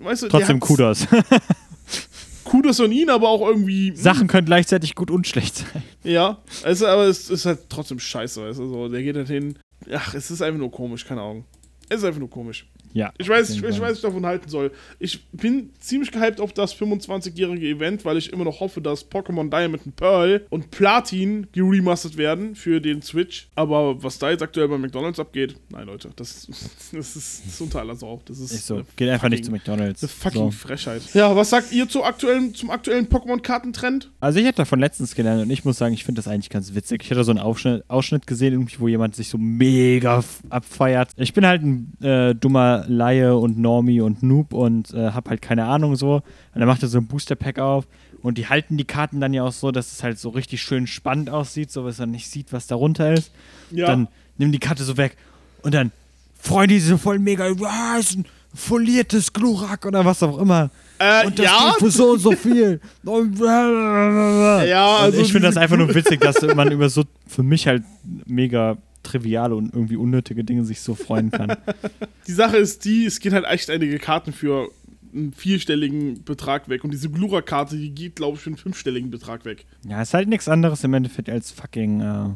weißt 0.00 0.24
du, 0.24 0.28
Trotzdem 0.28 0.60
Kudos. 0.60 1.06
Kudos 2.44 2.80
an 2.80 2.92
ihn, 2.92 3.10
aber 3.10 3.28
auch 3.28 3.46
irgendwie. 3.46 3.88
hm, 3.88 3.96
Sachen 3.96 4.28
können 4.28 4.46
gleichzeitig 4.46 4.94
gut 4.94 5.10
und 5.10 5.26
schlecht 5.26 5.56
sein. 5.56 5.82
Ja, 6.04 6.38
also, 6.62 6.86
aber 6.86 7.06
es 7.06 7.28
ist 7.28 7.44
halt 7.44 7.68
trotzdem 7.68 7.98
scheiße, 7.98 8.40
weißt 8.40 8.60
du, 8.60 8.68
so, 8.68 8.88
der 8.88 9.02
geht 9.02 9.16
halt 9.16 9.28
hin. 9.28 9.58
Ach, 9.92 10.14
es 10.14 10.30
ist 10.30 10.42
einfach 10.42 10.60
nur 10.60 10.70
komisch, 10.70 11.04
keine 11.04 11.22
Ahnung. 11.22 11.44
Es 11.88 11.98
ist 11.98 12.04
einfach 12.04 12.20
nur 12.20 12.30
komisch. 12.30 12.66
Ja. 12.96 13.12
Ich 13.18 13.28
weiß, 13.28 13.50
ich, 13.50 13.58
ich 13.58 13.78
weiß, 13.78 13.80
was 13.80 13.96
ich 13.96 14.00
davon 14.00 14.24
halten 14.24 14.48
soll. 14.48 14.72
Ich 14.98 15.26
bin 15.26 15.68
ziemlich 15.78 16.10
gehypt 16.10 16.40
auf 16.40 16.54
das 16.54 16.74
25-jährige 16.74 17.68
Event, 17.68 18.06
weil 18.06 18.16
ich 18.16 18.32
immer 18.32 18.44
noch 18.44 18.60
hoffe, 18.60 18.80
dass 18.80 19.10
Pokémon 19.10 19.50
Diamond 19.50 19.84
und 19.84 19.96
Pearl 19.96 20.46
und 20.48 20.70
Platin 20.70 21.46
geremastert 21.52 22.16
werden 22.16 22.54
für 22.54 22.80
den 22.80 23.02
Switch. 23.02 23.48
Aber 23.54 24.02
was 24.02 24.18
da 24.18 24.30
jetzt 24.30 24.42
aktuell 24.42 24.68
bei 24.68 24.78
McDonalds 24.78 25.20
abgeht, 25.20 25.56
nein, 25.68 25.86
Leute, 25.86 26.08
das, 26.16 26.46
das, 26.92 27.16
ist, 27.16 27.42
das 27.46 27.60
unter 27.60 27.80
aller 27.80 27.96
Sau. 27.96 28.22
Das 28.24 28.38
ist, 28.38 28.50
Ist 28.50 28.66
so. 28.66 28.82
Geht 28.96 29.10
einfach 29.10 29.28
nicht 29.28 29.44
zu 29.44 29.50
McDonalds. 29.50 30.02
Eine 30.02 30.08
fucking 30.08 30.40
So. 30.40 30.50
Frechheit. 30.52 31.02
Ja, 31.12 31.36
was 31.36 31.50
sagt 31.50 31.72
ihr 31.72 31.86
zu 31.90 32.02
aktuellen, 32.02 32.54
zum 32.54 32.70
aktuellen 32.70 33.08
Pokémon-Kartentrend? 33.08 34.10
Also 34.20 34.38
ich 34.38 34.46
hatte 34.46 34.56
davon 34.56 34.80
letztens 34.80 35.14
gelernt 35.14 35.42
und 35.42 35.50
ich 35.50 35.66
muss 35.66 35.76
sagen, 35.76 35.92
ich 35.92 36.04
finde 36.04 36.20
das 36.20 36.28
eigentlich 36.28 36.48
ganz 36.48 36.74
witzig. 36.74 37.02
Ich 37.04 37.10
hatte 37.10 37.24
so 37.24 37.30
einen 37.30 37.40
Ausschnitt, 37.40 37.84
Ausschnitt 37.88 38.26
gesehen, 38.26 38.66
wo 38.78 38.88
jemand 38.88 39.14
sich 39.14 39.28
so 39.28 39.36
mega 39.36 40.24
abfeiert. 40.48 41.10
Ich 41.16 41.34
bin 41.34 41.44
halt 41.46 41.62
ein 41.62 41.92
äh, 42.02 42.34
dummer 42.34 42.85
Laie 42.88 43.36
und 43.36 43.58
Normie 43.58 44.00
und 44.00 44.22
Noob 44.22 44.52
und 44.52 44.92
äh, 44.94 45.10
hab 45.10 45.28
halt 45.28 45.42
keine 45.42 45.66
Ahnung 45.66 45.96
so. 45.96 46.14
Und 46.16 46.22
dann 46.54 46.66
macht 46.66 46.82
er 46.82 46.88
so 46.88 46.98
ein 46.98 47.06
Booster-Pack 47.06 47.58
auf 47.58 47.86
und 48.22 48.38
die 48.38 48.48
halten 48.48 48.76
die 48.76 48.84
Karten 48.84 49.20
dann 49.20 49.34
ja 49.34 49.44
auch 49.44 49.52
so, 49.52 49.70
dass 49.70 49.92
es 49.92 50.02
halt 50.02 50.18
so 50.18 50.30
richtig 50.30 50.62
schön 50.62 50.86
spannend 50.86 51.30
aussieht, 51.30 51.70
so 51.70 51.84
dass 51.86 51.98
man 51.98 52.10
nicht 52.10 52.30
sieht, 52.30 52.52
was 52.52 52.66
darunter 52.66 53.12
ist. 53.12 53.30
Ja. 53.70 53.86
Dann 53.86 54.08
nimm 54.38 54.52
die 54.52 54.58
Karte 54.58 54.84
so 54.84 54.96
weg 54.96 55.16
und 55.62 55.74
dann 55.74 55.92
freuen 56.38 56.68
die 56.68 56.78
sich 56.78 56.90
so 56.90 56.98
voll 56.98 57.18
mega, 57.18 57.46
ah, 57.64 57.98
ist 57.98 58.16
ein 58.16 58.24
foliertes 58.54 59.32
Glurak 59.32 59.84
oder 59.86 60.04
was 60.04 60.22
auch 60.22 60.38
immer. 60.38 60.70
Äh, 60.98 61.26
Und 61.26 61.38
das 61.38 61.44
ja, 61.46 61.70
geht 61.70 61.78
für 61.78 61.90
so 61.90 62.12
und 62.12 62.18
so 62.20 62.32
viel. 62.32 62.80
Und 63.04 63.38
Ja, 63.38 64.96
also 64.96 65.20
ich 65.20 65.30
finde 65.30 65.48
das 65.48 65.56
einfach 65.56 65.76
nur 65.76 65.94
witzig, 65.94 66.20
dass 66.20 66.40
man 66.54 66.72
über 66.72 66.88
so 66.88 67.04
für 67.26 67.42
mich 67.42 67.66
halt 67.66 67.82
mega 68.24 68.78
triviale 69.06 69.54
und 69.54 69.72
irgendwie 69.72 69.96
unnötige 69.96 70.44
Dinge 70.44 70.64
sich 70.64 70.80
so 70.80 70.94
freuen 70.94 71.30
kann. 71.30 71.56
die 72.26 72.32
Sache 72.32 72.56
ist 72.56 72.84
die, 72.84 73.06
es 73.06 73.20
geht 73.20 73.32
halt 73.32 73.44
echt 73.46 73.70
einige 73.70 73.98
Karten 73.98 74.32
für 74.32 74.70
einen 75.14 75.32
vierstelligen 75.32 76.24
Betrag 76.24 76.68
weg. 76.68 76.84
Und 76.84 76.92
diese 76.92 77.10
Glura-Karte, 77.10 77.76
die 77.76 77.90
geht, 77.90 78.16
glaube 78.16 78.36
ich, 78.36 78.42
für 78.42 78.50
einen 78.50 78.56
fünfstelligen 78.56 79.10
Betrag 79.10 79.44
weg. 79.44 79.64
Ja, 79.88 80.02
ist 80.02 80.14
halt 80.14 80.28
nichts 80.28 80.48
anderes 80.48 80.84
im 80.84 80.94
Endeffekt 80.94 81.30
als 81.30 81.50
fucking, 81.50 82.00
äh, 82.00 82.28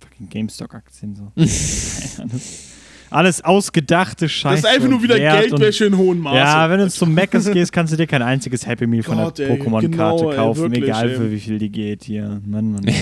fucking 0.00 0.28
GameStop-Aktien 0.30 1.14
so. 1.14 1.32
Alles 3.10 3.44
ausgedachte 3.44 4.26
Scheiße. 4.26 4.62
Das 4.62 4.70
ist 4.70 4.76
einfach 4.76 4.88
nur 4.88 5.02
wieder 5.02 5.18
Geldwäsche 5.18 5.84
in 5.84 5.98
hohem 5.98 6.18
Und, 6.18 6.20
Maße. 6.20 6.38
ja, 6.38 6.70
wenn 6.70 6.78
du 6.78 6.88
zum 6.88 7.12
Meckes 7.14 7.50
gehst, 7.50 7.70
kannst 7.70 7.92
du 7.92 7.98
dir 7.98 8.06
kein 8.06 8.22
einziges 8.22 8.66
Happy 8.66 8.86
Meal 8.86 9.02
von 9.02 9.18
Gott, 9.18 9.38
der 9.38 9.50
ey, 9.50 9.56
Pokémon-Karte 9.60 9.88
genau, 9.90 10.30
ey, 10.30 10.36
kaufen, 10.36 10.62
wirklich, 10.62 10.84
egal 10.84 11.10
ey. 11.10 11.16
für 11.16 11.30
wie 11.30 11.38
viel 11.40 11.58
die 11.58 11.70
geht 11.70 12.04
hier. 12.04 12.40
Mann, 12.46 12.72
Mann, 12.72 12.84
Mann. 12.86 12.94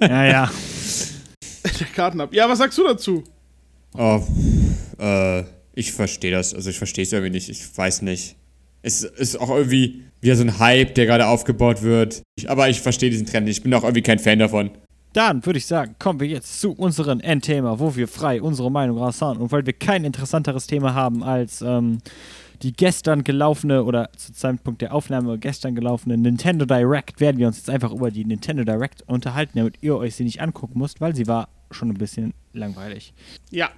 ja, 0.00 0.24
ja. 0.26 0.50
Der 1.80 1.86
Karten 1.88 2.20
ab. 2.20 2.32
Ja, 2.32 2.48
was 2.48 2.58
sagst 2.58 2.78
du 2.78 2.84
dazu? 2.84 3.24
Oh, 3.96 4.22
äh, 4.98 5.44
ich 5.74 5.92
verstehe 5.92 6.30
das. 6.30 6.54
Also 6.54 6.70
ich 6.70 6.78
verstehe 6.78 7.04
es 7.04 7.12
irgendwie 7.12 7.32
nicht. 7.32 7.48
Ich 7.48 7.76
weiß 7.76 8.02
nicht. 8.02 8.36
Es 8.82 9.02
ist 9.02 9.40
auch 9.40 9.50
irgendwie 9.50 10.04
wieder 10.20 10.36
so 10.36 10.42
ein 10.42 10.58
Hype, 10.58 10.94
der 10.94 11.06
gerade 11.06 11.26
aufgebaut 11.26 11.82
wird. 11.82 12.22
Ich, 12.36 12.50
aber 12.50 12.68
ich 12.68 12.80
verstehe 12.80 13.10
diesen 13.10 13.26
Trend 13.26 13.46
nicht. 13.46 13.58
Ich 13.58 13.62
bin 13.62 13.72
auch 13.72 13.82
irgendwie 13.82 14.02
kein 14.02 14.18
Fan 14.18 14.38
davon. 14.38 14.70
Dann 15.14 15.46
würde 15.46 15.58
ich 15.58 15.66
sagen, 15.66 15.94
kommen 15.98 16.18
wir 16.20 16.26
jetzt 16.26 16.60
zu 16.60 16.72
unserem 16.72 17.20
Endthema, 17.20 17.78
wo 17.78 17.94
wir 17.94 18.08
frei 18.08 18.42
unsere 18.42 18.70
Meinung 18.70 18.98
raushauen. 18.98 19.38
Und 19.38 19.52
weil 19.52 19.64
wir 19.64 19.72
kein 19.72 20.04
interessanteres 20.04 20.66
Thema 20.66 20.94
haben 20.94 21.22
als 21.22 21.62
ähm, 21.62 21.98
die 22.62 22.72
gestern 22.72 23.24
gelaufene 23.24 23.84
oder 23.84 24.10
zu 24.16 24.32
Zeitpunkt 24.32 24.82
der 24.82 24.94
Aufnahme 24.94 25.38
gestern 25.38 25.74
gelaufene 25.74 26.16
Nintendo 26.16 26.64
Direct, 26.64 27.20
werden 27.20 27.38
wir 27.38 27.46
uns 27.46 27.58
jetzt 27.58 27.70
einfach 27.70 27.92
über 27.92 28.10
die 28.10 28.24
Nintendo 28.24 28.64
Direct 28.64 29.02
unterhalten, 29.06 29.58
damit 29.58 29.76
ihr 29.80 29.96
euch 29.96 30.14
sie 30.14 30.24
nicht 30.24 30.40
angucken 30.40 30.78
müsst, 30.78 31.00
weil 31.00 31.14
sie 31.14 31.26
war 31.26 31.48
schon 31.70 31.90
ein 31.90 31.94
bisschen 31.94 32.34
langweilig. 32.52 33.12
Ja. 33.50 33.70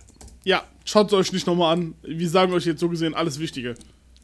Ja, 0.44 0.62
schaut 0.84 1.08
es 1.08 1.12
euch 1.12 1.32
nicht 1.32 1.46
nochmal 1.46 1.74
an. 1.74 1.94
Wir 2.02 2.28
sagen 2.28 2.52
euch 2.52 2.66
jetzt 2.66 2.78
so 2.78 2.88
gesehen 2.88 3.14
alles 3.14 3.40
Wichtige. 3.40 3.74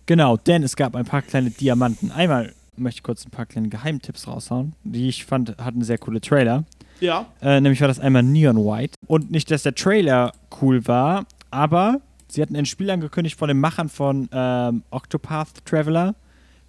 Genau, 0.07 0.36
denn 0.36 0.62
es 0.62 0.76
gab 0.76 0.94
ein 0.94 1.05
paar 1.05 1.22
kleine 1.22 1.50
Diamanten. 1.50 2.12
Einmal 2.12 2.53
möchte 2.76 2.98
ich 2.98 3.03
kurz 3.03 3.24
ein 3.24 3.30
paar 3.30 3.46
kleine 3.46 3.68
Geheimtipps 3.68 4.26
raushauen, 4.26 4.74
die 4.84 5.09
ich 5.09 5.24
fand, 5.24 5.57
hatten 5.59 5.82
sehr 5.82 5.98
coole 5.98 6.20
Trailer. 6.20 6.64
Ja. 7.00 7.26
Äh, 7.40 7.61
nämlich 7.61 7.80
war 7.80 7.88
das 7.88 7.98
einmal 7.98 8.22
Neon 8.22 8.57
White. 8.59 8.94
Und 9.07 9.30
nicht, 9.30 9.50
dass 9.50 9.64
der 9.64 9.74
Trailer 9.74 10.32
cool 10.61 10.86
war, 10.86 11.26
aber 11.50 12.00
sie 12.33 12.43
hatten 12.43 12.57
ein 12.57 12.66
Spiel 12.66 12.91
angekündigt 12.91 13.39
von 13.39 13.49
den 13.49 13.61
Machern 13.61 13.89
von 13.89 14.28
ähm, 14.33 14.83
Octopath 14.91 15.64
Traveler, 15.64 16.14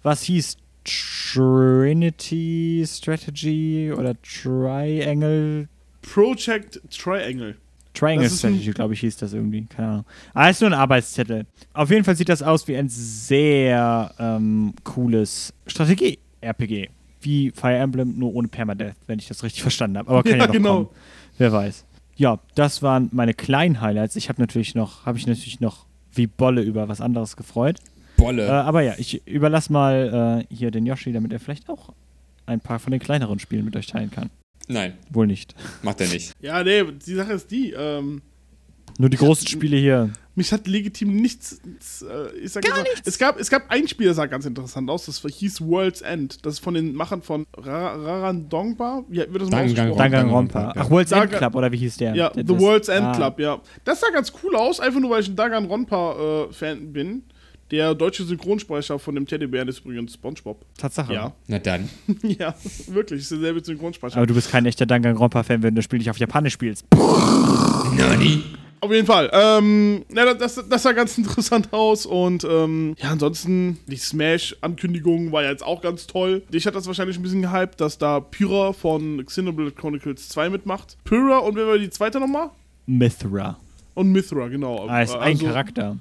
was 0.02 0.22
hieß 0.22 0.56
Trinity 0.84 2.84
Strategy 2.86 3.92
oder 3.96 4.14
Triangle. 4.22 5.68
Project 6.02 6.80
Triangle. 6.90 7.56
Triangle 7.94 8.28
Strategy, 8.28 8.72
glaube 8.72 8.94
ich, 8.94 9.00
hieß 9.00 9.16
das 9.18 9.32
irgendwie. 9.32 9.64
Keine 9.66 9.88
Ahnung. 9.88 10.04
Es 10.34 10.56
ist 10.56 10.60
nur 10.60 10.70
ein 10.70 10.74
Arbeitszettel. 10.74 11.46
Auf 11.72 11.90
jeden 11.90 12.04
Fall 12.04 12.16
sieht 12.16 12.28
das 12.28 12.42
aus 12.42 12.66
wie 12.68 12.76
ein 12.76 12.88
sehr 12.88 14.12
ähm, 14.18 14.74
cooles 14.82 15.54
Strategie-RPG. 15.66 16.90
Wie 17.20 17.50
Fire 17.52 17.76
Emblem, 17.76 18.18
nur 18.18 18.34
ohne 18.34 18.48
Permadeath, 18.48 18.96
wenn 19.06 19.18
ich 19.18 19.28
das 19.28 19.42
richtig 19.42 19.62
verstanden 19.62 19.98
habe. 19.98 20.10
Aber 20.10 20.22
kann 20.22 20.32
ja, 20.32 20.38
Ja, 20.38 20.46
noch 20.46 20.52
genau. 20.52 20.74
kommen. 20.84 20.88
Wer 21.38 21.52
weiß. 21.52 21.84
Ja, 22.16 22.38
das 22.54 22.82
waren 22.82 23.08
meine 23.12 23.34
kleinen 23.34 23.80
Highlights. 23.80 24.16
Ich 24.16 24.28
habe 24.28 24.40
natürlich 24.40 24.74
noch, 24.74 25.04
habe 25.06 25.18
ich 25.18 25.26
natürlich 25.26 25.60
noch 25.60 25.86
wie 26.12 26.26
Bolle 26.26 26.62
über 26.62 26.88
was 26.88 27.00
anderes 27.00 27.36
gefreut. 27.36 27.78
Bolle. 28.16 28.46
Äh, 28.46 28.50
aber 28.50 28.82
ja, 28.82 28.94
ich 28.98 29.26
überlasse 29.26 29.72
mal 29.72 30.44
äh, 30.50 30.54
hier 30.54 30.70
den 30.70 30.86
Yoshi, 30.86 31.12
damit 31.12 31.32
er 31.32 31.40
vielleicht 31.40 31.68
auch 31.68 31.92
ein 32.46 32.60
paar 32.60 32.78
von 32.78 32.92
den 32.92 33.00
kleineren 33.00 33.38
Spielen 33.38 33.64
mit 33.64 33.74
euch 33.76 33.86
teilen 33.86 34.10
kann. 34.10 34.30
Nein, 34.68 34.94
Wohl 35.10 35.26
nicht. 35.26 35.54
macht 35.82 36.00
er 36.00 36.08
nicht. 36.08 36.32
Ja, 36.40 36.62
nee, 36.62 36.82
die 36.84 37.14
Sache 37.14 37.32
ist 37.34 37.50
die. 37.50 37.72
Ähm, 37.72 38.22
Nur 38.98 39.10
die 39.10 39.16
großen 39.16 39.46
Spiele 39.46 39.76
hier. 39.76 40.10
Mich 40.36 40.52
hat 40.52 40.66
legitim 40.66 41.14
nichts. 41.16 41.60
nichts, 41.64 42.02
äh, 42.02 42.36
ich 42.38 42.52
sag 42.52 42.64
Gar 42.64 42.82
nichts. 42.82 43.02
Es 43.04 43.18
gab, 43.18 43.38
es 43.38 43.50
gab 43.50 43.70
ein 43.70 43.86
Spiel, 43.88 44.08
das 44.08 44.16
sah 44.16 44.26
ganz 44.26 44.44
interessant 44.46 44.90
aus. 44.90 45.06
Das 45.06 45.20
hieß 45.20 45.60
World's 45.62 46.00
End. 46.00 46.44
Das 46.44 46.54
ist 46.54 46.60
von 46.60 46.74
den 46.74 46.94
Machern 46.94 47.22
von 47.22 47.46
Ra 47.56 47.94
Rarandongba. 47.94 49.04
Wie 49.08 49.18
wird 49.18 49.42
das 49.42 49.50
mal 49.50 49.72
Danganronpa. 49.72 50.72
Ach, 50.76 50.90
World's 50.90 51.12
End 51.12 51.30
Club, 51.32 51.54
oder 51.54 51.70
wie 51.70 51.76
hieß 51.76 51.96
der? 51.98 52.14
Ja, 52.14 52.30
Der 52.30 52.44
The 52.46 52.58
World's 52.58 52.88
End 52.88 53.04
Ah. 53.06 53.12
Club, 53.14 53.38
ja. 53.40 53.60
Das 53.84 54.00
sah 54.00 54.08
ganz 54.12 54.32
cool 54.42 54.56
aus, 54.56 54.80
einfach 54.80 55.00
nur, 55.00 55.10
weil 55.10 55.22
ich 55.22 55.28
ein 55.28 55.36
Danganronpa-Fan 55.36 56.92
bin. 56.92 57.22
Der 57.70 57.94
deutsche 57.94 58.24
Synchronsprecher 58.24 58.98
von 58.98 59.14
dem 59.14 59.26
Teddybären 59.26 59.68
ist 59.68 59.80
übrigens 59.84 60.14
SpongeBob. 60.14 60.64
Tatsache. 60.76 61.12
Ja. 61.14 61.32
Na 61.46 61.58
dann. 61.58 61.88
ja, 62.22 62.54
wirklich, 62.88 63.20
ist 63.22 63.30
derselbe 63.30 63.64
Synchronsprecher. 63.64 64.16
Aber 64.18 64.26
du 64.26 64.34
bist 64.34 64.50
kein 64.50 64.66
echter 64.66 64.84
Danganronpa-Fan, 64.84 65.62
wenn 65.62 65.74
du 65.74 65.78
das 65.78 65.84
Spiel 65.86 65.98
nicht 65.98 66.10
auf 66.10 66.18
Japanisch 66.18 66.52
spielst. 66.52 66.84
Auf 68.84 68.92
jeden 68.92 69.06
Fall. 69.06 69.30
Ähm, 69.32 70.04
ja, 70.14 70.34
das, 70.34 70.62
das 70.68 70.82
sah 70.82 70.92
ganz 70.92 71.16
interessant 71.18 71.72
aus 71.72 72.04
und 72.04 72.44
ähm, 72.44 72.94
ja, 72.98 73.12
ansonsten 73.12 73.78
die 73.86 73.96
Smash-Ankündigung 73.96 75.32
war 75.32 75.42
ja 75.42 75.50
jetzt 75.50 75.64
auch 75.64 75.80
ganz 75.80 76.06
toll. 76.06 76.42
Dich 76.52 76.66
hat 76.66 76.74
das 76.74 76.86
wahrscheinlich 76.86 77.16
ein 77.16 77.22
bisschen 77.22 77.40
gehypt, 77.40 77.80
dass 77.80 77.96
da 77.96 78.20
Pyra 78.20 78.74
von 78.74 79.24
Xenoblade 79.24 79.70
Chronicles 79.72 80.28
2 80.28 80.50
mitmacht. 80.50 80.98
Pyra 81.04 81.38
und 81.38 81.56
wer 81.56 81.66
war 81.66 81.78
die 81.78 81.88
zweite 81.88 82.20
nochmal? 82.20 82.50
Mithra. 82.84 83.56
Und 83.94 84.12
Mithra, 84.12 84.48
genau. 84.48 84.86
Ah, 84.86 85.00
ist 85.00 85.14
ein 85.14 85.32
Also, 85.32 85.46
Charakter. 85.46 85.96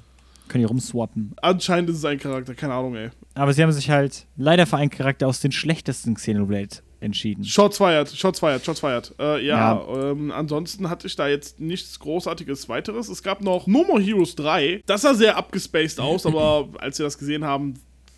Können 0.50 0.64
die 0.64 0.68
rumswappen. 0.68 1.34
Anscheinend 1.42 1.90
ist 1.90 2.00
es 2.00 2.06
ein 2.06 2.20
Charakter, 2.20 2.54
keine 2.54 2.74
Ahnung, 2.74 2.96
ey. 2.96 3.12
Aber 3.34 3.54
sie 3.54 3.64
haben 3.64 3.72
sich 3.72 3.90
halt 3.90 4.26
leider 4.36 4.66
für 4.66 4.76
einen 4.76 4.90
Charakter 4.90 5.26
aus 5.28 5.40
den 5.40 5.54
schlechtesten 5.54 6.16
Xenoblade 6.16 6.80
entschieden. 7.04 7.44
Shots 7.44 7.78
fired, 7.78 8.10
Shots 8.10 8.40
fired, 8.40 8.64
Shots 8.66 8.80
fired. 8.80 9.14
Äh, 9.20 9.46
ja, 9.46 9.74
Ja. 9.76 10.12
Ähm, 10.12 10.32
ansonsten 10.32 10.90
hatte 10.90 11.08
ich 11.08 11.16
da 11.16 11.28
jetzt 11.28 11.60
nichts 11.60 12.00
Großartiges 12.00 12.70
weiteres. 12.70 13.10
Es 13.10 13.22
gab 13.24 13.42
noch 13.42 13.68
No 13.68 13.84
More 13.84 14.02
Heroes 14.02 14.36
3. 14.36 14.82
Das 14.86 15.02
sah 15.02 15.14
sehr 15.14 15.38
abgespaced 15.38 16.00
aus, 16.00 16.26
aber 16.26 16.70
als 16.80 16.98
wir 17.00 17.06
das 17.06 17.18
gesehen 17.18 17.44
haben, 17.44 17.76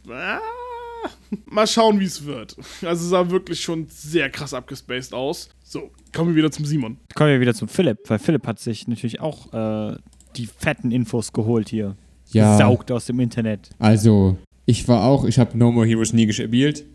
ah, 0.10 0.40
mal 1.46 1.68
schauen, 1.68 2.00
wie 2.00 2.06
es 2.06 2.26
wird. 2.26 2.56
Also 2.82 3.04
es 3.04 3.10
sah 3.10 3.30
wirklich 3.30 3.60
schon 3.62 3.88
sehr 3.90 4.30
krass 4.30 4.54
abgespaced 4.54 5.14
aus. 5.14 5.50
So, 5.64 5.92
kommen 6.14 6.30
wir 6.32 6.36
wieder 6.36 6.52
zum 6.52 6.66
Simon. 6.66 6.98
Kommen 7.16 7.32
wir 7.32 7.42
wieder 7.42 7.54
zum 7.54 7.68
Philipp, 7.68 8.00
weil 8.08 8.20
Philipp 8.20 8.46
hat 8.48 8.60
sich 8.60 8.88
natürlich 8.88 9.20
auch 9.20 9.52
äh, 9.54 9.98
die 10.36 10.48
fetten 10.48 10.92
Infos 10.92 11.34
geholt 11.34 11.70
hier. 11.70 11.96
Ja. 12.32 12.58
Saugt 12.58 12.92
aus 12.92 13.06
dem 13.06 13.20
Internet. 13.20 13.70
Also, 13.80 14.38
ich 14.66 14.88
war 14.88 15.04
auch, 15.04 15.26
ich 15.26 15.38
habe 15.38 15.58
No 15.58 15.72
More 15.72 15.86
Heroes 15.86 16.12
nie 16.12 16.26
gespielt, 16.26 16.86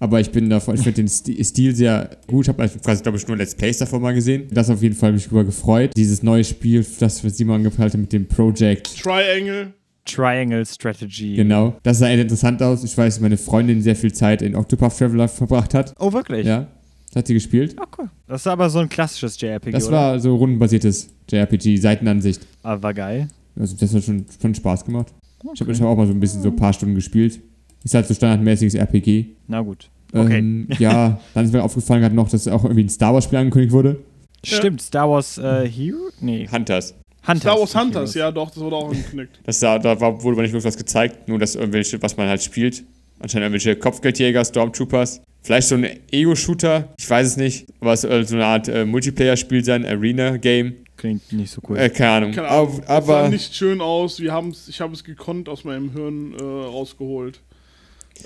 aber 0.00 0.20
ich 0.20 0.30
bin 0.30 0.48
davon, 0.50 0.74
ich 0.76 0.82
finde 0.82 1.02
den 1.02 1.08
Sti- 1.08 1.42
Stil 1.44 1.74
sehr 1.74 2.10
gut. 2.26 2.44
Ich 2.44 2.48
habe 2.48 2.62
also 2.62 2.78
quasi, 2.78 3.02
glaube 3.02 3.18
ich, 3.18 3.26
nur 3.26 3.36
Let's 3.36 3.54
Plays 3.54 3.78
davon 3.78 4.00
mal 4.02 4.14
gesehen. 4.14 4.48
Das 4.50 4.70
auf 4.70 4.82
jeden 4.82 4.94
Fall 4.94 5.12
mich 5.12 5.26
drüber 5.26 5.44
gefreut. 5.44 5.92
Dieses 5.96 6.22
neue 6.22 6.44
Spiel, 6.44 6.84
das 7.00 7.20
für 7.20 7.30
Simon 7.30 7.56
angepeilt 7.56 7.92
hat 7.94 8.00
mit 8.00 8.12
dem 8.12 8.26
Project. 8.26 9.00
Triangle. 9.02 9.72
Triangle 10.04 10.64
Strategy. 10.64 11.34
Genau. 11.36 11.76
Das 11.82 11.98
sah 11.98 12.08
echt 12.08 12.20
interessant 12.22 12.62
aus. 12.62 12.82
Ich 12.84 12.96
weiß, 12.96 13.14
dass 13.16 13.20
meine 13.20 13.36
Freundin 13.36 13.82
sehr 13.82 13.94
viel 13.96 14.12
Zeit 14.12 14.40
in 14.40 14.54
Octopath 14.56 14.96
Traveler 14.98 15.28
verbracht 15.28 15.74
hat. 15.74 15.94
Oh, 15.98 16.12
wirklich? 16.12 16.46
Ja. 16.46 16.66
Das 17.08 17.16
hat 17.16 17.26
sie 17.26 17.34
gespielt. 17.34 17.76
Oh, 17.78 17.84
cool. 17.98 18.08
Das 18.26 18.42
ist 18.42 18.46
aber 18.46 18.70
so 18.70 18.78
ein 18.78 18.88
klassisches 18.88 19.38
JRPG, 19.40 19.72
Das 19.72 19.88
oder? 19.88 19.96
war 19.96 20.20
so 20.20 20.34
rundenbasiertes 20.36 21.08
JRPG, 21.30 21.76
Seitenansicht. 21.76 22.46
Aber 22.62 22.82
war 22.82 22.94
geil. 22.94 23.28
Also 23.58 23.76
das 23.78 23.94
hat 23.94 24.04
schon, 24.04 24.24
schon 24.40 24.54
Spaß 24.54 24.84
gemacht. 24.84 25.08
Ich 25.54 25.60
habe 25.60 25.72
hab 25.72 25.82
auch 25.82 25.96
mal 25.96 26.06
so 26.06 26.12
ein 26.12 26.20
bisschen 26.20 26.42
so 26.42 26.48
ein 26.48 26.56
paar 26.56 26.72
Stunden 26.72 26.94
gespielt. 26.94 27.40
Ist 27.84 27.94
halt 27.94 28.06
so 28.06 28.14
standardmäßiges 28.14 28.74
RPG. 28.74 29.26
Na 29.46 29.60
gut. 29.60 29.88
Okay. 30.12 30.38
Ähm, 30.38 30.68
ja, 30.78 31.20
dann 31.34 31.44
ist 31.44 31.52
mir 31.52 31.62
aufgefallen 31.62 32.00
gerade 32.02 32.14
noch, 32.14 32.28
dass 32.28 32.48
auch 32.48 32.64
irgendwie 32.64 32.84
ein 32.84 32.88
Star 32.88 33.14
Wars 33.14 33.24
Spiel 33.24 33.38
angekündigt 33.38 33.72
wurde. 33.72 34.00
Stimmt, 34.44 34.80
Star 34.80 35.10
Wars 35.10 35.38
äh, 35.38 35.68
Hero? 35.68 35.96
Nee, 36.20 36.48
Hunters. 36.50 36.94
Hunters. 37.26 37.42
Star 37.42 37.58
Wars 37.58 37.74
Hunters, 37.74 37.94
Heroes. 37.94 38.14
ja 38.14 38.30
doch, 38.30 38.50
das 38.50 38.62
wurde 38.62 38.76
auch 38.76 38.88
angekündigt. 38.88 39.40
Das 39.44 39.58
da, 39.60 39.78
da 39.78 40.00
war, 40.00 40.22
wurde 40.22 40.36
aber 40.36 40.42
nicht 40.42 40.52
wirklich 40.52 40.64
was 40.64 40.76
gezeigt, 40.76 41.28
nur 41.28 41.38
dass 41.38 41.56
irgendwelche, 41.56 42.00
was 42.02 42.16
man 42.16 42.28
halt 42.28 42.42
spielt. 42.42 42.84
Anscheinend 43.20 43.46
irgendwelche 43.46 43.76
Kopfgeldjäger, 43.76 44.44
Stormtroopers. 44.44 45.20
Vielleicht 45.42 45.68
so 45.68 45.74
ein 45.74 45.86
Ego-Shooter, 46.10 46.94
ich 46.98 47.08
weiß 47.08 47.26
es 47.26 47.36
nicht. 47.36 47.66
Aber 47.80 47.92
es 47.92 48.02
soll 48.02 48.26
so 48.26 48.36
eine 48.36 48.46
Art 48.46 48.68
äh, 48.68 48.84
Multiplayer-Spiel 48.84 49.64
sein, 49.64 49.84
Arena-Game. 49.84 50.74
Klingt 50.96 51.32
nicht 51.32 51.50
so 51.52 51.60
cool. 51.68 51.78
Äh, 51.78 51.90
keine 51.90 52.10
Ahnung. 52.10 52.32
Keine 52.32 52.48
Ahnung. 52.48 52.82
Aber, 52.86 52.96
das 52.96 53.06
sah 53.06 53.18
aber 53.20 53.28
nicht 53.28 53.54
schön 53.54 53.80
aus. 53.80 54.20
Wir 54.20 54.32
haben's, 54.32 54.68
ich 54.68 54.80
habe 54.80 54.92
es 54.92 55.04
gekonnt 55.04 55.48
aus 55.48 55.64
meinem 55.64 55.92
Hirn 55.92 56.34
äh, 56.34 56.42
rausgeholt. 56.42 57.40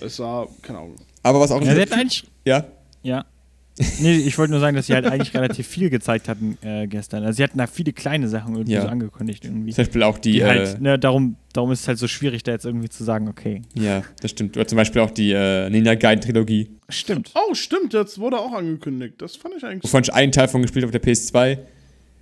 Es 0.00 0.16
sah, 0.16 0.46
keine 0.62 0.78
Ahnung. 0.78 0.96
aber 1.22 1.40
was 1.40 1.50
auch 1.50 1.60
ja, 1.62 1.74
sie 1.74 1.80
hatten 1.82 1.92
eigentlich. 1.94 2.24
ja, 2.44 2.64
Ja. 3.02 3.24
Nee, 4.00 4.16
ich 4.16 4.36
wollte 4.36 4.50
nur 4.50 4.60
sagen, 4.60 4.76
dass 4.76 4.86
sie 4.86 4.92
halt 4.92 5.06
eigentlich 5.06 5.32
relativ 5.32 5.66
viel 5.66 5.88
gezeigt 5.88 6.28
hatten 6.28 6.58
äh, 6.62 6.86
gestern. 6.86 7.24
Also 7.24 7.38
sie 7.38 7.42
hatten 7.42 7.56
da 7.56 7.66
viele 7.66 7.94
kleine 7.94 8.28
Sachen 8.28 8.54
irgendwie 8.54 8.74
Ja. 8.74 8.82
so 8.82 8.88
angekündigt 8.88 9.46
irgendwie. 9.46 9.72
zum 9.72 9.84
Beispiel 9.84 10.02
auch 10.02 10.18
die, 10.18 10.32
Die 10.32 10.40
äh, 10.40 10.44
halt, 10.46 10.80
ne, 10.82 10.98
darum, 10.98 11.36
darum 11.54 11.72
ist 11.72 11.80
es 11.80 11.88
halt 11.88 11.98
so 11.98 12.06
schwierig, 12.06 12.42
da 12.42 12.52
jetzt 12.52 12.66
irgendwie 12.66 12.90
zu 12.90 13.02
sagen, 13.02 13.28
okay. 13.28 13.62
ja, 13.74 14.02
das 14.20 14.30
stimmt. 14.32 14.58
Oder 14.58 14.66
zum 14.66 14.76
Beispiel 14.76 15.00
auch 15.00 15.10
die 15.10 15.32
äh, 15.32 15.70
Ninja 15.70 15.94
Gaiden-Trilogie, 15.94 16.68
Stimmt. 16.90 17.32
Oh, 17.34 17.54
stimmt, 17.54 17.94
das 17.94 18.18
wurde 18.18 18.38
auch 18.38 18.52
angekündigt. 18.52 19.14
Das 19.18 19.36
fand 19.36 19.54
ich 19.56 19.64
eigentlich. 19.64 19.84
wovon 19.84 20.02
ich 20.02 20.12
einen 20.12 20.32
Teil 20.32 20.48
von 20.48 20.60
gespielt 20.60 20.84
habe 20.84 20.94
auf 20.94 21.00
der 21.02 21.10
PS2. 21.10 21.58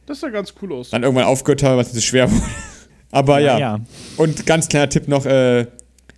Das 0.06 0.20
sah 0.20 0.28
ganz 0.28 0.54
cool 0.62 0.72
aus. 0.72 0.90
Dann 0.90 1.02
irgendwann 1.02 1.24
aufgehört 1.24 1.64
habe, 1.64 1.78
was 1.78 1.88
mir 1.88 1.94
so 1.94 2.00
schwer 2.00 2.30
wurde. 2.30 2.42
Aber 3.10 3.40
ja. 3.40 3.58
ja. 3.58 3.80
Und 4.16 4.46
ganz 4.46 4.68
kleiner 4.68 4.88
Tipp 4.88 5.08
noch, 5.08 5.26
äh, 5.26 5.66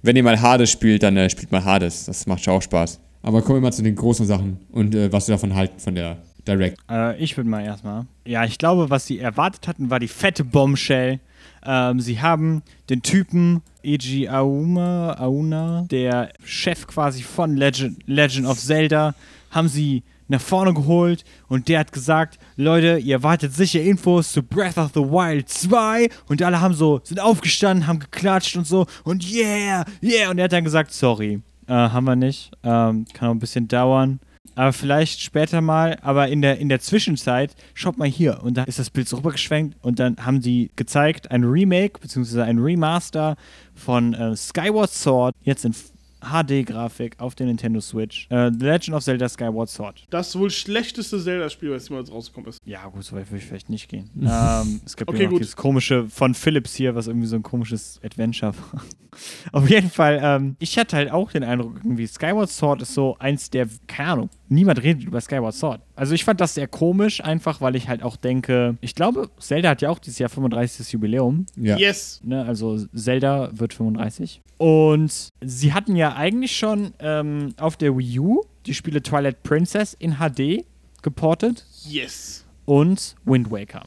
wenn 0.03 0.17
ihr 0.17 0.23
mal 0.23 0.41
Hades 0.41 0.71
spielt, 0.71 1.03
dann 1.03 1.17
äh, 1.17 1.31
spielt 1.31 1.53
mal 1.53 1.65
Hades. 1.65 2.07
Das 2.07 2.27
macht 2.27 2.45
schon 2.45 2.55
auch 2.55 2.63
Spaß. 2.63 3.01
Aber 3.23 3.43
kommen 3.43 3.59
wir 3.59 3.63
mal 3.63 3.73
zu 3.73 3.83
den 3.83 3.95
großen 3.95 4.27
Sachen 4.27 4.59
und 4.73 4.95
äh, 4.95 5.13
was 5.13 5.29
wir 5.29 5.35
davon 5.35 5.55
halten 5.55 5.79
von 5.79 5.95
der 5.95 6.19
Direct. 6.47 6.79
Äh, 6.91 7.17
ich 7.23 7.37
würde 7.37 7.49
mal 7.49 7.65
erstmal. 7.65 8.07
Ja, 8.27 8.45
ich 8.45 8.59
glaube, 8.59 8.91
was 8.91 9.07
sie 9.07 9.21
erwartet 9.21 9.69
hatten, 9.69 9.91
war 9.91 10.01
die 10.01 10.09
fette 10.09 10.45
Bombshell. 10.45 11.21
Ähm, 11.65 12.01
sie 12.01 12.21
haben 12.21 12.63
den 12.91 13.03
Typen 13.03 13.63
Eiji 13.85 14.29
Auma, 14.29 15.17
Auna, 15.19 15.87
der 15.91 16.33
Chef 16.45 16.87
quasi 16.87 17.23
von 17.23 17.57
Legend, 17.57 17.99
Legend 18.07 18.47
of 18.47 18.59
Zelda, 18.59 19.15
haben 19.51 19.69
sie 19.69 20.03
nach 20.29 20.41
vorne 20.41 20.75
geholt 20.75 21.25
und 21.49 21.69
der 21.69 21.81
hat 21.81 21.93
gesagt, 21.93 22.39
Leute, 22.57 22.99
ihr 22.99 23.17
erwartet 23.17 23.55
sicher 23.55 23.81
Infos 23.81 24.33
zu 24.33 24.43
Breath 24.43 24.79
of 24.79 24.91
the 24.95 25.01
Wild 25.01 25.49
2 25.49 26.09
und 26.29 26.43
alle 26.43 26.61
haben 26.61 26.75
so, 26.75 27.01
sind 27.05 27.21
aufgestanden, 27.21 27.87
haben 27.87 27.99
geklatscht 27.99 28.57
und 28.57 28.67
so 28.67 28.87
und 29.05 29.31
yeah, 29.31 29.85
yeah 30.03 30.31
und 30.31 30.39
er 30.39 30.45
hat 30.45 30.53
dann 30.53 30.65
gesagt, 30.65 30.93
sorry, 30.93 31.43
äh, 31.67 31.73
haben 31.73 32.05
wir 32.05 32.17
nicht, 32.17 32.51
ähm, 32.63 33.07
kann 33.13 33.29
auch 33.29 33.35
ein 33.35 33.39
bisschen 33.39 33.69
dauern. 33.69 34.21
Aber 34.55 34.73
vielleicht 34.73 35.21
später 35.21 35.61
mal, 35.61 35.99
aber 36.03 36.29
in 36.29 36.43
der, 36.43 36.59
in 36.59 36.69
der 36.69 36.81
Zwischenzeit, 36.81 37.55
schaut 37.73 37.97
mal 37.97 38.09
hier. 38.09 38.43
Und 38.43 38.59
da 38.59 38.65
ist 38.65 38.79
das 38.79 38.91
Bild 38.91 39.09
so 39.09 39.17
rübergeschwenkt 39.17 39.79
und 39.81 39.99
dann 39.99 40.17
haben 40.19 40.41
die 40.41 40.71
gezeigt, 40.77 41.31
ein 41.31 41.45
Remake 41.45 42.01
bzw. 42.01 42.43
ein 42.43 42.59
Remaster 42.59 43.37
von 43.75 44.13
äh, 44.13 44.37
Skyward 44.37 44.91
Sword, 44.91 45.35
jetzt 45.43 45.65
in 45.65 45.75
HD-Grafik 46.23 47.19
auf 47.19 47.35
der 47.35 47.47
Nintendo 47.47 47.81
Switch. 47.81 48.27
Äh, 48.31 48.51
The 48.53 48.65
Legend 48.65 48.97
of 48.97 49.05
Zelda 49.05 49.29
Skyward 49.29 49.69
Sword. 49.69 50.07
Das 50.11 50.37
wohl 50.37 50.51
schlechteste 50.51 51.23
Zelda-Spiel, 51.23 51.71
was 51.71 51.89
jemals 51.89 52.11
rausgekommen 52.11 52.49
ist. 52.49 52.59
Ja, 52.65 52.87
gut, 52.87 53.05
so 53.05 53.17
weit 53.17 53.31
würde 53.31 53.39
ich 53.39 53.45
vielleicht 53.45 53.71
nicht 53.71 53.89
gehen. 53.89 54.11
ähm, 54.21 54.81
es 54.85 54.97
gibt 54.97 55.11
Okay, 55.11 55.29
dieses 55.29 55.57
komische 55.57 56.09
von 56.09 56.35
Philips 56.35 56.75
hier, 56.75 56.95
was 56.95 57.07
irgendwie 57.07 57.27
so 57.27 57.37
ein 57.37 57.43
komisches 57.43 58.01
Adventure 58.05 58.55
war. 58.73 58.83
Auf 59.53 59.69
jeden 59.69 59.91
Fall, 59.91 60.21
ähm, 60.23 60.57
ich 60.59 60.79
hatte 60.79 60.97
halt 60.97 61.11
auch 61.11 61.31
den 61.33 61.45
Eindruck, 61.45 61.77
irgendwie 61.77 62.07
Skyward 62.07 62.49
Sword 62.51 62.83
ist 62.83 62.95
so 62.95 63.17
eins 63.19 63.51
der, 63.51 63.69
keine 63.87 64.11
Ahnung, 64.11 64.31
niemand 64.49 64.83
redet 64.83 65.05
über 65.05 65.21
Skyward 65.21 65.55
Sword. 65.55 65.81
Also 65.95 66.15
ich 66.15 66.25
fand 66.25 66.41
das 66.41 66.55
sehr 66.55 66.67
komisch, 66.69 67.23
einfach 67.23 67.61
weil 67.61 67.77
ich 67.77 67.89
halt 67.89 68.03
auch 68.03 68.17
denke, 68.17 68.77
ich 68.81 68.95
glaube, 68.95 69.29
Zelda 69.39 69.71
hat 69.71 69.83
ja 69.83 69.91
auch 69.91 69.99
dieses 69.99 70.19
Jahr 70.19 70.31
35. 70.31 70.93
Jubiläum. 70.93 71.47
Ja. 71.57 71.77
Yes. 71.77 72.21
Ne, 72.25 72.45
also 72.45 72.79
Zelda 72.95 73.51
wird 73.53 73.75
35. 73.75 74.41
Und 74.59 75.29
sie 75.43 75.73
hatten 75.73 75.97
ja 75.97 76.15
eigentlich 76.15 76.57
schon 76.57 76.93
ähm, 77.01 77.55
auf 77.59 77.77
der 77.77 77.97
Wii 77.97 78.19
U 78.21 78.43
die 78.67 78.75
Spiele 78.75 79.03
Twilight 79.03 79.43
Princess 79.43 79.95
in 79.95 80.17
HD 80.19 80.65
geportet 81.03 81.67
Yes. 81.85 82.47
und 82.65 83.17
Wind 83.25 83.51
Waker. 83.51 83.83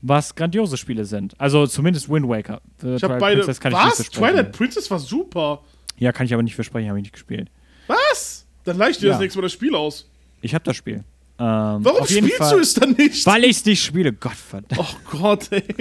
Was 0.00 0.34
grandiose 0.34 0.76
Spiele 0.76 1.04
sind. 1.04 1.34
Also 1.40 1.66
zumindest 1.66 2.08
Wind 2.08 2.28
Waker. 2.28 2.60
Für 2.78 2.96
Ich 2.96 3.02
habe 3.02 3.18
beide. 3.18 3.38
Princess 3.40 3.60
kann 3.60 3.72
ich 3.72 3.78
Was? 3.78 3.96
versprechen. 3.96 4.20
Twilight 4.34 4.52
Princess 4.52 4.90
war 4.90 4.98
super. 4.98 5.62
Ja, 5.96 6.12
kann 6.12 6.26
ich 6.26 6.32
aber 6.32 6.42
nicht 6.42 6.54
versprechen, 6.54 6.88
habe 6.88 6.98
ich 6.98 7.02
nicht 7.04 7.12
gespielt. 7.12 7.50
Was? 7.88 8.46
Dann 8.64 8.76
leih 8.78 8.90
ich 8.90 8.98
dir 8.98 9.06
Ja. 9.06 9.12
das 9.14 9.20
nächste 9.20 9.38
Mal 9.38 9.42
das 9.42 9.52
Spiel 9.52 9.74
aus. 9.74 10.08
Ich 10.40 10.54
habe 10.54 10.62
das 10.64 10.76
Spiel. 10.76 11.02
Ähm, 11.40 11.84
Warum 11.84 12.00
auf 12.00 12.10
jeden 12.10 12.26
spielst 12.26 12.42
Fall, 12.42 12.54
du 12.56 12.60
es 12.62 12.74
dann 12.74 12.92
nicht? 12.92 13.24
Weil 13.26 13.44
ich 13.44 13.58
es 13.58 13.64
nicht 13.64 13.82
spiele. 13.82 14.12
Gott 14.12 14.32
verdammt. 14.34 14.80
Oh 14.80 15.16
Gott, 15.18 15.48
ey. 15.52 15.62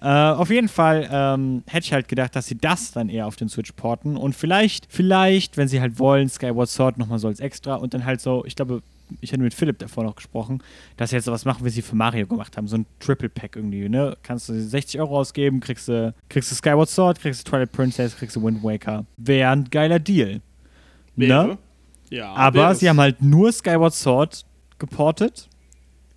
Äh, 0.00 0.06
auf 0.06 0.50
jeden 0.50 0.68
Fall 0.68 1.08
ähm, 1.10 1.62
hätte 1.66 1.84
ich 1.86 1.92
halt 1.92 2.08
gedacht, 2.08 2.36
dass 2.36 2.46
sie 2.46 2.56
das 2.56 2.92
dann 2.92 3.08
eher 3.08 3.26
auf 3.26 3.34
den 3.36 3.48
Switch 3.48 3.72
porten 3.72 4.16
und 4.16 4.34
vielleicht, 4.36 4.86
vielleicht, 4.90 5.56
wenn 5.56 5.66
sie 5.66 5.80
halt 5.80 5.98
wollen, 5.98 6.28
Skyward 6.28 6.68
Sword 6.68 6.98
nochmal 6.98 7.18
so 7.18 7.26
als 7.28 7.40
extra 7.40 7.74
und 7.76 7.94
dann 7.94 8.04
halt 8.04 8.20
so, 8.20 8.44
ich 8.46 8.54
glaube, 8.54 8.82
ich 9.20 9.32
hatte 9.32 9.42
mit 9.42 9.54
Philipp 9.54 9.78
davor 9.78 10.04
noch 10.04 10.16
gesprochen, 10.16 10.62
dass 10.96 11.10
sie 11.10 11.16
jetzt 11.16 11.24
sowas 11.26 11.44
machen, 11.44 11.64
wie 11.64 11.70
sie 11.70 11.82
für 11.82 11.96
Mario 11.96 12.26
gemacht 12.26 12.56
haben, 12.56 12.68
so 12.68 12.76
ein 12.76 12.86
Triple 13.00 13.28
Pack 13.28 13.56
irgendwie, 13.56 13.88
ne? 13.88 14.16
Kannst 14.22 14.48
du 14.48 14.60
60 14.60 15.00
Euro 15.00 15.18
ausgeben, 15.18 15.60
kriegst 15.60 15.88
du, 15.88 16.14
kriegst 16.28 16.50
du 16.50 16.54
Skyward 16.54 16.88
Sword, 16.88 17.20
kriegst 17.20 17.46
du 17.46 17.50
Twilight 17.50 17.72
Princess, 17.72 18.16
kriegst 18.16 18.36
du 18.36 18.42
Wind 18.42 18.62
Waker. 18.62 19.04
Wäre 19.16 19.50
ein 19.52 19.64
geiler 19.70 19.98
Deal. 19.98 20.40
Ne? 21.16 21.28
Wäre. 21.28 21.58
Ja. 22.10 22.32
Aber 22.34 22.58
wäre 22.60 22.74
sie 22.74 22.88
haben 22.88 23.00
halt 23.00 23.20
nur 23.22 23.52
Skyward 23.52 23.94
Sword 23.94 24.44
geportet. 24.78 25.48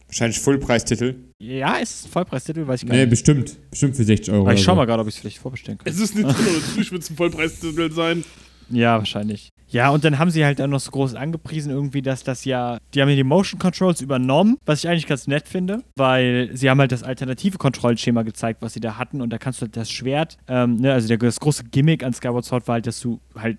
Wahrscheinlich 0.08 0.40
Fullpreistitel. 0.40 1.16
Ja, 1.40 1.78
ist 1.78 1.96
es 2.02 2.06
ein 2.06 2.12
Vollpreistitel, 2.12 2.68
weiß 2.68 2.84
ich 2.84 2.88
gar 2.90 2.96
Nee, 2.96 3.02
nicht. 3.06 3.10
bestimmt. 3.12 3.58
Bestimmt 3.72 3.96
für 3.96 4.04
60 4.04 4.34
Euro. 4.34 4.44
Aber 4.44 4.54
ich 4.54 4.62
schau 4.62 4.74
so. 4.74 4.76
mal 4.76 4.86
gerade, 4.86 5.02
ob 5.02 5.08
ich 5.08 5.16
es 5.16 5.22
vielleicht 5.22 5.38
vorbestellen 5.40 5.78
kann. 5.84 5.92
Es 5.92 6.00
ist 6.00 6.16
Nintendo, 6.16 6.52
natürlich 6.52 6.92
wird 6.92 7.02
es 7.04 7.10
ein 7.10 7.16
Vollpreistitel 7.16 7.92
sein. 7.92 8.24
Ja, 8.70 8.98
wahrscheinlich. 8.98 9.50
Ja, 9.72 9.90
und 9.90 10.04
dann 10.04 10.20
haben 10.20 10.30
sie 10.32 10.44
halt 10.46 10.62
auch 10.62 10.68
noch 10.68 10.80
so 10.80 10.92
groß 10.92 11.16
angepriesen 11.16 11.72
irgendwie, 11.72 12.02
dass 12.02 12.24
das 12.24 12.46
ja, 12.46 12.78
die 12.94 13.02
haben 13.02 13.10
ja 13.10 13.16
die 13.16 13.24
Motion 13.24 13.60
Controls 13.60 14.02
übernommen, 14.02 14.58
was 14.66 14.84
ich 14.84 14.90
eigentlich 14.90 15.08
ganz 15.08 15.28
nett 15.28 15.48
finde, 15.48 15.84
weil 15.96 16.50
sie 16.54 16.70
haben 16.70 16.80
halt 16.80 16.92
das 16.92 17.04
alternative 17.04 17.58
Kontrollschema 17.58 18.24
gezeigt, 18.24 18.62
was 18.62 18.74
sie 18.74 18.82
da 18.82 18.98
hatten 18.98 19.22
und 19.22 19.32
da 19.32 19.38
kannst 19.38 19.62
du 19.62 19.66
halt 19.66 19.78
das 19.78 19.90
Schwert, 19.90 20.38
ähm, 20.48 20.76
ne, 20.76 20.92
also 20.94 21.08
der, 21.08 21.18
das 21.18 21.40
große 21.40 21.64
Gimmick 21.72 22.04
an 22.04 22.14
Skyward 22.14 22.44
Sword 22.46 22.68
war 22.68 22.74
halt, 22.74 22.88
dass 22.88 23.00
du 23.00 23.20
halt 23.36 23.58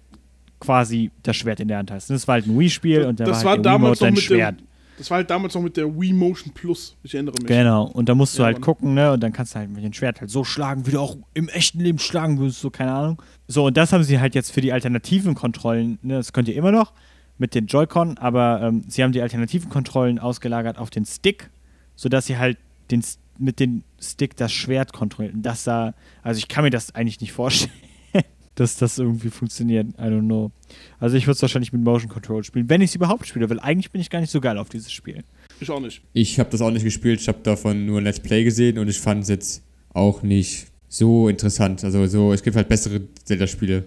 quasi 0.60 1.10
das 1.22 1.36
Schwert 1.36 1.60
in 1.60 1.68
der 1.68 1.78
Hand 1.78 1.90
hast. 1.90 2.10
Das 2.10 2.28
war 2.28 2.34
halt 2.34 2.46
ein 2.46 2.58
Wii-Spiel 2.58 3.04
und 3.06 3.18
da 3.18 3.26
war 3.26 3.32
war 3.32 3.44
halt 3.52 3.64
der 3.64 3.72
damals 3.72 4.00
noch 4.00 4.06
dein 4.06 4.16
Schwert. 4.16 4.60
dem, 4.60 4.66
Das 4.98 5.10
war 5.10 5.16
halt 5.16 5.30
damals 5.30 5.54
noch 5.54 5.62
mit 5.62 5.76
der 5.76 5.88
Wii 5.98 6.12
Motion 6.12 6.52
Plus. 6.52 6.96
Ich 7.02 7.14
erinnere 7.14 7.34
mich. 7.38 7.46
Genau, 7.46 7.86
und 7.86 8.08
da 8.08 8.14
musst 8.14 8.38
du 8.38 8.42
Ja, 8.42 8.46
halt 8.46 8.60
gucken, 8.60 8.94
ne? 8.94 9.12
Und 9.12 9.20
dann 9.22 9.32
kannst 9.32 9.54
du 9.54 9.58
halt 9.58 9.70
mit 9.70 9.82
dem 9.82 9.92
Schwert 9.92 10.20
halt 10.20 10.30
so 10.30 10.44
schlagen, 10.44 10.86
wie 10.86 10.92
du 10.92 11.00
auch 11.00 11.16
im 11.34 11.48
echten 11.48 11.80
Leben 11.80 11.98
schlagen 11.98 12.38
würdest, 12.38 12.60
so, 12.60 12.70
keine 12.70 12.92
Ahnung. 12.92 13.22
So, 13.52 13.66
und 13.66 13.76
das 13.76 13.92
haben 13.92 14.02
sie 14.02 14.18
halt 14.18 14.34
jetzt 14.34 14.50
für 14.50 14.62
die 14.62 14.72
alternativen 14.72 15.34
Kontrollen, 15.34 15.98
ne? 16.00 16.14
Das 16.14 16.32
könnt 16.32 16.48
ihr 16.48 16.56
immer 16.56 16.72
noch 16.72 16.94
mit 17.36 17.54
den 17.54 17.66
Joy-Con, 17.66 18.16
aber 18.16 18.62
ähm, 18.62 18.84
sie 18.88 19.02
haben 19.02 19.12
die 19.12 19.20
alternativen 19.20 19.68
Kontrollen 19.68 20.18
ausgelagert 20.18 20.78
auf 20.78 20.88
den 20.88 21.04
Stick, 21.04 21.50
sodass 21.94 22.26
sie 22.26 22.38
halt 22.38 22.56
den, 22.90 23.04
mit 23.38 23.60
dem 23.60 23.84
Stick 24.00 24.36
das 24.36 24.52
Schwert 24.52 24.94
kontrollieren. 24.94 25.42
Das 25.42 25.64
sah, 25.64 25.92
also 26.22 26.38
ich 26.38 26.48
kann 26.48 26.64
mir 26.64 26.70
das 26.70 26.94
eigentlich 26.94 27.20
nicht 27.20 27.32
vorstellen. 27.32 27.74
Dass 28.54 28.76
das 28.76 28.98
irgendwie 28.98 29.30
funktioniert. 29.30 29.88
I 29.98 30.02
don't 30.02 30.26
know. 30.26 30.50
Also 30.98 31.16
ich 31.16 31.26
würde 31.26 31.36
es 31.36 31.42
wahrscheinlich 31.42 31.72
mit 31.72 31.82
Motion 31.82 32.10
Control 32.10 32.44
spielen, 32.44 32.70
wenn 32.70 32.80
ich 32.80 32.90
es 32.90 32.94
überhaupt 32.94 33.26
spiele, 33.26 33.48
weil 33.50 33.60
eigentlich 33.60 33.90
bin 33.90 34.00
ich 34.00 34.08
gar 34.08 34.20
nicht 34.20 34.30
so 34.30 34.40
geil 34.40 34.56
auf 34.56 34.70
dieses 34.70 34.92
Spiel. 34.92 35.24
Ich 35.60 35.70
auch 35.70 35.80
nicht. 35.80 36.02
Ich 36.14 36.38
habe 36.38 36.48
das 36.50 36.62
auch 36.62 36.70
nicht 36.70 36.84
gespielt, 36.84 37.20
ich 37.20 37.28
habe 37.28 37.40
davon 37.42 37.84
nur 37.84 37.98
ein 38.00 38.04
Let's 38.04 38.20
Play 38.20 38.44
gesehen 38.44 38.78
und 38.78 38.88
ich 38.88 38.98
fand 38.98 39.24
es 39.24 39.28
jetzt 39.28 39.62
auch 39.94 40.22
nicht 40.22 40.71
so 40.92 41.28
interessant. 41.28 41.82
Also 41.84 42.06
so, 42.06 42.32
es 42.32 42.42
gibt 42.42 42.54
halt 42.56 42.68
bessere 42.68 43.00
Zelda-Spiele 43.24 43.84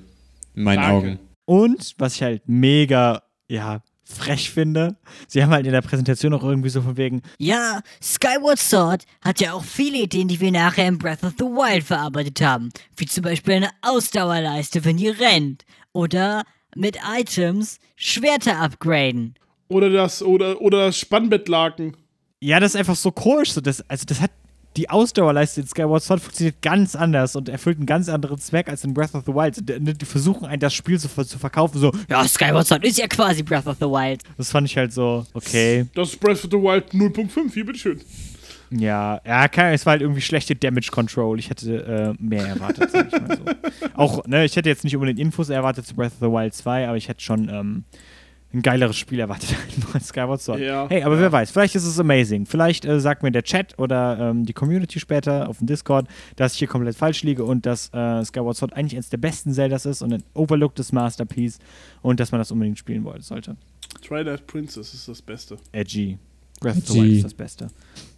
in 0.55 0.63
meinen 0.63 0.81
Danke. 0.81 0.95
Augen. 0.95 1.19
Und 1.45 1.93
was 1.99 2.15
ich 2.15 2.23
halt 2.23 2.41
mega, 2.47 3.21
ja, 3.47 3.83
frech 4.03 4.49
finde, 4.51 4.97
sie 5.27 5.43
haben 5.43 5.51
halt 5.51 5.65
in 5.65 5.71
der 5.71 5.81
Präsentation 5.81 6.33
auch 6.33 6.43
irgendwie 6.43 6.69
so 6.69 6.81
von 6.81 6.97
wegen, 6.97 7.21
Ja, 7.39 7.81
Skyward 8.01 8.59
Sword 8.59 9.05
hat 9.21 9.39
ja 9.39 9.53
auch 9.53 9.63
viele 9.63 9.99
Ideen, 9.99 10.27
die 10.27 10.39
wir 10.39 10.51
nachher 10.51 10.87
in 10.87 10.97
Breath 10.97 11.23
of 11.23 11.33
the 11.37 11.45
Wild 11.45 11.83
verarbeitet 11.83 12.41
haben. 12.41 12.69
Wie 12.97 13.05
zum 13.05 13.23
Beispiel 13.23 13.55
eine 13.55 13.69
Ausdauerleiste, 13.81 14.83
wenn 14.85 14.97
ihr 14.97 15.19
rennt. 15.19 15.63
Oder 15.93 16.43
mit 16.75 16.97
Items 17.07 17.79
Schwerter 17.95 18.59
upgraden. 18.59 19.35
Oder 19.67 19.89
das, 19.89 20.21
oder, 20.21 20.61
oder 20.61 20.87
das 20.87 20.97
Spannbettlaken. 20.97 21.95
ja, 22.41 22.59
das 22.59 22.73
ist 22.73 22.79
einfach 22.79 22.95
so 22.95 23.11
komisch. 23.11 23.53
So, 23.53 23.61
das, 23.61 23.87
also 23.89 24.05
das 24.05 24.21
hat, 24.21 24.31
die 24.77 24.89
Ausdauerleiste 24.89 25.61
in 25.61 25.67
Skyward 25.67 26.03
Sword 26.03 26.21
funktioniert 26.21 26.61
ganz 26.61 26.95
anders 26.95 27.35
und 27.35 27.49
erfüllt 27.49 27.77
einen 27.77 27.85
ganz 27.85 28.09
anderen 28.09 28.37
Zweck 28.37 28.69
als 28.69 28.83
in 28.83 28.93
Breath 28.93 29.15
of 29.15 29.23
the 29.25 29.33
Wild. 29.33 29.55
Die, 29.67 30.05
versuchen 30.05 30.45
einen 30.45 30.59
das 30.59 30.73
Spiel 30.73 30.99
zu, 30.99 31.07
zu 31.07 31.39
verkaufen, 31.39 31.79
so, 31.79 31.91
Ja, 32.09 32.27
Skyward 32.27 32.67
Sword 32.67 32.83
ist 32.83 32.97
ja 32.97 33.07
quasi 33.07 33.43
Breath 33.43 33.67
of 33.67 33.77
the 33.79 33.85
Wild. 33.85 34.21
das 34.37 34.51
fand 34.51 34.67
ich 34.67 34.77
halt 34.77 34.91
so, 34.91 35.25
okay. 35.33 35.85
Das 35.95 36.09
ist 36.09 36.19
Breath 36.19 36.43
of 36.43 36.51
the 36.51 36.57
Wild 36.57 36.91
0.5. 36.91 37.53
Hier, 37.53 37.65
bitteschön. 37.65 38.01
Ja, 38.71 39.21
ja, 39.25 39.47
keine, 39.47 39.73
es 39.73 39.85
war 39.85 39.91
halt 39.91 40.01
irgendwie 40.01 40.21
schlechte 40.21 40.55
Damage 40.55 40.89
Control. 40.91 41.39
Ich 41.39 41.49
hätte 41.49 42.15
äh, 42.17 42.21
mehr 42.21 42.45
erwartet, 42.45 42.91
sag 42.91 43.07
ich 43.07 43.21
mal 43.21 43.37
so. 43.37 43.43
Auch, 43.93 44.25
ne, 44.25 44.43
ich 44.43 44.55
hätte 44.55 44.69
jetzt 44.69 44.83
nicht 44.83 44.95
unbedingt 44.95 45.19
Infos 45.19 45.49
erwartet 45.49 45.85
zu 45.85 45.95
Breath 45.95 46.13
of 46.13 46.19
the 46.19 46.25
Wild 46.27 46.53
2, 46.53 46.87
aber 46.87 46.97
ich 46.97 47.07
hätte 47.07 47.21
schon 47.21 47.47
ähm, 47.49 47.83
ein 48.55 48.61
geileres 48.61 48.95
Spiel 48.97 49.19
erwartet 49.19 49.55
als 49.93 50.07
Skyward 50.07 50.41
Sword. 50.41 50.61
Ja. 50.61 50.87
Hey, 50.89 51.03
aber 51.03 51.19
wer 51.19 51.31
weiß, 51.31 51.51
vielleicht 51.51 51.75
ist 51.75 51.85
es 51.85 51.99
amazing. 51.99 52.45
Vielleicht 52.45 52.85
äh, 52.85 52.99
sagt 52.99 53.21
mir 53.21 53.31
der 53.31 53.43
Chat 53.43 53.77
oder 53.77 54.17
ähm, 54.19 54.45
die 54.45 54.53
Community 54.53 54.99
später 54.99 55.49
auf 55.49 55.57
dem 55.57 55.67
Discord, 55.67 56.07
dass 56.37 56.53
ich 56.53 56.59
hier 56.59 56.67
komplett 56.67 56.95
falsch 56.95 57.23
liege 57.23 57.43
und 57.43 57.65
dass 57.65 57.93
äh, 57.93 58.23
Skyward 58.23 58.55
Sword 58.55 58.73
eigentlich 58.73 58.95
eines 58.95 59.09
der 59.09 59.17
besten 59.17 59.53
Zeldas 59.53 59.85
ist 59.85 60.01
und 60.01 60.13
ein 60.13 60.23
overlooktes 60.33 60.91
Masterpiece 60.91 61.59
und 62.01 62.19
dass 62.19 62.31
man 62.31 62.39
das 62.39 62.51
unbedingt 62.51 62.79
spielen 62.79 63.03
wollte, 63.03 63.23
sollte. 63.23 63.57
Twilight 64.01 64.47
Princess 64.47 64.93
ist 64.93 65.07
das 65.07 65.21
Beste. 65.21 65.57
Edgy. 65.71 66.17
Breath 66.61 66.77
of 66.77 66.87
the. 66.87 67.01
Wild 67.01 67.13
ist 67.13 67.25
das 67.25 67.33
Beste. 67.33 67.67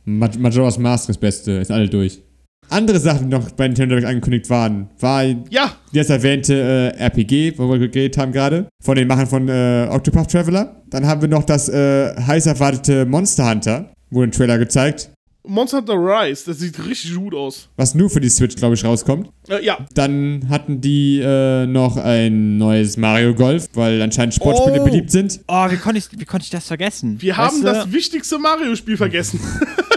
Ma 0.06 0.30
Majora's 0.38 0.78
Mask 0.78 1.10
ist 1.10 1.10
das 1.10 1.18
Beste, 1.18 1.52
ist 1.54 1.72
alle 1.72 1.90
durch. 1.90 2.22
Andere 2.70 3.00
Sachen, 3.00 3.30
die 3.30 3.36
noch 3.38 3.50
bei 3.52 3.68
Nintendo 3.68 3.96
Direct 3.96 4.08
angekündigt 4.08 4.50
waren, 4.50 4.90
war 5.00 5.24
Ja, 5.50 5.72
das 5.94 6.10
erwähnte 6.10 6.94
äh, 6.98 6.98
RPG, 7.02 7.54
wo 7.58 7.70
wir 7.72 7.80
geredet 7.80 8.18
haben 8.18 8.32
gerade, 8.32 8.68
von 8.84 8.96
den 8.96 9.08
Machern 9.08 9.28
von 9.28 9.48
äh, 9.48 9.88
Octopath 9.90 10.32
Traveler. 10.32 10.82
Dann 10.90 11.06
haben 11.06 11.22
wir 11.22 11.30
noch 11.30 11.44
das 11.44 11.70
äh, 11.70 12.14
heiß 12.20 12.46
erwartete 12.48 13.06
Monster 13.06 13.50
Hunter, 13.50 13.92
wurde 14.10 14.28
ein 14.30 14.32
Trailer 14.32 14.58
gezeigt, 14.58 15.10
Monster 15.50 15.78
Hunter 15.78 15.94
Rise, 15.94 16.44
das 16.48 16.60
sieht 16.60 16.86
richtig 16.86 17.16
gut 17.16 17.34
aus. 17.34 17.70
was 17.78 17.96
nur 17.96 18.10
für 18.10 18.20
die 18.20 18.28
Switch, 18.28 18.58
glaube 18.58 18.76
ich, 18.76 18.84
rauskommt. 18.84 19.30
Äh, 19.48 19.64
ja, 19.64 19.78
Dann 19.94 20.48
hatten 20.50 20.82
die 20.82 21.22
äh, 21.24 21.66
noch 21.66 21.96
ein 21.96 22.58
neues 22.58 22.98
Mario 22.98 23.34
Golf, 23.34 23.70
weil 23.74 24.02
anscheinend 24.02 24.34
Sportspiele 24.34 24.82
Oh. 24.82 24.84
beliebt 24.84 25.10
sind. 25.10 25.40
Oh, 25.48 25.72
wie 25.72 25.78
konnte 25.78 26.00
ich, 26.00 26.10
wie 26.20 26.26
konnte 26.26 26.44
ich 26.44 26.50
das 26.50 26.68
vergessen? 26.68 27.22
wir 27.22 27.32
Weißt 27.32 27.40
haben 27.40 27.58
du? 27.62 27.64
das 27.64 27.92
wichtigste 27.94 28.38
Mario-Spiel 28.38 28.98
vergessen. 28.98 29.40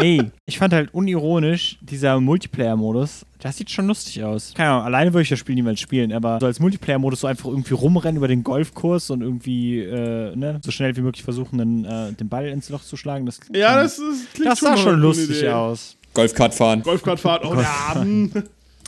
ey, 0.00 0.22
ich 0.46 0.58
fand 0.58 0.72
halt 0.72 0.92
unironisch, 0.94 1.78
dieser 1.80 2.18
Multiplayer-Modus, 2.20 3.24
das 3.40 3.56
sieht 3.56 3.70
schon 3.70 3.86
lustig 3.86 4.22
aus. 4.24 4.52
Keine 4.54 4.70
Ahnung, 4.70 4.84
alleine 4.84 5.12
würde 5.12 5.22
ich 5.22 5.28
das 5.28 5.38
Spiel 5.38 5.54
niemals 5.54 5.80
spielen, 5.80 6.12
aber 6.12 6.38
so 6.40 6.46
als 6.46 6.60
Multiplayer-Modus 6.60 7.20
so 7.20 7.26
einfach 7.26 7.46
irgendwie 7.48 7.74
rumrennen 7.74 8.16
über 8.16 8.28
den 8.28 8.42
Golfkurs 8.44 9.10
und 9.10 9.22
irgendwie, 9.22 9.78
äh, 9.80 10.34
ne, 10.36 10.60
so 10.64 10.70
schnell 10.70 10.96
wie 10.96 11.00
möglich 11.00 11.22
versuchen, 11.24 11.58
den, 11.58 11.84
äh, 11.84 12.12
den 12.12 12.28
Ball 12.28 12.48
ins 12.48 12.68
Loch 12.68 12.82
zu 12.82 12.96
schlagen. 12.96 13.26
Das, 13.26 13.40
klingt 13.40 13.56
Ja, 13.56 13.70
schon- 13.72 13.82
das, 13.82 13.98
ist, 13.98 14.34
klingt 14.34 14.50
das 14.52 14.60
sah 14.60 14.76
schon 14.76 15.00
lustig 15.00 15.38
Idee. 15.38 15.48
aus. 15.50 15.96
Golfkart 16.12 16.54
fahren. 16.54 16.82
Golfkartfahrt, 16.82 17.44
oh 17.44 17.54
ja. 17.54 18.04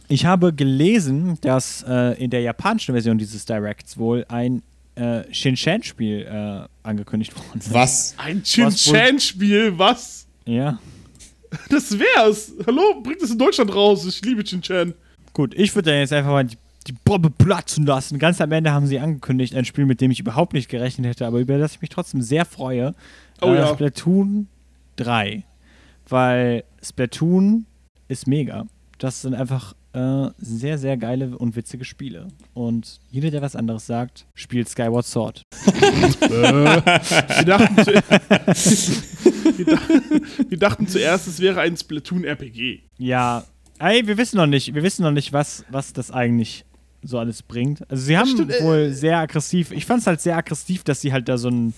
Ich 0.08 0.26
habe 0.26 0.52
gelesen, 0.52 1.38
dass 1.40 1.82
äh, 1.88 2.22
in 2.22 2.28
der 2.28 2.42
japanischen 2.42 2.92
Version 2.92 3.16
dieses 3.16 3.46
Directs 3.46 3.96
wohl 3.96 4.26
ein 4.28 4.62
äh, 4.94 5.22
Shin-Chan-Spiel 5.32 6.26
äh, 6.30 6.66
angekündigt 6.86 7.34
worden 7.34 7.60
ist. 7.60 7.72
Was? 7.72 8.14
Ein 8.18 8.42
Chin-Chan-Spiel, 8.42 9.78
was? 9.78 10.26
Ja. 10.44 10.78
Das 11.68 11.98
wär's. 11.98 12.52
Hallo, 12.66 13.00
bringt 13.02 13.22
es 13.22 13.30
in 13.30 13.38
Deutschland 13.38 13.74
raus. 13.74 14.06
Ich 14.06 14.22
liebe 14.22 14.44
Chin-Chan. 14.44 14.94
Gut, 15.32 15.54
ich 15.54 15.74
würde 15.74 15.90
dann 15.90 16.00
jetzt 16.00 16.12
einfach 16.12 16.30
mal 16.30 16.44
die, 16.44 16.56
die 16.86 16.92
Bombe 17.04 17.30
platzen 17.30 17.86
lassen. 17.86 18.18
Ganz 18.18 18.40
am 18.40 18.52
Ende 18.52 18.72
haben 18.72 18.86
sie 18.86 18.98
angekündigt, 18.98 19.54
ein 19.54 19.64
Spiel, 19.64 19.86
mit 19.86 20.00
dem 20.00 20.10
ich 20.10 20.20
überhaupt 20.20 20.52
nicht 20.52 20.68
gerechnet 20.68 21.06
hätte, 21.06 21.26
aber 21.26 21.40
über 21.40 21.58
das 21.58 21.74
ich 21.74 21.80
mich 21.80 21.90
trotzdem 21.90 22.22
sehr 22.22 22.44
freue. 22.44 22.94
Oh 23.40 23.48
äh, 23.48 23.56
ja. 23.56 23.68
Splatoon 23.68 24.48
3. 24.96 25.44
Weil 26.08 26.64
Splatoon 26.82 27.66
ist 28.08 28.26
mega. 28.26 28.66
Das 28.98 29.22
sind 29.22 29.34
einfach 29.34 29.74
äh, 29.94 30.28
sehr, 30.38 30.78
sehr 30.78 30.96
geile 30.96 31.36
und 31.36 31.56
witzige 31.56 31.84
Spiele. 31.84 32.28
Und 32.54 33.00
jeder, 33.10 33.30
der 33.30 33.42
was 33.42 33.56
anderes 33.56 33.86
sagt, 33.86 34.26
spielt 34.34 34.68
Skyward 34.68 35.06
Sword. 35.06 35.42
Wir 35.64 37.44
dachten, 37.44 37.76
wir, 39.56 39.64
dachten, 39.66 40.00
wir 40.48 40.58
dachten 40.58 40.86
zuerst, 40.86 41.28
es 41.28 41.40
wäre 41.40 41.60
ein 41.60 41.76
Splatoon-RPG. 41.76 42.80
Ja, 42.98 43.44
ey, 43.78 44.06
wir 44.06 44.16
wissen 44.18 44.36
noch 44.36 44.46
nicht, 44.46 44.74
wir 44.74 44.82
wissen 44.82 45.02
noch 45.02 45.10
nicht, 45.10 45.32
was, 45.32 45.64
was 45.70 45.92
das 45.92 46.10
eigentlich 46.10 46.64
so 47.02 47.18
alles 47.18 47.42
bringt. 47.42 47.88
Also 47.90 48.04
sie 48.04 48.16
haben 48.16 48.28
stimmt, 48.28 48.52
äh, 48.52 48.62
wohl 48.62 48.90
sehr 48.92 49.18
aggressiv, 49.18 49.72
ich 49.72 49.86
fand 49.86 50.00
es 50.00 50.06
halt 50.06 50.20
sehr 50.20 50.36
aggressiv, 50.36 50.84
dass 50.84 51.00
sie 51.00 51.12
halt 51.12 51.28
da 51.28 51.36
so 51.36 51.48
ein 51.48 51.74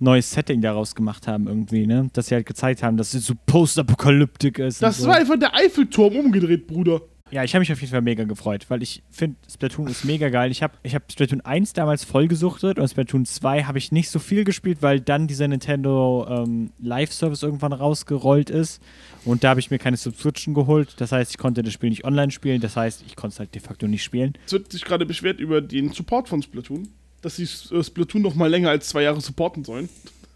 neues 0.00 0.30
Setting 0.30 0.60
daraus 0.60 0.94
gemacht 0.94 1.26
haben 1.26 1.48
irgendwie, 1.48 1.86
ne? 1.86 2.08
Dass 2.12 2.28
sie 2.28 2.36
halt 2.36 2.46
gezeigt 2.46 2.82
haben, 2.82 2.96
dass 2.96 3.14
es 3.14 3.26
so 3.26 3.34
postapokalyptik 3.46 4.58
ist. 4.60 4.82
Das 4.82 4.98
so. 4.98 5.08
war 5.08 5.16
einfach 5.16 5.38
der 5.38 5.54
Eiffelturm 5.54 6.16
umgedreht, 6.16 6.66
Bruder. 6.66 7.00
Ja, 7.30 7.44
ich 7.44 7.54
habe 7.54 7.60
mich 7.60 7.72
auf 7.72 7.80
jeden 7.80 7.90
Fall 7.90 8.02
mega 8.02 8.24
gefreut, 8.24 8.66
weil 8.68 8.82
ich 8.82 9.02
finde, 9.10 9.36
Splatoon 9.50 9.88
ist 9.88 10.04
mega 10.04 10.28
geil. 10.30 10.50
Ich 10.50 10.62
habe 10.62 10.74
ich 10.82 10.94
hab 10.94 11.10
Splatoon 11.10 11.40
1 11.42 11.74
damals 11.74 12.04
vollgesuchtet 12.04 12.78
und 12.78 12.88
Splatoon 12.88 13.26
2 13.26 13.64
habe 13.64 13.78
ich 13.78 13.92
nicht 13.92 14.10
so 14.10 14.18
viel 14.18 14.44
gespielt, 14.44 14.78
weil 14.80 15.00
dann 15.00 15.26
dieser 15.26 15.46
Nintendo 15.48 16.26
ähm, 16.28 16.70
Live-Service 16.78 17.42
irgendwann 17.42 17.72
rausgerollt 17.72 18.50
ist. 18.50 18.82
Und 19.24 19.44
da 19.44 19.50
habe 19.50 19.60
ich 19.60 19.70
mir 19.70 19.78
keine 19.78 19.96
Subscription 19.96 20.54
geholt. 20.54 20.94
Das 20.98 21.12
heißt, 21.12 21.32
ich 21.32 21.38
konnte 21.38 21.62
das 21.62 21.72
Spiel 21.72 21.90
nicht 21.90 22.04
online 22.04 22.30
spielen. 22.30 22.60
Das 22.60 22.76
heißt, 22.76 23.04
ich 23.06 23.16
konnte 23.16 23.34
es 23.34 23.38
halt 23.40 23.54
de 23.54 23.60
facto 23.60 23.86
nicht 23.86 24.04
spielen. 24.04 24.34
Es 24.46 24.52
wird 24.52 24.72
sich 24.72 24.84
gerade 24.84 25.04
beschwert 25.04 25.40
über 25.40 25.60
den 25.60 25.92
Support 25.92 26.28
von 26.28 26.42
Splatoon. 26.42 26.88
Dass 27.20 27.36
sie 27.36 27.44
äh, 27.74 27.82
Splatoon 27.82 28.22
noch 28.22 28.36
mal 28.36 28.46
länger 28.46 28.70
als 28.70 28.88
zwei 28.88 29.02
Jahre 29.02 29.20
supporten 29.20 29.64
sollen. 29.64 29.88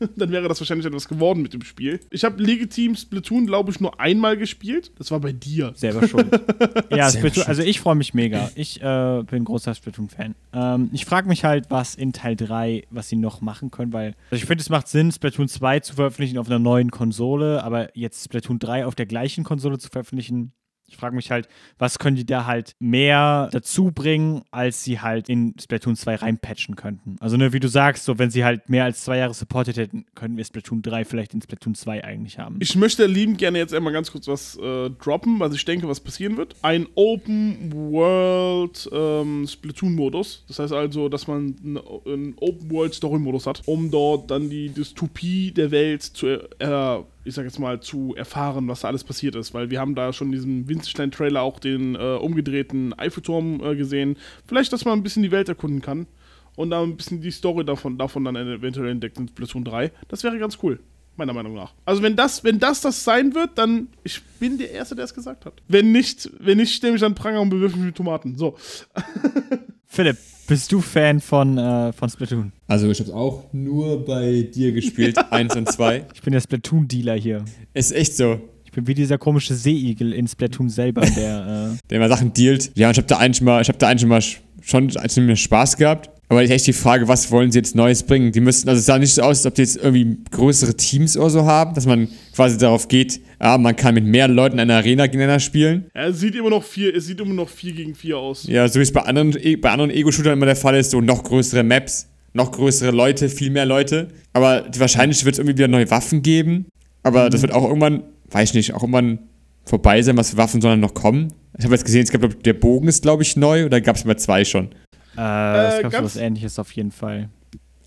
Dann 0.17 0.31
wäre 0.31 0.49
das 0.49 0.61
wahrscheinlich 0.61 0.87
etwas 0.87 1.09
geworden 1.09 1.43
mit 1.43 1.53
dem 1.53 1.63
Spiel. 1.63 2.01
Ich 2.11 2.25
habe 2.25 2.43
legitim 2.43 2.97
Splatoon, 2.97 3.47
glaube 3.47 3.71
ich, 3.71 3.81
nur 3.81 4.01
einmal 4.01 4.37
gespielt. 4.37 4.93
Das 4.99 5.11
war 5.11 5.21
bei 5.21 5.33
dir. 5.33 5.73
Selber 5.75 6.07
schuld. 6.07 6.29
ja, 6.91 7.09
Selber 7.11 7.29
Splatoon, 7.29 7.45
also 7.49 7.63
ich 7.63 7.81
freue 7.81 7.95
mich 7.95 8.15
mega. 8.15 8.51
Ich 8.55 8.83
äh, 8.83 9.23
bin 9.25 9.45
großer 9.45 9.75
Splatoon-Fan. 9.75 10.35
Ähm, 10.53 10.91
ich 10.93 11.05
frage 11.05 11.29
mich 11.29 11.45
halt, 11.45 11.67
was 11.71 11.95
in 11.95 12.13
Teil 12.13 12.37
3, 12.37 12.85
was 12.91 13.09
sie 13.09 13.17
noch 13.17 13.41
machen 13.41 13.71
können, 13.71 13.93
weil 13.93 14.15
also 14.31 14.43
ich 14.43 14.47
finde, 14.47 14.63
es 14.63 14.71
macht 14.71 14.89
Sinn, 14.89 15.13
Splatoon 15.13 15.49
2 15.49 15.81
zu 15.81 15.95
veröffentlichen 15.95 16.39
auf 16.39 16.47
einer 16.47 16.59
neuen 16.59 16.91
Konsole, 16.91 17.63
aber 17.63 17.97
jetzt 17.97 18.25
Splatoon 18.25 18.59
3 18.59 18.87
auf 18.87 18.95
der 18.95 19.07
gleichen 19.07 19.45
Konsole 19.45 19.79
zu 19.79 19.89
veröffentlichen. 19.89 20.53
Ich 20.93 20.99
frage 20.99 21.17
mich 21.17 21.31
halt, 21.31 21.49
was 21.79 21.99
können 21.99 22.17
die 22.17 22.27
da 22.27 22.45
halt 22.45 22.77
mehr 22.79 23.49
dazu 23.51 23.91
bringen, 23.93 24.43
als 24.51 24.85
sie 24.85 25.01
halt 25.01 25.31
in 25.31 25.55
Splatoon 25.59 25.97
2 25.97 26.17
reinpatchen 26.17 26.77
könnten. 26.77 27.17
Also, 27.19 27.39
ne, 27.39 27.55
wie 27.55 27.61
du 27.61 27.69
sagst, 27.69 28.05
so 28.05 28.19
wenn 28.19 28.31
sie 28.31 28.45
halt 28.45 28.69
mehr 28.69 28.85
als 28.85 29.03
zwei 29.03 29.17
Jahre 29.17 29.33
supportet 29.33 29.79
hätten, 29.79 30.05
könnten 30.15 30.37
wir 30.37 30.45
Splatoon 30.45 30.83
3 30.83 31.07
vielleicht 31.07 31.33
in 31.33 31.41
Splatoon 31.41 31.75
2 31.75 32.05
eigentlich 32.05 32.39
haben. 32.39 32.59
Ich 32.61 32.77
möchte 32.77 33.07
lieben 33.07 33.39
gerne 33.39 33.57
jetzt 33.57 33.73
einmal 33.73 33.95
ganz 33.95 34.13
kurz 34.13 34.29
was 34.29 34.57
äh, 34.57 34.91
droppen, 34.91 35.41
was 35.41 35.55
ich 35.55 35.65
denke, 35.65 35.89
was 35.89 36.01
passieren 36.01 36.37
wird. 36.37 36.57
Ein 36.61 36.87
Open 36.95 37.73
World 37.73 38.91
ähm, 38.93 39.47
Splatoon-Modus. 39.47 40.45
Das 40.47 40.59
heißt 40.59 40.75
also, 40.75 41.09
dass 41.09 41.27
man 41.27 41.57
einen, 42.05 42.35
Open 42.37 42.71
World 42.71 42.93
Story-Modus 42.93 43.47
hat, 43.47 43.63
um 43.65 43.91
dort 43.91 44.31
dann 44.31 44.51
die 44.51 44.69
Dystopie 44.69 45.53
der 45.53 45.71
Welt 45.71 46.03
zu, 46.03 46.27
äh, 46.59 47.03
ich 47.25 47.35
sag 47.35 47.45
jetzt 47.45 47.59
mal, 47.59 47.81
zu 47.81 48.15
erfahren, 48.17 48.69
was 48.69 48.81
da 48.81 48.89
alles 48.89 49.05
passiert 49.05 49.35
ist. 49.37 49.55
Weil 49.55 49.71
wir 49.71 49.81
haben 49.81 49.95
da 49.95 50.13
schon 50.13 50.29
in 50.29 50.33
diesem 50.33 50.69
winzig 50.69 50.95
kleinen 50.95 51.13
Trailer 51.13 51.43
auch 51.43 51.59
den 51.59 51.95
äh, 51.95 52.17
umgedrehten 52.17 52.99
Eiffelturm 52.99 53.63
äh, 53.63 53.77
gesehen. 53.77 54.17
Vielleicht, 54.47 54.73
dass 54.73 54.85
man 54.85 54.99
ein 54.99 55.03
bisschen 55.03 55.23
die 55.23 55.31
Welt 55.31 55.49
erkunden 55.49 55.81
kann. 55.81 56.07
Und 56.55 56.71
da 56.71 56.83
ein 56.83 56.97
bisschen 56.97 57.23
die 57.23 57.31
Story 57.31 57.65
davon, 57.65 57.97
davon 57.97 58.25
dann 58.25 58.37
eventuell 58.37 58.91
entdeckt 58.91 59.19
in 59.19 59.29
Splatoon 59.29 59.65
3. 59.65 59.91
Das 60.09 60.23
wäre 60.23 60.39
ganz 60.39 60.59
cool. 60.63 60.81
Meiner 61.17 61.33
Meinung 61.35 61.55
nach. 61.55 61.73
Also 61.85 62.03
wenn 62.03 62.17
das, 62.17 62.43
wenn 62.43 62.59
das 62.59 62.81
das 62.81 63.05
sein 63.05 63.35
wird, 63.35 63.51
dann 63.57 63.89
ich 64.03 64.23
bin 64.41 64.57
der 64.59 64.71
Erste, 64.71 64.95
der 64.97 65.05
es 65.05 65.13
gesagt 65.13 65.45
hat. 65.45 65.55
Wenn 65.69 65.93
nicht, 65.93 66.31
wenn 66.41 66.57
nicht, 66.57 66.75
stelle 66.75 66.95
mich 66.95 67.05
an 67.05 67.15
Pranger 67.15 67.41
und 67.43 67.51
bewirf 67.51 67.77
mich 67.77 67.85
mit 67.87 67.95
Tomaten. 67.95 68.37
So. 68.37 68.57
Philipp, 69.87 70.17
bist 70.49 70.73
du 70.73 70.81
Fan 70.81 71.21
von, 71.21 71.59
äh, 71.59 71.93
von 71.93 72.09
Splatoon? 72.09 72.53
Also 72.67 72.91
ich 72.91 72.99
habe 73.01 73.15
auch 73.15 73.45
nur 73.53 74.05
bei 74.05 74.43
dir 74.55 74.73
gespielt, 74.73 75.19
eins 75.31 75.55
und 75.55 75.71
zwei. 75.71 76.07
Ich 76.15 76.23
bin 76.23 76.33
der 76.33 76.41
Splatoon-Dealer 76.41 77.15
hier. 77.17 77.45
Ist 77.75 77.93
echt 77.93 78.17
so. 78.17 78.41
Ich 78.65 78.73
bin 78.73 78.87
wie 78.87 78.95
dieser 78.95 79.19
komische 79.19 79.55
Seeigel 79.55 80.15
in 80.15 80.27
Splatoon 80.27 80.71
selber, 80.71 81.03
der, 81.03 81.75
äh, 81.75 81.79
Der 81.91 81.99
immer 81.99 82.09
Sachen 82.09 82.33
dealt. 82.33 82.73
Ja, 82.75 82.87
und 82.89 82.93
ich 82.93 82.99
habe 82.99 83.07
da 83.09 83.19
eigentlich 83.19 83.43
mal, 83.43 83.61
ich 83.61 83.69
habe 83.69 83.79
da 83.79 83.89
eigentlich 83.89 84.09
mal 84.09 84.21
sch- 84.21 84.39
schon 84.63 84.89
ziemlich 84.89 85.43
Spaß 85.43 85.77
gehabt. 85.77 86.09
Aber 86.33 86.43
echt 86.43 86.67
die 86.67 86.73
Frage, 86.73 87.09
was 87.09 87.31
wollen 87.31 87.53
sie 87.53 87.59
jetzt 87.59 87.75
Neues 87.75 88.03
bringen? 88.05 88.33
Die 88.33 88.41
müssten, 88.41 88.67
also 88.69 88.79
es 88.79 88.87
sah 88.87 88.99
nicht 88.99 89.13
so 89.13 89.21
aus, 89.21 89.39
als 89.39 89.47
ob 89.47 89.55
die 89.55 89.61
jetzt 89.63 89.77
irgendwie 89.77 90.17
größere 90.31 90.75
Teams 90.75 91.15
oder 91.19 91.29
so 91.29 91.45
haben, 91.45 91.75
dass 91.75 91.85
man 91.85 92.09
quasi 92.35 92.57
darauf 92.57 92.89
geht, 92.89 93.21
ja, 93.39 93.59
man 93.59 93.77
kann 93.77 93.95
mit 93.95 94.07
mehr 94.07 94.29
Leuten 94.29 94.55
in 94.55 94.61
einer 94.61 94.77
Arena 94.77 95.07
gegeneinander 95.07 95.41
spielen. 95.41 95.91
Ja, 95.95 96.07
es 96.07 96.21
sieht 96.21 96.35
immer 96.35 96.49
noch 96.49 96.65
vier, 96.65 96.97
es 96.97 97.05
sieht 97.07 97.21
immer 97.21 97.35
noch 97.35 97.51
4 97.51 97.73
gegen 97.75 97.95
4 97.95 98.17
aus. 98.17 98.47
Ja, 98.47 98.67
so 98.67 98.79
wie 98.79 98.83
es 98.83 98.93
bei 98.93 99.03
anderen, 99.03 99.37
E- 99.39 99.57
bei 99.57 99.71
anderen 99.71 99.91
Ego-Shootern 99.91 100.33
immer 100.33 100.47
der 100.47 100.57
Fall 100.57 100.75
ist, 100.77 100.93
so 100.93 101.03
noch 101.03 101.23
größere 101.23 101.63
Maps, 101.65 102.09
noch 102.33 102.51
größere 102.51 102.93
Leute, 102.93 103.29
viel 103.29 103.51
mehr 103.51 103.67
Leute. 103.67 104.09
Aber 104.33 104.65
wahrscheinlich 104.79 105.23
wird 105.27 105.35
es 105.35 105.39
irgendwie 105.39 105.59
wieder 105.59 105.69
neue 105.69 105.91
Waffen 105.91 106.23
geben. 106.23 106.65
Aber 107.03 107.29
das 107.29 107.43
wird 107.43 107.53
auch 107.53 107.65
irgendwann, 107.69 108.05
weiß 108.31 108.49
ich 108.51 108.55
nicht, 108.55 108.73
auch 108.73 108.81
irgendwann 108.83 109.19
vorbei 109.67 110.01
sein, 110.01 110.17
was 110.17 110.31
für 110.31 110.39
Waffen 110.39 110.63
sollen 110.63 110.81
noch 110.81 110.95
kommen. 110.95 111.29
Ich 111.59 111.65
habe 111.67 111.75
jetzt 111.75 111.85
gesehen, 111.85 112.05
es 112.05 112.11
gab, 112.11 112.43
der 112.43 112.55
Bogen 112.55 112.89
ist, 112.89 113.03
glaube 113.03 113.23
ich, 113.23 113.37
neu 113.37 113.67
oder 113.67 113.83
gab 113.83 113.97
es 113.97 114.07
mal 114.07 114.17
zwei 114.17 114.47
schon. 114.47 114.69
Äh, 115.17 115.77
es 115.77 115.83
gab 115.83 115.83
so 115.83 115.89
ganz- 115.91 116.05
was 116.05 116.17
ähnliches 116.17 116.59
auf 116.59 116.73
jeden 116.73 116.91
Fall. 116.93 117.29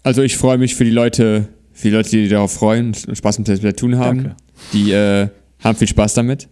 Also 0.04 0.22
ich 0.22 0.38
freue 0.38 0.58
mich 0.58 0.76
für 0.76 0.84
die 0.86 0.92
Leute, 0.92 1.48
für 1.74 1.88
die 1.90 1.94
Leute, 1.96 2.10
die 2.12 2.28
darauf 2.30 2.54
freuen 2.54 2.88
und 3.08 3.18
Spaß 3.18 3.40
mit 3.40 3.48
Splatoon 3.48 3.98
haben. 3.98 4.18
Danke. 4.24 4.36
Die 4.74 4.92
äh, 4.92 5.30
haben 5.64 5.76
viel 5.78 5.88
Spaß 5.88 6.14
damit. 6.14 6.48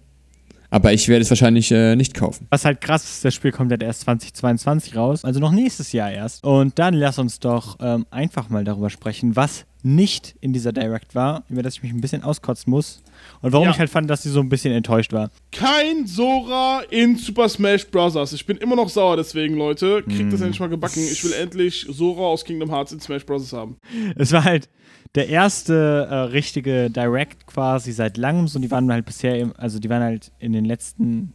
Aber 0.71 0.91
ich 0.91 1.07
werde 1.07 1.21
es 1.21 1.29
wahrscheinlich 1.29 1.71
äh, 1.71 1.95
nicht 1.95 2.15
kaufen. 2.15 2.47
Was 2.49 2.65
halt 2.65 2.81
krass 2.81 3.03
ist, 3.03 3.23
das 3.23 3.35
Spiel 3.35 3.51
kommt 3.51 3.69
halt 3.69 3.83
erst 3.83 4.01
2022 4.01 4.95
raus, 4.95 5.23
also 5.23 5.39
noch 5.39 5.51
nächstes 5.51 5.91
Jahr 5.91 6.11
erst. 6.11 6.43
Und 6.43 6.79
dann 6.79 6.95
lass 6.95 7.19
uns 7.19 7.39
doch 7.39 7.77
ähm, 7.79 8.07
einfach 8.09 8.49
mal 8.49 8.63
darüber 8.63 8.89
sprechen, 8.89 9.35
was 9.35 9.65
nicht 9.83 10.33
in 10.41 10.51
dieser 10.51 10.71
Direct 10.73 11.13
war, 11.13 11.43
über 11.47 11.61
das 11.61 11.75
ich 11.75 11.83
mich 11.83 11.91
ein 11.93 12.01
bisschen 12.01 12.23
auskotzen 12.23 12.71
muss. 12.71 13.02
Und 13.41 13.51
warum 13.53 13.65
Ja. 13.65 13.71
ich 13.71 13.79
halt 13.79 13.89
fand, 13.89 14.09
dass 14.09 14.23
sie 14.23 14.29
so 14.29 14.39
ein 14.39 14.49
bisschen 14.49 14.73
enttäuscht 14.73 15.13
war. 15.13 15.29
Kein 15.51 16.05
Sora 16.07 16.81
in 16.89 17.15
Super 17.17 17.49
Smash 17.49 17.87
Bros. 17.87 18.31
Ich 18.33 18.45
bin 18.45 18.57
immer 18.57 18.75
noch 18.75 18.89
sauer 18.89 19.17
deswegen, 19.17 19.55
Leute. 19.55 20.03
Kriegt 20.03 20.31
das 20.31 20.41
endlich 20.41 20.59
mal 20.59 20.69
gebacken. 20.69 20.99
Ich 21.01 21.23
will 21.23 21.33
endlich 21.33 21.85
Sora 21.89 22.21
aus 22.23 22.45
Kingdom 22.45 22.69
Hearts 22.71 22.91
in 22.91 22.99
Smash 22.99 23.25
Bros. 23.25 23.51
haben. 23.53 23.77
Es 24.15 24.31
war 24.31 24.43
halt 24.43 24.69
der 25.15 25.29
erste 25.29 26.07
äh, 26.09 26.15
richtige 26.31 26.89
Direct 26.89 27.45
quasi 27.45 27.91
seit 27.91 28.17
langem. 28.17 28.47
So, 28.47 28.59
die 28.59 28.71
waren 28.71 28.91
halt 28.91 29.05
bisher, 29.05 29.37
im, 29.37 29.53
also 29.57 29.79
die 29.79 29.89
waren 29.89 30.01
halt 30.01 30.31
in 30.39 30.53
den 30.53 30.65
letzten, 30.65 31.33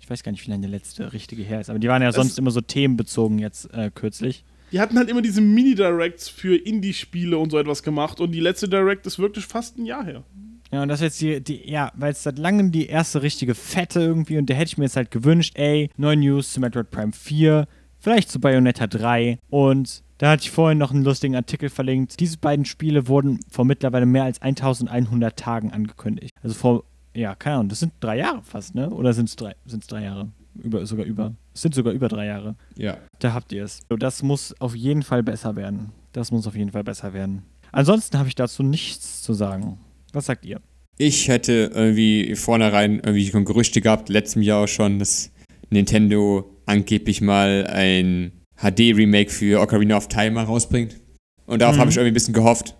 ich 0.00 0.10
weiß 0.10 0.22
gar 0.22 0.32
nicht, 0.32 0.46
wie 0.46 0.50
lange 0.50 0.62
der 0.62 0.70
letzte 0.70 1.12
richtige 1.12 1.42
her 1.42 1.60
ist, 1.60 1.70
aber 1.70 1.78
die 1.78 1.88
waren 1.88 2.02
ja 2.02 2.12
sonst 2.12 2.38
immer 2.38 2.50
so 2.50 2.60
themenbezogen 2.60 3.38
jetzt 3.38 3.72
äh, 3.72 3.90
kürzlich. 3.94 4.44
Die 4.72 4.80
hatten 4.80 4.98
halt 4.98 5.08
immer 5.08 5.22
diese 5.22 5.40
Mini-Directs 5.40 6.28
für 6.28 6.56
Indie-Spiele 6.56 7.38
und 7.38 7.50
so 7.50 7.58
etwas 7.58 7.82
gemacht. 7.84 8.18
Und 8.20 8.32
die 8.32 8.40
letzte 8.40 8.68
Direct 8.68 9.06
ist 9.06 9.18
wirklich 9.20 9.46
fast 9.46 9.78
ein 9.78 9.86
Jahr 9.86 10.04
her. 10.04 10.24
Ja, 10.74 10.82
und 10.82 10.88
das 10.88 11.00
ist 11.00 11.20
jetzt 11.20 11.20
die, 11.20 11.40
die 11.40 11.70
ja, 11.70 11.92
weil 11.94 12.10
es 12.10 12.24
seit 12.24 12.36
langem 12.36 12.72
die 12.72 12.86
erste 12.86 13.22
richtige 13.22 13.54
Fette 13.54 14.00
irgendwie 14.00 14.38
und 14.38 14.50
da 14.50 14.54
hätte 14.54 14.70
ich 14.70 14.76
mir 14.76 14.86
jetzt 14.86 14.96
halt 14.96 15.12
gewünscht, 15.12 15.56
ey, 15.56 15.88
neue 15.96 16.16
News 16.16 16.52
zu 16.52 16.58
Metroid 16.58 16.90
Prime 16.90 17.12
4, 17.12 17.68
vielleicht 18.00 18.28
zu 18.28 18.40
Bayonetta 18.40 18.88
3 18.88 19.38
und 19.50 20.02
da 20.18 20.30
hatte 20.30 20.42
ich 20.42 20.50
vorhin 20.50 20.78
noch 20.78 20.90
einen 20.90 21.04
lustigen 21.04 21.36
Artikel 21.36 21.68
verlinkt. 21.68 22.18
Diese 22.18 22.38
beiden 22.38 22.64
Spiele 22.64 23.06
wurden 23.06 23.38
vor 23.48 23.64
mittlerweile 23.64 24.04
mehr 24.04 24.24
als 24.24 24.42
1100 24.42 25.38
Tagen 25.38 25.70
angekündigt. 25.70 26.32
Also 26.42 26.56
vor, 26.56 26.82
ja, 27.14 27.36
keine 27.36 27.54
Ahnung, 27.54 27.68
das 27.68 27.78
sind 27.78 27.92
drei 28.00 28.18
Jahre 28.18 28.42
fast, 28.42 28.74
ne? 28.74 28.90
Oder 28.90 29.12
sind 29.12 29.28
es 29.28 29.36
drei, 29.36 29.54
sind's 29.66 29.86
drei 29.86 30.02
Jahre? 30.02 30.32
Über, 30.60 30.84
sogar 30.86 31.06
über. 31.06 31.34
Es 31.54 31.62
sind 31.62 31.76
sogar 31.76 31.92
über 31.92 32.08
drei 32.08 32.26
Jahre. 32.26 32.56
Ja. 32.76 32.96
Da 33.20 33.32
habt 33.32 33.52
ihr 33.52 33.62
es. 33.62 33.78
So, 33.88 33.96
Das 33.96 34.24
muss 34.24 34.60
auf 34.60 34.74
jeden 34.74 35.04
Fall 35.04 35.22
besser 35.22 35.54
werden. 35.54 35.92
Das 36.10 36.32
muss 36.32 36.48
auf 36.48 36.56
jeden 36.56 36.72
Fall 36.72 36.82
besser 36.82 37.12
werden. 37.12 37.44
Ansonsten 37.70 38.18
habe 38.18 38.28
ich 38.28 38.34
dazu 38.34 38.64
nichts 38.64 39.22
zu 39.22 39.34
sagen. 39.34 39.78
Was 40.14 40.26
sagt 40.26 40.44
ihr? 40.44 40.60
Ich 40.96 41.28
hätte 41.28 41.70
irgendwie 41.74 42.36
vornherein 42.36 42.94
irgendwie 42.96 43.26
schon 43.26 43.44
Gerüchte 43.44 43.80
gehabt, 43.80 44.08
letztem 44.08 44.42
Jahr 44.42 44.64
auch 44.64 44.68
schon, 44.68 44.98
dass 44.98 45.30
Nintendo 45.70 46.48
angeblich 46.66 47.20
mal 47.20 47.66
ein 47.68 48.32
HD-Remake 48.56 49.30
für 49.30 49.60
Ocarina 49.60 49.96
of 49.96 50.08
Time 50.08 50.40
rausbringt. 50.40 50.96
Und 51.46 51.60
darauf 51.60 51.76
Mhm. 51.76 51.80
habe 51.80 51.90
ich 51.90 51.96
irgendwie 51.96 52.12
ein 52.12 52.14
bisschen 52.14 52.34
gehofft. 52.34 52.76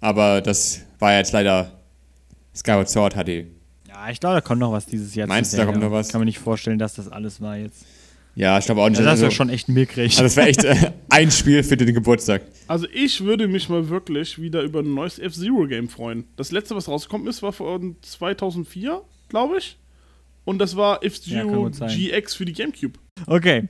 Aber 0.00 0.40
das 0.42 0.82
war 0.98 1.16
jetzt 1.16 1.32
leider 1.32 1.80
Skyward 2.54 2.88
Sword 2.88 3.14
HD. 3.14 3.46
Ja, 3.88 4.10
ich 4.10 4.20
glaube, 4.20 4.34
da 4.36 4.40
kommt 4.42 4.60
noch 4.60 4.70
was 4.72 4.86
dieses 4.86 5.14
Jahr. 5.14 5.26
Meinst 5.26 5.52
du, 5.54 5.56
da 5.56 5.64
kommt 5.64 5.80
noch 5.80 5.90
was? 5.90 6.08
Kann 6.10 6.20
mir 6.20 6.26
nicht 6.26 6.38
vorstellen, 6.38 6.78
dass 6.78 6.94
das 6.94 7.08
alles 7.08 7.40
war 7.40 7.56
jetzt. 7.56 7.84
Ja, 8.38 8.56
ich 8.56 8.66
glaube 8.66 8.82
auch 8.82 8.88
nicht. 8.88 8.98
Also 8.98 9.04
das 9.04 9.10
also, 9.14 9.22
wäre 9.22 9.32
schon 9.32 9.48
echt 9.48 9.68
mickrig. 9.68 10.12
also 10.12 10.22
das 10.22 10.36
wäre 10.36 10.48
echt 10.48 10.62
äh, 10.62 10.92
ein 11.10 11.30
Spiel 11.32 11.64
für 11.64 11.76
den 11.76 11.92
Geburtstag. 11.92 12.42
Also 12.68 12.86
ich 12.94 13.24
würde 13.24 13.48
mich 13.48 13.68
mal 13.68 13.88
wirklich 13.88 14.40
wieder 14.40 14.62
über 14.62 14.78
ein 14.78 14.94
neues 14.94 15.18
F-Zero-Game 15.18 15.88
freuen. 15.88 16.24
Das 16.36 16.52
letzte, 16.52 16.76
was 16.76 16.88
rausgekommen 16.88 17.26
ist, 17.26 17.42
war 17.42 17.52
von 17.52 17.96
2004, 18.00 19.02
glaube 19.28 19.58
ich. 19.58 19.76
Und 20.44 20.58
das 20.60 20.76
war 20.76 21.02
Ja, 21.02 21.08
F-Zero 21.08 21.72
sein. 21.72 21.90
GX 21.90 22.34
für 22.36 22.44
die 22.44 22.52
Gamecube. 22.52 22.98
Okay. 23.26 23.68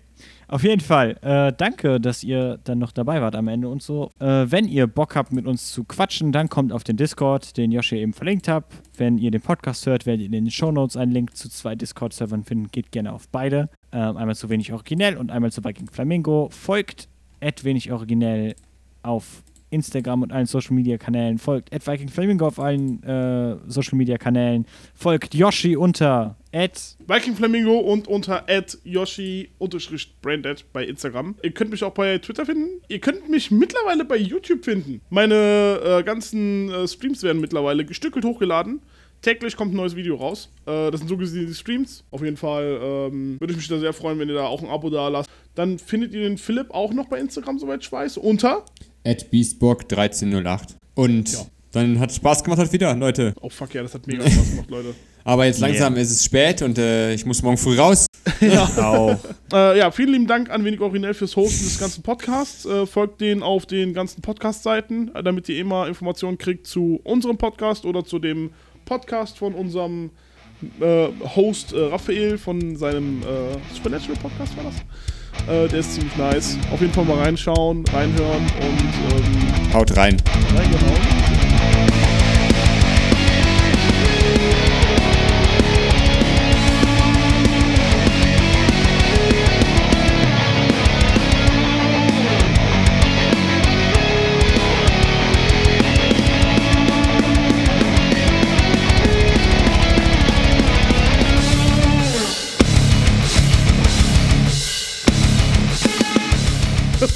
Auf 0.49 0.63
jeden 0.63 0.81
Fall, 0.81 1.17
äh, 1.23 1.53
danke, 1.57 2.01
dass 2.01 2.23
ihr 2.23 2.59
dann 2.65 2.79
noch 2.79 2.93
dabei 2.93 3.21
wart 3.21 3.37
am 3.37 3.49
Ende 3.49 3.69
und 3.69 3.83
so. 3.83 4.11
Äh, 4.19 4.47
wenn 4.51 4.67
ihr 4.67 4.87
Bock 4.87 5.15
habt, 5.15 5.33
mit 5.33 5.47
uns 5.47 5.73
zu 5.73 5.85
quatschen, 5.85 6.33
dann 6.33 6.49
kommt 6.49 6.73
auf 6.73 6.85
den 6.85 6.97
Discord, 6.97 7.57
den 7.57 7.71
Joshi 7.71 7.97
eben 7.97 8.15
verlinkt 8.15 8.49
hat. 8.49 8.65
Wenn 8.97 9.19
ihr 9.19 9.31
den 9.31 9.43
Podcast 9.43 9.87
hört, 9.87 10.07
werdet 10.07 10.21
ihr 10.21 10.27
in 10.27 10.33
den 10.33 10.51
Shownotes 10.51 10.97
einen 10.97 11.13
Link 11.13 11.37
zu 11.37 11.51
zwei 11.51 11.75
Discord-Servern 11.75 12.45
finden. 12.45 12.69
Geht 12.71 12.93
gerne 12.93 13.13
auf 13.13 13.29
beide. 13.29 13.69
Ähm, 13.93 14.17
einmal 14.17 14.37
zu 14.37 14.51
wenig 14.51 14.73
originell 14.73 15.17
und 15.17 15.31
einmal 15.31 15.51
zu 15.51 15.65
Viking 15.65 15.89
Flamingo. 15.91 16.49
Folgt 16.51 17.09
wenig 17.63 17.91
originell 17.91 18.55
auf 19.03 19.43
Instagram 19.71 20.23
und 20.23 20.33
allen 20.33 20.47
Social 20.47 20.75
Media 20.75 20.99
Kanälen. 20.99 21.39
Folgt 21.39 21.71
Viking 21.71 22.09
Flamingo 22.09 22.47
auf 22.47 22.59
allen 22.59 23.03
äh, 23.03 23.57
Social 23.67 23.97
Media 23.97 24.19
Kanälen. 24.19 24.67
Folgt 24.95 25.35
Yoshi 25.35 25.77
unter 25.77 26.37
Viking 27.07 27.37
Flamingo 27.37 27.79
und 27.79 28.09
unter 28.09 28.47
Yoshi-Branded 28.85 30.65
bei 30.73 30.85
Instagram. 30.87 31.35
Ihr 31.43 31.51
könnt 31.53 31.71
mich 31.71 31.85
auch 31.85 31.93
bei 31.93 32.19
Twitter 32.19 32.47
finden. 32.47 32.81
Ihr 32.89 33.01
könnt 33.01 33.29
mich 33.29 33.51
mittlerweile 33.51 34.05
bei 34.05 34.17
YouTube 34.17 34.65
finden. 34.65 35.03
Meine 35.11 35.81
äh, 35.85 36.03
ganzen 36.03 36.71
äh, 36.71 36.89
Streams 36.89 37.23
werden 37.23 37.41
mittlerweile 37.41 37.85
gestückelt 37.85 38.25
hochgeladen. 38.25 38.81
Täglich 39.23 39.57
kommt 39.57 39.73
ein 39.73 39.77
neues 39.77 39.97
Video 39.97 40.15
raus. 40.17 40.49
Äh, 40.67 40.91
das 40.91 41.01
sind 41.01 41.09
so 41.09 41.17
gesehen 41.17 41.47
die 41.47 41.55
Streams. 41.55 42.05
Auf 42.11 42.23
jeden 42.23 42.37
Fall 42.37 42.79
ähm, 42.83 43.37
würde 43.41 43.53
ich 43.53 43.57
mich 43.57 43.69
da 43.69 43.79
sehr 43.79 43.93
freuen, 43.93 44.19
wenn 44.19 44.29
ihr 44.29 44.37
da 44.37 44.47
auch 44.47 44.63
ein 44.63 44.69
Abo 44.69 44.91
da 44.91 45.09
lasst. 45.09 45.29
Dann 45.55 45.79
findet 45.79 46.13
ihr 46.15 46.21
den 46.23 46.39
Philipp 46.39 46.71
auch 46.71 46.93
noch 46.93 47.07
bei 47.09 47.19
Instagram, 47.19 47.59
soweit 47.59 47.83
ich 47.83 47.91
weiß, 47.91 48.17
unter. 48.19 48.65
At 49.05 49.31
Beastburg 49.31 49.83
1308. 49.91 50.77
Und 50.95 51.33
Ja. 51.33 51.41
dann 51.73 51.99
hat 51.99 52.13
Spaß 52.13 52.45
gemacht 52.45 52.61
heute 52.61 52.73
wieder, 52.73 52.95
Leute. 52.95 53.35
Oh 53.41 53.49
fuck 53.49 53.75
ja, 53.75 53.83
das 53.83 53.95
hat 53.95 54.07
mega 54.07 54.23
Spaß 54.29 54.51
gemacht, 54.51 54.71
Leute. 54.71 54.95
Aber 55.25 55.45
jetzt 55.45 55.61
langsam 55.61 55.97
ist 55.97 56.11
es 56.11 56.25
spät 56.25 56.63
und 56.63 56.79
äh, 56.79 57.13
ich 57.13 57.27
muss 57.27 57.43
morgen 57.43 57.59
früh 57.59 57.77
raus. 57.77 58.07
auch. 58.79 59.17
Äh, 59.51 59.79
ja, 59.79 59.91
vielen 59.91 60.13
lieben 60.13 60.27
Dank 60.27 60.51
an 60.51 60.63
Wenig 60.63 60.79
Originell 60.83 61.15
fürs 61.15 61.35
Hosten 61.35 61.65
des 61.65 61.79
ganzen 61.79 62.03
Podcasts. 62.03 62.67
Äh, 62.67 62.85
folgt 62.85 63.23
denen 63.23 63.43
auf 63.43 63.65
den 63.65 63.95
ganzen 63.95 64.21
Podcast-Seiten, 64.21 65.11
äh, 65.15 65.23
damit 65.23 65.49
ihr 65.49 65.59
immer 65.59 65.89
Informationen 65.89 66.37
kriegt 66.37 66.67
zu 66.67 67.01
unserem 67.03 67.39
Podcast 67.39 67.87
oder 67.87 68.05
zu 68.05 68.19
dem 68.19 68.51
Podcast 68.89 69.39
von 69.39 69.55
unserem 69.55 70.11
äh, 70.81 71.09
Host 71.37 71.73
äh, 71.73 71.79
Raphael 71.79 72.39
von 72.39 72.77
seinem 72.77 73.23
äh, 73.23 73.75
Supernatural 73.75 74.17
Podcast 74.17 74.57
war 74.57 74.65
das. 74.65 74.77
Äh, 75.47 75.69
der 75.69 75.81
ist 75.81 75.95
ziemlich 75.95 76.17
nice. 76.17 76.57
Auf 76.73 76.81
jeden 76.81 76.93
Fall 76.93 77.05
mal 77.05 77.19
reinschauen, 77.19 77.85
reinhören 77.93 78.43
und 78.43 79.17
ähm, 79.17 79.75
Haut 79.75 79.97
rein. 79.97 80.17
ja, 80.55 81.18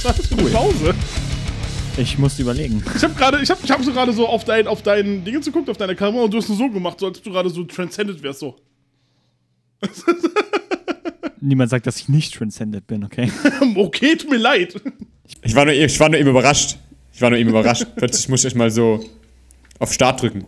Das 0.03 0.05
war 0.05 0.15
das 0.15 0.27
für 0.27 0.37
eine 0.37 0.51
Pause. 0.51 0.95
Ich 1.97 2.19
muss 2.19 2.37
überlegen. 2.41 2.83
Ich 2.97 3.05
habe 3.05 3.15
gerade, 3.15 3.41
ich 3.41 3.49
habe 3.49 3.61
ich 3.63 3.71
hab 3.71 3.85
so 3.85 3.93
gerade 3.93 4.13
so 4.13 4.27
auf 4.27 4.45
dein, 4.45 4.67
auf 4.67 4.83
dein 4.83 5.25
Ding 5.25 5.41
geguckt, 5.41 5.71
auf 5.71 5.77
deine 5.77 5.95
Kamera 5.95 6.25
und 6.25 6.35
du 6.35 6.39
hast 6.39 6.49
nur 6.49 6.59
so 6.59 6.69
gemacht, 6.69 6.99
so 6.99 7.07
als 7.07 7.19
ob 7.19 7.25
du 7.25 7.31
gerade 7.31 7.51
so 7.51 7.63
transcended 7.63 8.21
wärst, 8.21 8.41
so. 8.41 8.57
Niemand 11.41 11.71
sagt, 11.71 11.87
dass 11.87 11.99
ich 11.99 12.09
nicht 12.09 12.35
transcended 12.35 12.85
bin, 12.89 13.05
okay? 13.05 13.31
okay, 13.77 14.17
tut 14.17 14.29
mir 14.29 14.39
leid. 14.39 14.75
Ich 15.43 15.55
war 15.55 15.67
nur, 15.67 15.75
ich 15.75 16.01
war 16.01 16.09
nur 16.09 16.19
eben 16.19 16.31
überrascht. 16.31 16.79
Ich 17.15 17.21
war 17.23 17.31
nur 17.31 17.39
eben 17.39 17.51
überrascht. 17.51 17.87
Plötzlich 17.97 18.29
muss 18.29 18.45
ich 18.45 18.57
mal 18.57 18.73
so 18.73 19.05
auf 19.79 19.93
Start 19.93 20.21
drücken. 20.21 20.47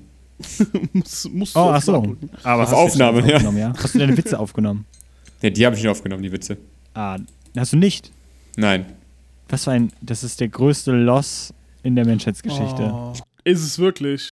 muss, 0.93 1.31
musst 1.33 1.55
Oh, 1.55 1.61
auf 1.61 1.75
ach 1.75 1.83
so. 1.83 1.95
Aber 1.95 2.03
Auf 2.03 2.17
hast 2.43 2.73
du 2.73 2.77
jetzt 2.77 2.93
Aufnahme, 2.93 3.23
was 3.23 3.29
ja. 3.29 3.37
aufgenommen, 3.37 3.59
ja. 3.59 3.73
Hast 3.81 3.95
du 3.95 3.99
deine 4.01 4.17
Witze 4.17 4.37
aufgenommen? 4.37 4.85
Ja, 5.43 5.51
die 5.51 5.65
habe 5.65 5.77
ich 5.77 5.83
nicht 5.83 5.91
aufgenommen, 5.91 6.25
die 6.25 6.33
Witze. 6.33 6.57
Ah, 6.95 7.19
hast 7.57 7.73
du 7.73 7.77
nicht? 7.77 8.11
Nein. 8.57 8.87
Was 9.49 9.65
für 9.65 9.73
ein, 9.73 9.93
das 10.01 10.25
ist 10.25 10.41
der 10.41 10.49
größte 10.49 10.93
Loss 10.93 11.53
in 11.83 11.97
der 11.97 12.07
Menschheitsgeschichte. 12.07 12.91
Oh. 12.93 13.13
Ist 13.45 13.63
es 13.63 13.79
wirklich? 13.79 14.31